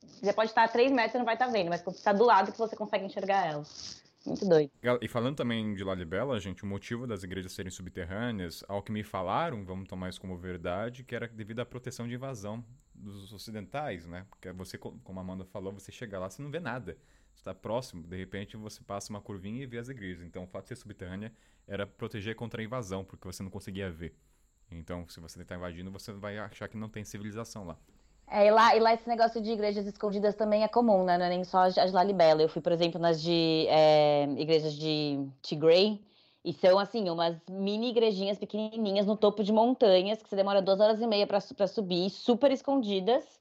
você 0.00 0.32
pode 0.32 0.50
estar 0.50 0.64
a 0.64 0.68
3 0.68 0.92
metros 0.92 1.14
e 1.14 1.18
não 1.18 1.24
vai 1.24 1.34
estar 1.34 1.48
vendo, 1.48 1.68
mas 1.68 1.82
quando 1.82 1.96
você 1.96 2.00
está 2.00 2.12
do 2.12 2.24
lado 2.24 2.52
que 2.52 2.58
você 2.58 2.74
consegue 2.76 3.04
enxergar 3.04 3.46
ela. 3.46 3.64
Muito 4.26 4.48
doido. 4.48 4.72
E 5.00 5.06
falando 5.06 5.36
também 5.36 5.74
de 5.74 5.84
Lalibela, 5.84 6.38
gente, 6.40 6.64
o 6.64 6.66
motivo 6.66 7.06
das 7.06 7.22
igrejas 7.22 7.52
serem 7.52 7.70
subterrâneas, 7.70 8.64
ao 8.66 8.82
que 8.82 8.90
me 8.90 9.04
falaram, 9.04 9.64
vamos 9.64 9.88
tomar 9.88 10.08
isso 10.08 10.20
como 10.20 10.36
verdade, 10.36 11.04
que 11.04 11.14
era 11.14 11.28
devido 11.28 11.60
à 11.60 11.66
proteção 11.66 12.08
de 12.08 12.14
invasão 12.14 12.64
dos 12.92 13.32
ocidentais, 13.32 14.06
né? 14.06 14.26
Porque 14.28 14.50
você, 14.50 14.76
como 14.76 15.20
a 15.20 15.22
Amanda 15.22 15.44
falou, 15.44 15.72
você 15.72 15.92
chega 15.92 16.18
lá, 16.18 16.28
você 16.28 16.42
não 16.42 16.50
vê 16.50 16.58
nada. 16.58 16.98
Você 17.32 17.40
está 17.40 17.54
próximo, 17.54 18.02
de 18.02 18.16
repente 18.16 18.56
você 18.56 18.82
passa 18.82 19.10
uma 19.10 19.20
curvinha 19.20 19.62
e 19.62 19.66
vê 19.66 19.78
as 19.78 19.88
igrejas. 19.88 20.26
Então 20.26 20.42
o 20.42 20.46
fato 20.48 20.64
de 20.64 20.68
ser 20.70 20.76
subterrânea 20.76 21.32
era 21.68 21.86
proteger 21.86 22.34
contra 22.34 22.60
a 22.60 22.64
invasão, 22.64 23.04
porque 23.04 23.26
você 23.26 23.42
não 23.42 23.50
conseguia 23.50 23.90
ver. 23.90 24.16
Então, 24.68 25.06
se 25.08 25.20
você 25.20 25.40
está 25.40 25.54
invadindo, 25.54 25.90
você 25.92 26.12
vai 26.12 26.36
achar 26.38 26.66
que 26.66 26.76
não 26.76 26.88
tem 26.88 27.04
civilização 27.04 27.64
lá. 27.64 27.78
É, 28.28 28.46
e, 28.46 28.50
lá, 28.50 28.76
e 28.76 28.80
lá 28.80 28.92
esse 28.92 29.08
negócio 29.08 29.40
de 29.40 29.52
igrejas 29.52 29.86
escondidas 29.86 30.34
também 30.34 30.64
é 30.64 30.68
comum, 30.68 31.04
né? 31.04 31.16
Não 31.16 31.26
é 31.26 31.28
nem 31.28 31.44
só 31.44 31.60
as 31.60 31.74
de 31.74 31.92
Lalibela. 31.92 32.42
Eu 32.42 32.48
fui, 32.48 32.60
por 32.60 32.72
exemplo, 32.72 33.00
nas 33.00 33.22
de 33.22 33.66
é, 33.68 34.24
igrejas 34.36 34.74
de 34.74 35.28
Tigray, 35.42 36.04
e 36.44 36.52
são, 36.52 36.78
assim, 36.78 37.10
umas 37.10 37.36
mini 37.50 37.90
igrejinhas 37.90 38.38
pequenininhas 38.38 39.04
no 39.04 39.16
topo 39.16 39.42
de 39.42 39.52
montanhas, 39.52 40.22
que 40.22 40.28
você 40.28 40.36
demora 40.36 40.62
duas 40.62 40.78
horas 40.78 41.00
e 41.00 41.06
meia 41.06 41.26
para 41.26 41.40
subir, 41.66 42.08
super 42.10 42.52
escondidas. 42.52 43.40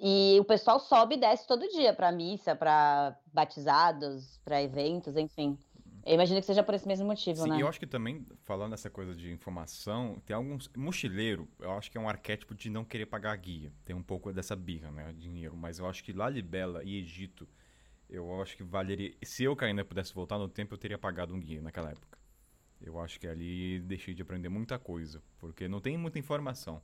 E 0.00 0.38
o 0.40 0.44
pessoal 0.44 0.80
sobe 0.80 1.16
e 1.16 1.18
desce 1.18 1.46
todo 1.46 1.68
dia 1.68 1.92
para 1.92 2.10
missa, 2.12 2.54
para 2.56 3.18
batizados, 3.34 4.38
para 4.44 4.62
eventos, 4.62 5.16
enfim. 5.16 5.58
Eu 6.08 6.14
imagino 6.14 6.40
que 6.40 6.46
seja 6.46 6.62
por 6.62 6.72
esse 6.72 6.88
mesmo 6.88 7.06
motivo, 7.06 7.42
Sim, 7.42 7.50
né? 7.50 7.60
eu 7.60 7.68
acho 7.68 7.78
que 7.78 7.86
também, 7.86 8.26
falando 8.44 8.72
essa 8.72 8.88
coisa 8.88 9.14
de 9.14 9.30
informação, 9.30 10.18
tem 10.24 10.34
alguns. 10.34 10.66
Mochileiro, 10.74 11.46
eu 11.60 11.70
acho 11.72 11.90
que 11.90 11.98
é 11.98 12.00
um 12.00 12.08
arquétipo 12.08 12.54
de 12.54 12.70
não 12.70 12.82
querer 12.82 13.04
pagar 13.04 13.36
guia. 13.36 13.70
Tem 13.84 13.94
um 13.94 14.02
pouco 14.02 14.32
dessa 14.32 14.56
birra, 14.56 14.90
né? 14.90 15.12
Dinheiro. 15.18 15.54
Mas 15.54 15.78
eu 15.78 15.86
acho 15.86 16.02
que 16.02 16.10
Lalibela 16.14 16.82
e 16.82 16.98
Egito, 16.98 17.46
eu 18.08 18.40
acho 18.40 18.56
que 18.56 18.62
valeria. 18.62 19.14
Se 19.22 19.44
eu 19.44 19.54
ainda 19.60 19.84
pudesse 19.84 20.14
voltar 20.14 20.38
no 20.38 20.48
tempo, 20.48 20.72
eu 20.72 20.78
teria 20.78 20.96
pagado 20.96 21.34
um 21.34 21.40
guia 21.40 21.60
naquela 21.60 21.90
época. 21.90 22.18
Eu 22.80 22.98
acho 22.98 23.20
que 23.20 23.28
ali 23.28 23.78
deixei 23.80 24.14
de 24.14 24.22
aprender 24.22 24.48
muita 24.48 24.78
coisa, 24.78 25.22
porque 25.38 25.68
não 25.68 25.78
tem 25.78 25.98
muita 25.98 26.18
informação. 26.18 26.80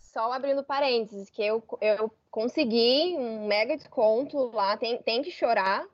Só 0.00 0.32
abrindo 0.32 0.64
parênteses, 0.64 1.30
que 1.30 1.42
eu, 1.42 1.62
eu 1.80 2.12
consegui 2.28 3.14
um 3.16 3.46
mega 3.46 3.76
desconto 3.76 4.50
lá, 4.50 4.76
tem, 4.76 5.00
tem 5.00 5.22
que 5.22 5.30
chorar, 5.30 5.86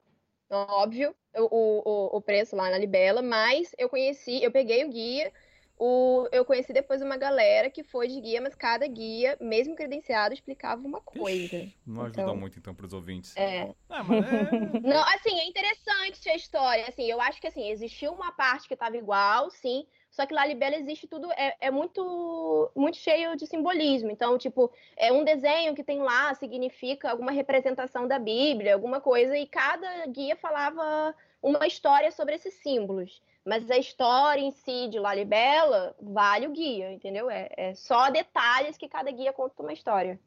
óbvio, 0.49 1.15
o, 1.37 1.49
o, 1.85 2.17
o 2.17 2.21
preço 2.21 2.57
lá 2.57 2.71
na 2.71 2.79
Libela, 2.79 3.23
mas 3.23 3.75
eu 3.79 3.89
conheci, 3.89 4.43
eu 4.43 4.51
peguei 4.51 4.85
o 4.85 4.91
guia, 4.91 5.33
o, 5.77 6.29
eu 6.31 6.45
conheci 6.45 6.73
depois 6.73 7.03
uma 7.03 7.17
galera 7.17 7.69
que 7.69 7.83
foi 7.83 8.07
de 8.07 8.21
guia, 8.21 8.41
mas 8.41 8.55
cada 8.55 8.87
guia, 8.87 9.37
mesmo 9.41 9.75
credenciado, 9.75 10.33
explicava 10.33 10.87
uma 10.87 11.01
coisa. 11.01 11.69
Não 11.85 12.03
ajuda 12.03 12.23
então, 12.23 12.37
muito, 12.37 12.59
então, 12.59 12.75
para 12.75 12.87
os 12.87 12.93
ouvintes. 12.93 13.37
É. 13.37 13.75
Ah, 13.89 14.05
mas 14.05 14.25
é... 14.25 14.81
não, 14.87 15.03
assim, 15.15 15.39
é 15.39 15.47
interessante 15.47 16.29
a 16.29 16.37
história. 16.37 16.87
Assim, 16.87 17.05
eu 17.05 17.21
acho 17.21 17.41
que 17.41 17.49
assim, 17.49 17.69
existiu 17.69 18.13
uma 18.13 18.31
parte 18.33 18.69
que 18.69 18.75
estava 18.75 18.97
igual, 18.97 19.51
sim, 19.51 19.85
só 20.15 20.25
que 20.25 20.33
lá 20.33 20.47
Libela 20.47 20.77
existe 20.77 21.09
tudo, 21.09 21.31
é, 21.33 21.57
é 21.61 21.71
muito, 21.73 22.71
muito 22.75 22.97
cheio 22.97 23.37
de 23.37 23.49
simbolismo. 23.49 24.13
Então, 24.13 24.39
tipo, 24.39 24.71
é 24.97 25.13
um 25.13 25.25
desenho 25.25 25.75
que 25.75 25.83
tem 25.83 26.01
lá 26.01 26.33
significa 26.35 27.11
alguma 27.11 27.33
representação 27.33 28.07
da 28.07 28.17
Bíblia, 28.17 28.75
alguma 28.75 29.01
coisa, 29.01 29.37
e 29.37 29.45
cada 29.45 30.07
guia 30.07 30.37
falava 30.37 31.13
uma 31.43 31.67
história 31.67 32.13
sobre 32.13 32.37
esses 32.37 32.55
símbolos. 32.55 33.21
Mas 33.45 33.69
a 33.69 33.77
história 33.77 34.41
em 34.41 34.53
si 34.53 34.87
de 34.89 35.01
Lalibela 35.01 35.97
vale 36.01 36.47
o 36.47 36.53
guia, 36.53 36.93
entendeu? 36.93 37.29
É, 37.29 37.49
é 37.57 37.75
só 37.75 38.09
detalhes 38.09 38.79
que 38.79 38.89
cada 38.89 39.11
guia 39.11 39.33
conta 39.33 39.63
uma 39.63 39.73
história. 39.73 40.21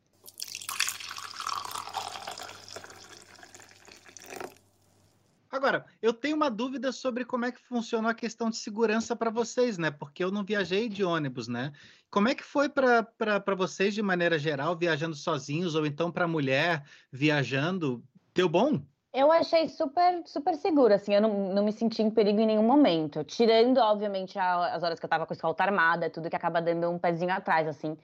Agora, 5.58 5.86
eu 6.02 6.14
tenho 6.14 6.36
uma 6.36 6.52
dúvida 6.52 6.92
sobre 6.92 7.26
como 7.26 7.46
é 7.46 7.52
que 7.52 7.60
funcionou 7.60 8.12
a 8.12 8.14
questão 8.14 8.48
de 8.50 8.58
segurança 8.58 9.16
para 9.16 9.32
vocês, 9.32 9.76
né? 9.80 9.90
Porque 9.90 10.24
eu 10.24 10.30
não 10.30 10.46
viajei 10.46 10.88
de 10.88 11.04
ônibus, 11.04 11.48
né? 11.48 11.72
Como 12.12 12.30
é 12.30 12.36
que 12.36 12.44
foi 12.44 12.70
para 12.70 13.56
vocês, 13.58 13.96
de 13.96 14.04
maneira 14.04 14.38
geral, 14.38 14.78
viajando 14.78 15.16
sozinhos, 15.16 15.74
ou 15.74 15.84
então 15.86 16.12
para 16.12 16.28
mulher 16.28 16.84
viajando? 17.12 18.04
Deu 18.36 18.48
bom? 18.48 18.86
Eu 19.12 19.32
achei 19.32 19.68
super, 19.68 20.22
super 20.28 20.54
seguro, 20.54 20.94
assim, 20.94 21.16
eu 21.16 21.22
não, 21.22 21.52
não 21.52 21.66
me 21.66 21.72
senti 21.72 22.04
em 22.04 22.12
perigo 22.12 22.40
em 22.40 22.46
nenhum 22.46 22.62
momento. 22.62 23.24
Tirando, 23.24 23.80
obviamente, 23.80 24.38
a- 24.38 24.76
as 24.76 24.84
horas 24.84 25.00
que 25.00 25.06
eu 25.06 25.10
tava 25.10 25.26
com 25.26 25.34
a 25.34 25.36
escolta 25.36 25.64
armada, 25.64 26.08
tudo 26.08 26.30
que 26.30 26.36
acaba 26.36 26.62
dando 26.62 26.88
um 26.92 27.00
pezinho 27.00 27.34
atrás, 27.34 27.68
assim. 27.68 27.98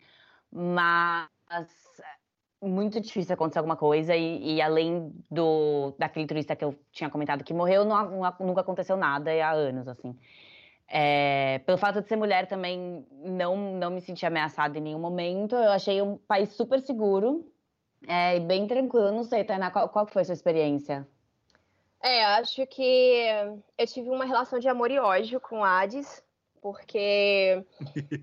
Mas 0.51 1.29
muito 2.67 2.99
difícil 2.99 3.33
acontecer 3.33 3.59
alguma 3.59 3.75
coisa, 3.75 4.15
e, 4.15 4.55
e 4.55 4.61
além 4.61 5.13
do 5.29 5.93
daquele 5.97 6.25
turista 6.27 6.55
que 6.55 6.63
eu 6.65 6.75
tinha 6.91 7.09
comentado 7.09 7.43
que 7.43 7.53
morreu, 7.53 7.85
não, 7.85 8.09
não- 8.21 8.35
nunca 8.39 8.61
aconteceu 8.61 8.97
nada 8.97 9.31
há 9.31 9.51
anos, 9.51 9.87
assim. 9.87 10.17
É, 10.87 11.59
pelo 11.59 11.77
fato 11.77 12.01
de 12.01 12.07
ser 12.07 12.15
mulher 12.15 12.47
também 12.47 13.05
não, 13.11 13.55
não 13.73 13.91
me 13.91 14.01
senti 14.01 14.25
ameaçada 14.25 14.77
em 14.77 14.81
nenhum 14.81 14.99
momento. 14.99 15.55
Eu 15.55 15.71
achei 15.71 16.01
um 16.01 16.17
país 16.17 16.49
super 16.53 16.79
seguro. 16.79 17.51
É, 18.07 18.35
e 18.35 18.39
bem 18.41 18.67
tranquilo, 18.67 19.11
não 19.11 19.23
sei, 19.23 19.45
Tainá, 19.45 19.71
qual, 19.71 19.87
qual 19.87 20.05
foi 20.05 20.23
a 20.23 20.25
sua 20.25 20.33
experiência? 20.33 21.07
É, 22.01 22.25
acho 22.25 22.67
que 22.67 23.25
eu 23.77 23.87
tive 23.87 24.09
uma 24.09 24.25
relação 24.25 24.59
de 24.59 24.67
amor 24.67 24.91
e 24.91 24.99
ódio 24.99 25.39
com 25.39 25.63
Hades, 25.63 26.21
porque 26.61 27.65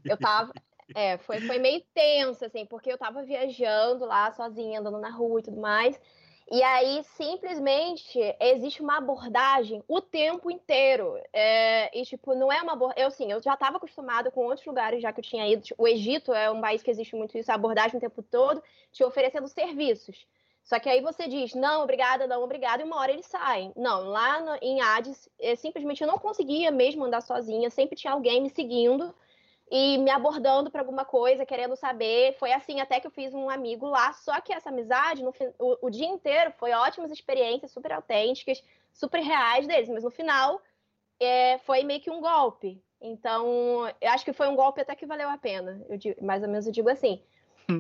eu 0.04 0.16
tava. 0.18 0.52
É, 0.94 1.18
foi, 1.18 1.40
foi 1.40 1.58
meio 1.58 1.82
tenso, 1.94 2.44
assim, 2.44 2.66
porque 2.66 2.92
eu 2.92 2.98
tava 2.98 3.22
viajando 3.22 4.04
lá 4.04 4.32
sozinha, 4.32 4.80
andando 4.80 4.98
na 4.98 5.10
rua 5.10 5.40
e 5.40 5.42
tudo 5.42 5.60
mais. 5.60 6.00
E 6.52 6.64
aí, 6.64 7.04
simplesmente, 7.16 8.18
existe 8.40 8.82
uma 8.82 8.98
abordagem 8.98 9.84
o 9.86 10.00
tempo 10.00 10.50
inteiro. 10.50 11.16
É, 11.32 11.96
e, 11.96 12.04
tipo, 12.04 12.34
não 12.34 12.50
é 12.50 12.60
uma 12.60 12.72
abordagem. 12.72 13.02
Eu, 13.02 13.08
assim, 13.08 13.30
eu 13.30 13.40
já 13.40 13.54
estava 13.54 13.76
acostumada 13.76 14.32
com 14.32 14.44
outros 14.44 14.66
lugares 14.66 15.00
já 15.00 15.12
que 15.12 15.20
eu 15.20 15.24
tinha 15.24 15.46
ido. 15.46 15.62
Tipo, 15.62 15.80
o 15.80 15.86
Egito 15.86 16.34
é 16.34 16.50
um 16.50 16.60
país 16.60 16.82
que 16.82 16.90
existe 16.90 17.14
muito 17.14 17.38
isso, 17.38 17.52
a 17.52 17.54
abordagem 17.54 17.98
o 17.98 18.00
tempo 18.00 18.20
todo, 18.20 18.60
te 18.90 19.04
oferecendo 19.04 19.46
serviços. 19.46 20.26
Só 20.64 20.78
que 20.80 20.88
aí 20.88 21.00
você 21.00 21.28
diz, 21.28 21.54
não, 21.54 21.82
obrigada, 21.82 22.26
não, 22.26 22.42
obrigada, 22.42 22.82
e 22.82 22.86
uma 22.86 22.98
hora 22.98 23.12
eles 23.12 23.26
saem. 23.26 23.72
Não, 23.76 24.08
lá 24.08 24.40
no, 24.40 24.58
em 24.60 24.80
Hades, 24.80 25.28
eu, 25.38 25.56
simplesmente 25.56 26.02
eu 26.02 26.08
não 26.08 26.18
conseguia 26.18 26.70
mesmo 26.70 27.04
andar 27.04 27.22
sozinha, 27.22 27.70
sempre 27.70 27.96
tinha 27.96 28.12
alguém 28.12 28.42
me 28.42 28.50
seguindo 28.50 29.14
e 29.70 29.98
me 29.98 30.10
abordando 30.10 30.70
para 30.70 30.80
alguma 30.80 31.04
coisa, 31.04 31.46
querendo 31.46 31.76
saber. 31.76 32.36
Foi 32.38 32.52
assim 32.52 32.80
até 32.80 32.98
que 32.98 33.06
eu 33.06 33.10
fiz 33.10 33.32
um 33.32 33.48
amigo 33.48 33.86
lá. 33.86 34.12
Só 34.12 34.40
que 34.40 34.52
essa 34.52 34.70
amizade, 34.70 35.22
no, 35.22 35.32
o, 35.58 35.86
o 35.86 35.90
dia 35.90 36.06
inteiro, 36.08 36.52
foi 36.58 36.72
ótimas 36.72 37.10
experiências, 37.12 37.70
super 37.70 37.92
autênticas, 37.92 38.62
super 38.92 39.20
reais 39.20 39.66
deles. 39.68 39.88
Mas 39.88 40.02
no 40.02 40.10
final, 40.10 40.60
é, 41.20 41.58
foi 41.58 41.84
meio 41.84 42.00
que 42.00 42.10
um 42.10 42.20
golpe. 42.20 42.82
Então, 43.00 43.86
eu 44.00 44.10
acho 44.10 44.24
que 44.24 44.32
foi 44.32 44.48
um 44.48 44.56
golpe 44.56 44.80
até 44.80 44.94
que 44.96 45.06
valeu 45.06 45.28
a 45.28 45.38
pena. 45.38 45.80
Eu 45.88 45.96
digo, 45.96 46.22
mais 46.24 46.42
ou 46.42 46.48
menos 46.48 46.66
eu 46.66 46.72
digo 46.72 46.88
assim. 46.88 47.22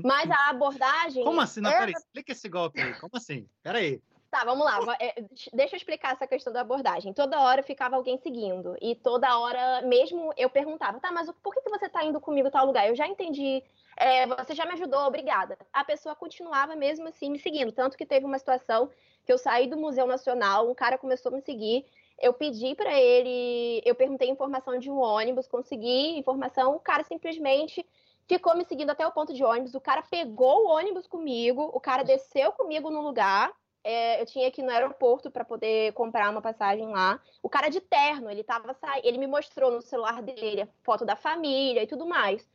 Mas 0.04 0.30
a 0.30 0.50
abordagem. 0.50 1.24
Como 1.24 1.40
assim? 1.40 1.60
Não, 1.60 1.70
é- 1.70 1.78
peraí, 1.78 1.94
explica 1.94 2.32
esse 2.32 2.48
golpe 2.48 2.80
aí. 2.80 2.94
Como 3.00 3.16
assim? 3.16 3.48
Peraí. 3.62 4.00
Tá, 4.30 4.44
vamos 4.44 4.64
lá. 4.64 4.78
é, 5.00 5.22
Deixa 5.52 5.74
eu 5.74 5.76
explicar 5.76 6.12
essa 6.12 6.26
questão 6.26 6.52
da 6.52 6.60
abordagem. 6.60 7.12
Toda 7.12 7.40
hora 7.40 7.62
ficava 7.64 7.96
alguém 7.96 8.16
seguindo. 8.18 8.76
E 8.80 8.94
toda 8.94 9.36
hora, 9.38 9.82
mesmo 9.82 10.32
eu 10.36 10.48
perguntava, 10.48 11.00
tá, 11.00 11.10
mas 11.10 11.28
por 11.42 11.52
que, 11.52 11.60
que 11.62 11.70
você 11.70 11.88
tá 11.88 12.04
indo 12.04 12.20
comigo 12.20 12.50
tal 12.50 12.64
lugar? 12.66 12.88
Eu 12.88 12.94
já 12.94 13.06
entendi. 13.08 13.62
é, 13.96 14.26
você 14.26 14.54
já 14.54 14.64
me 14.64 14.72
ajudou, 14.74 15.00
obrigada. 15.00 15.58
A 15.72 15.84
pessoa 15.84 16.14
continuava 16.14 16.76
mesmo 16.76 17.08
assim 17.08 17.28
me 17.30 17.38
seguindo. 17.40 17.72
Tanto 17.72 17.96
que 17.96 18.06
teve 18.06 18.24
uma 18.24 18.38
situação 18.38 18.88
que 19.24 19.32
eu 19.32 19.38
saí 19.38 19.66
do 19.68 19.76
Museu 19.76 20.06
Nacional, 20.06 20.70
um 20.70 20.74
cara 20.74 20.96
começou 20.96 21.32
a 21.32 21.34
me 21.34 21.40
seguir. 21.42 21.84
Eu 22.18 22.32
pedi 22.34 22.74
pra 22.74 22.98
ele, 23.00 23.82
eu 23.84 23.94
perguntei 23.94 24.28
informação 24.28 24.78
de 24.78 24.90
um 24.90 24.98
ônibus, 25.00 25.48
consegui 25.48 26.18
informação, 26.18 26.76
o 26.76 26.80
cara 26.80 27.02
simplesmente 27.02 27.84
ficou 28.28 28.54
me 28.56 28.64
seguindo 28.64 28.90
até 28.90 29.06
o 29.06 29.12
ponto 29.12 29.32
de 29.34 29.42
ônibus. 29.44 29.74
O 29.74 29.80
cara 29.80 30.02
pegou 30.02 30.66
o 30.66 30.68
ônibus 30.70 31.06
comigo, 31.06 31.62
o 31.74 31.80
cara 31.80 32.02
desceu 32.04 32.52
comigo 32.52 32.90
no 32.90 33.00
lugar. 33.00 33.52
É, 33.82 34.20
eu 34.20 34.26
tinha 34.26 34.50
que 34.50 34.60
ir 34.60 34.64
no 34.64 34.70
aeroporto 34.70 35.30
para 35.30 35.44
poder 35.44 35.92
comprar 35.94 36.30
uma 36.30 36.42
passagem 36.42 36.86
lá. 36.88 37.20
O 37.42 37.48
cara 37.48 37.68
de 37.68 37.80
terno, 37.80 38.30
ele 38.30 38.44
tava 38.44 38.76
ele 39.02 39.18
me 39.18 39.26
mostrou 39.26 39.70
no 39.70 39.80
celular 39.80 40.22
dele 40.22 40.62
a 40.62 40.68
foto 40.82 41.04
da 41.04 41.16
família 41.16 41.82
e 41.82 41.86
tudo 41.86 42.06
mais. 42.06 42.48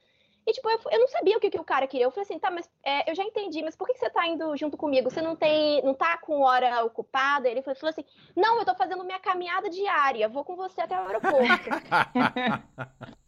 E 0.48 0.54
tipo, 0.54 0.70
eu, 0.70 0.80
eu 0.92 1.00
não 1.00 1.08
sabia 1.08 1.36
o 1.36 1.40
que, 1.40 1.50
que 1.50 1.60
o 1.60 1.64
cara 1.64 1.88
queria. 1.88 2.06
Eu 2.06 2.12
falei 2.12 2.24
assim, 2.24 2.38
tá, 2.38 2.52
mas 2.52 2.70
é, 2.84 3.10
eu 3.10 3.16
já 3.16 3.24
entendi, 3.24 3.64
mas 3.64 3.76
por 3.76 3.88
que, 3.88 3.94
que 3.94 4.00
você 4.00 4.10
tá 4.12 4.28
indo 4.28 4.56
junto 4.56 4.78
comigo? 4.78 5.10
Você 5.10 5.22
não 5.22 5.36
tem, 5.36 5.82
não 5.84 5.96
tá 5.96 6.18
com 6.20 6.42
hora 6.42 6.86
ocupada? 6.86 7.50
Ele 7.50 7.64
falou 7.64 7.76
assim, 7.90 8.06
não, 8.36 8.60
eu 8.60 8.66
tô 8.66 8.76
fazendo 8.76 9.04
minha 9.04 9.20
caminhada 9.20 9.70
diária, 9.70 10.30
vou 10.30 10.46
com 10.46 10.56
você 10.56 10.82
até 10.82 10.96
o 10.96 11.08
aeroporto. 11.08 11.70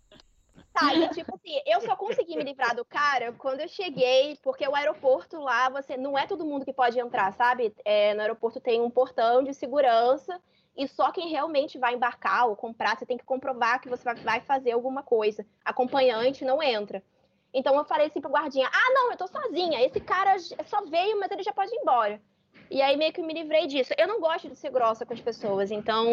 Tá, 0.79 0.93
e 0.93 1.09
tipo 1.09 1.33
assim, 1.33 1.59
eu 1.65 1.81
só 1.81 1.95
consegui 1.95 2.37
me 2.37 2.43
livrar 2.43 2.75
do 2.75 2.85
cara 2.85 3.33
quando 3.33 3.61
eu 3.61 3.67
cheguei, 3.67 4.37
porque 4.43 4.67
o 4.67 4.75
aeroporto 4.75 5.39
lá, 5.39 5.69
você 5.69 5.97
não 5.97 6.15
é 6.15 6.27
todo 6.27 6.45
mundo 6.45 6.65
que 6.65 6.71
pode 6.71 6.99
entrar, 6.99 7.33
sabe? 7.33 7.73
É, 7.83 8.13
no 8.13 8.21
aeroporto 8.21 8.59
tem 8.59 8.79
um 8.79 8.89
portão 8.89 9.43
de 9.43 9.53
segurança 9.53 10.39
e 10.75 10.87
só 10.87 11.11
quem 11.11 11.29
realmente 11.29 11.79
vai 11.79 11.95
embarcar 11.95 12.47
ou 12.47 12.55
comprar, 12.55 12.95
você 12.95 13.05
tem 13.07 13.17
que 13.17 13.25
comprovar 13.25 13.81
que 13.81 13.89
você 13.89 14.03
vai- 14.23 14.41
fazer 14.41 14.71
alguma 14.71 15.01
coisa. 15.01 15.43
Acompanhante 15.65 16.45
não 16.45 16.61
entra. 16.61 17.01
Então 17.51 17.75
eu 17.75 17.83
falei 17.85 18.05
assim 18.07 18.21
pro 18.21 18.29
guardinha: 18.29 18.69
ah, 18.71 18.93
não, 18.93 19.11
eu 19.11 19.17
tô 19.17 19.25
sozinha. 19.25 19.83
Esse 19.83 19.99
cara 19.99 20.37
só 20.65 20.85
veio, 20.85 21.19
mas 21.19 21.31
ele 21.31 21.41
já 21.41 21.51
pode 21.51 21.73
ir 21.73 21.79
embora. 21.79 22.21
E 22.69 22.81
aí 22.81 22.95
meio 22.97 23.11
que 23.13 23.23
me 23.23 23.33
livrei 23.33 23.65
disso. 23.65 23.93
Eu 23.97 24.07
não 24.07 24.19
gosto 24.19 24.47
de 24.47 24.55
ser 24.55 24.69
grossa 24.69 25.05
com 25.05 25.13
as 25.13 25.21
pessoas, 25.21 25.71
então 25.71 26.05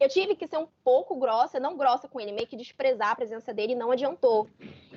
eu 0.00 0.08
tive 0.08 0.34
que 0.34 0.46
ser 0.46 0.58
um 0.58 0.68
pouco 0.82 1.16
grossa, 1.16 1.60
não 1.60 1.76
grossa 1.76 2.08
com 2.08 2.20
ele, 2.20 2.32
meio 2.32 2.46
que 2.46 2.56
desprezar 2.56 3.10
a 3.10 3.16
presença 3.16 3.52
dele 3.52 3.74
não 3.74 3.90
adiantou. 3.90 4.48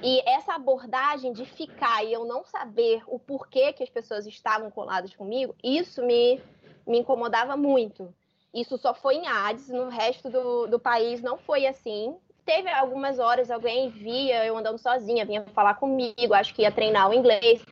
E 0.02 0.22
essa 0.30 0.54
abordagem 0.54 1.34
de 1.34 1.46
ficar 1.46 2.04
e 2.04 2.14
eu 2.14 2.26
não 2.26 2.44
saber 2.46 3.02
o 3.08 3.20
porquê 3.20 3.74
que 3.74 3.84
as 3.84 3.90
pessoas 3.90 4.26
estavam 4.26 4.70
coladas 4.70 5.16
comigo, 5.16 5.56
isso 5.64 6.04
me, 6.04 6.42
me 6.86 7.00
incomodava 7.00 7.58
muito. 7.58 8.14
Isso 8.54 8.78
só 8.78 8.94
foi 8.94 9.16
em 9.16 9.28
Hades, 9.28 9.70
no 9.70 9.90
resto 9.90 10.30
do, 10.30 10.68
do 10.68 10.80
país 10.80 11.22
não 11.22 11.38
foi 11.38 11.68
assim. 11.68 12.16
Teve 12.46 12.70
algumas 12.70 13.20
horas, 13.20 13.52
alguém 13.52 13.90
via 13.90 14.46
eu 14.46 14.58
andando 14.58 14.78
sozinha, 14.78 15.26
vinha 15.26 15.46
falar 15.54 15.76
comigo, 15.76 16.34
acho 16.34 16.56
que 16.56 16.62
ia 16.62 16.72
treinar 16.72 17.10
o 17.10 17.14
inglês. 17.14 17.64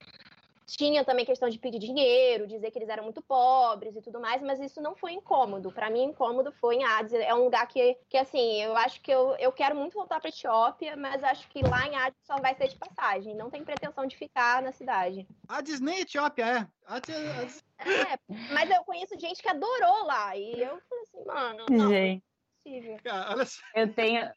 Tinha 0.67 1.05
também 1.05 1.25
questão 1.25 1.47
de 1.47 1.59
pedir 1.59 1.77
dinheiro, 1.77 2.47
dizer 2.47 2.71
que 2.71 2.79
eles 2.79 2.89
eram 2.89 3.03
muito 3.03 3.21
pobres 3.21 3.95
e 3.95 4.01
tudo 4.01 4.19
mais, 4.19 4.41
mas 4.41 4.59
isso 4.59 4.81
não 4.81 4.95
foi 4.95 5.13
incômodo. 5.13 5.71
Para 5.71 5.91
mim, 5.91 6.05
incômodo 6.05 6.51
foi 6.53 6.77
em 6.77 6.83
Hades. 6.83 7.13
É 7.13 7.33
um 7.35 7.43
lugar 7.43 7.67
que, 7.67 7.95
que 8.09 8.17
assim, 8.17 8.63
eu 8.63 8.75
acho 8.75 8.99
que 9.01 9.11
eu, 9.11 9.35
eu 9.37 9.51
quero 9.51 9.75
muito 9.75 9.93
voltar 9.93 10.19
para 10.19 10.29
Etiópia, 10.29 10.95
mas 10.95 11.23
acho 11.23 11.47
que 11.49 11.61
lá 11.61 11.87
em 11.87 11.95
Hades 11.95 12.17
só 12.23 12.39
vai 12.39 12.55
ser 12.55 12.67
de 12.67 12.77
passagem. 12.77 13.35
Não 13.35 13.49
tem 13.51 13.63
pretensão 13.63 14.07
de 14.07 14.17
ficar 14.17 14.61
na 14.63 14.71
cidade. 14.71 15.27
A 15.47 15.61
Disney 15.61 16.01
Etiópia, 16.01 16.45
é. 16.45 16.67
A 16.87 16.99
Di- 16.99 17.13
a- 17.13 17.75
É, 17.77 18.17
mas 18.53 18.69
eu 18.71 18.83
conheço 18.85 19.19
gente 19.19 19.43
que 19.43 19.49
adorou 19.49 20.05
lá. 20.05 20.35
E 20.35 20.61
eu 20.61 20.81
falei 20.89 21.03
assim, 21.03 21.25
mano, 21.25 21.65
não 21.69 21.85
é 21.85 21.89
Gente, 21.89 22.23
possível. 22.63 22.97
Cara, 23.03 23.31
olha 23.35 23.45
só. 23.45 23.61
eu 23.75 23.93
tenho. 23.93 24.31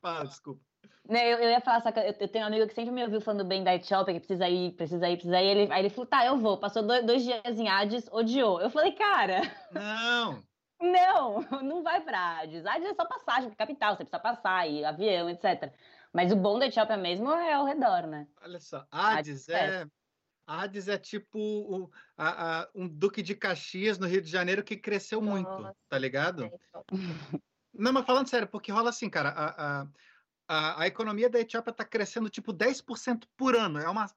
Fala, 0.00 0.26
desculpa. 0.26 0.67
Né, 1.08 1.32
eu, 1.32 1.38
eu 1.38 1.50
ia 1.50 1.60
falar, 1.62 1.80
só 1.80 1.90
que 1.90 1.98
eu, 1.98 2.14
eu 2.20 2.28
tenho 2.28 2.44
um 2.44 2.48
amigo 2.48 2.66
que 2.66 2.74
sempre 2.74 2.90
me 2.90 3.02
ouviu 3.02 3.18
falando 3.22 3.42
bem 3.42 3.64
da 3.64 3.74
Etiópia, 3.74 4.12
que 4.12 4.20
precisa 4.20 4.46
ir, 4.46 4.72
precisa 4.72 5.08
ir, 5.08 5.16
precisa 5.16 5.40
ir. 5.40 5.46
Ele, 5.56 5.72
aí 5.72 5.80
ele 5.80 5.88
falou, 5.90 6.06
tá, 6.06 6.26
eu 6.26 6.36
vou. 6.36 6.58
Passou 6.58 6.82
dois, 6.82 7.04
dois 7.06 7.22
dias 7.24 7.58
em 7.58 7.66
Hades, 7.66 8.06
odiou. 8.12 8.60
Eu 8.60 8.68
falei, 8.68 8.92
cara, 8.92 9.40
Não. 9.72 10.42
não, 10.78 11.40
não 11.62 11.82
vai 11.82 12.02
pra 12.02 12.40
Hades. 12.40 12.66
Hades 12.66 12.90
é 12.90 12.94
só 12.94 13.06
passagem 13.06 13.48
pra 13.48 13.56
capital, 13.56 13.92
você 13.92 14.04
precisa 14.04 14.18
passar, 14.18 14.68
e 14.68 14.84
avião, 14.84 15.30
etc. 15.30 15.72
Mas 16.12 16.30
o 16.30 16.36
bom 16.36 16.58
da 16.58 16.66
Etiópia 16.66 16.98
mesmo 16.98 17.32
é 17.32 17.54
ao 17.54 17.64
redor, 17.64 18.06
né? 18.06 18.26
Olha 18.42 18.60
só. 18.60 18.86
Hades 18.90 19.48
Hades 19.48 19.48
é. 19.48 19.86
Hades 20.46 20.88
é 20.88 20.98
tipo 20.98 21.38
o- 21.38 21.90
a- 22.16 22.60
a- 22.62 22.68
um 22.74 22.86
duque 22.86 23.22
de 23.22 23.34
Caxias 23.34 23.98
no 23.98 24.06
Rio 24.06 24.20
de 24.22 24.30
Janeiro 24.30 24.64
que 24.64 24.76
cresceu 24.76 25.20
muito, 25.22 25.48
Nossa. 25.48 25.76
tá 25.88 25.98
ligado? 25.98 26.44
É. 26.44 26.50
Não, 27.74 27.92
mas 27.92 28.06
falando 28.06 28.26
sério, 28.28 28.48
porque 28.48 28.72
rola 28.72 28.90
assim, 28.90 29.08
cara, 29.10 29.28
a, 29.28 29.86
a, 30.48 30.82
a, 30.82 30.86
economia 30.86 31.28
da 31.28 31.38
Etiópia 31.38 31.70
está 31.70 31.84
crescendo 31.84 32.30
tipo 32.30 32.52
10% 32.52 33.24
por 33.36 33.54
ano. 33.54 33.78
É 33.78 33.88
uma 33.88 34.10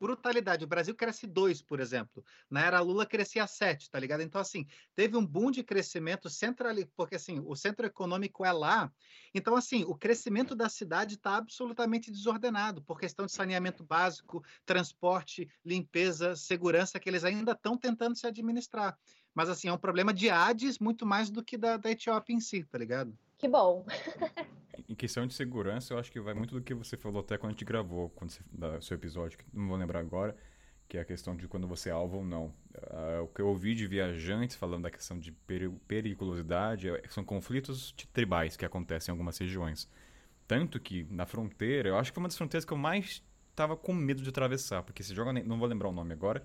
brutalidade. 0.00 0.64
O 0.64 0.68
Brasil 0.68 0.94
cresce 0.94 1.26
2, 1.26 1.60
por 1.60 1.78
exemplo. 1.78 2.24
Na 2.48 2.64
era 2.64 2.80
Lula 2.80 3.04
crescia 3.04 3.46
7, 3.46 3.90
tá 3.90 4.00
ligado? 4.00 4.22
Então, 4.22 4.40
assim, 4.40 4.66
teve 4.96 5.16
um 5.16 5.24
boom 5.24 5.50
de 5.50 5.62
crescimento 5.62 6.30
centrali... 6.30 6.90
porque 6.96 7.16
assim, 7.16 7.40
o 7.44 7.54
centro 7.54 7.86
econômico 7.86 8.44
é 8.44 8.50
lá. 8.50 8.90
Então, 9.34 9.54
assim, 9.54 9.84
o 9.84 9.94
crescimento 9.94 10.54
da 10.54 10.70
cidade 10.70 11.16
está 11.16 11.36
absolutamente 11.36 12.10
desordenado 12.10 12.82
por 12.82 12.98
questão 12.98 13.26
de 13.26 13.32
saneamento 13.32 13.84
básico, 13.84 14.42
transporte, 14.64 15.48
limpeza, 15.64 16.34
segurança, 16.34 16.98
que 16.98 17.08
eles 17.08 17.22
ainda 17.22 17.52
estão 17.52 17.76
tentando 17.76 18.16
se 18.16 18.26
administrar. 18.26 18.98
Mas, 19.34 19.48
assim, 19.50 19.68
é 19.68 19.72
um 19.72 19.78
problema 19.78 20.14
de 20.14 20.30
Hades 20.30 20.78
muito 20.78 21.04
mais 21.04 21.30
do 21.30 21.44
que 21.44 21.58
da, 21.58 21.76
da 21.76 21.90
Etiópia 21.90 22.32
em 22.32 22.40
si, 22.40 22.64
tá 22.64 22.78
ligado? 22.78 23.16
Que 23.38 23.46
bom. 23.46 23.84
Em 24.90 24.94
questão 24.96 25.24
de 25.24 25.34
segurança, 25.34 25.94
eu 25.94 25.98
acho 26.00 26.10
que 26.10 26.18
vai 26.18 26.34
muito 26.34 26.52
do 26.52 26.60
que 26.60 26.74
você 26.74 26.96
falou 26.96 27.20
até 27.20 27.38
quando 27.38 27.50
a 27.50 27.52
gente 27.52 27.64
gravou, 27.64 28.10
quando 28.10 28.30
você, 28.30 28.40
da, 28.50 28.80
seu 28.80 28.96
episódio, 28.96 29.38
que 29.38 29.44
não 29.52 29.68
vou 29.68 29.76
lembrar 29.76 30.00
agora, 30.00 30.36
que 30.88 30.98
é 30.98 31.00
a 31.00 31.04
questão 31.04 31.36
de 31.36 31.46
quando 31.46 31.68
você 31.68 31.90
é 31.90 31.92
alvo 31.92 32.16
ou 32.16 32.24
não. 32.24 32.52
Ah, 32.90 33.20
o 33.22 33.28
que 33.28 33.40
eu 33.40 33.46
ouvi 33.46 33.76
de 33.76 33.86
viajantes 33.86 34.56
falando 34.56 34.82
da 34.82 34.90
questão 34.90 35.16
de 35.16 35.30
peri- 35.30 35.70
periculosidade 35.86 36.88
é- 36.88 37.02
são 37.08 37.22
conflitos 37.24 37.92
tribais 38.12 38.56
que 38.56 38.64
acontecem 38.64 39.12
em 39.12 39.14
algumas 39.14 39.38
regiões. 39.38 39.88
Tanto 40.48 40.80
que 40.80 41.06
na 41.08 41.24
fronteira, 41.24 41.88
eu 41.90 41.96
acho 41.96 42.10
que 42.10 42.14
foi 42.16 42.22
uma 42.24 42.28
das 42.28 42.36
fronteiras 42.36 42.64
que 42.64 42.72
eu 42.72 42.76
mais 42.76 43.22
tava 43.54 43.76
com 43.76 43.94
medo 43.94 44.20
de 44.24 44.28
atravessar, 44.28 44.82
porque 44.82 45.04
se 45.04 45.14
joga, 45.14 45.32
não 45.32 45.56
vou 45.56 45.68
lembrar 45.68 45.88
o 45.88 45.92
nome 45.92 46.12
agora, 46.12 46.44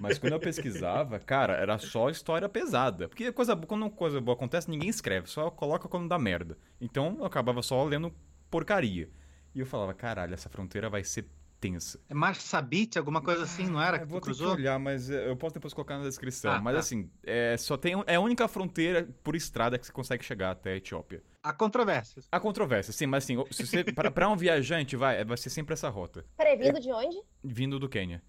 Mas 0.00 0.18
quando 0.18 0.32
eu 0.32 0.40
pesquisava, 0.40 1.18
cara, 1.18 1.54
era 1.54 1.78
só 1.78 2.10
história 2.10 2.48
pesada. 2.48 3.08
Porque 3.08 3.30
coisa, 3.32 3.56
quando 3.56 3.82
uma 3.82 3.90
coisa 3.90 4.20
boa 4.20 4.34
acontece, 4.36 4.70
ninguém 4.70 4.88
escreve, 4.88 5.28
só 5.28 5.50
coloca 5.50 5.88
quando 5.88 6.08
dá 6.08 6.18
merda. 6.18 6.58
Então 6.80 7.16
eu 7.18 7.24
acabava 7.24 7.62
só 7.62 7.82
lendo 7.84 8.12
porcaria. 8.50 9.10
E 9.54 9.60
eu 9.60 9.66
falava, 9.66 9.94
caralho, 9.94 10.34
essa 10.34 10.48
fronteira 10.48 10.88
vai 10.90 11.02
ser 11.02 11.26
tensa. 11.60 11.98
É 12.08 12.14
Marsabit, 12.14 12.96
alguma 12.98 13.20
coisa 13.20 13.42
assim, 13.42 13.66
não 13.66 13.82
era? 13.82 13.96
Ah, 13.96 14.00
Que 14.00 14.06
vou 14.06 14.20
ter 14.20 14.30
que 14.30 14.36
cruzou? 14.36 14.52
olhar, 14.54 14.78
mas 14.78 15.10
é, 15.10 15.28
eu 15.28 15.36
posso 15.36 15.54
depois 15.54 15.74
colocar 15.74 15.98
na 15.98 16.04
descrição. 16.04 16.52
Ah, 16.52 16.60
mas 16.60 16.74
tá. 16.74 16.80
assim, 16.80 17.10
é, 17.24 17.56
só 17.56 17.76
tem, 17.76 17.94
é 18.06 18.14
a 18.14 18.20
única 18.20 18.46
fronteira 18.46 19.08
por 19.24 19.34
estrada 19.34 19.76
que 19.76 19.84
você 19.86 19.92
consegue 19.92 20.24
chegar 20.24 20.52
até 20.52 20.72
a 20.72 20.76
Etiópia. 20.76 21.22
Há 21.42 21.52
controvérsias. 21.52 22.28
Há 22.30 22.38
controvérsia, 22.38 22.92
sim, 22.92 23.06
mas 23.06 23.24
assim, 23.24 23.42
se 23.50 23.66
você, 23.66 23.82
pra, 23.84 24.10
pra 24.10 24.28
um 24.28 24.36
viajante, 24.36 24.94
vai, 24.94 25.24
vai 25.24 25.36
ser 25.36 25.50
sempre 25.50 25.72
essa 25.72 25.88
rota. 25.88 26.24
Peraí, 26.36 26.56
vindo 26.56 26.78
de 26.80 26.92
onde? 26.92 27.16
Vindo 27.42 27.78
do 27.80 27.88
Quênia. 27.88 28.22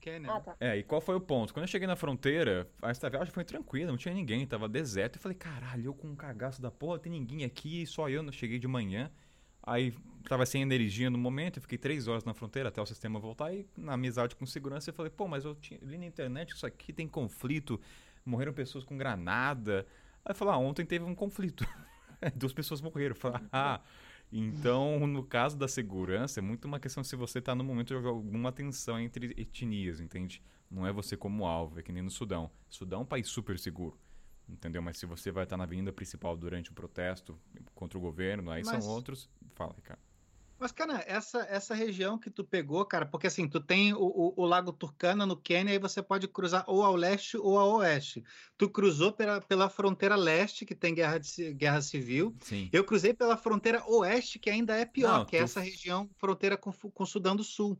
Quênia. 0.00 0.32
Ah, 0.32 0.40
tá. 0.40 0.56
É, 0.60 0.76
e 0.76 0.82
qual 0.82 1.00
foi 1.00 1.14
o 1.14 1.20
ponto? 1.20 1.52
Quando 1.54 1.64
eu 1.64 1.68
cheguei 1.68 1.86
na 1.86 1.96
fronteira, 1.96 2.68
essa 2.82 3.08
viagem 3.08 3.32
foi 3.32 3.44
tranquila, 3.44 3.90
não 3.90 3.96
tinha 3.96 4.12
ninguém, 4.14 4.46
tava 4.46 4.68
deserto. 4.68 5.16
Eu 5.16 5.22
falei, 5.22 5.36
caralho, 5.36 5.86
eu 5.86 5.94
com 5.94 6.08
um 6.08 6.16
cagaço 6.16 6.60
da 6.60 6.70
porra, 6.70 6.98
tem 6.98 7.10
ninguém 7.12 7.44
aqui, 7.44 7.86
só 7.86 8.08
eu, 8.08 8.22
não 8.22 8.32
cheguei 8.32 8.58
de 8.58 8.66
manhã. 8.68 9.10
Aí 9.62 9.92
tava 10.28 10.44
sem 10.46 10.62
energia 10.62 11.08
no 11.10 11.18
momento, 11.18 11.56
eu 11.58 11.62
fiquei 11.62 11.78
três 11.78 12.06
horas 12.08 12.24
na 12.24 12.32
fronteira 12.34 12.68
até 12.68 12.80
o 12.80 12.86
sistema 12.86 13.18
voltar. 13.18 13.52
E 13.52 13.66
na 13.76 13.94
amizade 13.94 14.34
com 14.36 14.46
segurança 14.46 14.90
eu 14.90 14.94
falei, 14.94 15.10
pô, 15.10 15.26
mas 15.28 15.44
eu 15.44 15.54
tinha- 15.54 15.80
li 15.82 15.98
na 15.98 16.06
internet 16.06 16.50
que 16.50 16.56
isso 16.56 16.66
aqui 16.66 16.92
tem 16.92 17.08
conflito, 17.08 17.80
morreram 18.24 18.52
pessoas 18.52 18.84
com 18.84 18.96
granada. 18.96 19.86
Aí 20.24 20.30
eu 20.32 20.34
falei, 20.34 20.54
ah, 20.54 20.58
ontem 20.58 20.84
teve 20.84 21.04
um 21.04 21.14
conflito. 21.14 21.64
Duas 22.34 22.52
pessoas 22.52 22.80
morreram. 22.80 23.14
Eu 23.14 23.20
falei, 23.20 23.40
ah. 23.52 23.80
Então, 24.32 25.06
no 25.06 25.22
caso 25.22 25.56
da 25.56 25.68
segurança, 25.68 26.40
é 26.40 26.42
muito 26.42 26.64
uma 26.66 26.80
questão 26.80 27.04
se 27.04 27.14
você 27.16 27.40
tá 27.40 27.54
no 27.54 27.62
momento 27.64 27.98
de 27.98 28.06
alguma 28.06 28.52
tensão 28.52 28.98
entre 28.98 29.34
etnias, 29.40 30.00
entende? 30.00 30.42
Não 30.70 30.86
é 30.86 30.92
você 30.92 31.16
como 31.16 31.46
alvo, 31.46 31.78
é 31.78 31.82
que 31.82 31.92
nem 31.92 32.02
no 32.02 32.10
Sudão. 32.10 32.50
Sudão 32.68 33.00
é 33.00 33.02
um 33.02 33.06
país 33.06 33.28
super 33.28 33.58
seguro, 33.58 33.96
entendeu? 34.48 34.82
Mas 34.82 34.98
se 34.98 35.06
você 35.06 35.30
vai 35.30 35.44
estar 35.44 35.56
na 35.56 35.64
avenida 35.64 35.92
principal 35.92 36.36
durante 36.36 36.70
o 36.70 36.74
protesto 36.74 37.38
contra 37.74 37.96
o 37.98 38.00
governo, 38.00 38.50
aí 38.50 38.62
Mas- 38.64 38.84
são 38.84 38.92
outros. 38.92 39.30
Fala, 39.54 39.72
Ricardo. 39.76 40.00
Mas, 40.58 40.72
cara, 40.72 41.04
essa, 41.06 41.40
essa 41.50 41.74
região 41.74 42.18
que 42.18 42.30
tu 42.30 42.42
pegou, 42.42 42.84
cara, 42.86 43.04
porque 43.04 43.26
assim, 43.26 43.46
tu 43.46 43.60
tem 43.60 43.92
o, 43.92 43.98
o, 44.00 44.34
o 44.42 44.46
Lago 44.46 44.72
Turcana 44.72 45.26
no 45.26 45.36
Quênia 45.36 45.74
e 45.74 45.78
você 45.78 46.02
pode 46.02 46.26
cruzar 46.28 46.64
ou 46.66 46.82
ao 46.82 46.96
leste 46.96 47.36
ou 47.36 47.58
ao 47.58 47.74
oeste. 47.76 48.24
Tu 48.56 48.68
cruzou 48.70 49.12
pela, 49.12 49.40
pela 49.40 49.68
fronteira 49.68 50.16
leste, 50.16 50.64
que 50.64 50.74
tem 50.74 50.94
guerra, 50.94 51.18
de 51.18 51.52
guerra 51.52 51.82
civil. 51.82 52.34
Sim. 52.40 52.70
Eu 52.72 52.84
cruzei 52.84 53.12
pela 53.12 53.36
fronteira 53.36 53.84
oeste, 53.86 54.38
que 54.38 54.48
ainda 54.48 54.74
é 54.74 54.86
pior, 54.86 55.18
Não, 55.18 55.24
que 55.26 55.36
é 55.36 55.40
tu- 55.40 55.44
essa 55.44 55.60
região 55.60 56.08
fronteira 56.18 56.56
com, 56.56 56.72
com 56.72 57.02
o 57.02 57.06
Sudão 57.06 57.36
do 57.36 57.44
Sul. 57.44 57.78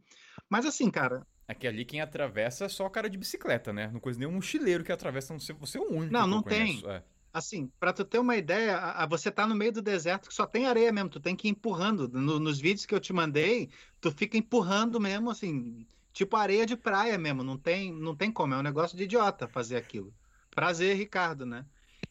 Mas 0.49 0.67
assim, 0.67 0.91
cara, 0.91 1.27
É 1.49 1.55
que 1.55 1.67
ali 1.67 1.85
quem 1.85 2.01
atravessa 2.03 2.67
é 2.67 2.69
só 2.69 2.89
cara 2.91 3.09
de 3.09 3.17
bicicleta, 3.17 3.73
né? 3.73 3.89
Não 3.89 4.01
coisa 4.01 4.19
nenhum 4.19 4.33
mochileiro 4.33 4.85
que 4.85 4.93
atravessa, 4.93 5.33
não 5.33 5.41
sei, 5.41 5.55
você 5.55 5.79
é 5.79 5.81
o 5.81 5.91
único. 5.91 6.13
Não, 6.13 6.27
não 6.27 6.43
tem. 6.43 6.83
É. 6.87 7.03
Assim, 7.37 7.69
para 7.79 7.93
tu 7.93 8.03
ter 8.03 8.19
uma 8.19 8.35
ideia, 8.35 8.79
a- 8.79 9.03
a- 9.05 9.07
você 9.07 9.31
tá 9.31 9.47
no 9.47 9.55
meio 9.55 9.71
do 9.71 9.83
deserto 9.83 10.27
que 10.29 10.35
só 10.35 10.47
tem 10.47 10.67
areia 10.67 10.91
mesmo, 10.91 11.11
tu 11.11 11.21
tem 11.21 11.37
que 11.37 11.47
ir 11.49 11.51
empurrando. 11.51 12.09
No- 12.09 12.41
nos 12.41 12.59
vídeos 12.59 12.87
que 12.87 12.95
eu 12.95 13.01
te 13.01 13.13
mandei, 13.13 13.71
tu 14.01 14.11
fica 14.11 14.39
empurrando 14.39 14.99
mesmo, 14.99 15.29
assim, 15.31 15.87
tipo 16.15 16.35
areia 16.35 16.65
de 16.65 16.77
praia 16.79 17.19
mesmo, 17.19 17.45
não 17.45 17.59
tem, 17.59 17.93
não 17.93 18.17
tem 18.17 18.33
como, 18.33 18.55
é 18.55 18.57
um 18.59 18.63
negócio 18.63 18.97
de 18.97 19.05
idiota 19.05 19.47
fazer 19.47 19.77
aquilo. 19.77 20.17
Prazer, 20.55 20.97
Ricardo, 20.97 21.45
né? 21.45 21.67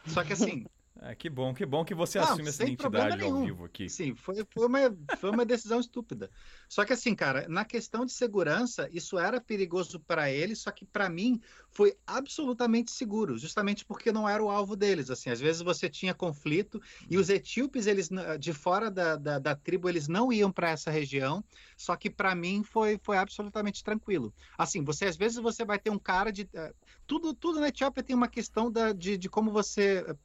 Só 0.05 0.23
que 0.23 0.31
assim, 0.33 0.69
É, 1.07 1.13
que 1.13 1.29
bom, 1.29 1.53
que 1.53 1.65
bom 1.65 1.85
que 1.85 1.93
você 1.93 2.17
Não, 2.17 2.23
assume 2.25 2.49
essa 2.49 2.63
identidade 2.63 3.21
ao 3.21 3.35
vivo 3.35 3.63
aqui. 3.65 3.87
sim, 3.89 4.15
foi, 4.15 4.43
foi, 4.51 4.65
uma, 4.65 4.79
foi 5.19 5.29
uma 5.29 5.45
decisão 5.45 5.79
estúpida. 5.79 6.31
Só 6.67 6.83
que 6.83 6.93
assim, 6.93 7.13
cara, 7.13 7.47
na 7.47 7.63
questão 7.63 8.05
de 8.05 8.11
segurança, 8.11 8.89
isso 8.91 9.19
era 9.19 9.39
perigoso 9.39 9.99
para 9.99 10.31
eles, 10.31 10.61
só 10.61 10.71
que 10.71 10.83
para 10.83 11.07
mim 11.07 11.39
foi 11.69 11.95
absolutamente 12.07 12.89
seguro, 12.91 13.37
justamente 13.37 13.85
porque 13.85 14.11
não 14.11 14.27
era 14.27 14.43
o 14.43 14.49
alvo 14.49 14.75
deles. 14.75 15.11
Assim, 15.11 15.29
às 15.29 15.39
vezes 15.39 15.61
você 15.61 15.87
tinha 15.87 16.13
conflito 16.15 16.81
e 17.09 17.17
os 17.17 17.29
etíopes, 17.29 17.85
eles 17.85 18.09
de 18.39 18.53
fora 18.53 18.89
da, 18.89 19.15
da, 19.15 19.37
da 19.37 19.55
tribo, 19.55 19.87
eles 19.87 20.07
não 20.07 20.33
iam 20.33 20.51
para 20.51 20.71
essa 20.71 20.89
região. 20.89 21.43
Só 21.77 21.95
que 21.95 22.09
para 22.09 22.33
mim 22.33 22.63
foi, 22.63 22.99
foi 23.03 23.17
absolutamente 23.17 23.83
tranquilo. 23.83 24.33
Assim, 24.57 24.83
você 24.83 25.05
às 25.05 25.15
vezes 25.17 25.37
você 25.37 25.63
vai 25.63 25.77
ter 25.79 25.89
um 25.89 25.99
cara 25.99 26.31
de 26.31 26.49
eh, 26.53 26.73
tudo 27.05 27.33
tudo 27.33 27.59
na 27.59 27.67
Etiópia 27.67 28.03
tem 28.03 28.15
uma 28.15 28.27
questão 28.27 28.71
da, 28.71 28.91
de, 28.93 29.17
de 29.17 29.29
como 29.29 29.51
você 29.51 30.03
eh, 30.07 30.15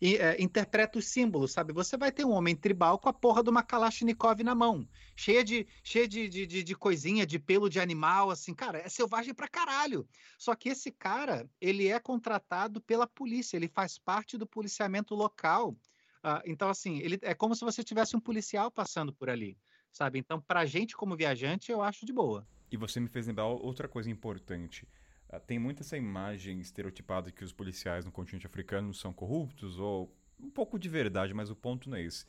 e, 0.00 0.16
é, 0.16 0.40
interpreta 0.40 0.98
os 0.98 1.06
símbolos, 1.06 1.52
sabe? 1.52 1.72
Você 1.72 1.96
vai 1.96 2.12
ter 2.12 2.24
um 2.24 2.32
homem 2.32 2.54
tribal 2.54 2.98
com 2.98 3.08
a 3.08 3.12
porra 3.12 3.42
de 3.42 3.50
uma 3.50 3.62
Kalashnikov 3.62 4.42
na 4.42 4.54
mão, 4.54 4.88
cheia 5.16 5.44
de, 5.44 5.66
cheia 5.82 6.06
de, 6.06 6.28
de, 6.28 6.46
de, 6.46 6.62
de 6.62 6.74
coisinha, 6.74 7.26
de 7.26 7.38
pelo 7.38 7.68
de 7.68 7.80
animal, 7.80 8.30
assim, 8.30 8.54
cara, 8.54 8.78
é 8.78 8.88
selvagem 8.88 9.34
pra 9.34 9.48
caralho. 9.48 10.08
Só 10.38 10.54
que 10.54 10.68
esse 10.68 10.90
cara, 10.90 11.48
ele 11.60 11.88
é 11.88 11.98
contratado 11.98 12.80
pela 12.80 13.06
polícia, 13.06 13.56
ele 13.56 13.68
faz 13.68 13.98
parte 13.98 14.38
do 14.38 14.46
policiamento 14.46 15.14
local. 15.14 15.76
Ah, 16.22 16.42
então, 16.44 16.68
assim, 16.68 16.98
ele 16.98 17.18
é 17.22 17.34
como 17.34 17.54
se 17.54 17.64
você 17.64 17.82
tivesse 17.82 18.16
um 18.16 18.20
policial 18.20 18.70
passando 18.70 19.12
por 19.12 19.30
ali, 19.30 19.56
sabe? 19.92 20.18
Então, 20.18 20.40
pra 20.40 20.66
gente 20.66 20.96
como 20.96 21.16
viajante, 21.16 21.70
eu 21.70 21.82
acho 21.82 22.04
de 22.04 22.12
boa. 22.12 22.46
E 22.70 22.76
você 22.76 23.00
me 23.00 23.08
fez 23.08 23.26
lembrar 23.26 23.46
outra 23.46 23.88
coisa 23.88 24.10
importante. 24.10 24.86
Ah, 25.30 25.38
Tem 25.40 25.58
muito 25.58 25.82
essa 25.82 25.96
imagem 25.96 26.58
estereotipada 26.60 27.30
que 27.30 27.44
os 27.44 27.52
policiais 27.52 28.04
no 28.04 28.10
continente 28.12 28.46
africano 28.46 28.92
são 28.94 29.12
corruptos, 29.12 29.78
ou 29.78 30.14
um 30.40 30.48
pouco 30.50 30.78
de 30.78 30.88
verdade, 30.88 31.34
mas 31.34 31.50
o 31.50 31.56
ponto 31.56 31.90
não 31.90 31.96
é 31.96 32.02
esse. 32.02 32.24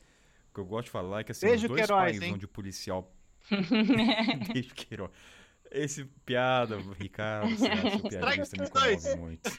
O 0.50 0.54
que 0.54 0.60
eu 0.60 0.66
gosto 0.66 0.86
de 0.86 0.90
falar 0.90 1.20
é 1.20 1.24
que 1.24 1.32
assim, 1.32 1.46
Beijo, 1.46 1.62
os 1.64 1.68
dois 1.68 1.80
Queiroz, 1.86 2.02
países 2.02 2.22
hein? 2.22 2.34
onde 2.34 2.44
o 2.44 2.48
policial. 2.48 3.12
Beijo, 4.52 4.74
Queiroz. 4.74 5.10
Esse 5.70 6.04
piada, 6.26 6.78
Ricardo, 6.98 7.56
você 7.56 7.68
acha 7.68 7.96
o 7.96 8.08
piadista 8.08 8.56
me 8.58 8.64
Strike 8.66 8.72
dois. 8.72 9.02
comove 9.04 9.20
muito. 9.20 9.50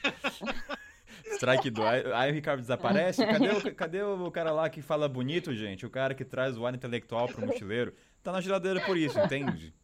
Strike 1.36 1.70
2. 1.70 1.88
Aí, 1.88 2.12
aí 2.12 2.30
o 2.30 2.34
Ricardo 2.34 2.60
desaparece. 2.60 3.24
Cadê 3.24 3.48
o, 3.48 3.74
cadê 3.74 4.02
o 4.02 4.30
cara 4.30 4.52
lá 4.52 4.68
que 4.68 4.82
fala 4.82 5.08
bonito, 5.08 5.54
gente? 5.54 5.86
O 5.86 5.90
cara 5.90 6.14
que 6.14 6.24
traz 6.24 6.58
o 6.58 6.66
ar 6.66 6.74
intelectual 6.74 7.26
pro 7.28 7.46
mochileiro. 7.46 7.94
Tá 8.22 8.30
na 8.32 8.40
geladeira 8.42 8.80
por 8.82 8.96
isso, 8.96 9.18
entende? 9.18 9.74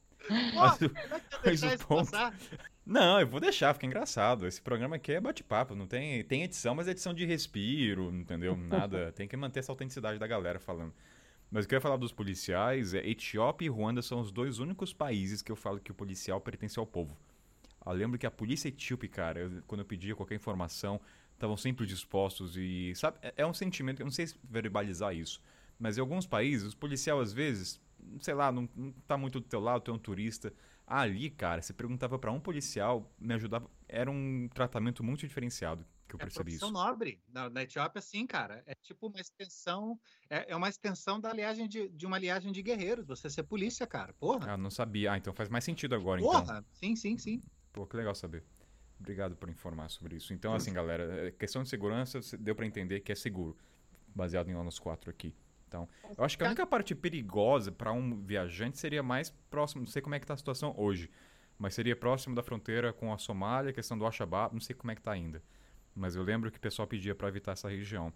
Mas 0.55 0.83
eu 0.83 0.91
mas 1.45 1.61
deixar 1.61 1.77
o 1.77 1.87
ponto- 1.87 2.11
passar? 2.11 2.35
Não, 2.89 3.21
eu 3.21 3.27
vou 3.27 3.39
deixar, 3.39 3.75
fica 3.75 3.85
engraçado. 3.85 4.47
Esse 4.47 4.63
programa 4.63 4.97
aqui 4.97 5.13
é 5.13 5.21
bate-papo, 5.21 5.75
não 5.75 5.87
tem, 5.87 6.25
tem 6.25 6.43
edição, 6.43 6.75
mas 6.75 6.89
é 6.89 6.93
edição 6.93 7.13
de 7.13 7.27
respiro, 7.27 8.11
entendeu? 8.11 8.57
Nada, 8.57 9.13
tem 9.15 9.29
que 9.29 9.37
manter 9.37 9.59
essa 9.61 9.71
autenticidade 9.71 10.19
da 10.19 10.27
galera 10.27 10.59
falando. 10.59 10.95
Mas 11.51 11.67
o 11.67 11.69
que 11.69 11.75
eu 11.75 11.77
ia 11.77 11.83
falar 11.83 11.99
dos 11.99 12.13
policiais 12.13 12.95
é 12.95 13.07
Etiópia 13.07 13.67
e 13.67 13.69
Ruanda 13.69 14.01
são 14.01 14.21
os 14.21 14.33
dois 14.33 14.59
únicos 14.59 14.95
países 14.95 15.43
que 15.43 15.53
eu 15.53 15.57
falo 15.57 15.79
que 15.79 15.91
o 15.91 15.95
policial 15.95 16.41
pertence 16.41 16.79
ao 16.79 16.87
povo. 16.87 17.15
Eu 17.85 17.93
lembro 17.93 18.19
que 18.19 18.27
a 18.27 18.31
polícia 18.31 18.69
etíope, 18.69 19.07
cara, 19.07 19.41
eu- 19.41 19.63
quando 19.67 19.81
eu 19.81 19.87
pedia 19.87 20.15
qualquer 20.17 20.37
informação, 20.37 20.99
estavam 21.35 21.59
sempre 21.59 21.85
dispostos 21.85 22.57
e, 22.57 22.95
sabe, 22.95 23.19
é- 23.21 23.35
é 23.37 23.47
um 23.47 23.53
sentimento, 23.53 24.01
eu 24.01 24.07
não 24.07 24.11
sei 24.11 24.29
se 24.29 24.37
verbalizar 24.45 25.15
isso, 25.15 25.43
mas 25.79 25.99
em 25.99 26.01
alguns 26.01 26.27
países, 26.27 26.69
os 26.69 26.75
policiais 26.75 27.21
às 27.21 27.33
vezes, 27.35 27.81
sei 28.21 28.33
lá, 28.33 28.51
não, 28.51 28.67
não 28.75 28.93
tá 29.07 29.19
muito 29.19 29.41
do 29.41 29.47
teu 29.47 29.61
lado, 29.61 29.83
tu 29.83 29.91
é 29.91 29.95
um 29.95 29.99
turista. 29.99 30.55
Ali, 30.91 31.29
cara, 31.29 31.61
você 31.61 31.75
perguntava 31.75 32.19
pra 32.19 32.33
um 32.33 32.41
policial, 32.41 33.15
me 33.19 33.35
ajudava, 33.35 33.71
era 33.87 34.11
um 34.11 34.49
tratamento 34.49 35.05
muito 35.05 35.21
diferenciado 35.21 35.85
que 36.09 36.15
eu 36.15 36.19
É 36.19 36.23
percebi 36.23 36.55
isso. 36.55 36.71
nobre. 36.73 37.23
Na, 37.29 37.51
na 37.51 37.63
Etiópia, 37.63 38.01
sim, 38.01 38.27
cara. 38.27 38.63
É 38.67 38.75
tipo 38.75 39.09
uma 39.09 39.21
extensão. 39.21 40.01
É, 40.31 40.53
é 40.53 40.57
uma 40.57 40.69
extensão 40.71 41.21
da 41.21 41.31
liagem 41.31 41.69
de, 41.69 41.91
de 41.91 42.07
uma 42.07 42.19
liagem 42.19 42.51
de 42.51 42.63
guerreiros. 42.63 43.07
Você 43.07 43.29
ser 43.29 43.43
polícia, 43.43 43.87
cara. 43.87 44.15
Porra. 44.15 44.55
Ah, 44.55 44.57
não 44.57 44.71
sabia. 44.71 45.13
Ah, 45.13 45.19
então 45.19 45.35
faz 45.35 45.51
mais 45.51 45.65
sentido 45.65 45.95
agora, 45.95 46.23
então. 46.23 46.33
Porra. 46.33 46.65
Sim, 46.73 46.97
sim, 46.97 47.19
sim. 47.19 47.43
Pô, 47.71 47.87
que 47.87 47.95
legal 47.95 48.15
saber. 48.15 48.43
Obrigado 48.99 49.37
por 49.37 49.51
informar 49.51 49.91
sobre 49.91 50.17
isso. 50.17 50.33
Então, 50.33 50.55
assim, 50.55 50.73
galera, 50.73 51.29
é, 51.29 51.31
questão 51.31 51.63
de 51.63 51.69
segurança, 51.69 52.19
deu 52.39 52.55
pra 52.55 52.67
entender 52.67 53.01
que 53.01 53.13
é 53.13 53.15
seguro, 53.15 53.57
baseado 54.15 54.49
em 54.49 54.55
nós 54.55 54.79
quatro 54.79 55.11
aqui. 55.11 55.35
Então, 55.69 55.87
eu 56.17 56.25
acho 56.25 56.37
que 56.37 56.43
a 56.43 56.47
única 56.47 56.67
parte 56.67 56.95
perigosa 56.95 57.71
pra 57.71 57.93
um 57.93 58.23
viajante 58.25 58.79
seria 58.79 59.03
mais 59.03 59.31
próximo, 59.51 59.83
não 59.83 59.87
sei 59.87 60.01
como 60.01 60.15
é 60.15 60.19
que 60.21 60.27
tá 60.27 60.33
a 60.35 60.37
situação 60.37 60.75
hoje, 60.77 61.11
mas 61.59 61.75
seria 61.75 61.95
próximo 61.95 62.35
da 62.35 62.43
fronteira 62.43 62.93
com 62.93 63.13
a 63.13 63.19
Somália, 63.19 63.73
questão 63.73 63.97
do 63.99 64.05
Al-Shabaab, 64.07 64.55
não 64.55 64.61
sei 64.61 64.75
como 64.75 64.91
é 64.91 64.95
que 64.95 65.03
tá 65.03 65.13
ainda. 65.13 65.43
Mas 65.95 66.17
eu 66.17 66.23
lembro 66.23 66.51
que 66.51 66.57
o 66.57 66.61
pessoal 66.61 66.89
pedia 66.89 67.15
pra 67.15 67.29
evitar 67.29 67.53
essa 67.53 67.69
região. 67.69 68.13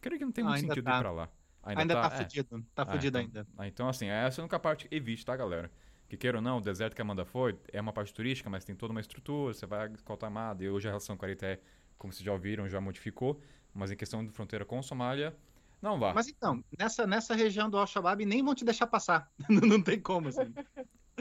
Creio 0.00 0.18
que 0.18 0.24
não 0.24 0.32
tem 0.32 0.42
Ah, 0.44 0.48
muito 0.48 0.62
ainda 0.62 0.74
sentido 0.74 0.84
tá. 0.84 0.96
ir 0.96 1.00
pra 1.00 1.10
lá. 1.12 1.28
Ainda, 1.62 1.94
tá, 1.94 2.06
É. 2.14 2.18
fudido. 2.22 2.66
Tá 2.74 2.82
Ah, 2.82 2.86
fudido 2.86 3.18
então- 3.18 3.40
ainda. 3.42 3.46
ah, 3.58 3.68
então, 3.68 3.88
assim, 3.88 4.06
essa 4.08 4.40
é 4.40 4.42
a 4.42 4.44
única 4.44 4.58
parte 4.58 4.88
que 4.88 4.94
evite, 4.94 5.24
tá, 5.24 5.36
galera? 5.36 5.70
Que 6.08 6.16
queira 6.16 6.38
ou 6.38 6.42
não, 6.42 6.58
o 6.58 6.60
deserto 6.60 6.94
que 6.96 7.00
a 7.02 7.04
Amanda 7.04 7.24
foi 7.24 7.56
é 7.72 7.80
uma 7.80 7.92
parte 7.92 8.12
turística, 8.12 8.48
mas 8.50 8.64
tem 8.64 8.74
toda 8.74 8.90
uma 8.92 9.00
estrutura, 9.00 9.52
você 9.54 9.66
vai 9.66 9.88
escoltar 9.92 10.26
Amada, 10.28 10.64
e 10.64 10.68
hoje 10.70 10.88
a 10.88 10.90
relação 10.90 11.16
com 11.16 11.24
a 11.24 11.28
Eritreia, 11.28 11.60
como 11.98 12.12
vocês 12.12 12.24
já 12.24 12.32
ouviram, 12.32 12.66
já 12.68 12.80
modificou, 12.80 13.40
mas 13.74 13.90
em 13.92 13.96
questão 13.96 14.24
de 14.24 14.32
fronteira 14.32 14.64
com 14.64 14.82
Somália, 14.82 15.36
não 15.82 15.98
vá. 15.98 16.12
Mas 16.14 16.28
então, 16.28 16.62
nessa, 16.78 17.06
nessa 17.06 17.34
região 17.34 17.68
do 17.70 17.78
Al-Shabaab 17.78 18.24
nem 18.26 18.42
vão 18.42 18.54
te 18.54 18.64
deixar 18.64 18.86
passar. 18.86 19.30
não 19.48 19.80
tem 19.82 19.98
como, 20.00 20.28
assim. 20.28 20.52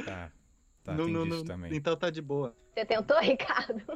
Tá, 0.06 0.32
tá, 0.84 0.94
Não- 0.94 1.06
tem 1.06 1.14
não- 1.14 1.24
disso 1.24 1.38
não- 1.40 1.46
também. 1.46 1.76
Então 1.76 1.96
tá 1.96 2.10
de 2.10 2.22
boa. 2.22 2.56
Você 2.74 2.86
tentou, 2.86 3.18
Ricardo? 3.20 3.82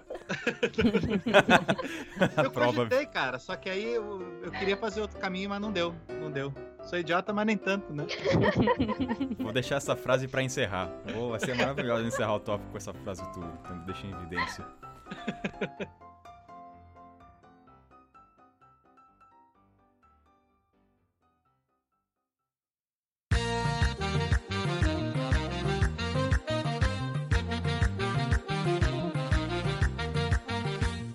Eu 2.43 2.51
prova... 2.51 2.85
cogitei, 2.85 3.05
cara. 3.05 3.39
Só 3.39 3.55
que 3.55 3.69
aí 3.69 3.93
eu, 3.93 4.21
eu 4.43 4.51
queria 4.51 4.75
fazer 4.75 5.01
outro 5.01 5.17
caminho, 5.19 5.49
mas 5.49 5.61
não 5.61 5.71
deu. 5.71 5.95
Não 6.19 6.31
deu. 6.31 6.53
Sou 6.83 6.99
idiota, 6.99 7.31
mas 7.31 7.45
nem 7.45 7.57
tanto, 7.57 7.93
né? 7.93 8.05
Vou 9.39 9.53
deixar 9.53 9.75
essa 9.77 9.95
frase 9.95 10.27
pra 10.27 10.41
encerrar. 10.43 10.89
Oh, 11.15 11.29
vai 11.29 11.39
ser 11.39 11.55
maravilhoso 11.55 12.05
encerrar 12.05 12.35
o 12.35 12.39
tópico 12.39 12.71
com 12.71 12.77
essa 12.77 12.93
frase 12.93 13.21
tua. 13.31 13.47
Então 13.63 13.77
deixa 13.85 14.05
em 14.05 14.11
evidência. 14.11 14.65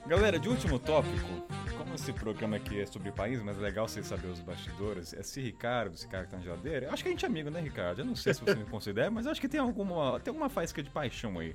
Galera, 0.08 0.38
de 0.38 0.48
último 0.48 0.78
tópico, 0.78 1.28
como 1.76 1.94
esse 1.94 2.12
programa 2.12 2.56
aqui 2.56 2.80
é 2.80 2.86
sobre 2.86 3.10
o 3.10 3.12
país, 3.12 3.42
mas 3.42 3.58
é 3.58 3.60
legal 3.60 3.86
vocês 3.86 4.06
saberem 4.06 4.32
os 4.32 4.40
bastidores, 4.40 5.12
esse 5.12 5.40
Ricardo, 5.40 5.94
esse 5.94 6.08
cara 6.08 6.24
que 6.24 6.30
tá 6.30 6.36
na 6.38 6.42
geladeira, 6.42 6.86
eu 6.86 6.92
acho 6.92 7.02
que 7.02 7.08
a 7.08 7.12
gente 7.12 7.24
é 7.24 7.28
amigo, 7.28 7.50
né, 7.50 7.60
Ricardo? 7.60 8.00
Eu 8.00 8.04
não 8.06 8.16
sei 8.16 8.32
se 8.32 8.40
você 8.40 8.54
me 8.54 8.64
considera, 8.70 9.10
mas 9.10 9.26
eu 9.26 9.32
acho 9.32 9.40
que 9.40 9.48
tem 9.48 9.60
alguma, 9.60 10.18
tem 10.20 10.30
alguma 10.30 10.48
faísca 10.48 10.82
de 10.82 10.88
paixão 10.90 11.38
aí. 11.38 11.54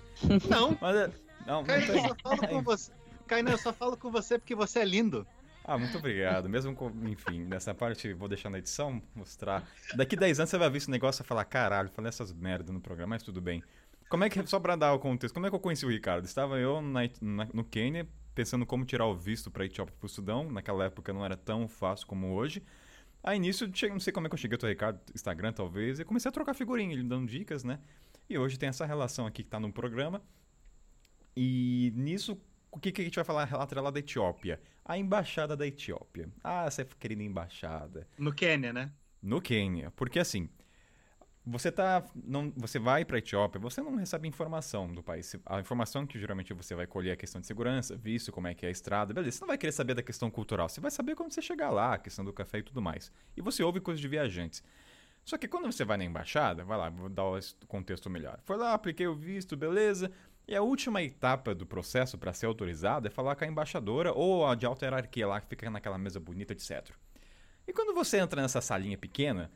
Não, 0.50 0.78
Mas, 0.80 0.96
é- 0.96 1.08
não, 1.48 1.56
não 1.56 1.64
Kainan, 1.64 1.86
eu 1.88 1.94
tem. 1.94 2.08
só 2.08 2.16
falo 2.22 2.48
com 2.48 2.62
você. 2.62 2.92
Kainan, 3.28 3.52
eu 3.52 3.58
só 3.58 3.74
falo 3.74 3.98
com 3.98 4.12
você 4.12 4.38
porque 4.38 4.54
você 4.54 4.80
é 4.80 4.86
lindo. 4.86 5.26
Ah, 5.66 5.78
muito 5.78 5.98
obrigado. 5.98 6.48
Mesmo 6.50 6.76
com, 6.76 6.92
enfim, 7.08 7.40
nessa 7.46 7.74
parte 7.74 8.14
vou 8.14 8.28
deixar 8.28 8.50
na 8.50 8.60
edição, 8.60 9.02
mostrar. 9.16 9.64
Daqui 9.96 10.16
10 10.16 10.42
anos 10.42 10.50
você 10.50 10.58
vai 10.58 10.70
ver 10.70 10.78
esse 10.78 10.92
negócio 10.92 11.24
e 11.24 11.26
falar, 11.26 11.46
caralho, 11.46 11.90
falei 11.90 12.10
essas 12.10 12.32
merdas 12.34 12.74
no 12.74 12.82
programa, 12.82 13.12
mas 13.12 13.24
tudo 13.24 13.42
bem. 13.42 13.64
Como 14.10 14.24
é 14.26 14.30
que, 14.30 14.46
só 14.46 14.60
pra 14.60 14.76
dar 14.76 14.94
o 14.94 15.00
contexto, 15.00 15.34
como 15.34 15.46
é 15.48 15.50
que 15.50 15.56
eu 15.56 15.60
conheci 15.60 15.86
o 15.86 15.90
Ricardo? 15.90 16.26
Estava 16.26 16.60
eu 16.60 16.82
na- 16.82 17.10
na- 17.22 17.48
no 17.54 17.64
Quênia, 17.64 18.06
pensando 18.34 18.66
como 18.66 18.86
tirar 18.86 19.06
o 19.08 19.16
visto 19.16 19.50
pra 19.52 19.66
Etiópia 19.66 19.96
pro 20.00 20.10
Sudão. 20.10 20.52
Naquela 20.52 20.86
época 20.86 21.14
não 21.14 21.24
era 21.26 21.38
tão 21.38 21.68
fácil 21.68 22.08
como 22.08 22.34
hoje. 22.34 22.64
Aí 23.24 23.40
nisso, 23.40 23.70
cheguei- 23.74 23.94
não 23.94 24.00
sei 24.00 24.12
como 24.12 24.28
é 24.28 24.30
que 24.30 24.34
eu 24.34 24.38
cheguei 24.38 24.56
até 24.56 24.66
o 24.66 24.70
Ricardo, 24.70 25.00
Instagram 25.16 25.54
talvez, 25.54 26.00
e 26.00 26.04
comecei 26.06 26.28
a 26.30 26.32
trocar 26.32 26.54
figurinha, 26.54 26.94
ele 26.94 27.04
dando 27.04 27.26
dicas, 27.28 27.64
né? 27.64 27.80
E 28.30 28.38
hoje 28.38 28.58
tem 28.60 28.68
essa 28.70 28.86
relação 28.86 29.26
aqui 29.26 29.44
que 29.44 29.50
tá 29.50 29.60
no 29.60 29.72
programa. 29.72 30.22
E 31.36 31.92
nisso, 31.96 32.38
o 32.72 32.80
que, 32.80 32.92
que 32.92 33.02
a 33.02 33.04
gente 33.06 33.16
vai 33.16 33.24
falar 33.24 33.50
lá 33.82 33.92
da 33.92 34.00
Etiópia? 34.00 34.62
A 34.86 34.98
embaixada 34.98 35.56
da 35.56 35.66
Etiópia. 35.66 36.30
Ah, 36.44 36.66
essa 36.66 36.84
querida 36.86 37.24
embaixada. 37.24 38.08
No 38.18 38.34
Quênia, 38.34 38.74
né? 38.74 38.92
No 39.22 39.42
Quênia. 39.42 39.90
Porque 39.92 40.20
assim, 40.20 40.50
você 41.46 41.72
tá. 41.72 42.04
Não, 42.16 42.52
você 42.56 42.80
vai 42.80 43.04
pra 43.04 43.18
Etiópia, 43.18 43.60
você 43.60 43.82
não 43.82 43.96
recebe 43.96 44.28
informação 44.28 44.88
do 44.88 45.04
país. 45.04 45.36
A 45.46 45.60
informação 45.60 46.08
que 46.08 46.18
geralmente 46.18 46.54
você 46.54 46.74
vai 46.74 46.88
colher 46.88 47.12
é 47.12 47.14
a 47.14 47.18
questão 47.18 47.42
de 47.42 47.48
segurança, 47.48 47.98
visto 47.98 48.32
como 48.32 48.48
é 48.48 48.54
que 48.54 48.66
é 48.66 48.70
a 48.70 48.72
estrada, 48.72 49.14
beleza. 49.14 49.38
Você 49.38 49.42
não 49.42 49.50
vai 49.50 49.58
querer 49.58 49.74
saber 49.74 49.94
da 49.94 50.02
questão 50.02 50.32
cultural. 50.32 50.70
Você 50.70 50.80
vai 50.80 50.90
saber 50.90 51.16
quando 51.16 51.34
você 51.34 51.42
chegar 51.42 51.70
lá, 51.70 51.96
a 51.96 51.98
questão 51.98 52.24
do 52.24 52.32
café 52.32 52.60
e 52.60 52.64
tudo 52.64 52.82
mais. 52.82 53.12
E 53.36 53.42
você 53.42 53.62
ouve 53.62 53.82
coisas 53.82 54.00
de 54.00 54.08
viajantes. 54.08 54.64
Só 55.26 55.38
que 55.38 55.48
quando 55.48 55.72
você 55.72 55.84
vai 55.84 55.98
na 55.98 56.06
embaixada, 56.06 56.64
vai 56.64 56.78
lá, 56.78 56.90
vou 56.90 57.10
dar 57.10 57.26
o 57.26 57.40
contexto 57.68 58.10
melhor. 58.10 58.40
Foi 58.44 58.58
lá, 58.58 58.74
apliquei 58.74 59.08
o 59.08 59.16
visto, 59.16 59.56
beleza. 59.58 60.12
E 60.48 60.56
a 60.56 60.62
última 60.62 61.02
etapa 61.02 61.56
do 61.56 61.66
processo 61.66 62.18
para 62.18 62.34
ser 62.34 62.46
autorizado 62.46 63.08
é 63.08 63.10
falar 63.10 63.36
com 63.36 63.46
a 63.46 63.48
embaixadora 63.48 64.14
ou 64.14 64.46
a 64.46 64.56
de 64.56 64.66
alta 64.66 64.86
hierarquia 64.86 65.28
lá 65.28 65.40
que 65.40 65.48
fica 65.48 65.70
naquela 65.70 65.98
mesa 65.98 66.20
bonita 66.20 66.58
cetro. 66.58 66.98
E 67.66 67.72
quando 67.72 67.94
você 67.94 68.18
entra 68.18 68.42
nessa 68.42 68.60
salinha 68.60 68.98
pequena, 68.98 69.50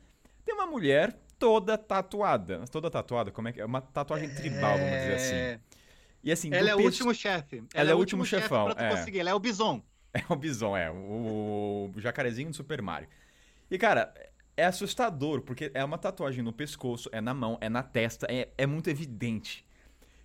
tem 0.44 0.54
uma 0.54 0.66
mulher 0.66 1.18
toda 1.38 1.78
tatuada. 1.78 2.64
Toda 2.70 2.90
tatuada, 2.90 3.30
como 3.30 3.48
é 3.48 3.52
que 3.52 3.60
é? 3.60 3.64
Uma 3.64 3.80
tatuagem 3.80 4.28
tribal, 4.34 4.76
vamos 4.76 4.92
dizer 4.92 5.14
assim. 5.14 5.62
E 6.22 6.32
assim, 6.32 6.52
Ela 6.52 6.70
é 6.70 6.74
o 6.74 6.80
último 6.80 7.14
chefe. 7.14 7.62
Ela 7.72 7.90
é 7.90 7.94
o 7.94 7.98
último 7.98 8.24
chefão, 8.24 8.66
Pra 8.66 8.74
tu 8.74 8.82
é. 8.82 8.90
conseguir. 8.90 9.20
Ela 9.20 9.30
é 9.30 9.34
o 9.34 9.40
bison. 9.40 9.82
É 10.10 10.32
o 10.32 10.36
Bison, 10.36 10.74
é. 10.74 10.90
O, 10.90 11.92
o 11.94 12.00
jacarezinho 12.00 12.48
do 12.48 12.56
Super 12.56 12.80
Mario. 12.80 13.06
E, 13.70 13.76
cara, 13.76 14.12
é 14.56 14.64
assustador, 14.64 15.42
porque 15.42 15.70
é 15.74 15.84
uma 15.84 15.98
tatuagem 15.98 16.42
no 16.42 16.52
pescoço, 16.52 17.08
é 17.12 17.20
na 17.20 17.34
mão, 17.34 17.58
é 17.60 17.68
na 17.68 17.82
testa, 17.82 18.26
é, 18.28 18.48
é 18.56 18.66
muito 18.66 18.88
evidente. 18.88 19.64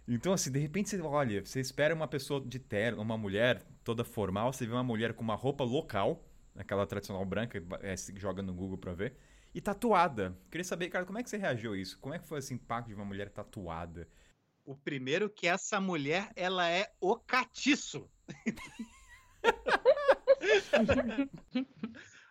Então, 0.08 0.34
assim, 0.34 0.52
de 0.52 0.58
repente 0.58 0.90
você 0.90 1.02
olha, 1.02 1.46
você 1.46 1.60
espera 1.60 1.94
uma 1.94 2.08
pessoa 2.08 2.42
de 2.42 2.60
terno, 2.60 3.02
uma 3.02 3.18
mulher 3.18 3.62
toda 3.84 4.04
formal, 4.04 4.52
você 4.52 4.66
vê 4.66 4.74
uma 4.74 4.84
mulher 4.84 5.14
com 5.14 5.24
uma 5.24 5.36
roupa 5.36 5.64
local, 5.64 6.24
aquela 6.56 6.86
tradicional 6.88 7.24
branca, 7.26 7.62
é, 7.82 7.96
se 7.96 8.14
joga 8.18 8.42
no 8.42 8.54
Google 8.54 8.78
pra 8.78 8.94
ver, 8.94 9.16
e 9.54 9.62
tatuada. 9.62 10.36
Queria 10.50 10.64
saber, 10.64 10.90
cara, 10.90 11.06
como 11.06 11.20
é 11.20 11.24
que 11.24 11.30
você 11.30 11.38
reagiu 11.38 11.74
a 11.74 11.78
isso? 11.78 12.00
Como 12.00 12.14
é 12.14 12.20
que 12.20 12.28
foi 12.28 12.40
esse 12.40 12.54
impacto 12.54 12.88
de 12.88 12.96
uma 12.96 13.06
mulher 13.06 13.30
tatuada? 13.30 14.10
O 14.66 14.76
primeiro 14.76 15.30
que 15.30 15.48
essa 15.48 15.80
mulher, 15.80 16.32
ela 16.36 16.70
é 16.70 16.92
o 17.00 17.16
catiço. 17.18 18.10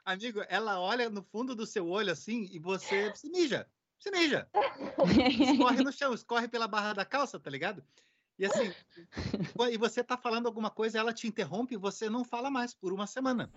Amigo, 0.04 0.42
ela 0.48 0.80
olha 0.80 1.08
no 1.08 1.22
fundo 1.22 1.54
do 1.54 1.64
seu 1.64 1.86
olho 1.86 2.10
assim 2.10 2.48
e 2.50 2.58
você 2.58 3.14
se 3.14 3.30
mija. 3.30 3.68
Se 3.98 4.10
mija. 4.10 4.48
Escorre 5.52 5.84
no 5.84 5.92
chão, 5.92 6.12
escorre 6.12 6.48
pela 6.48 6.66
barra 6.66 6.92
da 6.92 7.04
calça, 7.04 7.38
tá 7.38 7.48
ligado? 7.48 7.84
E 8.38 8.46
assim, 8.46 8.72
e 9.70 9.76
você 9.76 10.02
tá 10.02 10.16
falando 10.16 10.46
alguma 10.46 10.70
coisa, 10.70 10.98
ela 10.98 11.12
te 11.12 11.26
interrompe 11.26 11.74
e 11.74 11.78
você 11.78 12.08
não 12.08 12.24
fala 12.24 12.50
mais 12.50 12.74
por 12.74 12.92
uma 12.92 13.06
semana. 13.06 13.50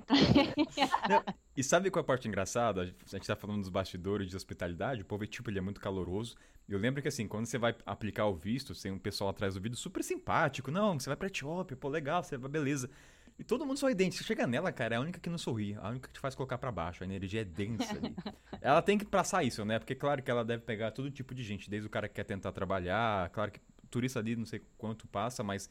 E 1.55 1.63
sabe 1.63 1.89
qual 1.89 2.01
é 2.01 2.03
a 2.03 2.05
parte 2.05 2.27
engraçada? 2.27 2.81
A 2.81 3.15
gente 3.15 3.25
tá 3.25 3.35
falando 3.35 3.61
dos 3.61 3.69
bastidores 3.69 4.29
de 4.29 4.35
hospitalidade, 4.35 5.01
o 5.01 5.05
povo 5.05 5.25
tipo, 5.25 5.49
ele 5.49 5.57
é 5.57 5.61
muito 5.61 5.79
caloroso. 5.79 6.35
Eu 6.67 6.77
lembro 6.77 7.01
que 7.01 7.07
assim, 7.07 7.27
quando 7.27 7.45
você 7.45 7.57
vai 7.57 7.75
aplicar 7.85 8.25
o 8.25 8.35
visto, 8.35 8.73
tem 8.79 8.91
um 8.91 8.99
pessoal 8.99 9.29
atrás 9.29 9.53
do 9.53 9.61
vídeo 9.61 9.77
super 9.77 10.03
simpático. 10.03 10.69
Não, 10.69 10.99
você 10.99 11.09
vai 11.09 11.15
pra 11.15 11.27
Etiópia, 11.27 11.77
pô, 11.77 11.87
legal, 11.87 12.21
você 12.21 12.37
vai, 12.37 12.51
beleza. 12.51 12.89
E 13.37 13.43
todo 13.43 13.65
mundo 13.65 13.77
sorridente. 13.77 14.15
Você 14.15 14.23
chega 14.23 14.47
nela, 14.47 14.71
cara, 14.71 14.95
é 14.95 14.97
a 14.97 15.01
única 15.01 15.19
que 15.19 15.29
não 15.29 15.37
sorri, 15.37 15.75
a 15.75 15.89
única 15.89 16.07
que 16.07 16.13
te 16.13 16.19
faz 16.19 16.35
colocar 16.35 16.57
pra 16.57 16.71
baixo. 16.71 17.03
A 17.03 17.05
energia 17.05 17.41
é 17.41 17.43
densa 17.43 17.91
ali. 17.91 18.15
ela 18.61 18.81
tem 18.81 18.97
que 18.97 19.05
passar 19.05 19.43
isso, 19.43 19.63
né? 19.65 19.77
Porque 19.77 19.93
claro 19.93 20.23
que 20.23 20.31
ela 20.31 20.43
deve 20.43 20.63
pegar 20.63 20.91
todo 20.91 21.11
tipo 21.11 21.35
de 21.35 21.43
gente, 21.43 21.69
desde 21.69 21.87
o 21.87 21.89
cara 21.89 22.07
que 22.07 22.15
quer 22.15 22.23
tentar 22.23 22.51
trabalhar, 22.51 23.29
claro 23.29 23.51
que 23.51 23.59
turista 23.95 24.19
ali 24.19 24.35
não 24.35 24.45
sei 24.45 24.61
quanto 24.77 25.07
passa, 25.07 25.43
mas 25.43 25.69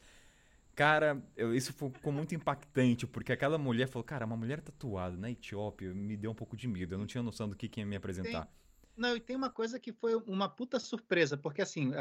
Cara, 0.75 1.23
eu- 1.37 1.55
isso 1.55 1.71
ficou 1.73 2.11
muito 2.11 2.35
impactante, 2.35 3.07
porque 3.07 3.31
aquela 3.31 3.57
mulher 3.57 3.87
falou, 3.87 4.03
cara, 4.03 4.25
uma 4.25 4.35
mulher 4.37 4.59
tatuada 4.61 5.15
na 5.17 5.31
Etiópia 5.31 5.93
me 5.93 6.17
deu 6.17 6.31
um 6.31 6.35
pouco 6.35 6.57
de 6.57 6.67
medo. 6.67 6.95
Eu 6.95 6.97
não 6.99 7.05
tinha 7.07 7.23
noção 7.23 7.47
do 7.49 7.55
que, 7.55 7.69
que 7.69 7.79
ia 7.79 7.85
me 7.85 7.95
apresentar. 7.95 8.49
Não, 8.97 9.15
e 9.15 9.19
tem 9.19 9.35
uma 9.35 9.49
coisa 9.49 9.79
que 9.79 9.91
foi 9.91 10.15
uma 10.27 10.47
puta 10.47 10.79
surpresa, 10.79 11.37
porque 11.37 11.61
assim, 11.61 11.91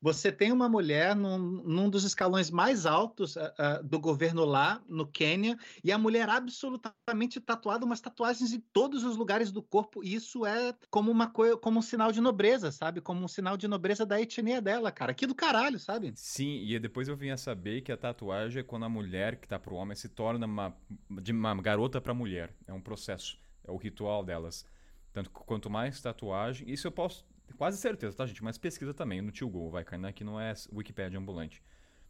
você 0.00 0.30
tem 0.30 0.52
uma 0.52 0.68
mulher 0.68 1.16
num, 1.16 1.38
num 1.38 1.90
dos 1.90 2.04
escalões 2.04 2.50
mais 2.50 2.86
altos 2.86 3.34
do 3.84 3.98
governo 3.98 4.44
lá, 4.44 4.82
no 4.88 5.06
Quênia, 5.06 5.58
e 5.82 5.90
a 5.90 5.98
mulher 5.98 6.28
absolutamente 6.28 7.40
tatuada, 7.40 7.84
umas 7.84 8.00
tatuagens 8.00 8.52
em 8.52 8.60
todos 8.72 9.04
os 9.04 9.16
lugares 9.16 9.50
do 9.50 9.62
corpo, 9.62 10.02
e 10.04 10.14
isso 10.14 10.46
é 10.46 10.74
como 10.90 11.10
uma 11.10 11.32
como 11.60 11.78
um 11.78 11.82
sinal 11.82 12.12
de 12.12 12.20
nobreza, 12.20 12.70
sabe? 12.70 13.00
Como 13.00 13.24
um 13.24 13.28
sinal 13.28 13.56
de 13.56 13.66
nobreza 13.66 14.06
da 14.06 14.20
etnia 14.20 14.60
dela, 14.60 14.92
cara. 14.92 15.14
Que 15.14 15.26
do 15.26 15.34
caralho, 15.34 15.78
sabe? 15.78 16.12
Sim, 16.14 16.64
e 16.64 16.78
depois 16.78 17.08
eu 17.08 17.16
vim 17.16 17.30
a 17.30 17.36
saber 17.36 17.80
que 17.80 17.90
a 17.90 17.96
tatuagem 17.96 18.60
é 18.60 18.62
quando 18.62 18.84
a 18.84 18.88
mulher 18.88 19.36
que 19.36 19.48
tá 19.48 19.58
pro 19.58 19.74
homem 19.74 19.96
se 19.96 20.08
torna 20.08 20.46
uma, 20.46 20.74
de 21.10 21.32
uma 21.32 21.54
garota 21.60 22.00
pra 22.00 22.14
mulher. 22.14 22.54
É 22.66 22.72
um 22.72 22.80
processo, 22.80 23.38
é 23.66 23.70
o 23.70 23.76
ritual 23.76 24.24
delas. 24.24 24.64
Tanto 25.12 25.30
que 25.30 25.40
quanto 25.40 25.68
mais 25.68 26.00
tatuagem, 26.00 26.70
isso 26.70 26.86
eu 26.86 26.92
posso, 26.92 27.26
quase 27.56 27.76
certeza, 27.76 28.16
tá, 28.16 28.26
gente? 28.26 28.42
Mas 28.42 28.56
pesquisa 28.56 28.94
também 28.94 29.20
no 29.20 29.30
tio 29.30 29.48
Google, 29.48 29.70
vai 29.70 29.84
cair, 29.84 29.98
né? 29.98 30.12
Que 30.12 30.24
não 30.24 30.40
é 30.40 30.54
Wikipedia 30.72 31.18
ambulante. 31.18 31.62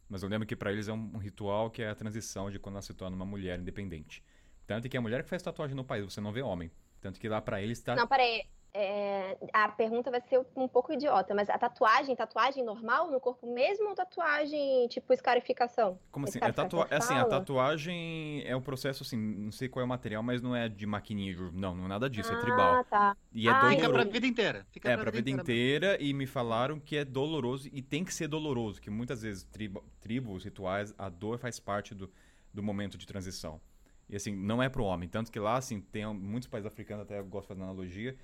Mas 0.08 0.22
eu 0.22 0.28
lembro 0.28 0.46
que 0.46 0.54
pra 0.54 0.70
eles 0.70 0.88
é 0.88 0.92
um, 0.92 1.16
ritual 1.16 1.70
que 1.70 1.82
é 1.82 1.88
a 1.88 1.94
transição 1.94 2.50
de 2.50 2.58
quando 2.58 2.76
ela 2.76 2.82
se 2.82 2.94
torna 2.94 3.16
uma 3.16 3.24
mulher 3.24 3.58
independente. 3.58 4.22
Tanto 4.66 4.88
que 4.88 4.96
é 4.96 4.98
a 4.98 5.00
mulher 5.00 5.22
que 5.22 5.28
faz 5.28 5.42
tatuagem 5.42 5.74
no 5.74 5.84
país, 5.84 6.04
você 6.04 6.20
não 6.20 6.32
vê 6.32 6.42
homem. 6.42 6.70
Tanto 7.00 7.18
que 7.18 7.28
lá 7.28 7.40
pra 7.40 7.60
eles 7.60 7.80
tá. 7.80 7.96
Não, 7.96 8.06
peraí. 8.06 8.44
É, 8.74 9.36
a 9.52 9.68
pergunta 9.68 10.10
vai 10.10 10.22
ser 10.22 10.40
um 10.56 10.66
pouco 10.66 10.94
idiota, 10.94 11.34
mas 11.34 11.50
a 11.50 11.58
tatuagem, 11.58 12.16
tatuagem 12.16 12.64
normal 12.64 13.10
no 13.10 13.20
corpo 13.20 13.46
mesmo 13.52 13.90
ou 13.90 13.94
tatuagem 13.94 14.88
tipo 14.88 15.12
escarificação? 15.12 15.98
Como 16.10 16.26
assim? 16.26 16.38
É, 16.40 16.50
tatua... 16.52 16.86
é 16.90 16.96
assim, 16.96 17.12
a 17.12 17.26
tatuagem 17.26 18.42
é 18.46 18.56
o 18.56 18.62
processo 18.62 19.02
assim, 19.02 19.18
não 19.18 19.52
sei 19.52 19.68
qual 19.68 19.82
é 19.82 19.84
o 19.84 19.88
material, 19.88 20.22
mas 20.22 20.40
não 20.40 20.56
é 20.56 20.70
de 20.70 20.86
maquininha, 20.86 21.36
não, 21.52 21.74
não 21.74 21.84
é 21.84 21.88
nada 21.88 22.08
disso, 22.08 22.32
é 22.32 22.36
tribal. 22.36 22.76
Ah, 22.76 22.84
tá. 22.84 23.16
E 23.30 23.46
é 23.46 23.50
Ah, 23.50 23.60
Fica 23.60 23.76
pra 23.76 23.88
doloroso. 23.88 24.10
vida 24.10 24.26
inteira. 24.26 24.66
Fica 24.70 24.90
É, 24.90 24.96
pra 24.96 25.10
vida 25.10 25.28
inteira, 25.30 26.02
e 26.02 26.14
me 26.14 26.26
falaram 26.26 26.80
que 26.80 26.96
é 26.96 27.04
doloroso, 27.04 27.68
e 27.70 27.82
tem 27.82 28.02
que 28.02 28.14
ser 28.14 28.26
doloroso, 28.26 28.80
que 28.80 28.88
muitas 28.88 29.20
vezes 29.20 29.44
tribo, 29.44 29.84
tribos, 30.00 30.44
rituais, 30.44 30.94
a 30.96 31.10
dor 31.10 31.38
faz 31.38 31.60
parte 31.60 31.94
do, 31.94 32.10
do 32.54 32.62
momento 32.62 32.96
de 32.96 33.06
transição. 33.06 33.60
E 34.08 34.16
assim, 34.16 34.34
não 34.34 34.62
é 34.62 34.68
pro 34.70 34.84
homem, 34.84 35.10
tanto 35.10 35.30
que 35.30 35.38
lá, 35.38 35.56
assim, 35.56 35.78
tem 35.80 36.06
muitos 36.14 36.48
países 36.48 36.66
africanos, 36.66 37.02
até 37.02 37.18
eu 37.18 37.24
gosto 37.26 37.42
de 37.42 37.48
fazer 37.48 37.62
analogia, 37.62 38.16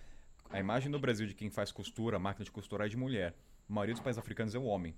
a 0.51 0.59
imagem 0.61 0.91
no 0.91 0.99
Brasil 0.99 1.27
de 1.27 1.35
quem 1.35 1.51
faz 1.51 1.71
costura, 1.73 2.19
máquina 2.19 2.45
de 2.45 2.51
costura 2.51 2.87
é 2.87 2.89
de 2.89 2.97
mulher. 2.97 3.35
A 3.69 3.73
maioria 3.73 3.95
dos 3.95 4.03
países 4.03 4.19
africanos 4.19 4.55
é 4.55 4.59
o 4.59 4.65
homem. 4.65 4.95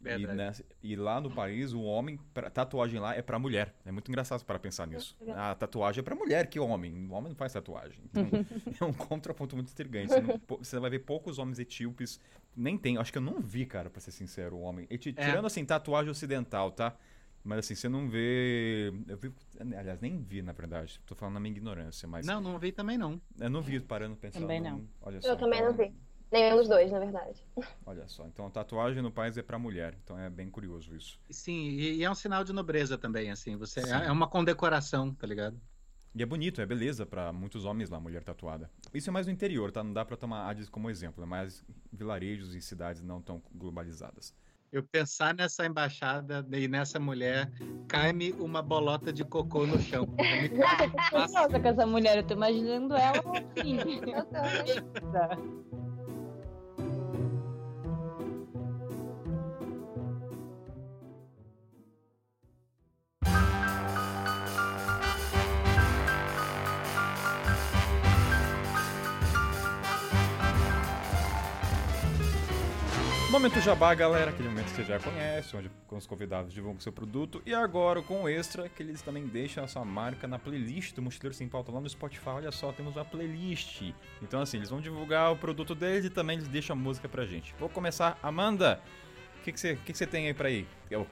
E, 0.00 0.04
Verdade. 0.04 0.36
nessa- 0.36 0.64
e 0.82 0.96
lá 0.96 1.18
no 1.18 1.30
país, 1.30 1.72
o 1.72 1.80
homem, 1.80 2.18
pra- 2.34 2.50
tatuagem 2.50 3.00
lá 3.00 3.14
é 3.14 3.22
pra 3.22 3.38
mulher. 3.38 3.74
É 3.86 3.90
muito 3.92 4.10
engraçado 4.10 4.44
para 4.44 4.58
pensar 4.58 4.86
nisso. 4.86 5.16
A 5.34 5.54
tatuagem 5.54 6.00
é 6.00 6.02
pra 6.02 6.14
mulher 6.14 6.46
que 6.48 6.60
homem. 6.60 6.92
O 7.08 7.12
homem 7.14 7.30
não 7.30 7.36
faz 7.36 7.54
tatuagem. 7.54 7.98
Então, 8.66 8.88
é 8.88 8.90
um 8.90 8.92
contraponto 8.92 9.56
muito 9.56 9.70
intrigante. 9.70 10.08
Você, 10.08 10.20
não- 10.20 10.38
você 10.60 10.78
vai 10.78 10.90
ver 10.90 10.98
poucos 11.00 11.38
homens 11.38 11.58
etíopes. 11.58 12.20
Nem 12.54 12.76
tem. 12.76 12.98
Acho 12.98 13.10
que 13.12 13.16
eu 13.18 13.22
não 13.22 13.40
vi, 13.40 13.64
cara, 13.64 13.88
pra 13.88 13.98
ser 14.00 14.10
sincero, 14.10 14.56
o 14.56 14.60
homem. 14.60 14.86
Eti- 14.90 15.14
É. 15.16 15.24
Tirando 15.30 15.46
assim, 15.46 15.64
tatuagem 15.64 16.10
ocidental, 16.10 16.70
tá? 16.70 16.94
Mas 17.44 17.58
assim, 17.58 17.74
você 17.74 17.88
não 17.90 18.08
vê. 18.08 18.90
Eu 19.06 19.18
vi, 19.18 19.30
aliás, 19.76 20.00
nem 20.00 20.22
vi, 20.22 20.40
na 20.40 20.52
verdade. 20.52 20.98
Tô 21.04 21.14
falando 21.14 21.34
na 21.34 21.40
minha 21.40 21.52
ignorância, 21.54 22.08
mas. 22.08 22.26
Não, 22.26 22.40
não 22.40 22.58
vi 22.58 22.72
também 22.72 22.96
não. 22.96 23.20
Eu 23.38 23.50
não 23.50 23.60
vi 23.60 23.78
parando 23.80 24.16
pensando. 24.16 24.42
Também 24.42 24.62
não. 24.62 24.88
Olha 25.02 25.20
só, 25.20 25.28
Eu 25.28 25.36
também 25.36 25.60
então- 25.60 25.70
não 25.72 25.76
vi. 25.78 25.94
Nenhum 26.32 26.56
dos 26.56 26.66
dois, 26.68 26.90
na 26.90 26.98
verdade. 26.98 27.46
Olha 27.86 28.08
só. 28.08 28.26
Então, 28.26 28.50
tatuagem 28.50 29.02
no 29.02 29.12
país 29.12 29.36
é 29.36 29.42
pra 29.42 29.58
mulher. 29.58 29.96
Então 30.02 30.18
é 30.18 30.28
bem 30.30 30.48
curioso 30.50 30.96
isso. 30.96 31.20
Sim, 31.30 31.68
e, 31.76 32.02
é 32.02 32.10
um 32.10 32.14
sinal 32.14 32.42
de 32.42 32.52
nobreza 32.52 32.96
também, 32.98 33.30
assim. 33.30 33.56
Você 33.56 33.82
Sim. 33.82 33.92
é 33.92 34.10
uma 34.10 34.26
condecoração, 34.26 35.14
tá 35.14 35.26
ligado? 35.26 35.60
E 36.14 36.22
é 36.22 36.26
bonito, 36.26 36.60
é 36.60 36.66
beleza 36.66 37.04
pra 37.04 37.32
muitos 37.32 37.64
homens 37.64 37.90
lá, 37.90 38.00
mulher 38.00 38.24
tatuada. 38.24 38.70
Isso 38.92 39.10
é 39.10 39.12
mais 39.12 39.26
no 39.26 39.32
interior, 39.32 39.70
tá? 39.70 39.84
Não 39.84 39.92
dá 39.92 40.04
pra 40.04 40.16
tomar 40.16 40.48
Hades 40.48 40.68
como 40.68 40.88
exemplo. 40.88 41.22
É 41.22 41.26
mais 41.26 41.62
vilarejos 41.92 42.54
e 42.54 42.60
cidades 42.62 43.02
não 43.02 43.20
tão 43.20 43.42
globalizadas. 43.54 44.34
Eu 44.74 44.82
pensar 44.82 45.32
nessa 45.36 45.64
embaixada 45.64 46.44
e 46.50 46.66
nessa 46.66 46.98
mulher, 46.98 47.48
cai-me 47.86 48.32
uma 48.32 48.60
bolota 48.60 49.12
de 49.12 49.24
cocô 49.24 49.64
no 49.64 49.78
chão. 49.78 50.04
Cai- 50.20 50.90
Nossa, 51.12 51.60
com 51.60 51.68
essa 51.68 51.86
mulher, 51.86 52.16
eu 52.16 52.24
tô 52.24 52.34
imaginando 52.34 52.96
ela 52.96 53.20
assim. 53.20 53.78
Momento 73.34 73.60
Jabá, 73.60 73.92
galera, 73.96 74.30
aquele 74.30 74.48
momento 74.48 74.66
que 74.66 74.76
você 74.76 74.84
já 74.84 75.00
conhece, 75.00 75.56
onde 75.56 75.68
os 75.90 76.06
convidados 76.06 76.52
divulgam 76.52 76.80
seu 76.80 76.92
produto. 76.92 77.42
E 77.44 77.52
agora 77.52 78.00
com 78.00 78.22
o 78.22 78.28
extra, 78.28 78.68
que 78.68 78.80
eles 78.80 79.02
também 79.02 79.26
deixam 79.26 79.64
a 79.64 79.66
sua 79.66 79.84
marca 79.84 80.28
na 80.28 80.38
playlist 80.38 80.94
do 80.94 81.02
Mochileiro 81.02 81.34
Sem 81.34 81.48
Pauta 81.48 81.72
lá 81.72 81.80
no 81.80 81.90
Spotify. 81.90 82.28
Olha 82.28 82.52
só, 82.52 82.70
temos 82.70 82.94
uma 82.94 83.04
playlist. 83.04 83.92
Então, 84.22 84.40
assim, 84.40 84.58
eles 84.58 84.70
vão 84.70 84.80
divulgar 84.80 85.32
o 85.32 85.36
produto 85.36 85.74
deles 85.74 86.04
e 86.04 86.10
também 86.10 86.36
eles 86.36 86.46
deixam 86.46 86.76
a 86.76 86.78
música 86.78 87.08
pra 87.08 87.26
gente. 87.26 87.52
Vou 87.58 87.68
começar. 87.68 88.16
Amanda, 88.22 88.80
o 89.40 89.42
que, 89.42 89.50
que, 89.50 89.58
você, 89.58 89.74
que, 89.84 89.92
que 89.92 90.06
tem 90.06 90.28
aí 90.28 90.34
pra 90.34 90.48
ir? 90.48 90.68
Eu, 90.88 91.04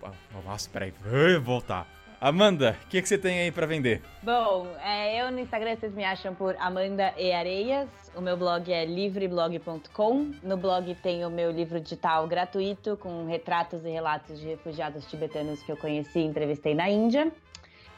nossa, 0.44 0.70
peraí, 0.70 0.94
vou 1.03 1.43
voltar. 1.43 1.89
Amanda, 2.23 2.78
o 2.85 2.86
que, 2.86 3.03
que 3.03 3.09
você 3.09 3.19
tem 3.19 3.40
aí 3.40 3.51
pra 3.51 3.66
vender? 3.66 4.01
Bom, 4.23 4.69
é, 4.81 5.20
eu 5.20 5.32
no 5.32 5.40
Instagram 5.40 5.74
vocês 5.74 5.93
me 5.93 6.05
acham 6.05 6.32
por 6.32 6.55
Amanda 6.61 7.12
e 7.19 7.32
Areias. 7.32 7.89
O 8.15 8.20
meu 8.20 8.36
blog 8.36 8.73
é 8.73 8.85
livreblog.com. 8.85 10.31
No 10.40 10.57
blog 10.57 10.94
tem 11.03 11.27
o 11.27 11.31
meu 11.31 11.51
livro 11.51 11.81
digital 11.81 12.28
gratuito 12.28 12.97
com 12.97 13.27
retratos 13.27 13.85
e 13.85 13.89
relatos 13.90 14.39
de 14.39 14.47
refugiados 14.47 15.05
tibetanos 15.07 15.65
que 15.65 15.73
eu 15.73 15.77
conheci 15.77 16.20
e 16.20 16.24
entrevistei 16.24 16.77
na 16.77 16.89
Índia. 16.89 17.32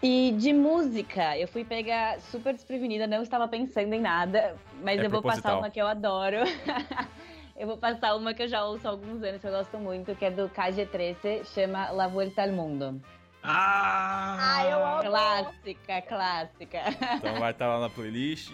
E 0.03 0.35
de 0.39 0.55
música, 0.55 1.37
eu 1.37 1.47
fui 1.47 1.63
pega 1.63 2.19
super 2.31 2.55
desprevenida, 2.55 3.07
não 3.07 3.23
estava 3.23 3.47
pensando 3.47 3.93
em 3.93 4.01
nada, 4.01 4.57
mas 4.83 5.01
É 5.01 5.05
eu 5.05 5.11
vou 5.11 5.21
passar 5.21 5.43
proposital. 5.43 5.59
uma 5.59 5.69
que 5.69 5.83
eu 5.83 5.87
adoro. 5.87 6.39
eu 7.55 7.67
vou 7.67 7.77
passar 7.77 8.17
uma 8.17 8.33
que 8.33 8.45
eu 8.45 8.49
já 8.49 8.65
ouço 8.65 8.89
há 8.89 8.91
alguns 8.91 9.23
anos, 9.23 9.43
que 9.43 9.47
eu 9.47 9.53
gosto 9.53 9.77
muito, 9.77 10.15
que 10.15 10.25
é 10.25 10.31
do 10.31 10.49
KG13, 10.49 11.45
chama 11.45 11.91
La 11.91 12.09
Vuelta 12.09 12.43
al 12.43 12.53
Mundo. 12.53 13.03
Ah! 13.45 14.37
Ai, 14.41 14.73
eu 14.73 14.85
amo. 14.85 15.03
Clássica, 15.03 16.03
clássica. 16.03 16.79
Então 17.17 17.39
vai 17.39 17.51
estar 17.53 17.69
lá 17.69 17.79
na 17.81 17.91
playlist. 17.91 18.51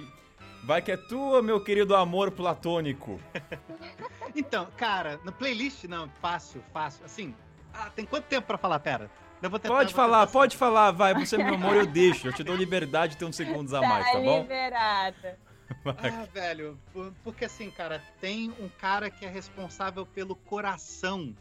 Vai 0.64 0.82
que 0.82 0.90
é 0.92 0.96
tua, 0.96 1.40
meu 1.42 1.60
querido 1.62 1.94
amor 1.96 2.30
platônico. 2.32 3.20
Então, 4.36 4.68
cara, 4.76 5.18
no 5.24 5.32
playlist, 5.32 5.82
não, 5.84 6.08
fácil, 6.22 6.62
fácil. 6.72 7.04
Assim, 7.04 7.34
ah, 7.74 7.90
tem 7.96 8.04
quanto 8.06 8.26
tempo 8.26 8.46
pra 8.46 8.56
falar? 8.56 8.78
Pera. 8.78 9.10
Eu 9.42 9.50
vou 9.50 9.58
tentar, 9.58 9.74
Pode 9.74 9.92
vou 9.92 10.04
falar, 10.04 10.26
pode 10.28 10.56
falar, 10.56 10.92
vai. 10.92 11.14
Você 11.14 11.34
é 11.34 11.42
meu 11.42 11.54
amor, 11.54 11.74
eu 11.74 11.84
deixo. 11.86 12.28
Eu 12.28 12.32
te 12.32 12.44
dou 12.44 12.54
liberdade 12.54 13.14
de 13.14 13.18
ter 13.18 13.24
uns 13.24 13.34
segundos 13.34 13.74
a 13.74 13.80
mais, 13.80 14.06
tá 14.12 14.20
bom? 14.20 14.42
liberada. 14.42 15.38
Ah, 15.84 16.26
velho, 16.32 16.78
por- 16.92 17.12
porque 17.24 17.44
assim, 17.44 17.70
cara, 17.70 18.02
tem 18.20 18.52
um 18.60 18.68
cara 18.68 19.08
que 19.10 19.24
é 19.24 19.28
responsável 19.28 20.04
pelo 20.04 20.34
coração 20.34 21.34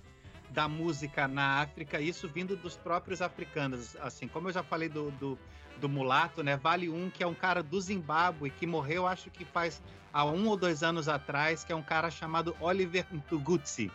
da 0.52 0.68
música 0.68 1.28
na 1.28 1.62
África, 1.62 2.02
isso 2.02 2.28
vindo 2.28 2.56
dos 2.56 2.76
próprios 2.76 3.22
africanos. 3.22 3.96
Assim, 3.98 4.28
como 4.28 4.50
eu 4.50 4.54
já 4.54 4.64
falei 4.64 4.90
do, 4.90 5.12
do, 5.12 5.38
do 5.80 5.88
mulato, 5.88 6.44
né? 6.44 6.58
Vale 6.58 6.90
um 6.90 7.10
que 7.10 7.24
é 7.24 7.28
um 7.28 7.34
cara 7.34 7.62
do 7.64 7.80
Zimbábue 7.80 8.50
que 8.50 8.66
morreu, 8.68 9.08
acho 9.08 9.30
que 9.30 9.46
faz 9.46 9.82
há 10.12 10.26
um 10.26 10.48
ou 10.48 10.58
dois 10.58 10.84
anos 10.84 11.08
atrás, 11.08 11.64
que 11.64 11.72
é 11.72 11.76
um 11.76 11.84
cara 11.84 12.10
chamado 12.10 12.56
Oliver 12.60 13.06
Ntugutsi. 13.12 13.92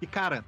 E, 0.00 0.06
cara, 0.06 0.44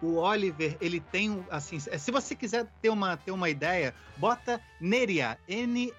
o 0.00 0.16
Oliver, 0.16 0.76
ele 0.80 1.00
tem, 1.00 1.44
assim, 1.50 1.78
se 1.78 2.10
você 2.10 2.34
quiser 2.34 2.66
ter 2.80 2.88
uma, 2.88 3.16
ter 3.16 3.32
uma 3.32 3.50
ideia, 3.50 3.94
bota 4.16 4.60
Neria, 4.80 5.38
N-E-R-I-A, 5.46 5.92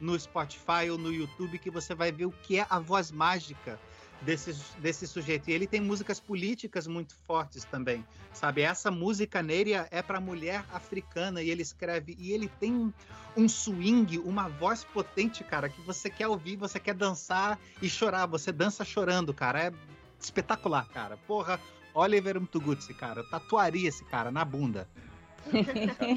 no 0.00 0.18
Spotify 0.18 0.90
ou 0.90 0.98
no 0.98 1.12
YouTube, 1.12 1.58
que 1.58 1.70
você 1.70 1.94
vai 1.94 2.10
ver 2.10 2.26
o 2.26 2.32
que 2.32 2.58
é 2.58 2.66
a 2.68 2.78
voz 2.78 3.12
mágica 3.12 3.78
desse, 4.24 4.54
desse 4.78 5.06
sujeito. 5.06 5.48
E 5.48 5.52
ele 5.52 5.66
tem 5.66 5.80
músicas 5.80 6.18
políticas 6.18 6.86
muito 6.86 7.14
fortes 7.26 7.64
também, 7.64 8.04
sabe? 8.32 8.62
Essa 8.62 8.90
música 8.90 9.42
Neria 9.42 9.86
é 9.90 10.02
para 10.02 10.20
mulher 10.20 10.64
africana 10.72 11.42
e 11.42 11.50
ele 11.50 11.62
escreve, 11.62 12.16
e 12.18 12.32
ele 12.32 12.48
tem 12.48 12.92
um, 13.36 13.48
swing, 13.48 14.18
uma 14.18 14.48
voz 14.48 14.84
potente, 14.84 15.44
cara, 15.44 15.68
que 15.68 15.80
você 15.82 16.08
quer 16.08 16.28
ouvir, 16.28 16.56
você 16.56 16.78
quer 16.78 16.94
dançar 16.94 17.58
e 17.80 17.88
chorar. 17.88 18.26
Você 18.26 18.52
dança 18.52 18.84
chorando, 18.84 19.32
cara. 19.34 19.66
É 19.66 19.72
espetacular, 20.20 20.86
cara. 20.88 21.16
Porra, 21.26 21.60
Oliver 21.94 22.40
Mtugutsi, 22.40 22.94
cara. 22.94 23.24
Tatuaria 23.24 23.88
esse 23.88 24.04
cara 24.04 24.30
na 24.30 24.44
bunda. 24.44 24.88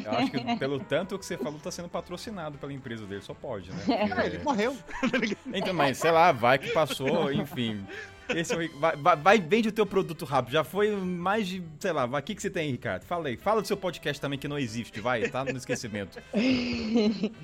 Eu 0.03 0.11
acho 0.11 0.31
que 0.31 0.55
pelo 0.57 0.79
tanto 0.79 1.17
que 1.17 1.25
você 1.25 1.37
falou, 1.37 1.59
tá 1.59 1.71
sendo 1.71 1.89
patrocinado 1.89 2.57
pela 2.57 2.73
empresa 2.73 3.05
dele, 3.05 3.21
só 3.21 3.33
pode, 3.33 3.71
né? 3.71 3.77
Ele 3.87 4.09
Porque- 4.37 4.37
morreu. 4.43 4.77
Então, 5.53 5.73
mas 5.73 5.97
sei 5.97 6.11
lá, 6.11 6.31
vai 6.31 6.57
que 6.57 6.69
passou, 6.71 7.31
enfim. 7.31 7.85
Esse 8.29 8.53
é 8.53 8.57
o 8.57 8.79
vai, 8.79 8.95
vai, 8.95 9.15
vai, 9.15 9.39
vende 9.39 9.69
o 9.69 9.71
teu 9.71 9.85
produto 9.85 10.25
rápido. 10.25 10.53
Já 10.53 10.63
foi 10.63 10.95
mais 10.95 11.47
de, 11.47 11.63
sei 11.79 11.91
lá, 11.91 12.05
o 12.05 12.21
que, 12.21 12.33
que 12.35 12.41
você 12.41 12.49
tem 12.49 12.71
Ricardo? 12.71 13.03
Fala 13.03 13.27
aí. 13.27 13.37
Fala 13.37 13.61
do 13.61 13.67
seu 13.67 13.77
podcast 13.77 14.19
também 14.19 14.39
que 14.39 14.47
não 14.47 14.57
existe, 14.57 14.99
vai, 14.99 15.29
tá 15.29 15.45
no 15.45 15.57
esquecimento. 15.57 16.19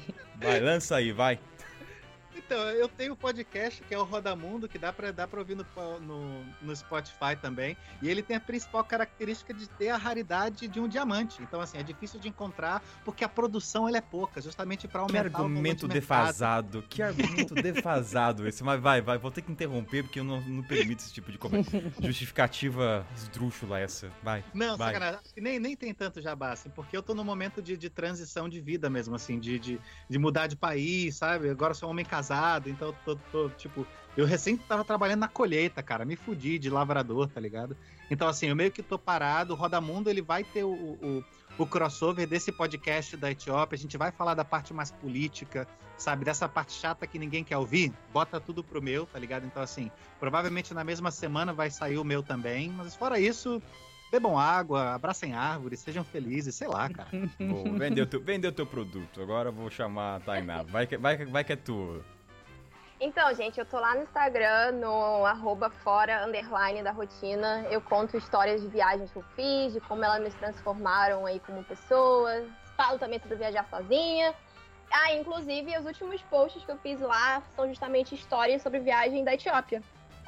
Vai, 0.42 0.60
lança 0.60 0.96
aí, 0.96 1.12
vai. 1.12 1.38
Então, 2.36 2.58
eu 2.70 2.88
tenho 2.88 3.14
um 3.14 3.16
podcast 3.16 3.84
que 3.84 3.94
é 3.94 3.98
o 3.98 4.04
Rodamundo, 4.04 4.68
que 4.68 4.78
dá 4.78 4.92
pra, 4.94 5.12
dá 5.12 5.28
pra 5.28 5.40
ouvir 5.40 5.56
no, 5.56 5.66
no, 6.00 6.46
no 6.62 6.76
Spotify 6.76 7.36
também. 7.42 7.76
E 8.02 8.10
ele 8.10 8.22
tem 8.22 8.38
a 8.38 8.40
principal 8.40 8.84
característica 8.84 9.54
de 9.54 9.68
ter 9.70 9.90
a 9.90 9.98
raridade 9.98 10.68
de 10.68 10.80
um 10.80 10.88
diamante. 10.88 11.42
Então, 11.42 11.62
assim, 11.62 11.78
é 11.78 11.84
difícil 11.84 12.20
de 12.20 12.28
encontrar 12.30 12.82
porque 13.04 13.24
a 13.24 13.30
produção 13.30 13.88
ela 13.88 13.98
é 13.98 14.02
pouca, 14.02 14.42
justamente 14.42 14.88
pra 14.88 15.06
Que 15.06 15.18
aumentar 15.18 15.30
o 15.30 15.32
valor 15.32 15.46
argumento 15.46 15.88
de 15.88 15.94
defasado. 15.94 16.84
Que 16.90 17.02
argumento 17.02 17.54
defasado 17.56 18.48
esse. 18.48 18.64
Mas 18.64 18.80
vai, 18.80 19.02
vai, 19.02 19.18
vou 19.18 19.32
ter 19.32 19.42
que 19.42 19.52
interromper 19.52 20.04
porque 20.04 20.20
eu 20.20 20.24
não, 20.24 20.42
não 20.42 20.64
permito 20.64 21.04
esse 21.04 21.14
tipo 21.14 21.32
de 21.32 21.38
come- 21.38 21.64
justificativa 22.02 23.06
esdrúxula 23.16 23.80
essa. 23.80 24.12
Vai. 24.24 24.44
Não, 24.54 24.78
Vai. 24.78 24.94
sacanagem. 24.94 25.22
Que 25.34 25.42
nem, 25.42 25.60
nem 25.60 25.76
tem 25.76 25.94
tanto 25.94 26.22
jabá, 26.22 26.52
assim, 26.52 26.70
porque 26.70 26.96
eu 26.96 27.04
tô 27.04 27.14
num 27.14 27.24
momento 27.24 27.62
de, 27.62 27.76
de 27.78 27.90
transição 27.90 28.48
de 28.48 28.62
vida 28.62 28.90
mesmo, 28.90 29.16
assim, 29.16 29.40
de, 29.40 29.60
de, 29.60 29.82
de 30.10 30.18
mudar 30.20 30.48
de 30.48 30.56
país, 30.56 31.16
sabe? 31.16 31.50
Agora 31.50 31.72
eu 31.72 31.76
sou 31.76 31.90
um 31.90 31.92
homem 31.92 32.06
casado, 32.06 32.21
então 32.70 32.90
eu 32.90 32.96
tô, 33.06 33.16
tô, 33.32 33.50
tipo. 33.50 33.86
Eu 34.16 34.26
recém 34.26 34.58
tava 34.58 34.84
trabalhando 34.84 35.22
na 35.22 35.28
colheita, 35.28 35.82
cara. 35.82 36.04
Me 36.04 36.16
fudi 36.16 36.60
de 36.60 36.70
lavrador, 36.70 37.30
tá 37.30 37.40
ligado? 37.40 37.78
Então, 38.10 38.28
assim, 38.28 38.48
eu 38.48 38.56
meio 38.56 38.72
que 38.72 38.84
tô 38.84 39.00
parado. 39.00 39.54
O 39.54 39.56
Rodamundo, 39.56 40.10
ele 40.10 40.22
vai 40.22 40.44
ter 40.44 40.66
o, 40.66 40.74
o, 40.74 41.24
o 41.58 41.66
crossover 41.66 42.28
desse 42.28 42.52
podcast 42.52 43.16
da 43.16 43.32
Etiópia. 43.32 43.78
A 43.78 43.80
gente 43.80 43.98
vai 43.98 44.12
falar 44.12 44.34
da 44.34 44.44
parte 44.44 44.74
mais 44.74 44.92
política, 44.92 45.66
sabe? 45.98 46.26
Dessa 46.26 46.50
parte 46.50 46.74
chata 46.74 47.08
que 47.08 47.18
ninguém 47.18 47.42
quer 47.42 47.58
ouvir. 47.58 47.94
Bota 48.12 48.38
tudo 48.40 48.62
pro 48.62 48.82
meu, 48.82 49.06
tá 49.06 49.18
ligado? 49.18 49.46
Então, 49.46 49.64
assim, 49.64 49.90
provavelmente 50.20 50.74
na 50.74 50.84
mesma 50.84 51.10
semana 51.10 51.54
vai 51.54 51.72
sair 51.72 51.98
o 51.98 52.04
meu 52.04 52.22
também. 52.22 52.70
Mas 52.70 52.94
fora 52.94 53.18
isso, 53.18 53.62
bebam 54.12 54.38
água, 54.38 54.94
abracem 54.94 55.34
árvores, 55.34 55.80
sejam 55.80 56.04
felizes, 56.04 56.54
sei 56.56 56.68
lá, 56.68 56.90
cara. 56.90 57.10
O 57.40 58.06
teu, 58.08 58.22
vender 58.22 58.48
o 58.50 58.52
teu 58.52 58.66
produto. 58.66 59.22
Agora 59.22 59.50
eu 59.50 59.54
vou 59.54 59.70
chamar 59.70 60.18
a 60.18 60.20
Tainá. 60.20 60.64
Vai 60.64 60.86
que, 60.86 60.98
vai, 60.98 61.18
que- 61.18 61.26
vai 61.26 61.44
que 61.44 61.54
é 61.54 61.56
tua. 61.56 62.04
Então, 63.00 63.34
gente, 63.34 63.60
eu 63.60 63.66
tô 63.66 63.80
lá 63.80 63.96
no 63.96 64.04
Instagram, 64.04 64.74
no 64.74 65.26
arroba 65.26 65.72
fora, 65.72 66.24
underline 66.26 66.84
da 66.84 66.92
rotina. 66.92 67.66
Eu 67.72 67.82
conto 67.82 68.16
histórias 68.16 68.62
de 68.62 68.68
viagens 68.68 69.10
que 69.10 69.18
eu 69.18 69.24
fiz, 69.36 69.74
de 69.74 69.80
como 69.82 70.04
elas 70.04 70.22
me 70.22 70.30
transformaram 70.30 71.26
aí 71.26 71.40
como 71.40 71.64
pessoa. 71.64 72.44
Falo 72.78 73.00
também 73.00 73.20
sobre 73.20 73.38
viajar 73.38 73.66
sozinha. 73.70 74.36
Ah, 74.92 75.14
inclusive, 75.16 75.76
os 75.80 75.86
últimos 75.86 76.22
posts 76.24 76.64
que 76.64 76.72
eu 76.72 76.78
fiz 76.78 77.00
lá 77.00 77.42
são 77.56 77.68
justamente 77.68 78.14
histórias 78.14 78.62
sobre 78.62 78.80
viagem 78.80 79.24
da 79.24 79.34
Etiópia. 79.34 79.82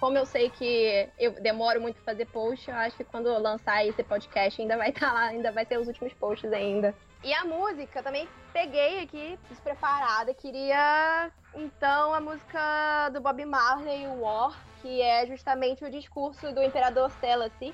Como 0.04 0.18
eu 0.18 0.26
sei 0.26 0.50
que 0.50 1.08
eu 1.18 1.32
demoro 1.32 1.80
muito 1.80 1.96
pra 2.02 2.12
fazer 2.12 2.26
post, 2.26 2.70
eu 2.70 2.76
acho 2.76 2.98
que 2.98 3.06
quando 3.06 3.30
eu 3.30 3.40
lançar 3.40 3.88
esse 3.88 4.04
podcast 4.04 4.62
ainda 4.62 4.76
vai 4.76 4.90
estar 4.90 5.14
lá, 5.14 5.28
ainda 5.28 5.50
vai 5.50 5.66
ter 5.66 5.78
os 5.78 5.88
últimos 5.88 6.14
posts 6.16 6.52
ainda. 6.52 6.94
E 7.24 7.34
a 7.34 7.46
música, 7.46 8.00
eu 8.00 8.04
também 8.04 8.28
peguei 8.52 9.00
aqui, 9.00 9.40
despreparada, 9.50 10.34
queria 10.34 11.32
então 11.56 12.14
a 12.14 12.20
música 12.20 13.12
do 13.14 13.22
Bob 13.22 13.46
Marley, 13.46 14.06
o 14.08 14.20
War, 14.24 14.62
que 14.82 15.02
é 15.02 15.26
justamente 15.26 15.86
o 15.86 15.90
discurso 15.90 16.52
do 16.52 16.62
imperador 16.62 17.10
Selassie, 17.22 17.74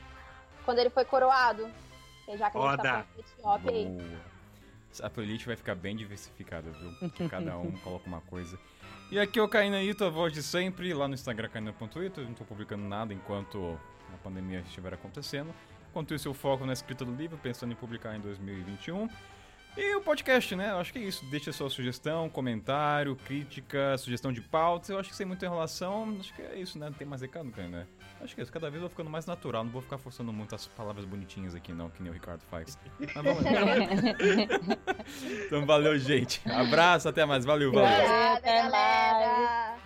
quando 0.65 0.77
ele 0.77 0.91
foi 0.91 1.05
coroado. 1.05 1.67
Já 2.37 2.51
que 2.51 2.59
a 2.59 2.61
gente 2.61 2.83
tá 2.83 3.05
Etiópia 3.17 3.71
aí. 3.71 4.19
A 5.01 5.09
playlist 5.09 5.47
vai 5.47 5.55
ficar 5.55 5.73
bem 5.73 5.95
diversificada, 5.95 6.69
viu? 6.69 6.91
Porque 6.99 7.27
cada 7.27 7.57
um 7.57 7.71
coloca 7.81 8.05
uma 8.05 8.21
coisa. 8.21 8.55
E 9.11 9.17
aqui 9.17 9.39
é 9.39 9.41
o 9.41 9.47
Kainaíto, 9.47 10.05
a 10.05 10.09
voz 10.09 10.31
de 10.31 10.43
sempre, 10.43 10.93
lá 10.93 11.07
no 11.07 11.15
Instagram 11.15 11.49
kaina.ito. 11.49 12.21
Eu 12.21 12.25
não 12.25 12.33
tô 12.35 12.43
publicando 12.43 12.83
nada 12.83 13.11
enquanto 13.11 13.75
a 14.13 14.17
pandemia 14.17 14.59
estiver 14.59 14.93
acontecendo. 14.93 15.51
Enquanto 15.89 16.13
isso, 16.13 16.27
eu 16.27 16.33
foco 16.35 16.63
na 16.63 16.73
escrita 16.73 17.03
do 17.03 17.15
livro, 17.15 17.35
pensando 17.41 17.71
em 17.71 17.75
publicar 17.75 18.15
em 18.15 18.19
2021. 18.19 19.09
E 19.77 19.95
o 19.95 20.01
podcast, 20.01 20.55
né? 20.55 20.71
Eu 20.71 20.77
acho 20.77 20.91
que 20.91 20.99
é 20.99 21.03
isso. 21.03 21.23
Deixa 21.25 21.53
sua 21.53 21.69
sugestão, 21.69 22.29
comentário, 22.29 23.15
crítica, 23.15 23.97
sugestão 23.97 24.33
de 24.33 24.41
pautas. 24.41 24.89
Eu 24.89 24.99
acho 24.99 25.09
que 25.09 25.15
sem 25.15 25.25
muita 25.25 25.45
enrolação, 25.45 26.17
acho 26.19 26.33
que 26.33 26.41
é 26.41 26.59
isso, 26.59 26.77
né? 26.77 26.87
Não 26.87 26.93
tem 26.93 27.07
mais 27.07 27.21
recado, 27.21 27.49
cara, 27.51 27.67
né? 27.67 27.87
Acho 28.21 28.35
que 28.35 28.41
é 28.41 28.43
isso. 28.43 28.51
Cada 28.51 28.69
vez 28.69 28.75
eu 28.75 28.81
vou 28.81 28.89
ficando 28.89 29.09
mais 29.09 29.25
natural. 29.25 29.63
Não 29.63 29.71
vou 29.71 29.81
ficar 29.81 29.97
forçando 29.97 30.33
muito 30.33 30.53
as 30.53 30.67
palavras 30.67 31.05
bonitinhas 31.05 31.55
aqui, 31.55 31.71
não, 31.71 31.89
que 31.89 32.01
nem 32.03 32.11
o 32.11 32.13
Ricardo 32.13 32.41
faz. 32.49 32.77
Mas 32.99 33.13
vamos 33.13 33.43
lá. 33.43 33.51
então 35.45 35.65
valeu, 35.65 35.97
gente. 35.97 36.41
Abraço, 36.49 37.07
até 37.07 37.25
mais. 37.25 37.45
Valeu, 37.45 37.71
valeu. 37.71 37.89
Obrigada, 37.89 38.41
galera. 38.41 39.79